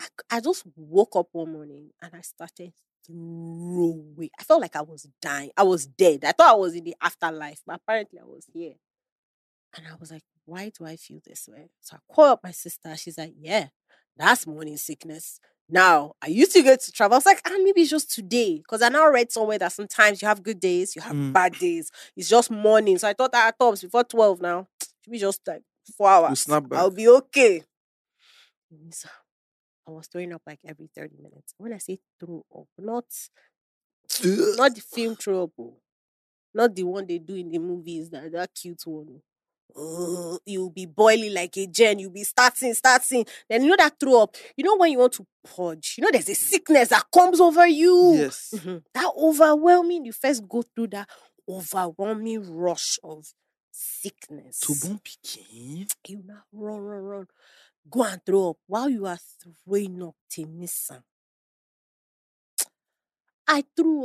I, 0.00 0.06
I 0.30 0.40
just 0.40 0.64
woke 0.76 1.16
up 1.16 1.28
one 1.32 1.52
morning 1.52 1.90
and 2.02 2.12
I 2.14 2.20
started 2.20 2.72
throwing. 3.06 4.30
I 4.38 4.42
felt 4.44 4.60
like 4.62 4.76
I 4.76 4.82
was 4.82 5.08
dying. 5.20 5.50
I 5.56 5.62
was 5.62 5.86
dead. 5.86 6.24
I 6.24 6.32
thought 6.32 6.54
I 6.54 6.58
was 6.58 6.74
in 6.74 6.84
the 6.84 6.96
afterlife, 7.00 7.60
but 7.66 7.76
apparently 7.76 8.18
I 8.20 8.24
was 8.24 8.46
here. 8.52 8.74
And 9.76 9.86
I 9.86 9.96
was 9.98 10.10
like, 10.10 10.22
why 10.44 10.70
do 10.76 10.84
I 10.86 10.96
feel 10.96 11.20
this 11.24 11.48
way? 11.48 11.70
So 11.80 11.96
I 11.96 12.12
called 12.12 12.30
up 12.32 12.40
my 12.44 12.52
sister. 12.52 12.96
She's 12.96 13.18
like, 13.18 13.34
yeah, 13.38 13.68
that's 14.16 14.46
morning 14.46 14.76
sickness. 14.76 15.40
Now, 15.68 16.12
I 16.22 16.26
used 16.28 16.52
to 16.52 16.62
go 16.62 16.76
to 16.76 16.92
travel. 16.92 17.14
I 17.14 17.18
was 17.18 17.26
like, 17.26 17.40
ah, 17.46 17.56
maybe 17.62 17.80
it's 17.82 17.90
just 17.90 18.10
today. 18.12 18.58
Because 18.58 18.82
I 18.82 18.88
now 18.90 19.08
read 19.10 19.32
somewhere 19.32 19.58
that 19.58 19.72
sometimes 19.72 20.20
you 20.20 20.28
have 20.28 20.42
good 20.42 20.60
days, 20.60 20.94
you 20.94 21.02
have 21.02 21.14
Mm. 21.16 21.32
bad 21.32 21.58
days. 21.58 21.90
It's 22.16 22.28
just 22.28 22.50
morning. 22.50 22.98
So 22.98 23.08
I 23.08 23.14
thought 23.14 23.32
that 23.32 23.46
I 23.46 23.50
thought 23.50 23.80
before 23.80 24.04
12 24.04 24.40
now. 24.42 24.68
Should 25.04 25.10
be 25.12 25.18
just 25.18 25.40
like 25.46 25.62
four 25.96 26.08
hours. 26.08 26.46
I'll 26.72 26.90
be 26.90 27.08
okay. 27.08 27.62
So 28.90 29.08
I 29.86 29.90
was 29.90 30.06
throwing 30.06 30.32
up 30.32 30.42
like 30.46 30.60
every 30.66 30.88
30 30.94 31.16
minutes. 31.16 31.54
When 31.58 31.72
I 31.72 31.78
say 31.78 31.98
throw 32.18 32.44
up, 32.54 32.66
not 32.78 33.04
not 34.56 34.74
the 34.74 34.80
film 34.80 35.16
throw 35.16 35.44
up, 35.44 35.50
oh. 35.58 35.76
not 36.54 36.74
the 36.74 36.84
one 36.84 37.06
they 37.06 37.18
do 37.18 37.34
in 37.36 37.50
the 37.50 37.58
movies, 37.58 38.10
that 38.10 38.32
that 38.32 38.54
cute 38.54 38.82
one. 38.86 39.20
Oh, 39.76 40.38
you'll 40.46 40.70
be 40.70 40.86
boiling 40.86 41.34
like 41.34 41.56
a 41.56 41.66
gen, 41.66 41.98
you'll 41.98 42.12
be 42.12 42.22
starting, 42.24 42.74
starting. 42.74 43.26
Then 43.48 43.64
you 43.64 43.70
know 43.70 43.76
that 43.78 43.98
throw 43.98 44.22
up. 44.22 44.36
You 44.56 44.64
know 44.64 44.76
when 44.76 44.92
you 44.92 44.98
want 44.98 45.14
to 45.14 45.26
purge, 45.56 45.96
you 45.98 46.02
know 46.04 46.10
there's 46.12 46.28
a 46.28 46.34
sickness 46.34 46.88
that 46.90 47.06
comes 47.12 47.40
over 47.40 47.66
you. 47.66 48.14
Yes. 48.18 48.50
Mhm. 48.54 48.82
That 48.94 49.12
overwhelming, 49.16 50.04
you 50.04 50.12
first 50.12 50.48
go 50.48 50.62
through 50.62 50.88
that 50.88 51.08
overwhelming 51.48 52.54
rush 52.56 52.98
of 53.02 53.26
sickness. 53.72 54.60
To 54.60 54.74
bon 54.80 55.00
piquin. 55.00 55.86
You 56.06 56.22
now 56.24 56.44
run, 56.52 56.78
run, 56.80 57.02
run. 57.02 57.26
Go 57.90 58.02
and 58.04 58.20
throw 58.24 58.50
up. 58.50 58.56
While 58.66 58.88
you 58.90 59.06
are 59.06 59.18
throwing 59.66 60.02
up, 60.02 60.14
Temisa. 60.30 61.02
I 63.46 63.62
threw 63.76 64.04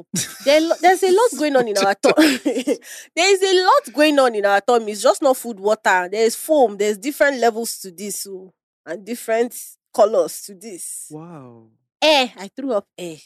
up. 0.00 0.06
There, 0.44 0.60
there's 0.80 1.02
a 1.02 1.10
lot 1.12 1.30
going 1.38 1.56
on 1.56 1.68
in 1.68 1.78
our 1.78 1.94
tummy. 1.94 2.38
there's 3.16 3.42
a 3.42 3.64
lot 3.64 3.92
going 3.94 4.18
on 4.18 4.34
in 4.34 4.44
our 4.44 4.60
tummy. 4.60 4.92
It's 4.92 5.02
just 5.02 5.22
not 5.22 5.36
food, 5.36 5.60
water. 5.60 6.08
There's 6.10 6.34
foam. 6.34 6.76
There's 6.76 6.98
different 6.98 7.38
levels 7.38 7.78
to 7.80 7.90
this, 7.92 8.26
oh, 8.28 8.52
and 8.84 9.04
different 9.04 9.56
colors 9.94 10.42
to 10.42 10.54
this. 10.54 11.06
Wow. 11.10 11.68
Air. 12.02 12.32
I 12.36 12.48
threw 12.48 12.72
up 12.72 12.88
air. 12.98 13.16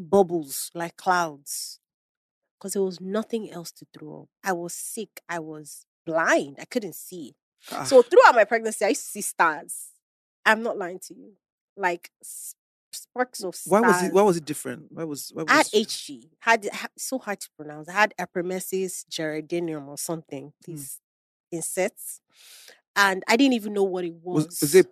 Bubbles 0.00 0.70
like 0.74 0.96
clouds. 0.96 1.78
Because 2.58 2.72
there 2.72 2.82
was 2.82 3.00
nothing 3.00 3.50
else 3.52 3.70
to 3.72 3.86
throw 3.96 4.22
up. 4.22 4.28
I 4.42 4.52
was 4.52 4.74
sick. 4.74 5.20
I 5.28 5.38
was 5.38 5.86
blind. 6.04 6.56
I 6.60 6.64
couldn't 6.64 6.94
see. 6.96 7.36
Ah, 7.70 7.84
So 7.84 8.02
throughout 8.02 8.34
my 8.34 8.44
pregnancy, 8.44 8.84
I 8.84 8.88
used 8.88 9.02
to 9.02 9.08
see 9.08 9.20
stars. 9.20 9.90
I'm 10.44 10.62
not 10.62 10.76
lying 10.76 10.98
to 11.06 11.14
you. 11.14 11.32
Like 11.76 12.10
sparks 12.94 13.42
of 13.44 13.54
stars. 13.54 13.70
why 13.70 13.80
was 13.88 14.02
it? 14.02 14.12
Why 14.12 14.22
was 14.22 14.36
it 14.36 14.44
different? 14.44 14.86
Why 14.90 15.04
was? 15.04 15.30
Why 15.34 15.42
was? 15.42 15.50
I 15.52 15.56
had 15.56 15.66
HG. 15.66 16.30
Had 16.40 16.68
so 16.96 17.18
hard 17.18 17.40
to 17.40 17.48
pronounce. 17.56 17.88
I 17.88 17.92
had 17.92 18.14
epimesis 18.18 19.04
gerardinium 19.10 19.88
or 19.88 19.98
something. 19.98 20.52
Hmm. 20.64 20.72
These 20.72 21.00
insects, 21.50 22.20
and 22.96 23.22
I 23.28 23.36
didn't 23.36 23.54
even 23.54 23.72
know 23.72 23.84
what 23.84 24.04
it 24.04 24.14
was. 24.22 24.46
was, 24.46 24.62
is 24.62 24.74
it? 24.74 24.86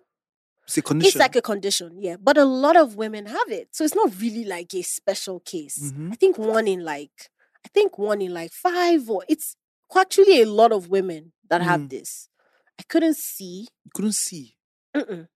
It's 0.65 0.77
a 0.77 0.81
condition. 0.81 1.07
It's 1.09 1.17
like 1.17 1.35
a 1.35 1.41
condition, 1.41 1.97
yeah. 2.01 2.15
But 2.21 2.37
a 2.37 2.45
lot 2.45 2.77
of 2.77 2.95
women 2.95 3.25
have 3.25 3.49
it, 3.49 3.69
so 3.75 3.83
it's 3.83 3.95
not 3.95 4.13
really 4.21 4.45
like 4.45 4.73
a 4.73 4.81
special 4.81 5.41
case. 5.41 5.91
Mhm. 5.91 6.13
I 6.13 6.15
think 6.15 6.37
one 6.37 6.67
in 6.69 6.85
like, 6.85 7.29
I 7.65 7.69
think 7.73 7.97
one 7.97 8.21
in 8.21 8.33
like 8.33 8.51
five 8.53 9.09
or 9.09 9.25
it's 9.27 9.57
actually 9.95 10.41
a 10.41 10.45
lot 10.45 10.71
of 10.71 10.87
women 10.87 11.33
that 11.49 11.61
have 11.61 11.81
Mm. 11.81 11.89
this. 11.89 12.29
I 12.79 12.83
couldn't 12.83 13.17
see. 13.17 13.67
You 13.83 13.91
couldn't 13.93 14.13
see. 14.15 14.55
Mm-mm. 14.95 15.27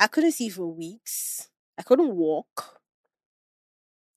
I 0.00 0.06
couldn't 0.08 0.32
see 0.32 0.48
for 0.48 0.66
weeks. 0.66 1.48
I 1.78 1.82
couldn't 1.82 2.14
walk. 2.14 2.80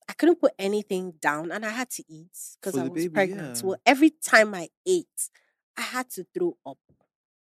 I 0.08 0.12
couldn't 0.14 0.40
put 0.40 0.52
anything 0.58 1.12
down, 1.20 1.52
and 1.52 1.64
I 1.64 1.70
had 1.70 1.90
to 1.90 2.04
eat 2.08 2.36
because 2.60 2.76
I 2.76 2.82
was 2.82 2.90
baby, 2.92 3.08
pregnant. 3.10 3.48
yeah. 3.48 3.52
So 3.54 3.76
every 3.86 4.10
time 4.10 4.54
I 4.54 4.68
ate, 4.86 5.06
I 5.76 5.82
had 5.82 6.10
to 6.10 6.26
throw 6.34 6.56
up. 6.66 6.78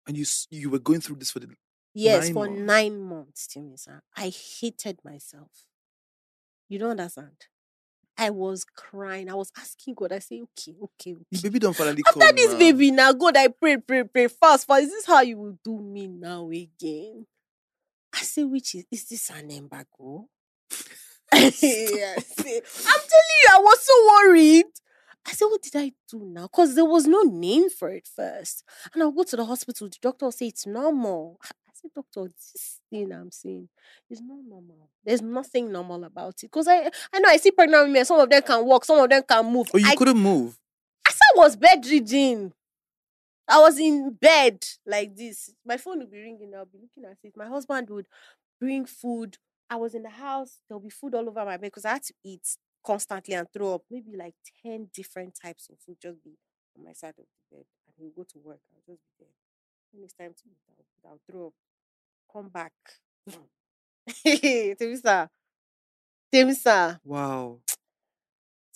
And 0.07 0.17
you 0.17 0.27
you 0.51 0.69
were 0.71 0.79
going 0.79 1.01
through 1.01 1.17
this 1.17 1.31
for 1.31 1.41
the 1.41 1.49
Yes, 1.95 2.25
Nine 2.27 2.35
for 2.35 2.47
months. 2.47 2.61
nine 2.63 3.01
months, 3.01 3.49
Timisa. 3.49 4.01
I 4.17 4.29
hated 4.29 4.99
myself. 5.05 5.51
You 6.69 6.79
don't 6.79 6.91
understand. 6.93 7.47
I 8.17 8.31
was 8.31 8.65
crying. 8.65 9.31
I 9.31 9.35
was 9.35 9.51
asking 9.57 9.95
God. 9.95 10.13
I 10.13 10.19
say, 10.19 10.43
okay, 10.43 10.77
okay, 10.83 11.17
the 11.33 11.39
baby 11.41 11.59
don't 11.59 11.75
finally 11.75 12.03
After 12.07 12.21
come 12.21 12.37
this 12.37 12.53
now. 12.53 12.59
baby, 12.59 12.91
now 12.91 13.13
God, 13.13 13.37
I 13.37 13.49
pray, 13.49 13.79
pray, 13.79 14.05
pray, 14.05 14.29
fast, 14.29 14.67
fast. 14.67 14.83
Is 14.85 14.91
this 14.91 15.07
how 15.07 15.23
you 15.23 15.39
will 15.39 15.59
do 15.65 15.81
me 15.81 16.07
now 16.07 16.49
again? 16.51 17.27
I 18.15 18.23
say, 18.23 18.45
which 18.45 18.75
is 18.75 18.85
is 18.91 19.09
this 19.09 19.31
an 19.31 19.51
embargo? 19.51 20.29
I 21.33 21.51
say, 21.51 21.87
I'm 21.95 22.23
telling 22.33 23.39
you, 23.43 23.49
I 23.53 23.59
was 23.61 23.85
so 23.85 24.07
worried. 24.29 24.67
I 25.27 25.33
said, 25.33 25.47
what 25.47 25.63
did 25.63 25.77
I 25.77 25.93
do 26.09 26.25
now? 26.25 26.43
Because 26.43 26.75
there 26.75 26.85
was 26.85 27.07
no 27.07 27.23
name 27.23 27.69
for 27.71 27.91
it 27.91 28.09
first. 28.09 28.65
And 28.93 29.03
I'll 29.03 29.13
go 29.13 29.23
to 29.23 29.37
the 29.37 29.45
hospital. 29.45 29.89
The 29.89 29.97
doctor 30.01 30.27
will 30.27 30.33
say 30.33 30.47
it's 30.47 30.67
normal. 30.67 31.39
I 31.45 31.71
said, 31.75 31.91
doctor, 31.95 32.25
this 32.25 32.81
thing 32.91 33.13
I'm 33.13 33.31
saying 33.31 33.69
is 34.09 34.21
not 34.21 34.39
normal. 34.49 34.91
There's 35.05 35.23
nothing 35.23 35.71
normal 35.71 36.05
about 36.05 36.35
it. 36.43 36.51
Because 36.51 36.69
I 36.69 36.91
I 37.13 37.21
know 37.21 37.29
I 37.29 37.37
see 37.37 37.51
pregnant 37.53 37.87
women, 37.87 38.05
some 38.05 38.19
of 38.19 38.29
them 38.29 38.43
can 38.43 38.65
walk, 38.65 38.85
some 38.85 38.99
of 38.99 39.09
them 39.09 39.23
can 39.29 39.47
move. 39.53 39.69
Oh, 39.75 39.79
you 39.79 39.87
I 39.87 39.95
couldn't 39.95 40.19
move. 40.19 40.59
I 41.07 41.11
said 41.11 41.37
I 41.37 41.39
was 41.39 41.57
bedridden. 41.57 42.53
I 43.51 43.59
was 43.59 43.79
in 43.79 44.13
bed 44.13 44.65
like 44.87 45.17
this. 45.17 45.53
My 45.67 45.77
phone 45.77 45.99
would 45.99 46.11
be 46.11 46.21
ringing. 46.21 46.53
I'll 46.57 46.67
be 46.67 46.79
looking 46.81 47.05
at 47.11 47.19
it. 47.25 47.37
My 47.37 47.47
husband 47.47 47.91
would 47.91 48.07
bring 48.61 48.87
food. 48.87 49.39
I 49.69 49.77
was 49.77 49.95
in 49.95 50.03
the 50.05 50.11
house. 50.11 50.59
There'll 50.69 50.81
be 50.81 50.91
food 50.91 51.15
all 51.15 51.29
over 51.29 51.45
my 51.45 51.57
bed 51.57 51.63
because 51.63 51.85
I 51.85 51.95
had 51.95 52.05
to 52.05 52.15
eat 52.25 52.47
constantly 52.87 53.35
and 53.35 53.49
throw 53.53 53.75
up 53.75 53.83
maybe 53.91 54.17
like 54.17 54.35
10 54.63 54.89
different 54.95 55.37
types 55.41 55.69
of 55.69 55.79
food 55.81 55.97
just 56.01 56.23
be 56.23 56.37
on 56.79 56.85
my 56.85 56.93
side 56.93 57.15
of 57.19 57.25
the 57.51 57.57
bed. 57.57 57.65
And 57.87 57.95
he'll 57.99 58.11
go 58.17 58.23
to 58.23 58.39
work. 58.39 58.61
I'll 58.73 58.95
just 58.95 59.03
be 59.19 59.25
there. 59.25 59.35
When 59.93 60.05
it's 60.05 60.15
time 60.15 60.33
to 60.33 60.49
eat, 60.49 60.59
I'll, 61.05 61.11
I'll 61.11 61.21
throw 61.29 61.47
up. 61.49 61.53
Come 62.33 62.49
back. 62.49 62.73
Mm. 63.29 64.77
Temisa. 64.79 65.29
Temisa. 66.33 67.01
Wow. 67.05 67.59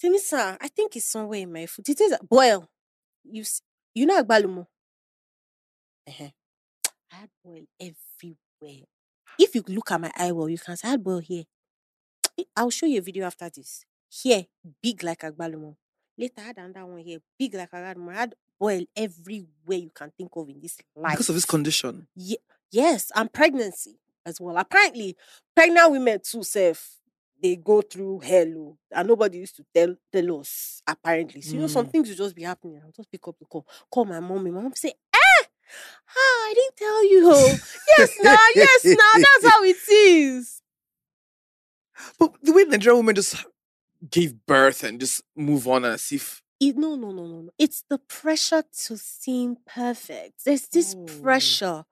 Timisa, 0.02 0.56
I 0.60 0.68
think 0.68 0.96
it's 0.96 1.06
somewhere 1.06 1.40
in 1.40 1.52
my 1.52 1.66
food. 1.66 1.88
It 1.88 2.00
is 2.00 2.16
boil. 2.28 2.68
You 3.24 3.44
you 3.94 4.06
know 4.06 4.22
agbalumo? 4.22 4.66
I 6.06 6.12
had 7.16 7.30
boil 7.44 7.64
everywhere. 7.80 8.86
If 9.38 9.54
you 9.54 9.62
look 9.68 9.90
at 9.90 10.00
my 10.00 10.12
eye 10.16 10.32
well, 10.32 10.48
you 10.48 10.58
can 10.58 10.76
see 10.76 10.86
I 10.86 10.92
had 10.92 11.04
boil 11.04 11.18
here. 11.18 11.44
I'll 12.56 12.70
show 12.70 12.86
you 12.86 12.98
a 12.98 13.02
video 13.02 13.26
after 13.26 13.48
this. 13.48 13.84
Here, 14.10 14.46
big 14.82 15.02
like 15.02 15.20
agbalumo. 15.20 15.76
Later, 16.18 16.40
I 16.40 16.42
had 16.42 16.58
another 16.58 16.86
one 16.86 17.00
here, 17.00 17.18
big 17.38 17.54
like 17.54 17.70
agbalumo. 17.70 18.10
I 18.12 18.14
had 18.20 18.34
boil 18.58 18.84
everywhere 18.96 19.78
you 19.78 19.90
can 19.94 20.10
think 20.16 20.30
of 20.36 20.48
in 20.48 20.60
this 20.60 20.78
life. 20.96 21.12
Because 21.12 21.28
of 21.28 21.34
this 21.34 21.44
condition. 21.44 22.06
Ye- 22.14 22.38
yes, 22.70 23.10
and 23.14 23.32
pregnancy 23.32 23.98
as 24.26 24.40
well. 24.40 24.56
Apparently, 24.56 25.16
pregnant 25.54 25.90
women 25.90 26.20
too, 26.22 26.42
self, 26.42 26.98
they 27.44 27.56
go 27.56 27.82
through 27.82 28.20
hell, 28.20 28.52
oh, 28.56 28.78
and 28.90 29.06
nobody 29.08 29.38
used 29.38 29.56
to 29.56 29.64
tell 29.74 29.94
tell 30.10 30.40
us. 30.40 30.80
Apparently, 30.86 31.42
so 31.42 31.54
you 31.56 31.60
know, 31.60 31.66
some 31.68 31.86
Mm. 31.86 31.90
things 31.92 32.08
will 32.08 32.16
just 32.16 32.34
be 32.34 32.42
happening. 32.42 32.80
I'll 32.82 32.90
just 32.96 33.10
pick 33.12 33.28
up 33.28 33.36
the 33.38 33.44
call, 33.44 33.66
call 33.90 34.06
my 34.06 34.18
mom. 34.20 34.44
My 34.44 34.50
mom 34.50 34.74
say, 34.74 34.94
"Eh, 35.12 35.44
ah, 36.08 36.40
I 36.48 36.52
didn't 36.54 36.76
tell 36.76 37.04
you." 37.12 37.20
oh." 37.30 37.58
yes, 37.98 38.16
now, 38.22 38.46
yes, 38.56 38.84
now, 38.86 39.12
that's 39.24 39.46
how 39.52 39.62
it 39.64 39.76
is. 39.88 40.62
But 42.18 42.32
the 42.42 42.52
way 42.52 42.64
Nigerian 42.64 42.98
women 42.98 43.14
just 43.14 43.44
gave 44.10 44.34
birth 44.46 44.82
and 44.84 44.98
just 45.00 45.22
move 45.36 45.68
on 45.68 45.84
as 45.84 46.10
if 46.12 46.42
It, 46.60 46.76
no, 46.78 46.94
no, 46.96 47.10
no, 47.12 47.26
no, 47.26 47.40
no. 47.42 47.50
It's 47.58 47.84
the 47.90 47.98
pressure 47.98 48.62
to 48.86 48.96
seem 48.96 49.56
perfect. 49.66 50.44
There's 50.46 50.68
this 50.68 50.94
Oh. 50.96 51.06
pressure 51.22 51.84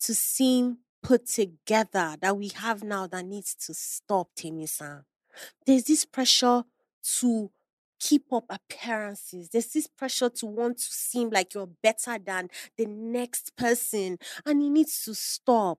to 0.00 0.14
seem 0.14 0.78
put 1.02 1.26
together 1.26 2.16
that 2.20 2.36
we 2.36 2.48
have 2.56 2.82
now 2.82 3.06
that 3.08 3.24
needs 3.24 3.54
to 3.66 3.74
stop, 3.74 4.28
Timmy-san. 4.36 5.04
There's 5.66 5.84
this 5.84 6.04
pressure 6.04 6.64
to 7.20 7.50
keep 7.98 8.32
up 8.32 8.44
appearances. 8.50 9.48
There's 9.48 9.72
this 9.72 9.86
pressure 9.86 10.28
to 10.28 10.46
want 10.46 10.78
to 10.78 10.84
seem 10.84 11.30
like 11.30 11.54
you're 11.54 11.70
better 11.82 12.18
than 12.18 12.48
the 12.76 12.86
next 12.86 13.56
person, 13.56 14.18
and 14.44 14.62
it 14.62 14.70
needs 14.70 15.04
to 15.04 15.14
stop. 15.14 15.78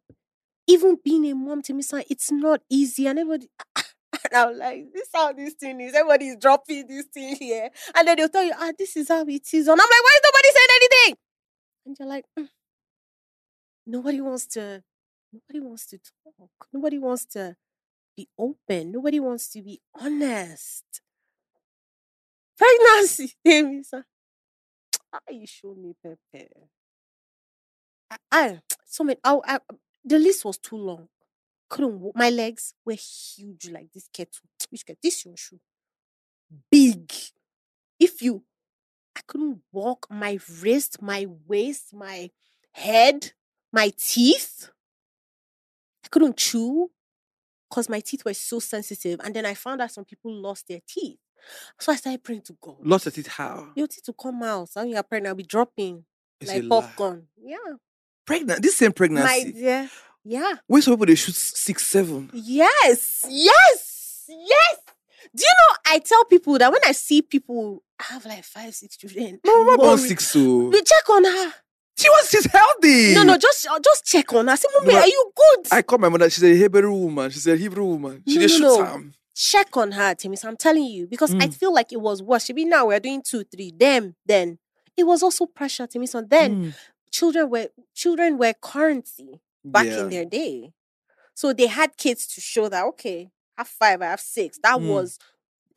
Even 0.68 0.98
being 1.04 1.26
a 1.26 1.36
mom, 1.36 1.62
Timmy-san, 1.62 2.04
it's 2.10 2.32
not 2.32 2.62
easy, 2.70 3.08
and 3.08 3.20
everybody. 3.20 3.50
And 4.32 4.36
I'm 4.36 4.58
like, 4.58 4.94
this 4.94 5.04
is 5.04 5.10
how 5.14 5.34
this 5.34 5.54
thing 5.56 5.82
is. 5.82 5.94
Everybody's 5.94 6.38
dropping 6.38 6.88
this 6.88 7.06
thing 7.14 7.36
here. 7.36 7.70
And 7.96 8.08
then 8.08 8.16
they'll 8.18 8.30
tell 8.30 8.44
you, 8.44 8.54
ah, 8.56 8.72
this 8.78 8.96
is 8.96 9.10
how 9.10 9.24
it 9.26 9.48
is. 9.54 9.68
And 9.68 9.72
I'm 9.72 9.78
like, 9.78 10.04
why 10.04 10.16
is 10.16 10.22
nobody 10.24 10.50
saying 10.54 10.68
anything? 10.78 11.16
And 11.86 11.98
you're 12.00 12.08
like, 12.08 12.26
"Mm." 12.40 12.50
nobody 13.86 14.22
wants 14.22 14.48
to, 14.48 14.84
nobody 15.34 15.60
wants 15.60 15.86
to 15.88 15.98
talk. 16.00 16.52
Nobody 16.72 17.00
wants 17.00 17.26
to 17.36 17.56
be 18.18 18.30
open. 18.38 18.92
Nobody 18.92 19.20
wants 19.20 19.50
to 19.52 19.62
be 19.64 19.82
honest. 20.00 21.02
Pregnancy, 22.58 23.36
sir. 23.84 24.06
Ah, 25.12 25.20
you 25.32 25.48
show 25.48 25.74
me 25.76 25.96
Pepe. 26.02 26.50
I, 28.32 28.60
so 28.86 29.04
many. 29.04 29.20
I, 29.24 29.40
I, 29.46 29.60
the 30.04 30.20
list 30.20 30.46
was 30.46 30.58
too 30.58 30.78
long. 30.78 31.10
Couldn't. 31.70 32.16
My 32.16 32.30
legs 32.30 32.74
were 32.86 32.96
huge, 32.96 33.70
like 33.72 33.92
this 33.94 34.08
kettle. 34.14 34.50
Which 34.70 34.86
kettle? 34.86 35.00
This 35.04 35.26
your 35.26 35.38
shoe. 35.38 35.60
Big. 36.72 37.12
If 38.00 38.22
you, 38.22 38.44
I 39.18 39.22
couldn't 39.28 39.62
walk. 39.72 40.08
My 40.10 40.40
wrist, 40.62 41.02
my 41.02 41.28
waist, 41.48 41.94
my 41.94 42.32
head, 42.74 43.34
my 43.74 43.92
teeth. 43.98 44.72
I 46.14 46.20
couldn't 46.20 46.38
chew 46.38 46.92
because 47.70 47.90
my 47.90 48.00
teeth 48.00 48.24
were 48.24 48.36
so 48.36 48.60
sensitive. 48.60 49.20
And 49.24 49.36
then 49.36 49.48
I 49.48 49.56
found 49.56 49.82
out 49.82 49.92
some 49.92 50.06
people 50.06 50.32
lost 50.32 50.68
their 50.68 50.80
teeth. 50.88 51.18
So 51.80 51.92
I 51.92 51.96
started 51.96 52.24
praying 52.24 52.42
to 52.44 52.58
God. 52.62 52.76
Lost 52.84 53.08
at 53.08 53.18
it 53.18 53.26
how? 53.26 53.70
Your 53.76 53.88
teeth 53.88 54.04
to 54.04 54.14
come 54.14 54.44
out. 54.44 54.70
So 54.70 54.82
when 54.82 54.92
you're 54.92 55.02
pregnant, 55.02 55.32
I'll 55.32 55.36
be 55.36 55.44
dropping 55.44 56.06
It's 56.40 56.52
like 56.54 56.64
lie. 56.64 56.82
popcorn. 56.82 57.28
Yeah. 57.42 57.58
Pregnant. 58.28 58.62
This 58.62 58.78
same 58.78 58.92
pregnancy. 58.92 59.26
My 59.26 59.52
dear. 59.52 59.90
Yeah. 60.24 60.54
Where 60.68 60.82
some 60.84 60.94
people 60.94 61.08
they 61.08 61.16
shoot 61.16 61.34
six, 61.36 61.86
seven. 61.88 62.30
Yes. 62.32 63.26
Yes. 63.28 64.26
Yes. 64.30 64.78
Do 65.36 65.42
you 65.44 65.50
know 65.50 65.78
I 65.88 66.00
tell 66.00 66.26
people 66.26 66.60
that 66.60 66.72
when 66.72 66.82
I 66.86 66.92
see 66.92 67.24
people 67.24 67.82
have 68.00 68.24
like 68.26 68.44
five, 68.44 68.76
six 68.76 68.98
children, 68.98 69.40
No, 69.44 69.64
my 69.64 69.78
born 69.78 69.98
six 69.98 70.28
so. 70.28 70.68
We 70.70 70.80
check 70.84 71.10
on 71.10 71.24
her. 71.24 71.54
She 71.98 72.10
was 72.10 72.30
she's 72.30 72.46
healthy. 72.46 73.14
No, 73.14 73.24
no, 73.24 73.38
just 73.38 73.68
uh, 73.68 73.80
just 73.80 74.06
check 74.06 74.34
on 74.34 74.48
her. 74.48 74.56
Say, 74.58 74.68
mommy, 74.74 74.94
No, 74.94 75.00
are 75.00 75.08
you 75.08 75.32
good? 75.36 75.68
I 75.72 75.82
called 75.84 76.02
my 76.02 76.10
mother. 76.10 76.30
She's 76.30 76.44
a 76.44 76.56
Hebrew 76.56 76.92
woman. 76.92 77.30
She's 77.32 77.48
a 77.48 77.56
Hebrew 77.56 77.86
woman. 77.86 78.24
She 78.28 78.36
No, 78.36 78.42
just 78.42 78.60
no, 78.62 78.78
shoots 78.78 78.80
no. 78.80 79.04
check 79.36 79.78
on 79.78 79.92
her, 79.92 80.16
Timmy. 80.16 80.36
So 80.36 80.48
I'm 80.48 80.58
telling 80.58 80.84
you, 80.86 81.08
because 81.08 81.34
I 81.36 81.48
Mm. 81.48 81.54
feel 81.54 81.74
like 81.74 81.92
it 81.94 82.02
was 82.02 82.22
worse. 82.24 82.50
Maybe 82.50 82.66
now 82.66 82.88
we're 82.88 83.00
doing 83.00 83.22
two, 83.22 83.44
three. 83.44 83.72
Them, 83.76 84.16
then 84.26 84.60
it 84.98 85.04
was 85.06 85.22
also 85.24 85.46
pressure, 85.46 85.88
Timmy. 85.88 86.08
So 86.08 86.22
then 86.22 86.56
Mm. 86.56 86.74
children 87.12 87.50
were 87.50 87.70
children 87.94 88.38
were 88.38 88.54
currency 88.54 89.40
back 89.64 89.86
Yeah. 89.86 90.00
in 90.00 90.10
their 90.10 90.26
day. 90.26 90.74
So 91.36 91.54
they 91.54 91.68
had 91.68 91.98
kids 91.98 92.28
to 92.28 92.42
show 92.42 92.70
that 92.70 92.84
okay, 92.86 93.30
I 93.58 93.62
have 93.62 93.68
five, 93.68 94.02
I 94.02 94.06
have 94.08 94.20
six. 94.20 94.58
That 94.64 94.78
Mm. 94.80 94.88
was 94.88 95.20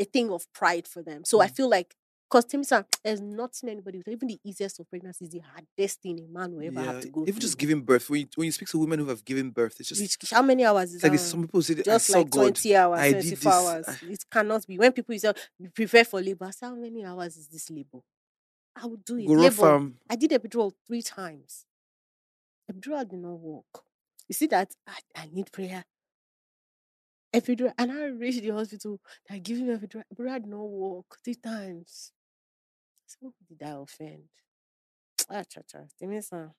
a 0.00 0.04
thing 0.04 0.30
of 0.30 0.50
pride 0.52 0.86
for 0.88 1.02
them. 1.02 1.24
So 1.24 1.40
I 1.40 1.48
feel 1.48 1.68
like 1.68 1.94
because 2.30 2.68
son, 2.68 2.84
there's 3.04 3.20
not 3.20 3.54
seen 3.54 3.70
anybody 3.70 3.98
with 3.98 4.08
even 4.08 4.28
the 4.28 4.38
easiest 4.44 4.80
of 4.80 4.88
pregnancies, 4.90 5.30
the 5.30 5.40
hardest 5.40 6.02
thing 6.02 6.18
a 6.20 6.26
man 6.26 6.52
will 6.52 6.66
ever 6.66 6.80
have 6.80 7.00
to 7.02 7.08
go 7.08 7.22
Even 7.22 7.34
through. 7.34 7.40
just 7.40 7.58
giving 7.58 7.80
birth. 7.82 8.10
When 8.10 8.20
you, 8.22 8.26
when 8.34 8.46
you 8.46 8.52
speak 8.52 8.68
to 8.70 8.78
women 8.78 8.98
who 8.98 9.06
have 9.08 9.24
given 9.24 9.50
birth, 9.50 9.76
it's 9.78 9.88
just 9.88 10.00
Which- 10.00 10.30
how 10.30 10.42
many 10.42 10.64
hours 10.64 10.92
is 10.94 11.02
like 11.02 11.12
that? 11.12 11.18
some 11.18 11.40
um, 11.40 11.46
people 11.46 11.62
say 11.62 11.74
just 11.82 12.10
like 12.10 12.28
God. 12.30 12.40
20 12.56 12.76
hours, 12.76 13.00
I 13.00 13.10
24 13.12 13.30
this, 13.36 13.46
hours. 13.46 13.88
I- 13.88 14.06
It 14.10 14.24
cannot 14.30 14.66
be. 14.66 14.78
When 14.78 14.92
people 14.92 15.18
say, 15.18 15.28
oh, 15.28 15.34
"We 15.58 15.68
prepare 15.68 16.04
for 16.04 16.20
labor, 16.20 16.46
I 16.46 16.50
say, 16.50 16.66
how 16.66 16.74
many 16.74 17.04
hours 17.04 17.36
is 17.36 17.48
this 17.48 17.70
labor? 17.70 18.00
I 18.74 18.86
would 18.86 19.04
do 19.04 19.16
it. 19.18 19.26
Go 19.26 19.32
Labor. 19.32 19.90
I 20.10 20.16
did 20.16 20.32
epidural 20.32 20.72
three 20.86 21.02
times. 21.02 21.64
Epidural 22.70 23.08
did 23.08 23.20
not 23.20 23.38
work. 23.38 23.84
You 24.28 24.34
see 24.34 24.46
that? 24.48 24.74
I, 24.86 24.98
I 25.14 25.26
need 25.32 25.50
prayer. 25.52 25.84
Epidural. 27.34 27.72
And 27.78 27.92
I 27.92 28.04
reached 28.06 28.42
the 28.42 28.50
hospital. 28.50 29.00
They're 29.28 29.38
giving 29.38 29.68
me 29.68 29.74
epidural. 29.74 30.02
Epidural 30.14 30.34
did 30.42 30.46
not 30.50 30.68
work 30.68 31.06
three 31.24 31.36
times. 31.36 32.12
So 33.06 33.16
who 33.22 33.32
did 33.48 33.62
I 33.66 33.70
offend? 33.80 34.24
Ah, 35.30 35.42
cha 35.48 35.60
cha. 35.66 35.78
They 36.00 36.06
mean 36.06 36.22
some- 36.22 36.52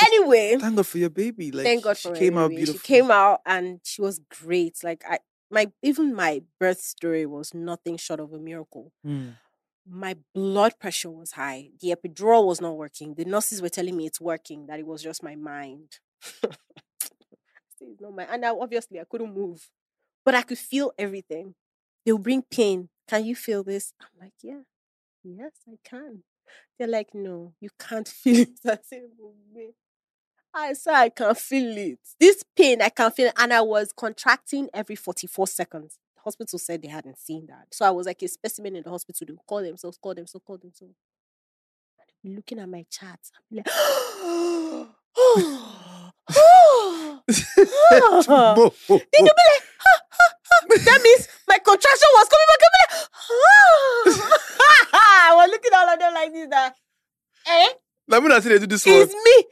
Anyway, 0.00 0.56
Thank 0.58 0.62
God 0.74 0.86
for 0.86 0.96
your 0.98 1.10
baby. 1.10 1.50
Like 1.50 1.64
thank 1.64 1.82
God 1.84 1.96
she 1.96 2.08
for 2.08 2.14
her 2.14 2.20
came 2.20 2.38
out 2.38 2.48
beautiful. 2.50 2.74
She 2.80 2.86
came 2.86 3.10
out 3.10 3.40
and 3.44 3.80
she 3.82 4.00
was 4.00 4.20
great. 4.40 4.78
Like 4.84 5.02
I, 5.08 5.18
my 5.50 5.72
even 5.82 6.14
my 6.14 6.42
birth 6.60 6.80
story 6.80 7.26
was 7.26 7.52
nothing 7.52 7.96
short 7.96 8.20
of 8.20 8.32
a 8.32 8.38
miracle. 8.38 8.92
Mm. 9.04 9.34
My 9.90 10.16
blood 10.34 10.78
pressure 10.78 11.10
was 11.10 11.32
high. 11.32 11.70
The 11.80 11.94
epidural 11.96 12.46
was 12.46 12.60
not 12.60 12.76
working. 12.76 13.14
The 13.14 13.24
nurses 13.24 13.60
were 13.60 13.70
telling 13.70 13.96
me 13.96 14.06
it's 14.06 14.20
working. 14.20 14.66
That 14.66 14.78
it 14.78 14.86
was 14.86 15.02
just 15.02 15.22
my 15.22 15.34
mind. 15.34 15.98
It's 17.80 18.00
not 18.00 18.12
my 18.14 18.24
and 18.24 18.44
I, 18.44 18.50
obviously 18.50 18.98
I 19.00 19.04
couldn't 19.08 19.32
move, 19.34 19.68
but 20.24 20.34
I 20.34 20.42
could 20.42 20.58
feel 20.58 20.92
everything. 20.98 21.54
They'll 22.04 22.18
bring 22.18 22.42
pain. 22.42 22.88
Can 23.08 23.24
you 23.24 23.34
feel 23.34 23.62
this? 23.62 23.92
I'm 24.00 24.08
like, 24.20 24.34
yeah, 24.42 24.60
yes, 25.22 25.52
I 25.68 25.76
can. 25.84 26.22
They're 26.78 26.88
like, 26.88 27.08
no, 27.14 27.54
you 27.60 27.70
can't 27.78 28.08
feel 28.22 28.42
it. 28.42 28.60
I 28.66 28.78
say, 28.84 29.02
"Mommy, 29.18 29.74
I 30.54 30.72
said 30.72 30.94
I 30.94 31.08
can 31.10 31.34
feel 31.34 31.76
it. 31.76 31.98
This 32.18 32.44
pain, 32.56 32.80
I 32.82 32.88
can 32.88 33.10
feel 33.10 33.28
it. 33.28 33.34
And 33.36 33.52
I 33.52 33.60
was 33.60 33.92
contracting 33.96 34.68
every 34.72 34.96
44 34.96 35.46
seconds. 35.46 35.98
The 36.16 36.22
hospital 36.22 36.58
said 36.58 36.82
they 36.82 36.88
hadn't 36.88 37.18
seen 37.18 37.46
that. 37.48 37.66
So 37.72 37.84
I 37.84 37.90
was 37.90 38.06
like 38.06 38.22
a 38.22 38.28
specimen 38.28 38.76
in 38.76 38.82
the 38.82 38.90
hospital. 38.90 39.26
They 39.26 39.32
would 39.32 39.46
call 39.46 39.62
themselves, 39.62 39.98
call 40.00 40.14
themselves, 40.14 40.44
call 40.46 40.58
themselves. 40.58 40.94
And 42.24 42.34
looking 42.34 42.58
at 42.58 42.68
my 42.68 42.84
charts. 42.90 43.30
I'd 43.52 43.64
be 47.28 47.34
like, 47.94 48.28
Mo- 48.28 48.72
then 48.88 49.24
you'll 49.24 49.34
be 49.36 49.46
like, 49.52 49.64
"Ha, 49.78 50.00
ha, 50.10 50.18
ha." 50.18 50.34
That 50.68 51.00
means 51.02 51.28
my 51.48 51.58
contraction 51.58 52.08
was 52.14 52.28
coming 52.28 52.48
back. 52.48 52.60
Be 52.60 54.10
like, 54.10 54.32
I 54.92 55.32
was 55.34 55.50
looking 55.50 55.70
at 55.72 55.78
all 55.78 55.92
of 55.94 55.98
them 55.98 56.14
like 56.14 56.32
this. 56.32 56.48
That, 56.48 56.74
eh? 57.46 57.68
Let 58.08 58.22
me 58.22 58.28
not 58.28 58.42
say 58.42 58.50
they 58.50 58.58
do 58.58 58.66
this 58.66 58.86
one. 58.86 58.94
It's 58.96 59.14
me. 59.14 59.44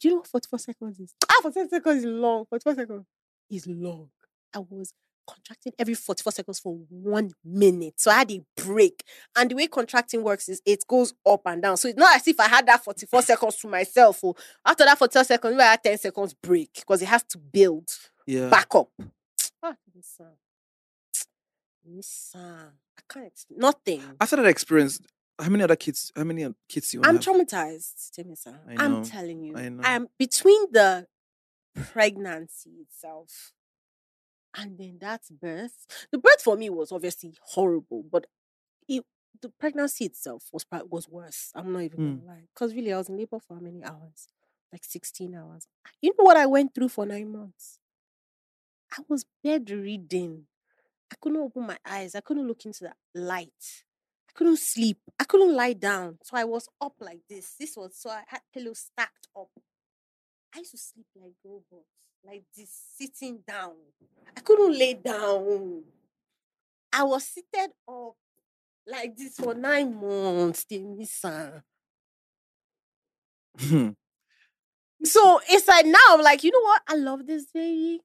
Do 0.00 0.08
you 0.08 0.14
know 0.14 0.18
what 0.18 0.28
44 0.28 0.58
seconds 0.60 1.00
is? 1.00 1.14
Ah, 1.28 1.40
44 1.42 1.68
seconds 1.68 1.98
is 1.98 2.04
long. 2.04 2.44
44 2.50 2.74
seconds 2.76 3.06
is 3.50 3.66
long. 3.66 4.10
I 4.54 4.60
was 4.60 4.92
contracting 5.26 5.72
every 5.78 5.94
44 5.94 6.32
seconds 6.32 6.60
for 6.60 6.78
one 6.88 7.30
minute. 7.44 7.94
So 7.96 8.10
I 8.10 8.14
had 8.18 8.30
a 8.30 8.40
break. 8.56 9.02
And 9.36 9.50
the 9.50 9.56
way 9.56 9.66
contracting 9.66 10.22
works 10.22 10.48
is 10.48 10.62
it 10.64 10.84
goes 10.88 11.14
up 11.26 11.42
and 11.46 11.60
down. 11.60 11.76
So 11.76 11.88
it's 11.88 11.98
not 11.98 12.14
as 12.16 12.26
if 12.28 12.38
I 12.38 12.48
had 12.48 12.66
that 12.66 12.84
44 12.84 13.22
seconds 13.22 13.56
to 13.56 13.68
myself. 13.68 14.22
Or 14.22 14.34
after 14.64 14.84
that 14.84 14.96
44 14.98 15.24
seconds, 15.24 15.60
I 15.60 15.64
had 15.64 15.82
10 15.82 15.98
seconds 15.98 16.34
break 16.34 16.70
because 16.74 17.02
it 17.02 17.08
has 17.08 17.24
to 17.24 17.38
build 17.38 17.88
Yeah. 18.26 18.48
back 18.50 18.68
up. 18.76 18.88
Ah, 19.62 19.76
listen. 19.94 20.36
Listen. 21.84 22.40
I 22.98 23.02
can't 23.12 23.26
explain. 23.26 23.58
Nothing. 23.60 24.02
After 24.20 24.36
that 24.36 24.46
experience, 24.46 25.00
how 25.38 25.48
many 25.48 25.64
other 25.64 25.76
kids? 25.76 26.12
How 26.16 26.24
many 26.24 26.46
kids 26.68 26.92
you? 26.94 27.02
I'm 27.04 27.16
have? 27.16 27.24
traumatized, 27.24 28.10
Jamisa. 28.18 28.58
I 28.68 28.84
I'm 28.84 29.04
telling 29.04 29.42
you. 29.42 29.56
I 29.56 29.68
know. 29.68 29.82
I'm 29.84 30.08
between 30.18 30.72
the 30.72 31.06
pregnancy 31.92 32.70
itself 32.82 33.52
and 34.56 34.78
then 34.78 34.98
that 35.00 35.22
birth. 35.40 35.86
The 36.10 36.18
birth 36.18 36.42
for 36.42 36.56
me 36.56 36.70
was 36.70 36.90
obviously 36.92 37.34
horrible, 37.42 38.04
but 38.10 38.26
it 38.88 39.04
the 39.40 39.50
pregnancy 39.50 40.06
itself 40.06 40.48
was 40.52 40.64
was 40.90 41.08
worse. 41.08 41.50
I'm 41.54 41.72
not 41.72 41.82
even 41.82 42.00
Mm. 42.00 42.20
gonna 42.20 42.26
lie. 42.34 42.48
Because 42.54 42.74
really 42.74 42.92
I 42.92 42.98
was 42.98 43.08
in 43.08 43.16
labor 43.16 43.38
for 43.38 43.54
how 43.54 43.60
many 43.60 43.84
hours? 43.84 44.28
Like 44.72 44.84
16 44.84 45.34
hours. 45.34 45.66
You 46.02 46.10
know 46.18 46.24
what 46.24 46.36
I 46.36 46.46
went 46.46 46.74
through 46.74 46.88
for 46.90 47.06
nine 47.06 47.30
months? 47.32 47.78
I 48.92 49.02
was 49.08 49.24
bedridden. 49.42 50.46
I 51.10 51.16
couldn't 51.20 51.40
open 51.40 51.66
my 51.66 51.78
eyes. 51.86 52.14
I 52.14 52.20
couldn't 52.20 52.46
look 52.46 52.64
into 52.66 52.84
the 52.84 53.20
light. 53.20 53.84
I 54.28 54.32
couldn't 54.34 54.58
sleep. 54.58 54.98
I 55.18 55.24
couldn't 55.24 55.54
lie 55.54 55.72
down. 55.72 56.18
So 56.22 56.36
I 56.36 56.44
was 56.44 56.68
up 56.80 56.94
like 57.00 57.20
this. 57.28 57.54
This 57.58 57.76
was 57.76 57.96
so 57.96 58.10
I 58.10 58.22
had 58.26 58.40
pillows 58.52 58.80
stacked 58.92 59.28
up. 59.36 59.48
I 60.54 60.58
used 60.58 60.72
to 60.72 60.78
sleep 60.78 61.06
like 61.16 61.32
robots, 61.44 61.88
like 62.24 62.44
this, 62.56 62.70
sitting 62.96 63.40
down. 63.46 63.74
I 64.36 64.40
couldn't 64.40 64.78
lay 64.78 64.94
down. 64.94 65.84
I 66.92 67.02
was 67.04 67.24
seated 67.24 67.70
up 67.88 68.14
like 68.86 69.16
this 69.16 69.36
for 69.36 69.54
nine 69.54 69.94
months. 70.00 70.64
Temisa. 70.64 71.62
Hmm. 73.58 73.90
So 75.04 75.40
it's 75.48 75.68
like 75.68 75.86
now 75.86 75.98
I'm 76.10 76.22
like, 76.22 76.42
you 76.42 76.50
know 76.50 76.60
what? 76.60 76.82
I 76.88 76.96
love 76.96 77.24
this 77.24 77.46
baby. 77.54 78.00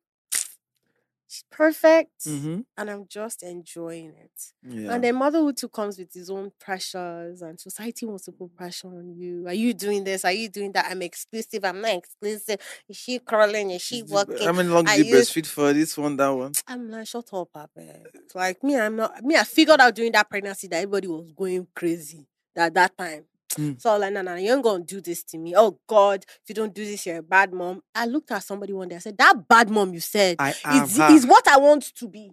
Perfect. 1.52 2.26
Mhm. 2.26 2.66
And 2.78 2.90
I'm 2.90 3.08
just 3.08 3.44
enjoying 3.44 4.14
it. 4.16 4.54
Yeah. 4.64 4.94
And 4.94 5.04
then 5.04 5.16
motherhood 5.16 5.58
too 5.58 5.70
comes 5.70 5.98
with 5.98 6.16
its 6.16 6.30
own 6.30 6.52
pressures, 6.60 7.42
and 7.42 7.60
society 7.60 8.06
wants 8.06 8.26
to 8.26 8.32
put 8.32 8.56
pressure 8.56 8.88
on 8.88 9.16
you. 9.16 9.48
Are 9.48 9.54
you 9.54 9.74
doing 9.74 10.04
this? 10.04 10.26
Are 10.26 10.32
you 10.32 10.50
doing 10.50 10.72
that? 10.74 10.88
I'm 10.90 11.02
exclusive. 11.02 11.64
I'm 11.66 11.82
not 11.82 11.94
exclusive. 11.96 12.60
Is 12.88 12.98
she 12.98 13.20
crawling? 13.20 13.72
Is 13.72 13.82
she 13.82 14.04
walking? 14.04 14.38
How 14.46 14.54
many 14.54 14.70
long 14.70 14.88
Are 14.88 14.96
did 14.96 15.08
you 15.08 15.16
breastfeed 15.16 15.48
for? 15.48 15.74
This 15.74 15.98
one, 15.98 16.16
that 16.18 16.30
one. 16.30 16.52
I'm 16.68 16.90
like, 16.90 17.08
shut 17.08 17.30
up, 17.34 17.50
Abeg. 17.56 18.06
Like 18.36 18.64
me, 18.64 18.78
I'm 18.78 18.96
not 18.96 19.24
me. 19.24 19.36
I 19.36 19.44
figured 19.44 19.80
out 19.80 19.96
during 19.96 20.12
that 20.14 20.30
pregnancy 20.30 20.68
that 20.68 20.78
everybody 20.78 21.08
was 21.08 21.32
going 21.32 21.68
crazy 21.76 22.28
at 22.56 22.74
that 22.74 22.98
time. 22.98 23.26
Mm. 23.52 23.80
So 23.80 23.90
I 23.90 23.94
was 23.94 24.02
like, 24.02 24.14
no, 24.14 24.22
no, 24.22 24.36
you 24.36 24.54
ain't 24.54 24.64
gonna 24.64 24.84
do 24.84 25.02
this 25.02 25.24
to 25.26 25.38
me. 25.38 25.54
Oh 25.56 25.80
God, 25.88 26.26
if 26.28 26.50
you 26.50 26.56
don't 26.56 26.74
do 26.74 26.86
this, 26.86 27.06
you're 27.06 27.18
a 27.18 27.24
bad 27.24 27.54
mom. 27.54 27.82
I 27.94 28.06
looked 28.06 28.32
at 28.32 28.44
somebody 28.44 28.74
one 28.74 28.88
day. 28.90 28.96
I 28.96 29.00
said, 29.00 29.18
that 29.18 29.48
bad 29.48 29.70
mom 29.70 29.94
you 29.94 30.00
said 30.00 30.38
I 30.40 30.52
is, 30.74 30.98
is 31.00 31.26
what 31.28 31.48
I 31.48 31.58
want 31.58 31.94
to 31.96 32.08
be. 32.08 32.32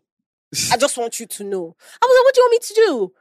I 0.73 0.77
just 0.79 0.97
want 0.97 1.21
you 1.21 1.27
to 1.27 1.45
know. 1.45 1.77
I 2.03 2.07
was 2.07 2.17
like, 2.19 2.25
what 2.25 2.35
do 2.35 2.41
you 2.41 2.45
want 2.45 2.53
me 2.53 2.59
to 2.69 2.75
do? 2.75 3.13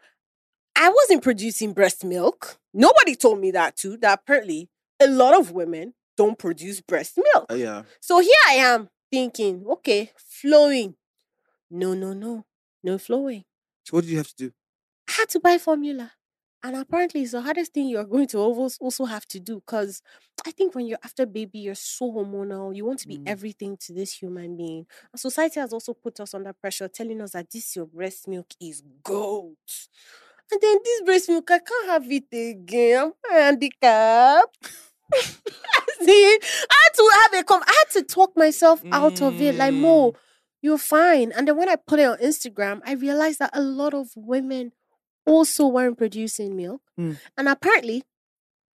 I 0.76 0.90
wasn't 0.90 1.24
producing 1.24 1.74
breast 1.74 2.06
milk. 2.06 2.58
Nobody 2.74 3.16
told 3.16 3.40
me 3.40 3.52
that 3.52 3.76
too. 3.76 3.98
That 3.98 4.20
apparently 4.20 4.70
a 5.00 5.08
lot 5.08 5.38
of 5.38 5.52
women 5.52 5.94
don't 6.16 6.38
produce 6.38 6.82
breast 6.82 7.18
milk. 7.18 7.52
Uh, 7.52 7.56
yeah. 7.56 7.84
So 8.00 8.20
here 8.20 8.32
I 8.48 8.54
am 8.54 8.90
thinking, 9.12 9.66
okay, 9.68 10.12
flowing. 10.16 10.96
No, 11.70 11.94
no, 11.94 12.14
no, 12.14 12.46
no 12.84 12.98
flowing. 12.98 13.44
So 13.84 13.98
what 13.98 14.02
did 14.02 14.12
you 14.12 14.18
have 14.18 14.28
to 14.30 14.36
do? 14.36 14.52
I 15.08 15.14
had 15.14 15.30
to 15.30 15.40
buy 15.40 15.58
formula. 15.58 16.12
And 16.64 16.76
apparently, 16.76 17.22
it's 17.22 17.32
the 17.32 17.42
hardest 17.42 17.74
thing 17.74 17.88
you're 17.88 18.04
going 18.04 18.28
to 18.28 18.38
always 18.40 18.78
also 18.80 19.06
have 19.06 19.26
to 19.28 19.40
do 19.40 19.56
because 19.66 20.02
I 20.46 20.52
think 20.52 20.76
when 20.76 20.88
you're 20.88 21.00
after 21.04 21.26
baby, 21.26 21.60
you're 21.60 21.76
so 21.76 22.12
hormonal. 22.12 22.76
You 22.76 22.86
want 22.86 23.00
to 23.00 23.08
be 23.08 23.18
Mm. 23.18 23.24
everything 23.28 23.78
to 23.82 23.94
this 23.94 24.14
human 24.14 24.58
being. 24.58 24.86
And 25.14 25.20
society 25.20 25.60
has 25.62 25.72
also 25.72 25.94
put 25.94 26.20
us 26.20 26.34
under 26.34 26.52
pressure, 26.54 26.88
telling 26.90 27.22
us 27.22 27.32
that 27.32 27.50
this 27.50 27.76
your 27.76 27.86
breast 27.86 28.28
milk 28.28 28.48
is 28.60 28.84
gold. 29.04 29.56
And 30.52 30.60
then 30.62 30.78
this 30.84 31.02
breast 31.04 31.30
milk, 31.30 31.50
I 31.52 31.60
can't 31.60 31.88
have 31.90 32.12
it 32.12 32.26
again. 32.34 33.14
I'm 33.30 33.38
handicapped. 33.40 34.58
See, 36.02 36.38
I 36.40 36.40
had 36.84 36.94
to 36.96 37.12
have 37.22 37.42
a 37.42 37.44
com- 37.44 37.64
I 37.66 37.84
had 37.86 37.94
to 38.00 38.04
talk 38.04 38.36
myself 38.38 38.82
out 38.92 39.22
of 39.22 39.42
it. 39.42 39.56
Like, 39.56 39.74
Mm. 39.74 39.82
Mo, 39.82 40.14
you're 40.62 40.78
fine. 40.78 41.32
And 41.32 41.48
then 41.48 41.58
when 41.58 41.70
I 41.70 41.76
put 41.76 42.00
it 42.00 42.06
on 42.06 42.18
Instagram, 42.20 42.82
I 42.86 42.94
realized 42.94 43.40
that 43.40 43.52
a 43.54 43.62
lot 43.62 43.94
of 43.94 44.10
women 44.16 44.72
also 45.30 45.68
weren't 45.68 45.98
producing 45.98 46.56
milk. 46.56 46.82
Mm. 47.00 47.18
And 47.38 47.48
apparently, 47.50 48.04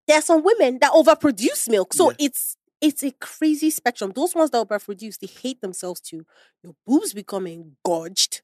there 0.07 0.19
are 0.19 0.23
some 0.23 0.43
women 0.43 0.79
that 0.81 0.93
overproduce 0.93 1.69
milk. 1.69 1.95
So 1.95 2.11
Yeah. 2.11 2.17
it's 2.21 2.57
it's 2.81 3.03
a 3.03 3.13
crazy 3.13 3.71
spectrum. 3.71 4.13
Those 4.15 4.35
ones 4.35 4.51
that 4.51 4.67
overproduce, 4.69 5.19
they 5.19 5.27
hate 5.27 5.63
themselves 5.63 6.01
too. 6.01 6.27
Your 6.63 6.75
boobs 6.87 7.15
become 7.15 7.47
engorged, 7.47 8.43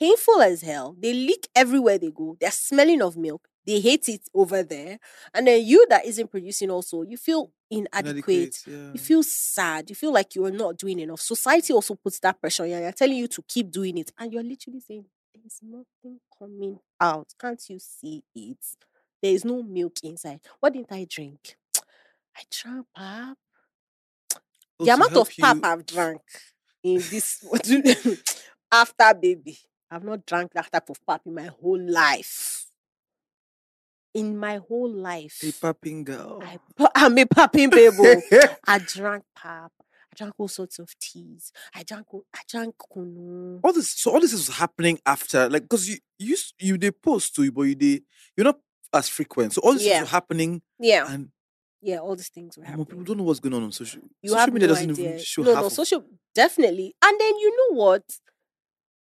painful 0.00 0.42
as 0.42 0.62
hell. 0.62 0.96
They 0.98 1.12
leak 1.12 1.48
everywhere 1.54 1.96
they 1.98 2.10
go. 2.10 2.36
They're 2.40 2.50
smelling 2.50 3.00
of 3.00 3.16
milk. 3.16 3.46
They 3.66 3.78
hate 3.78 4.08
it 4.08 4.22
over 4.34 4.64
there. 4.64 4.98
And 5.34 5.46
then 5.46 5.64
you 5.64 5.86
that 5.90 6.04
isn't 6.04 6.30
producing 6.32 6.70
also, 6.70 7.02
you 7.02 7.16
feel 7.16 7.52
inadequate. 7.70 8.56
Yeah. 8.66 8.92
You 8.92 8.98
feel 8.98 9.22
sad. 9.22 9.88
You 9.90 9.94
feel 9.94 10.12
like 10.12 10.34
you're 10.34 10.50
not 10.50 10.76
doing 10.76 10.98
enough. 10.98 11.20
Society 11.20 11.72
also 11.72 11.94
puts 11.94 12.18
that 12.20 12.40
pressure 12.40 12.64
on 12.64 12.70
you. 12.70 12.76
They're 12.76 12.90
telling 12.92 13.18
you 13.18 13.28
to 13.28 13.42
keep 13.46 13.70
doing 13.70 13.98
it. 13.98 14.10
And 14.18 14.32
you're 14.32 14.42
literally 14.42 14.80
saying, 14.80 15.04
There's 15.34 15.60
nothing 15.62 16.20
coming 16.38 16.78
out. 17.00 17.28
Can't 17.40 17.62
you 17.68 17.78
see 17.78 18.22
it? 18.34 18.58
There 19.22 19.32
is 19.32 19.44
no 19.44 19.62
milk 19.62 19.94
inside. 20.02 20.40
What 20.60 20.72
didn't 20.72 20.92
I 20.92 21.06
drink? 21.08 21.56
I 22.36 22.42
drank 22.50 22.86
pap. 22.96 23.36
Oh, 24.78 24.84
the 24.84 24.90
amount 24.92 25.16
of 25.16 25.30
pap 25.38 25.56
you- 25.56 25.62
I've 25.64 25.86
drank 25.86 26.20
in 26.82 26.96
this 27.10 27.44
after 28.72 29.14
baby. 29.14 29.58
I've 29.90 30.04
not 30.04 30.24
drank 30.24 30.52
that 30.52 30.70
type 30.70 30.88
of 30.88 31.04
pap 31.06 31.22
in 31.26 31.34
my 31.34 31.46
whole 31.46 31.80
life. 31.80 32.66
In 34.14 34.36
my 34.38 34.56
whole 34.56 34.90
life. 34.92 35.40
A 35.44 35.52
papping 35.52 36.02
girl. 36.04 36.42
I, 36.42 36.58
I'm 36.96 37.16
a 37.18 37.26
papping 37.26 37.70
baby. 37.70 37.96
Oh. 38.00 38.20
I 38.66 38.78
drank 38.78 39.24
pap. 39.36 39.72
I 40.12 40.16
drank 40.16 40.34
all 40.38 40.48
sorts 40.48 40.78
of 40.78 40.88
teas. 40.98 41.52
I 41.74 41.82
drank 41.84 42.06
I 42.34 42.40
drank 42.48 42.74
kunu. 42.92 43.60
all 43.62 43.72
this 43.72 43.90
so 43.90 44.10
all 44.12 44.20
this 44.20 44.32
is 44.32 44.48
happening 44.48 44.98
after 45.06 45.48
like 45.48 45.62
because 45.62 45.88
you 45.88 45.98
you 46.18 46.36
you 46.58 46.78
they 46.78 46.90
post 46.90 47.34
to 47.36 47.42
you 47.44 47.52
but 47.52 47.62
you 47.62 47.74
they 47.74 48.00
you're 48.36 48.44
not 48.44 48.58
as 48.92 49.08
frequent 49.08 49.52
so 49.52 49.60
all 49.62 49.72
this 49.74 49.84
Yeah. 49.84 50.02
is 50.02 50.10
happening 50.10 50.62
Yeah, 50.80 51.06
and 51.12 51.30
yeah, 51.80 51.98
all 51.98 52.16
these 52.16 52.28
things 52.28 52.58
were 52.58 52.64
happening. 52.64 52.86
people 52.86 53.04
don't 53.04 53.18
know 53.18 53.24
what's 53.24 53.40
going 53.40 53.54
on 53.54 53.62
on 53.62 53.72
social 53.72 54.02
you 54.22 54.30
social 54.30 54.40
have 54.40 54.52
media 54.52 54.68
no 54.68 54.74
doesn't 54.74 54.90
idea. 54.90 55.08
even 55.10 55.18
show 55.22 55.42
no, 55.42 55.54
no, 55.54 55.66
of- 55.66 55.72
social 55.72 56.04
definitely. 56.34 56.94
And 57.02 57.20
then 57.20 57.36
you 57.38 57.50
know 57.56 57.76
what? 57.76 58.04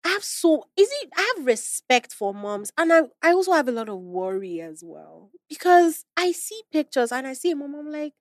I 0.02 0.08
have 0.10 0.24
so 0.24 0.64
is 0.76 0.88
it 1.02 1.10
I 1.16 1.34
have 1.36 1.46
respect 1.46 2.12
for 2.14 2.32
moms 2.32 2.72
and 2.78 2.90
I, 2.92 3.02
I 3.22 3.32
also 3.32 3.52
have 3.52 3.68
a 3.68 3.72
lot 3.72 3.88
of 3.88 3.98
worry 4.00 4.60
as 4.60 4.82
well. 4.84 5.30
Because 5.48 6.04
I 6.16 6.32
see 6.32 6.62
pictures 6.72 7.12
and 7.12 7.26
I 7.26 7.34
see 7.34 7.50
a 7.50 7.56
mom, 7.56 7.74
I'm 7.74 7.90
like, 7.92 8.14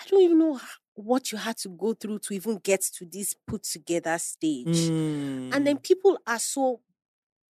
I 0.00 0.06
don't 0.08 0.22
even 0.22 0.38
know 0.38 0.60
what 0.94 1.30
you 1.32 1.38
had 1.38 1.56
to 1.58 1.68
go 1.68 1.94
through 1.94 2.18
to 2.20 2.34
even 2.34 2.58
get 2.58 2.82
to 2.96 3.04
this 3.06 3.34
put 3.46 3.62
together 3.64 4.16
stage. 4.18 4.88
And 4.88 5.66
then 5.66 5.78
Mm. 5.78 5.82
people 5.82 6.18
are 6.26 6.38
so 6.38 6.80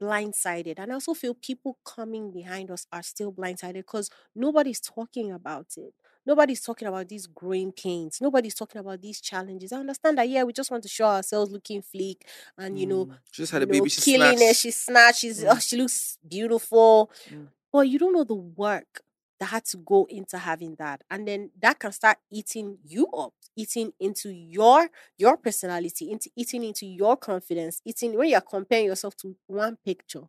blindsided. 0.00 0.78
And 0.78 0.92
I 0.92 0.94
also 0.94 1.14
feel 1.14 1.34
people 1.34 1.78
coming 1.84 2.30
behind 2.30 2.70
us 2.70 2.86
are 2.92 3.02
still 3.02 3.32
blindsided 3.32 3.74
because 3.74 4.10
nobody's 4.34 4.80
talking 4.80 5.32
about 5.32 5.66
it. 5.76 5.94
Nobody's 6.24 6.60
talking 6.60 6.86
about 6.86 7.08
these 7.08 7.26
growing 7.26 7.72
pains. 7.72 8.20
Nobody's 8.20 8.54
talking 8.54 8.80
about 8.80 9.00
these 9.00 9.20
challenges. 9.20 9.72
I 9.72 9.78
understand 9.78 10.18
that, 10.18 10.28
yeah, 10.28 10.44
we 10.44 10.52
just 10.52 10.70
want 10.70 10.82
to 10.84 10.88
show 10.88 11.06
ourselves 11.06 11.50
looking 11.50 11.82
sleek 11.82 12.26
and, 12.58 12.78
you 12.78 12.86
know, 12.86 13.06
Mm. 13.06 13.18
she 13.32 13.42
just 13.42 13.52
had 13.52 13.62
a 13.62 13.66
know, 13.66 13.72
baby 13.72 13.88
she 13.88 14.00
killing 14.02 14.34
it. 14.34 14.38
snatched. 14.38 14.60
She's 14.60 14.76
snatched. 14.76 15.18
She's, 15.20 15.42
oh, 15.44 15.48
Mm. 15.54 15.68
she 15.68 15.76
looks 15.78 16.18
beautiful. 16.26 17.10
Mm. 17.28 17.48
But 17.72 17.88
you 17.88 17.98
don't 17.98 18.12
know 18.12 18.24
the 18.24 18.34
work 18.34 19.02
that 19.40 19.46
had 19.46 19.64
to 19.66 19.76
go 19.78 20.06
into 20.08 20.38
having 20.38 20.74
that. 20.76 21.02
And 21.10 21.26
then 21.26 21.50
that 21.60 21.78
can 21.78 21.92
start 21.92 22.18
eating 22.30 22.78
you 22.84 23.06
up, 23.08 23.34
eating 23.56 23.92
into 24.00 24.30
your 24.30 24.88
your 25.16 25.36
personality, 25.36 26.10
into 26.10 26.30
eating 26.36 26.64
into 26.64 26.86
your 26.86 27.16
confidence, 27.16 27.80
eating 27.84 28.16
when 28.16 28.28
you're 28.28 28.40
comparing 28.40 28.86
yourself 28.86 29.16
to 29.18 29.36
one 29.46 29.76
picture 29.84 30.24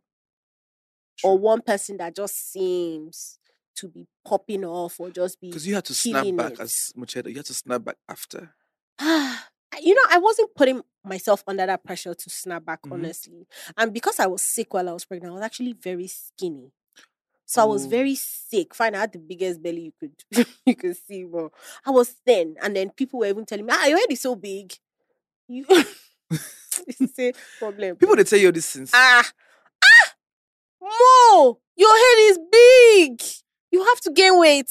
or 1.24 1.38
one 1.38 1.60
person 1.60 1.96
that 1.98 2.14
just 2.16 2.52
seems 2.52 3.38
to 3.76 3.88
be 3.88 4.06
popping 4.24 4.64
off 4.64 4.98
or 5.00 5.10
just 5.10 5.40
be 5.40 5.48
because 5.48 5.66
you 5.66 5.74
had 5.74 5.84
to 5.84 5.94
snap 5.94 6.26
back 6.36 6.52
it. 6.52 6.60
as 6.60 6.92
Mo'Cheddah. 6.96 7.28
You 7.30 7.36
had 7.36 7.46
to 7.46 7.54
snap 7.54 7.84
back 7.84 7.96
after. 8.08 8.54
you 9.00 9.94
know, 9.94 10.02
I 10.10 10.18
wasn't 10.18 10.54
putting 10.54 10.82
myself 11.04 11.42
under 11.46 11.64
that 11.66 11.84
pressure 11.84 12.14
to 12.14 12.30
snap 12.30 12.64
back, 12.64 12.82
Mhm. 12.82 12.92
honestly. 12.92 13.46
And 13.76 13.92
because 13.92 14.18
I 14.20 14.26
was 14.26 14.42
sick 14.42 14.74
while 14.74 14.88
I 14.88 14.92
was 14.92 15.04
pregnant, 15.04 15.30
I 15.32 15.34
was 15.34 15.42
actually 15.44 15.72
very 15.72 16.06
skinny. 16.08 16.72
So 17.50 17.62
I 17.62 17.64
was 17.64 17.84
Oh. 17.84 17.88
very 17.88 18.14
sick. 18.14 18.72
Fine, 18.76 18.94
I 18.94 19.00
had 19.00 19.12
the 19.12 19.18
biggest 19.18 19.60
belly 19.60 19.90
you 19.90 19.92
could 19.98 20.14
you 20.66 20.76
could 20.76 20.96
see, 20.96 21.24
but 21.24 21.50
I 21.84 21.90
was 21.90 22.10
thin. 22.24 22.54
And 22.62 22.76
then 22.76 22.90
people 22.90 23.18
were 23.18 23.26
even 23.26 23.44
telling 23.44 23.66
me, 23.66 23.72
ah, 23.74 23.86
your 23.86 23.98
head 23.98 24.06
is 24.12 24.20
so 24.20 24.36
big. 24.36 24.72
You 25.48 25.64
it's 26.86 27.18
a 27.18 27.32
problem. 27.58 27.96
People 27.96 28.14
they 28.14 28.22
tell 28.22 28.38
you 28.38 28.52
this 28.52 28.66
since 28.66 28.92
ah 28.94 29.28
ah 29.84 30.14
Mo, 30.80 31.58
your 31.74 31.90
head 31.90 32.18
is 32.30 32.38
big. 32.52 33.20
You 33.72 33.84
have 33.84 34.00
to 34.02 34.12
gain 34.12 34.38
weight. 34.38 34.70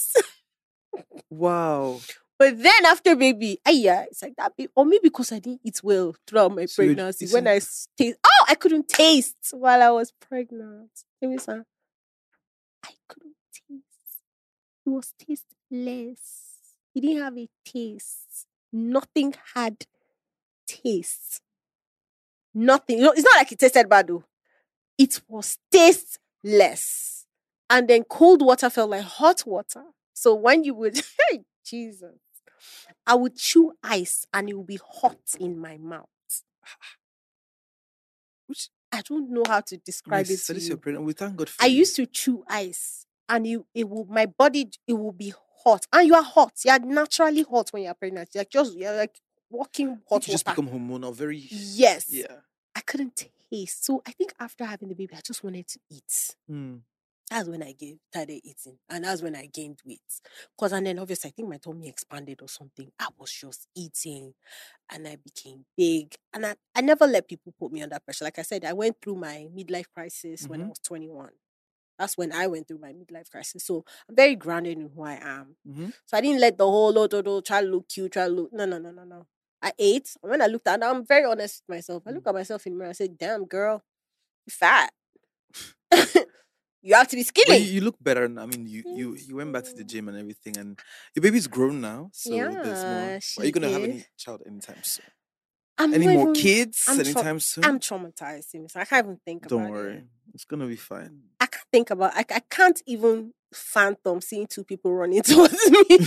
wow. 1.30 2.00
But 2.38 2.64
then 2.64 2.86
after 2.86 3.14
baby, 3.18 3.60
ah 3.68 3.72
yeah, 3.72 4.04
it's 4.04 4.22
like 4.22 4.36
that. 4.38 4.54
Or 4.74 4.86
maybe 4.86 5.02
because 5.10 5.34
I 5.34 5.40
didn't 5.40 5.60
eat 5.66 5.82
well 5.84 6.16
throughout 6.26 6.56
my 6.56 6.66
So 6.66 6.82
pregnancy. 6.82 7.28
When 7.28 7.46
I 7.50 7.56
taste, 7.56 8.18
oh, 8.26 8.46
I 8.48 8.56
couldn't 8.56 8.88
taste 8.88 9.50
while 9.52 9.82
I 9.82 9.90
was 9.90 10.14
pregnant. 10.14 10.92
Let 11.22 11.30
me 11.32 11.38
say, 11.40 11.60
I 12.84 12.92
couldn't 13.08 13.36
taste. 13.52 14.22
It 14.86 14.90
was 14.90 15.14
tasteless. 15.18 16.56
It 16.96 17.02
didn't 17.02 17.22
have 17.24 17.38
a 17.38 17.50
taste. 17.66 18.48
Nothing 18.72 19.34
had 19.56 19.86
taste. 20.68 21.42
Nothing. 22.54 22.98
It's 23.00 23.24
not 23.24 23.38
like 23.38 23.52
it 23.52 23.60
tasted 23.60 23.90
bad 23.90 24.08
though. 24.08 24.24
It 24.98 25.22
was 25.28 25.58
tasteless. 25.72 27.26
And 27.70 27.88
then 27.88 28.04
cold 28.04 28.42
water 28.42 28.70
felt 28.70 28.90
like 28.90 29.04
hot 29.04 29.44
water. 29.46 29.84
So 30.14 30.34
when 30.36 30.64
you 30.64 30.74
would, 30.74 30.96
hey, 31.30 31.44
Jesus, 31.64 32.18
I 33.06 33.16
would 33.16 33.38
chew 33.38 33.74
ice 33.84 34.26
and 34.34 34.50
it 34.50 34.58
would 34.58 34.68
be 34.68 34.80
hot 34.84 35.20
in 35.40 35.60
my 35.60 35.78
mouth. 35.78 36.08
Which 38.48 38.70
I 38.92 39.02
don't 39.02 39.30
know 39.32 39.44
how 39.48 39.62
to 39.62 39.78
describe 39.78 40.26
it 40.26 40.28
sister, 40.30 40.54
to 40.54 40.54
this 40.56 40.64
is 40.64 40.70
your 40.70 40.78
you. 40.78 40.82
pregnant. 40.82 41.06
We 41.06 41.14
thank 41.14 41.36
God 41.36 41.50
for 41.50 41.64
I 41.64 41.68
you. 41.68 41.80
used 41.80 41.96
to 41.98 42.06
chew 42.06 42.44
ice 42.48 43.06
and 43.28 43.46
it, 43.46 43.62
it 43.74 43.90
will 43.90 44.06
my 44.06 44.26
body 44.26 44.70
it 44.88 44.94
will 44.94 45.12
be 45.12 45.34
hot. 45.64 45.86
And 45.94 46.08
you 46.08 46.16
are 46.16 46.24
hot. 46.24 46.54
You 46.66 46.72
are 46.72 46.80
naturally 46.80 47.44
hot 47.44 47.70
when 47.72 47.84
you're 47.84 47.94
pregnant. 47.94 48.30
You're 48.34 48.46
just 48.46 48.76
you're 48.76 48.96
like 48.96 49.20
walking 49.50 50.00
hot 50.10 50.28
you 50.28 50.32
just 50.32 50.46
water. 50.46 50.62
become 50.62 50.74
hormonal, 50.80 51.14
very 51.16 51.38
yes. 51.50 52.08
yeah. 52.10 52.26
I 52.76 52.82
couldn't 52.82 53.28
taste. 53.52 53.86
So 53.86 54.02
I 54.06 54.12
think 54.12 54.34
after 54.40 54.64
having 54.66 54.90
the 54.90 54.96
baby, 54.96 55.14
I 55.16 55.22
just 55.22 55.44
wanted 55.44 55.68
to 55.68 55.80
eat. 55.90 56.36
Mm. 56.50 56.80
That's 57.30 57.48
when 57.48 57.62
I 57.62 57.74
gave, 57.74 57.98
started 58.12 58.42
eating. 58.44 58.80
And 58.90 59.04
that's 59.04 59.22
when 59.22 59.36
I 59.36 59.46
gained 59.46 59.80
weight. 59.86 60.02
Because, 60.58 60.74
and 60.74 60.86
then 60.88 60.98
obviously, 60.98 61.30
I 61.30 61.34
think 61.34 61.48
my 61.50 61.58
tummy 61.58 61.88
expanded 61.88 62.40
or 62.42 62.48
something. 62.50 62.92
I 63.00 63.08
was 63.20 63.32
just 63.32 63.68
eating 63.76 64.34
and 64.92 65.08
I 65.08 65.18
became 65.18 65.66
big. 65.78 66.16
And 66.34 66.46
I, 66.46 66.56
I 66.76 66.82
never 66.82 67.08
let 67.08 67.28
people 67.28 67.54
put 67.60 67.72
me 67.72 67.82
under 67.84 68.00
pressure. 68.00 68.26
Like 68.26 68.40
I 68.40 68.44
said, 68.44 68.66
I 68.66 68.74
went 68.74 68.98
through 69.02 69.16
my 69.16 69.48
midlife 69.56 69.88
crisis 69.94 70.48
when 70.48 70.62
I 70.62 70.66
Mhm. 70.66 70.70
was 70.70 70.80
21. 70.80 71.32
That's 72.00 72.18
when 72.18 72.32
I 72.32 72.48
went 72.48 72.68
through 72.68 72.80
my 72.80 72.94
midlife 72.94 73.30
crisis. 73.32 73.66
So 73.66 73.86
I'm 74.10 74.16
very 74.16 74.36
grounded 74.36 74.78
in 74.78 74.90
who 74.90 75.04
I 75.04 75.16
am. 75.22 75.58
Mhm. 75.68 75.94
So 76.06 76.18
I 76.18 76.22
didn't 76.22 76.42
let 76.42 76.58
the 76.58 76.66
whole, 76.66 76.94
lot 76.94 77.14
oh, 77.14 77.24
oh, 77.26 77.42
try 77.42 77.62
to 77.62 77.68
look 77.68 77.90
cute, 77.90 78.14
try 78.14 78.26
to 78.28 78.34
look. 78.34 78.54
No, 78.54 78.66
no, 78.66 78.80
no, 78.80 78.92
no, 78.92 79.04
no. 79.04 79.28
I 79.62 79.74
ate. 79.78 80.16
And 80.24 80.32
when 80.32 80.42
I 80.42 80.48
looked 80.48 80.68
at 80.68 80.84
I'm 80.84 81.06
very 81.06 81.26
honest 81.26 81.64
with 81.68 81.78
myself. 81.78 82.04
I 82.08 82.12
Mm. 82.12 82.16
look 82.16 82.28
at 82.28 82.34
myself 82.36 82.66
in 82.68 82.74
the 82.74 82.78
mirror. 82.80 82.90
I 82.92 82.94
said, 82.94 83.18
damn, 83.18 83.46
girl, 83.46 83.84
you 84.46 84.52
fat. 84.52 84.94
you 86.82 86.96
have 86.96 87.08
to 87.10 87.16
be 87.16 87.24
But 87.24 87.28
skinny. 87.28 87.58
you, 87.58 87.74
you 87.76 87.82
look 87.82 87.96
better 88.02 88.28
now. 88.28 88.44
I 88.44 88.46
mean, 88.46 88.66
you, 88.68 88.84
you 88.86 89.16
you 89.16 89.36
went 89.36 89.52
back 89.54 89.64
to 89.66 89.74
the 89.74 89.84
gym 89.84 90.08
and 90.10 90.18
everything, 90.18 90.58
and 90.58 90.80
your 91.16 91.22
baby's 91.24 91.48
grown 91.48 91.82
now. 91.82 92.10
So 92.14 92.30
there's 92.32 92.54
more. 92.56 92.64
Yeah, 92.64 93.20
Are 93.40 93.46
you 93.46 93.52
gonna 93.52 93.70
have 93.70 93.84
any 93.84 94.06
child 94.18 94.42
anytime 94.48 94.84
soon? 94.84 95.06
I'm 95.78 95.94
Any 95.94 96.08
more 96.08 96.32
even- 96.32 96.34
kids 96.34 96.84
I'm 96.88 96.98
tra- 96.98 97.06
anytime 97.06 97.40
soon? 97.40 97.64
I'm 97.64 97.80
traumatized. 97.80 98.54
I 98.76 98.84
can't 98.86 99.06
even 99.06 99.20
think 99.26 99.48
Don't 99.48 99.62
about 99.62 99.72
worry, 99.72 99.80
it. 99.80 99.94
Don't 99.94 99.96
worry. 99.96 100.08
It's 100.34 100.46
gonna 100.46 100.68
be 100.68 100.76
fine. 100.76 101.22
I 101.40 101.46
can't 101.46 101.66
think 101.72 101.90
about. 101.90 102.12
I, 102.16 102.26
I 102.30 102.42
can't 102.50 102.82
even 102.86 103.34
phantom 103.54 104.20
seeing 104.22 104.46
two 104.48 104.64
people 104.64 104.94
running 104.94 105.22
towards 105.32 105.54
me. 105.72 105.86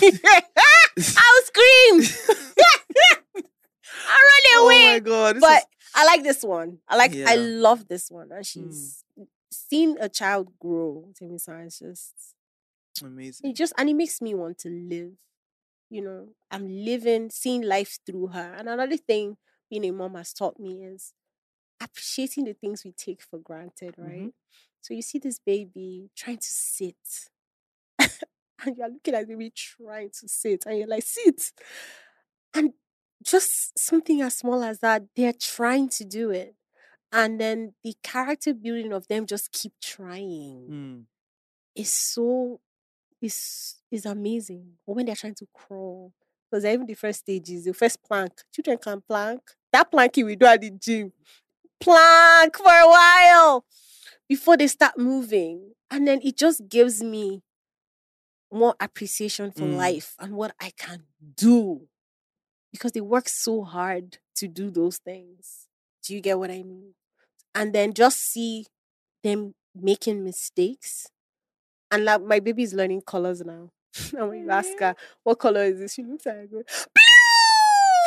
I'll 1.23 1.43
scream. 1.45 2.03
I'll 4.05 4.27
run 4.31 4.43
oh 4.55 4.69
my 4.93 4.99
god! 5.01 5.37
But 5.41 5.59
is, 5.59 5.65
I 5.95 6.05
like 6.05 6.23
this 6.23 6.43
one. 6.43 6.79
I 6.89 6.97
like. 6.97 7.15
I 7.17 7.35
love 7.37 7.89
this 7.89 8.11
one, 8.11 8.31
and 8.33 8.45
she's 8.47 9.02
hmm. 9.02 9.02
Seeing 9.53 9.99
a 10.01 10.09
child 10.09 10.59
grow 10.61 11.13
me 11.21 11.35
is 11.35 11.79
just 11.81 12.35
Amazing. 13.03 13.45
it 13.45 13.57
just 13.57 13.73
and 13.79 13.89
it 13.89 13.95
makes 13.95 14.21
me 14.21 14.35
want 14.35 14.59
to 14.59 14.69
live. 14.71 15.13
You 15.91 16.03
know, 16.03 16.29
I'm 16.51 16.69
living, 16.69 17.31
seeing 17.31 17.63
life 17.63 17.99
through 18.07 18.29
her. 18.29 18.55
And 18.57 18.69
another 18.69 18.97
thing 18.97 19.39
being 19.71 19.85
a 19.87 19.93
mom 19.93 20.15
has 20.17 20.33
taught 20.35 20.59
me 20.61 20.85
is 20.85 21.15
appreciating 21.81 22.45
the 22.45 22.55
things 22.55 22.85
we 22.85 22.93
take 22.93 23.23
for 23.23 23.39
granted, 23.39 23.97
Mm-hmm. 24.05 24.29
right? 24.29 24.33
So 24.83 24.95
you 24.95 25.03
see 25.03 25.19
this 25.19 25.39
baby 25.39 26.11
trying 26.17 26.39
to 26.39 26.49
sit, 26.49 26.97
and 28.65 28.77
you're 28.77 28.89
looking 28.89 29.15
at 29.15 29.27
the 29.27 29.35
baby 29.35 29.51
trying 29.55 30.11
to 30.11 30.29
sit, 30.29 30.67
and 30.67 30.79
you're 30.79 30.87
like, 30.87 31.05
sit. 31.05 31.53
And 32.55 32.73
just 33.23 33.79
something 33.79 34.21
as 34.23 34.37
small 34.37 34.63
as 34.63 34.81
that, 34.81 35.05
they're 35.17 35.33
trying 35.33 35.89
to 35.91 36.05
do 36.05 36.31
it. 36.31 36.57
And 37.13 37.41
then 37.41 37.75
the 37.85 37.95
character 38.03 38.55
building 38.55 38.93
of 38.93 39.07
them 39.09 39.27
just 39.27 39.53
keep 39.53 39.73
trying 39.81 40.69
Mm. 40.71 41.07
is 41.75 41.93
so 41.93 42.61
is 43.21 43.77
is 43.91 44.07
amazing. 44.07 44.79
Or 44.87 44.97
when 44.97 45.07
they're 45.07 45.17
trying 45.17 45.37
to 45.37 45.47
crawl, 45.55 46.13
because 46.51 46.65
even 46.65 46.87
the 46.87 46.95
first 46.95 47.21
stages, 47.21 47.65
the 47.65 47.75
first 47.75 48.03
plank, 48.03 48.33
children 48.55 48.79
can 48.79 49.03
plank. 49.03 49.43
That 49.73 49.91
planking 49.91 50.27
we 50.27 50.37
do 50.37 50.47
at 50.47 50.61
the 50.61 50.71
gym, 50.71 51.13
plank 51.81 52.57
for 52.57 52.67
a 52.73 52.89
while 52.89 53.65
before 54.29 54.57
they 54.57 54.69
start 54.69 54.99
moving, 54.99 55.73
and 55.91 56.07
then 56.09 56.21
it 56.23 56.37
just 56.37 56.69
gives 56.69 57.03
me 57.03 57.43
more 58.51 58.75
appreciation 58.81 59.51
for 59.51 59.67
Mm. 59.69 59.77
life 59.77 60.15
and 60.19 60.35
what 60.35 60.55
I 60.61 60.71
can 60.71 61.07
do 61.37 61.89
because 62.73 62.93
they 62.93 63.01
work 63.01 63.29
so 63.29 63.65
hard 63.65 64.19
to 64.37 64.49
do 64.49 64.71
those 64.71 64.99
things. 64.99 65.69
Do 66.05 66.15
you 66.15 66.21
get 66.21 66.39
what 66.39 66.51
I 66.51 66.63
mean? 66.63 66.95
And 67.55 67.75
then 67.75 67.93
just 67.93 68.21
see 68.21 68.67
them 69.23 69.55
making 69.75 70.25
mistakes. 70.25 71.09
And 71.91 72.05
like 72.05 72.23
my 72.23 72.41
baby 72.41 72.63
is 72.63 72.75
learning 72.75 73.03
colors 73.03 73.43
now. 73.45 73.71
and 74.17 74.29
when 74.29 74.41
you 74.45 74.51
ask 74.51 74.79
her, 74.81 74.95
what 75.23 75.39
color 75.39 75.65
is 75.65 75.79
this? 75.79 75.95
She 75.95 76.03
looks 76.03 76.27
at 76.27 76.37
and 76.37 76.65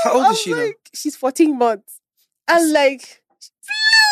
How 0.03 0.13
old 0.13 0.31
is 0.31 0.39
she 0.39 0.51
now? 0.51 0.57
like, 0.57 0.89
She's 0.93 1.15
14 1.15 1.57
months. 1.57 1.99
And 2.47 2.72
like, 2.73 3.22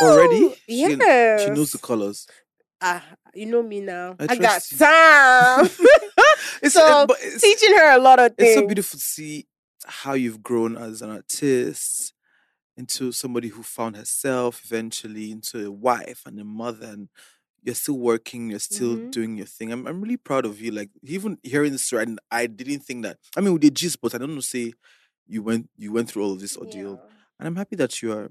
Already? 0.02 0.40
"Blue!" 0.40 0.56
She, 0.68 1.44
she 1.46 1.50
knows 1.52 1.72
the 1.72 1.80
colors. 1.82 2.28
Ah, 2.82 3.04
you 3.34 3.46
know 3.46 3.64
me 3.64 3.80
now. 3.80 4.16
I 4.20 4.28
I, 4.30 4.36
got 4.36 4.72
you. 4.72 4.78
time. 4.78 5.70
It's, 6.62 6.76
so 6.76 7.06
it's, 7.22 7.42
teaching 7.42 7.76
her 7.76 7.98
a 7.98 8.00
lot 8.00 8.20
of 8.20 8.36
things. 8.38 8.52
it's 8.52 8.60
so 8.60 8.66
beautiful 8.66 8.98
to 8.98 9.04
see 9.04 9.46
how 9.86 10.14
you've 10.14 10.42
grown 10.42 10.78
as 10.78 11.02
an 11.02 11.10
artist 11.10 12.14
into 12.78 13.12
somebody 13.12 13.50
who 13.50 13.64
found 13.64 13.96
herself 13.96 14.62
eventually 14.66 15.32
into 15.32 15.66
a 15.68 15.72
wife 15.72 16.22
and 16.26 16.40
a 16.40 16.44
mother 16.44 16.88
and 16.88 17.10
you're 17.64 17.76
still 17.76 17.98
working 18.00 18.50
you're 18.50 18.60
still 18.60 18.98
Mhm. 18.98 19.12
doing 19.12 19.38
your 19.38 19.46
thing 19.46 19.72
I'm, 19.72 19.88
I'm 19.88 20.02
really 20.02 20.18
proud 20.18 20.46
of 20.46 20.60
you 20.60 20.72
like 20.72 20.90
even 21.04 21.38
hearing 21.44 21.72
this 21.72 21.86
story 21.86 22.04
and 22.04 22.20
i 22.32 22.48
didn't 22.48 22.82
think 22.82 23.04
that 23.04 23.18
i 23.38 23.42
mean 23.42 23.54
we 23.54 23.60
did 23.60 23.76
gist 23.76 24.02
but 24.02 24.14
i 24.14 24.18
don't 24.18 24.34
know 24.36 24.42
say 24.42 24.74
you 25.28 25.42
went 25.44 25.70
you 25.78 25.92
went 25.94 26.10
through 26.10 26.24
all 26.24 26.34
of 26.34 26.40
this 26.42 26.58
ordeal 26.58 27.00
Yeah. 27.02 27.10
and 27.40 27.48
i'm 27.48 27.56
happy 27.56 27.76
that 27.78 28.02
you 28.02 28.12
are 28.12 28.30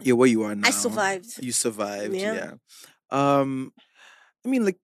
you're 0.00 0.16
where 0.16 0.28
you 0.28 0.42
are 0.44 0.54
now 0.54 0.68
I 0.68 0.70
survived. 0.70 1.42
you 1.42 1.50
survived 1.52 2.14
Yeah. 2.14 2.34
yeah 2.34 2.52
um 3.10 3.72
i 4.44 4.48
mean 4.48 4.64
like 4.64 4.78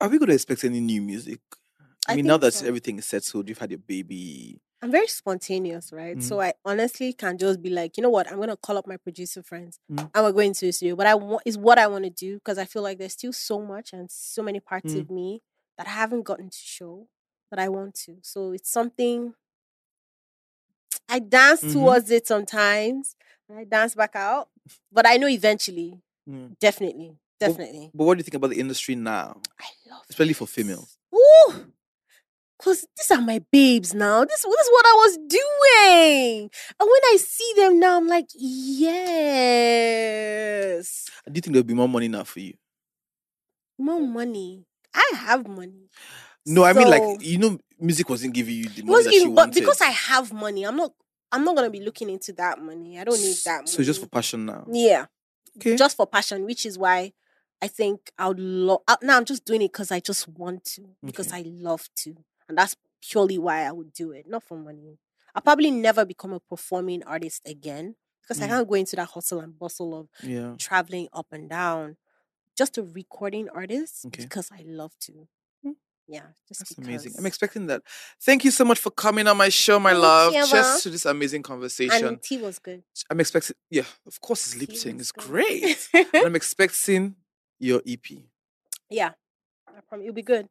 are 0.00 0.08
we 0.08 0.18
going 0.18 0.28
to 0.28 0.34
expect 0.34 0.64
any 0.64 0.80
new 0.80 1.02
music 1.02 1.40
i, 2.06 2.12
I 2.12 2.16
mean 2.16 2.26
now 2.26 2.36
that 2.36 2.54
so. 2.54 2.66
everything 2.66 2.98
is 2.98 3.06
settled 3.06 3.48
you've 3.48 3.58
had 3.58 3.70
your 3.70 3.78
baby 3.80 4.60
I'm 4.84 4.90
very 4.90 5.06
spontaneous, 5.06 5.92
right? 5.94 6.22
So 6.22 6.40
I 6.42 6.52
honestly 6.62 7.14
can 7.14 7.38
just 7.38 7.62
be 7.62 7.70
like, 7.70 7.96
you 7.96 8.02
know 8.02 8.10
what? 8.10 8.30
I'm 8.30 8.38
gonna 8.38 8.54
call 8.56 8.76
up 8.76 8.86
my 8.86 8.98
producer 8.98 9.42
friends 9.42 9.78
Mm. 9.90 10.10
and 10.14 10.24
we're 10.24 10.32
going 10.32 10.52
to 10.52 10.66
the 10.66 10.72
studio. 10.72 10.94
But 10.94 11.06
I 11.06 11.14
want 11.14 11.42
is 11.46 11.56
what 11.56 11.78
I 11.78 11.86
want 11.86 12.04
to 12.04 12.10
do 12.10 12.34
because 12.34 12.58
I 12.58 12.66
feel 12.66 12.82
like 12.82 12.98
there's 12.98 13.14
still 13.14 13.32
so 13.32 13.60
much 13.60 13.94
and 13.94 14.10
so 14.10 14.42
many 14.42 14.60
parts 14.60 14.92
Mm. 14.92 15.00
of 15.00 15.10
me 15.10 15.42
that 15.78 15.86
I 15.86 15.90
haven't 15.90 16.24
gotten 16.24 16.50
to 16.50 16.58
show 16.58 17.08
that 17.50 17.58
I 17.58 17.70
want 17.70 17.94
to. 18.04 18.18
So 18.20 18.52
it's 18.52 18.70
something 18.70 19.32
I 21.08 21.18
dance 21.18 21.62
Mhm. 21.62 21.72
towards 21.72 22.10
it 22.10 22.26
sometimes 22.26 23.16
I 23.50 23.64
dance 23.64 23.94
back 23.94 24.14
out. 24.16 24.50
But 24.92 25.06
I 25.06 25.16
know 25.16 25.28
eventually, 25.28 26.02
Mm. 26.28 26.58
definitely, 26.58 27.16
But- 27.40 27.46
definitely. 27.48 27.90
But 27.94 28.04
what 28.04 28.14
do 28.14 28.18
you 28.18 28.24
think 28.24 28.34
about 28.34 28.50
the 28.50 28.60
industry 28.60 28.96
now? 28.96 29.40
I 29.58 29.66
love 29.88 30.04
Especially 30.10 30.34
for 30.34 30.46
females. 30.46 30.98
Ooh, 31.14 31.72
cause 32.64 32.86
these 32.96 33.10
are 33.10 33.20
my 33.20 33.40
babes 33.52 33.92
now. 33.94 34.24
This, 34.24 34.40
this 34.42 34.66
is 34.66 34.70
what 34.72 34.86
I 34.86 34.94
was 35.04 35.16
doing. 35.28 36.50
And 36.80 36.88
when 36.92 37.04
I 37.12 37.16
see 37.20 37.52
them 37.56 37.78
now, 37.78 37.96
I'm 37.98 38.08
like, 38.08 38.28
yes, 39.74 41.10
Do 41.26 41.32
you 41.34 41.40
think 41.40 41.52
there'll 41.54 41.64
be 41.64 41.74
more 41.74 41.88
money 41.88 42.08
now 42.08 42.24
for 42.24 42.40
you? 42.40 42.54
more 43.78 44.00
money. 44.00 44.64
I 44.94 45.12
have 45.16 45.48
money. 45.48 45.90
No, 46.46 46.62
I 46.64 46.72
mean 46.74 46.88
like 46.88 47.02
you 47.20 47.38
know, 47.38 47.58
music 47.80 48.08
wasn't 48.08 48.32
giving 48.34 48.54
you 48.54 48.68
the 48.68 48.82
money 48.82 48.92
was 48.96 49.04
that 49.06 49.14
even- 49.14 49.30
you 49.30 49.34
but 49.34 49.52
because 49.52 49.80
I 49.80 49.90
have 49.90 50.32
money, 50.32 50.64
I'm 50.64 50.76
not. 50.76 50.92
I'm 51.32 51.42
not 51.44 51.56
gonna 51.56 51.70
be 51.70 51.80
looking 51.80 52.08
into 52.10 52.32
that 52.34 52.60
money. 52.60 52.96
I 53.00 53.02
don't 53.02 53.20
need 53.20 53.36
that 53.44 53.56
money. 53.62 53.66
So 53.66 53.82
just 53.82 54.00
for 54.00 54.06
passion 54.06 54.46
now. 54.46 54.64
yeah, 54.70 55.06
Okay. 55.56 55.74
just 55.74 55.96
for 55.96 56.06
passion, 56.06 56.44
which 56.44 56.64
is 56.64 56.78
why 56.78 57.12
I 57.60 57.66
think 57.66 58.12
I 58.16 58.28
would 58.28 58.38
love. 58.38 58.82
Now 59.02 59.16
I'm 59.16 59.24
just 59.24 59.44
doing 59.44 59.62
it 59.62 59.72
because 59.72 59.90
I 59.90 59.98
just 59.98 60.28
want 60.28 60.64
to, 60.76 60.82
because 61.04 61.28
Okay. 61.32 61.38
I 61.38 61.42
love 61.46 61.88
to, 62.02 62.14
and 62.48 62.56
that's 62.58 62.76
purely 63.02 63.38
why 63.38 63.62
I 63.64 63.72
would 63.72 63.92
do 63.92 64.12
it, 64.12 64.26
not 64.28 64.42
for 64.42 64.56
money. 64.58 64.98
I'll 65.34 65.42
probably 65.42 65.70
never 65.70 66.04
become 66.04 66.32
a 66.32 66.40
performing 66.40 67.02
artist 67.04 67.42
again 67.46 67.96
because 68.22 68.40
I 68.40 68.46
Mm. 68.46 68.48
can't 68.48 68.68
go 68.68 68.74
into 68.74 68.96
that 68.96 69.08
hustle 69.10 69.40
and 69.40 69.58
bustle 69.58 69.98
of 69.98 70.08
yeah. 70.22 70.54
traveling 70.58 71.08
up 71.12 71.26
and 71.32 71.48
down. 71.50 71.96
Just 72.56 72.78
a 72.78 72.82
recording 72.82 73.48
artist 73.50 74.06
Okay. 74.06 74.22
because 74.22 74.50
I 74.52 74.62
love 74.64 74.92
to. 75.00 75.26
Mm. 75.66 75.74
Yeah, 76.06 76.22
just 76.46 76.60
That's 76.60 76.78
amazing. 76.78 77.14
I'm 77.18 77.26
expecting 77.26 77.66
that. 77.66 77.82
Thank 78.22 78.44
you 78.44 78.50
so 78.52 78.64
much 78.64 78.78
for 78.78 78.90
coming 78.90 79.26
on 79.26 79.36
my 79.36 79.48
show, 79.48 79.80
my 79.80 79.90
Thank 79.90 80.02
love. 80.02 80.34
you, 80.34 80.46
Just 80.46 80.82
to 80.84 80.90
this 80.90 81.04
amazing 81.04 81.42
conversation. 81.42 82.06
And 82.06 82.22
tea 82.22 82.36
was 82.38 82.58
good. 82.60 82.84
I'm 83.10 83.18
expecting 83.20 83.56
yeah, 83.70 83.84
of 84.06 84.20
course 84.20 84.46
it's 84.46 84.56
lip 84.56 84.72
sync. 84.76 85.00
It's 85.00 85.10
good. 85.12 85.24
great. 85.24 85.88
and 85.94 86.06
I'm 86.26 86.36
expecting 86.36 87.16
your 87.58 87.82
EP. 87.86 88.06
yeah, 88.88 89.12
I 89.66 89.80
promise 89.88 90.04
it'll 90.04 90.14
be 90.14 90.22
good. 90.22 90.48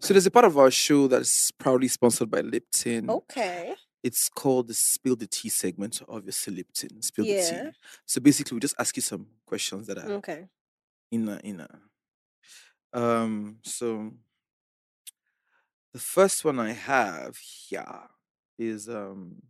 So 0.00 0.14
there's 0.14 0.26
a 0.26 0.30
part 0.30 0.44
of 0.44 0.56
our 0.58 0.70
show 0.70 1.06
that's 1.06 1.50
proudly 1.52 1.88
sponsored 1.88 2.30
by 2.30 2.40
Lipton. 2.40 3.10
Okay. 3.10 3.74
It's 4.02 4.28
called 4.28 4.68
the 4.68 4.74
Spill 4.74 5.16
the 5.16 5.26
Tea 5.26 5.48
segment 5.48 6.00
of 6.08 6.24
your 6.24 6.54
Lipton. 6.56 7.02
Spill 7.02 7.24
the 7.24 7.40
Tea. 7.40 7.70
So 8.04 8.20
basically, 8.20 8.54
we 8.56 8.60
just 8.60 8.76
ask 8.78 8.94
you 8.96 9.02
some 9.02 9.26
questions 9.46 9.86
that 9.88 9.98
are 9.98 10.10
Okay. 10.12 10.46
in 11.10 11.28
a, 11.28 11.40
in 11.42 11.60
a. 11.60 11.68
Um. 12.92 13.58
So 13.62 14.12
the 15.92 15.98
first 15.98 16.44
one 16.44 16.60
I 16.60 16.72
have 16.72 17.36
here 17.36 18.08
is 18.58 18.88
um. 18.88 19.42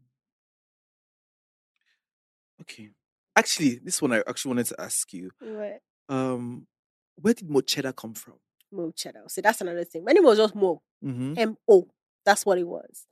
Okay, 2.62 2.88
actually, 3.36 3.78
this 3.84 4.00
one 4.00 4.12
I 4.14 4.22
actually 4.26 4.48
wanted 4.50 4.66
to 4.66 4.80
ask 4.80 5.12
you. 5.12 5.30
What? 5.40 5.82
Um, 6.08 6.66
where 7.16 7.34
did 7.34 7.48
Mo'Cheddah 7.48 7.94
come 7.94 8.14
from? 8.14 8.34
Mo 8.72 8.92
cheddar. 8.94 9.24
So 9.28 9.40
that's 9.40 9.60
another 9.60 9.84
thing. 9.84 10.04
My 10.04 10.12
name 10.12 10.24
was 10.24 10.38
just 10.38 10.54
Mo. 10.54 10.82
Mm-hmm. 11.04 11.34
M 11.36 11.56
O. 11.68 11.88
That's 12.24 12.44
what 12.44 12.58
it 12.58 12.66
was. 12.66 13.06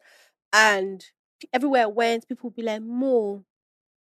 And 0.52 1.04
everywhere 1.52 1.84
I 1.84 1.86
went, 1.86 2.28
people 2.28 2.50
would 2.50 2.56
be 2.56 2.62
like, 2.62 2.82
Mo, 2.82 3.44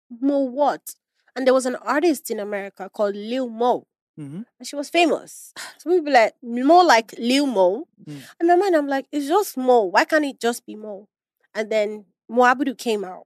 Mo 0.09 0.39
what? 0.39 0.95
And 1.35 1.47
there 1.47 1.53
was 1.53 1.65
an 1.65 1.75
artist 1.77 2.29
in 2.29 2.39
America 2.39 2.89
called 2.93 3.15
Lil 3.15 3.49
Mo. 3.49 3.87
Mm-hmm. 4.19 4.41
And 4.59 4.67
she 4.67 4.75
was 4.75 4.89
famous. 4.89 5.53
So 5.77 5.89
we'd 5.89 6.05
be 6.05 6.11
like, 6.11 6.35
more 6.43 6.83
like 6.83 7.13
Lil 7.17 7.47
Mo. 7.47 7.87
Mm. 8.07 8.21
And 8.39 8.47
my 8.47 8.55
mind, 8.55 8.75
I'm 8.75 8.87
like, 8.87 9.07
it's 9.11 9.27
just 9.27 9.57
Mo. 9.57 9.85
Why 9.85 10.05
can't 10.05 10.25
it 10.25 10.39
just 10.39 10.63
be 10.63 10.75
Mo? 10.75 11.07
And 11.55 11.71
then 11.71 12.05
Mo 12.29 12.43
Abudu 12.43 12.77
came 12.77 13.03
out. 13.03 13.25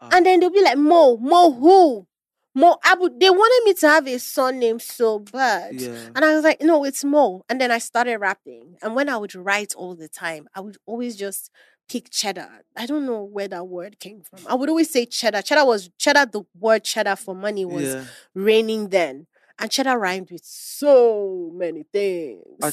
Ah. 0.00 0.10
And 0.12 0.24
then 0.24 0.38
they'll 0.38 0.50
be 0.50 0.62
like, 0.62 0.78
Mo, 0.78 1.16
Mo 1.16 1.50
who? 1.50 2.06
Mo 2.54 2.76
Abu. 2.84 3.10
They 3.18 3.30
wanted 3.30 3.64
me 3.64 3.74
to 3.74 3.88
have 3.88 4.06
a 4.08 4.18
son 4.18 4.58
named 4.58 4.82
so 4.82 5.20
bad. 5.20 5.80
Yeah. 5.80 6.08
And 6.14 6.24
I 6.24 6.34
was 6.34 6.44
like, 6.44 6.60
no, 6.60 6.84
it's 6.84 7.04
Mo. 7.04 7.42
And 7.48 7.60
then 7.60 7.70
I 7.70 7.78
started 7.78 8.18
rapping. 8.18 8.76
And 8.82 8.94
when 8.94 9.08
I 9.08 9.16
would 9.16 9.34
write 9.34 9.74
all 9.74 9.94
the 9.94 10.08
time, 10.08 10.48
I 10.54 10.60
would 10.60 10.76
always 10.86 11.16
just 11.16 11.50
pick 11.88 12.10
cheddar. 12.10 12.48
I 12.76 12.86
don't 12.86 13.06
know 13.06 13.22
where 13.22 13.48
that 13.48 13.66
word 13.66 13.98
came 13.98 14.22
from. 14.22 14.40
I 14.46 14.54
would 14.54 14.68
always 14.68 14.90
say 14.90 15.06
cheddar. 15.06 15.42
Cheddar 15.42 15.64
was 15.64 15.90
cheddar, 15.98 16.26
the 16.26 16.42
word 16.58 16.84
cheddar 16.84 17.16
for 17.16 17.34
money 17.34 17.64
was 17.64 17.94
yeah. 17.94 18.04
raining 18.34 18.88
then. 18.88 19.26
And 19.58 19.70
cheddar 19.70 19.98
rhymed 19.98 20.30
with 20.30 20.44
so 20.44 21.50
many 21.54 21.84
things. 21.92 22.42
I- 22.62 22.72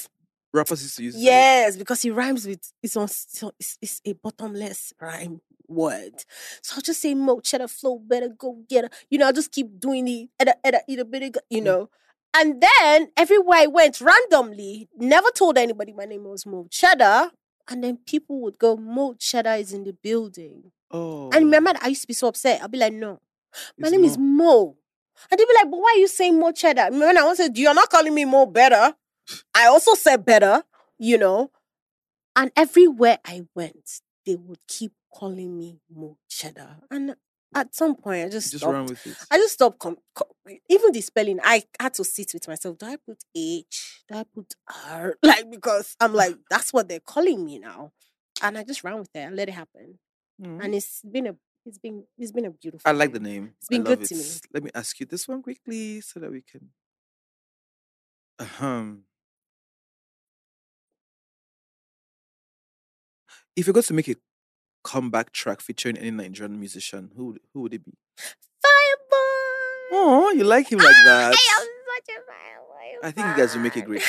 Rappers 0.53 0.81
used 0.83 0.97
to 0.97 1.03
use 1.03 1.15
it. 1.15 1.19
Yes, 1.19 1.75
because 1.77 2.03
it 2.05 2.11
rhymes 2.11 2.45
with 2.47 2.71
it's 2.81 2.95
on 2.95 3.07
so 3.07 3.51
it's, 3.59 3.77
it's 3.81 4.01
a 4.05 4.13
bottomless 4.13 4.93
rhyme 5.01 5.41
word. 5.67 6.23
So 6.61 6.75
I'll 6.77 6.81
just 6.81 7.01
say 7.01 7.13
mo 7.13 7.39
cheddar 7.41 7.67
flow 7.67 7.99
better 7.99 8.29
go 8.29 8.57
get 8.69 8.85
her. 8.85 8.89
You 9.09 9.17
know, 9.19 9.27
I'll 9.27 9.33
just 9.33 9.51
keep 9.51 9.79
doing 9.79 10.05
the 10.05 10.29
edda 10.39 10.55
edda 10.65 10.81
eat 10.87 10.99
a 10.99 11.05
bit 11.05 11.23
of, 11.35 11.41
you 11.49 11.61
Mm. 11.61 11.65
know. 11.65 11.89
And 12.33 12.61
then 12.61 13.09
everywhere 13.17 13.59
I 13.59 13.67
went 13.67 13.99
randomly, 13.99 14.89
never 14.95 15.29
told 15.31 15.57
anybody 15.57 15.91
my 15.93 16.05
name 16.05 16.23
was 16.25 16.45
Mo 16.45 16.67
Cheddar. 16.69 17.31
And 17.69 17.83
then 17.83 17.97
people 18.05 18.39
would 18.41 18.57
go, 18.59 18.77
Mo 18.77 19.15
Cheddar 19.17 19.55
is 19.55 19.73
in 19.73 19.83
the 19.83 19.91
building. 19.93 20.71
Oh. 20.91 21.29
And 21.31 21.45
remember, 21.45 21.73
I 21.81 21.87
used 21.89 22.01
to 22.01 22.07
be 22.07 22.13
so 22.13 22.27
upset. 22.27 22.61
I'd 22.63 22.71
be 22.71 22.77
like, 22.77 22.93
no, 22.93 23.19
my 23.77 23.87
it's 23.87 23.91
name 23.91 24.03
is 24.05 24.17
Mo. 24.17 24.23
Mo. 24.23 24.77
And 25.31 25.39
they'd 25.39 25.45
be 25.47 25.53
like, 25.55 25.71
but 25.71 25.77
why 25.79 25.93
are 25.95 25.99
you 25.99 26.07
saying 26.07 26.39
Mo 26.39 26.51
cheddar? 26.51 26.89
When 26.91 27.17
I 27.17 27.23
was 27.23 27.37
said, 27.37 27.57
you're 27.57 27.73
not 27.73 27.89
calling 27.89 28.13
me 28.13 28.23
Mo 28.23 28.45
better. 28.45 28.93
I 29.55 29.67
also 29.67 29.93
said 29.95 30.25
better, 30.25 30.63
you 30.97 31.17
know. 31.17 31.51
And 32.35 32.51
everywhere 32.55 33.17
I 33.25 33.45
went, 33.55 34.01
they 34.25 34.35
would 34.35 34.59
keep 34.67 34.91
calling 35.13 35.57
me 35.57 35.79
more 35.93 36.17
cheddar. 36.29 36.77
And 36.91 37.15
at 37.55 37.73
some 37.73 37.95
point, 37.95 38.25
I 38.27 38.29
just 38.29 38.51
Just 38.51 38.61
stopped. 38.63 38.73
run 38.73 38.85
with 38.85 39.07
it. 39.07 39.17
I 39.31 39.37
just 39.37 39.53
stopped. 39.55 39.79
Com- 39.79 39.97
co- 40.13 40.29
even 40.69 40.91
the 40.91 41.01
spelling, 41.01 41.39
I 41.43 41.63
had 41.79 41.93
to 41.95 42.03
sit 42.03 42.31
with 42.33 42.47
myself. 42.47 42.77
Do 42.77 42.85
I 42.85 42.97
put 42.97 43.17
H? 43.35 44.03
Do 44.07 44.17
I 44.19 44.23
put 44.23 44.53
R? 44.91 45.15
Like 45.23 45.49
because 45.49 45.95
I'm 45.99 46.13
like, 46.13 46.35
that's 46.49 46.71
what 46.71 46.87
they're 46.87 46.99
calling 46.99 47.43
me 47.45 47.57
now, 47.59 47.91
and 48.43 48.57
I 48.57 48.63
just 48.63 48.83
ran 48.83 48.99
with 48.99 49.09
it 49.15 49.19
and 49.19 49.35
let 49.35 49.49
it 49.49 49.53
happen. 49.53 49.97
Mm. 50.39 50.63
And 50.63 50.75
it's 50.75 51.01
been 51.01 51.27
a, 51.27 51.35
it's 51.65 51.79
been, 51.79 52.03
it's 52.17 52.31
been 52.31 52.45
a 52.45 52.51
beautiful. 52.51 52.81
I 52.85 52.91
like 52.91 53.13
the 53.13 53.19
name. 53.19 53.53
It's 53.57 53.69
been 53.69 53.83
good 53.83 54.03
it. 54.03 54.07
to 54.09 54.15
me. 54.15 54.23
Let 54.53 54.63
me 54.63 54.69
ask 54.75 54.99
you 54.99 55.05
this 55.07 55.27
one 55.27 55.41
quickly 55.41 56.01
so 56.01 56.19
that 56.19 56.29
we 56.29 56.41
can. 56.41 56.69
Ahem. 58.39 59.03
If 63.57 63.65
you're 63.65 63.73
going 63.73 63.83
to 63.85 63.93
make 63.93 64.07
a 64.07 64.15
comeback 64.83 65.31
track 65.33 65.61
featuring 65.61 65.97
any 65.97 66.11
Nigerian 66.11 66.59
musician, 66.59 67.11
who 67.15 67.25
would, 67.25 67.39
who 67.53 67.61
would 67.61 67.73
it 67.73 67.83
be? 67.83 67.91
Fireboy. 68.63 69.89
Oh, 69.91 70.31
you 70.35 70.43
like 70.43 70.71
him 70.71 70.77
like 70.77 70.95
that. 71.05 71.33
I 71.33 71.59
am 71.59 71.67
such 71.95 72.15
a 72.15 72.19
fireboy. 72.21 73.07
I 73.07 73.11
think 73.11 73.27
you 73.27 73.35
guys 73.35 73.55
will 73.55 73.63
make 73.63 73.75
a 73.75 73.81
great- 73.81 74.03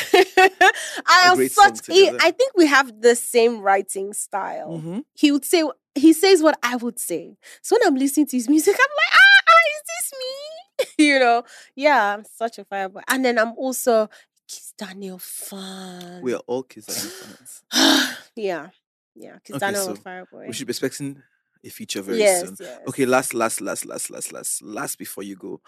I 1.06 1.22
a 1.24 1.30
am 1.30 1.36
great 1.36 1.50
song 1.52 1.74
such. 1.76 1.86
he- 1.94 2.10
I 2.20 2.30
think 2.30 2.52
we 2.56 2.66
have 2.66 3.00
the 3.00 3.16
same 3.16 3.60
writing 3.60 4.12
style. 4.12 4.80
Mhm. 4.84 5.04
He 5.14 5.32
would 5.32 5.44
say. 5.46 5.64
He 5.94 6.12
says 6.12 6.42
what 6.42 6.56
I 6.62 6.76
would 6.76 6.98
say. 7.00 7.36
So 7.62 7.74
when 7.76 7.88
I'm 7.88 7.96
listening 7.96 8.26
to 8.28 8.36
his 8.36 8.48
music, 8.48 8.74
I'm 8.78 8.78
like, 9.02 9.14
ah, 9.14 9.42
ah 9.48 9.64
is 9.74 9.82
this 9.90 10.12
me? 10.20 11.04
you 11.08 11.18
know? 11.18 11.42
Yeah, 11.74 12.14
I'm 12.14 12.24
such 12.24 12.58
a 12.58 12.64
fireboy. 12.64 13.02
And 13.08 13.24
then 13.24 13.36
I'm 13.38 13.52
also 13.56 14.08
Kiss 14.46 14.72
Daniel 14.78 15.18
fan. 15.18 16.22
We 16.22 16.34
are 16.34 16.42
all 16.46 16.62
Kiss 16.62 16.86
Daniel 16.86 17.10
fans. 17.10 17.62
yeah, 18.36 18.68
yeah. 19.18 19.38
Kiss 19.44 19.56
Okay, 19.56 19.58
Daniel 19.66 19.84
so 19.84 19.90
was 19.90 20.00
fireboy. 20.00 20.46
We 20.46 20.52
should 20.52 20.66
be 20.66 20.70
expecting 20.72 21.22
a 21.64 21.68
feature 21.70 22.02
very 22.02 22.18
yes, 22.18 22.40
soon. 22.46 22.56
yes. 22.60 22.78
Okay, 22.88 23.04
last, 23.06 23.34
last, 23.34 23.60
last, 23.60 23.84
last, 23.86 24.10
last, 24.10 24.32
last, 24.32 24.62
last 24.62 24.98
before 24.98 25.24
you 25.24 25.36
go. 25.36 25.60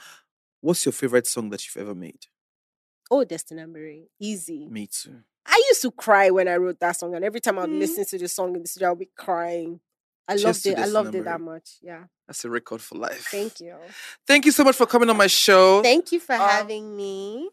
What's 0.60 0.85
your 0.85 0.93
favorite 0.93 1.27
song 1.27 1.51
that 1.51 1.64
you've 1.66 1.82
ever 1.82 1.94
made? 1.94 2.27
Oh, 3.10 3.24
Destiny 3.24 3.64
Marie, 3.66 4.09
easy. 4.20 4.68
Me 4.68 4.86
too. 4.86 5.16
I 5.47 5.62
used 5.68 5.82
to 5.82 5.90
cry 5.90 6.31
when 6.31 6.47
I 6.47 6.56
wrote 6.56 6.78
that 6.81 6.93
song, 6.97 7.14
and 7.14 7.24
every 7.24 7.40
time 7.40 7.59
I'd 7.59 7.68
Mm. 7.68 7.78
listen 7.81 8.05
to 8.05 8.18
the 8.18 8.28
song 8.28 8.55
in 8.55 8.62
the 8.62 8.68
studio, 8.68 8.89
I'll 8.90 8.94
be 8.94 9.10
crying. 9.16 9.81
I 10.28 10.35
Cheers 10.35 10.44
loved 10.44 10.66
it. 10.66 10.78
I 10.78 10.85
loved 10.85 11.14
it 11.16 11.24
that 11.24 11.40
much. 11.40 11.78
Yeah. 11.82 12.05
That's 12.28 12.44
a 12.44 12.51
record 12.51 12.81
for 12.81 12.97
life. 12.98 13.27
Thank 13.32 13.59
you. 13.60 13.74
Thank 14.28 14.44
you 14.44 14.52
so 14.52 14.62
much 14.62 14.77
for 14.77 14.86
coming 14.86 15.10
on 15.10 15.16
my 15.16 15.27
show. 15.27 15.82
Thank 15.82 16.12
you 16.12 16.20
for 16.20 16.35
Um, 16.35 16.40
having 16.48 16.97
me. 16.97 17.51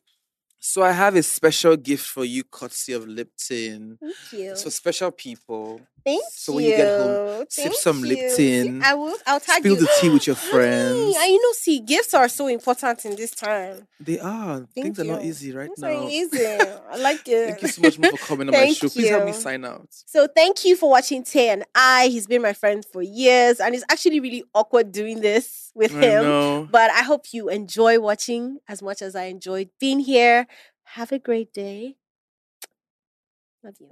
So 0.60 0.82
I 0.84 0.92
have 0.92 1.16
a 1.16 1.24
special 1.24 1.76
gift 1.78 2.06
for 2.06 2.26
you, 2.26 2.44
courtesy 2.44 2.94
of 2.94 3.08
Lipton. 3.08 3.98
Thank 4.02 4.16
you. 4.34 4.52
It's 4.52 4.64
for 4.64 4.70
special 4.72 5.12
people. 5.12 5.82
Thank 6.06 6.24
so 6.32 6.54
you. 6.54 6.56
when 6.56 6.66
you 6.66 6.78
get 6.78 7.00
home, 7.02 7.46
sip 7.50 7.74
some 7.74 8.00
you. 8.06 8.16
Lipton, 8.16 8.82
I 8.82 8.94
will. 8.94 9.16
I'll 9.26 9.42
tag 9.42 9.60
Spill 9.60 9.74
you. 9.76 9.82
the 9.82 9.90
tea 10.00 10.10
with 10.10 10.26
your 10.26 10.36
friends. 10.52 11.16
And 11.18 11.32
you 11.34 11.42
know, 11.42 11.52
see, 11.54 11.80
gifts 11.82 12.14
are 12.14 12.30
so 12.30 12.48
important 12.48 13.04
in 13.06 13.16
this 13.18 13.32
time. 13.32 13.88
They 14.00 14.18
are. 14.20 14.60
Thank 14.60 14.96
Things 14.96 15.00
are 15.02 15.04
not 15.04 15.24
easy 15.26 15.52
right 15.52 15.70
It's 15.70 15.82
now. 15.82 15.88
very 15.90 16.06
easy. 16.14 16.46
I 16.46 16.98
like 16.98 17.28
it. 17.28 17.50
Thank 17.50 17.62
you 17.62 17.68
so 17.68 17.82
much 17.82 17.98
for 17.98 18.26
coming 18.26 18.48
on 18.48 18.54
my 18.54 18.72
show. 18.72 18.88
Please 18.88 19.10
help 19.10 19.26
me 19.26 19.34
sign 19.34 19.66
out. 19.66 19.88
So 19.90 20.28
thank 20.34 20.64
you 20.64 20.78
for 20.78 20.90
watching 20.90 21.24
Tay 21.24 21.50
and 21.50 21.66
I. 21.76 22.08
He's 22.08 22.26
been 22.26 22.42
my 22.42 22.54
friend 22.54 22.86
for 22.86 23.02
years, 23.02 23.60
and 23.60 23.76
it's 23.76 23.84
actually 23.92 24.22
really 24.22 24.46
awkward 24.56 24.94
doing 24.94 25.20
this 25.20 25.72
with 25.76 25.94
I 25.94 26.00
him. 26.00 26.24
know. 26.24 26.68
But 26.72 26.90
I 26.92 27.04
hope 27.04 27.26
you 27.34 27.50
enjoy 27.50 28.00
watching 28.00 28.60
as 28.70 28.82
much 28.82 29.02
as 29.02 29.14
I 29.14 29.26
enjoyed 29.26 29.70
being 29.80 30.00
here. 30.00 30.48
Have 30.95 31.11
a 31.11 31.19
great 31.19 31.53
day. 31.53 31.97
Love 33.64 33.76
you. 33.80 33.91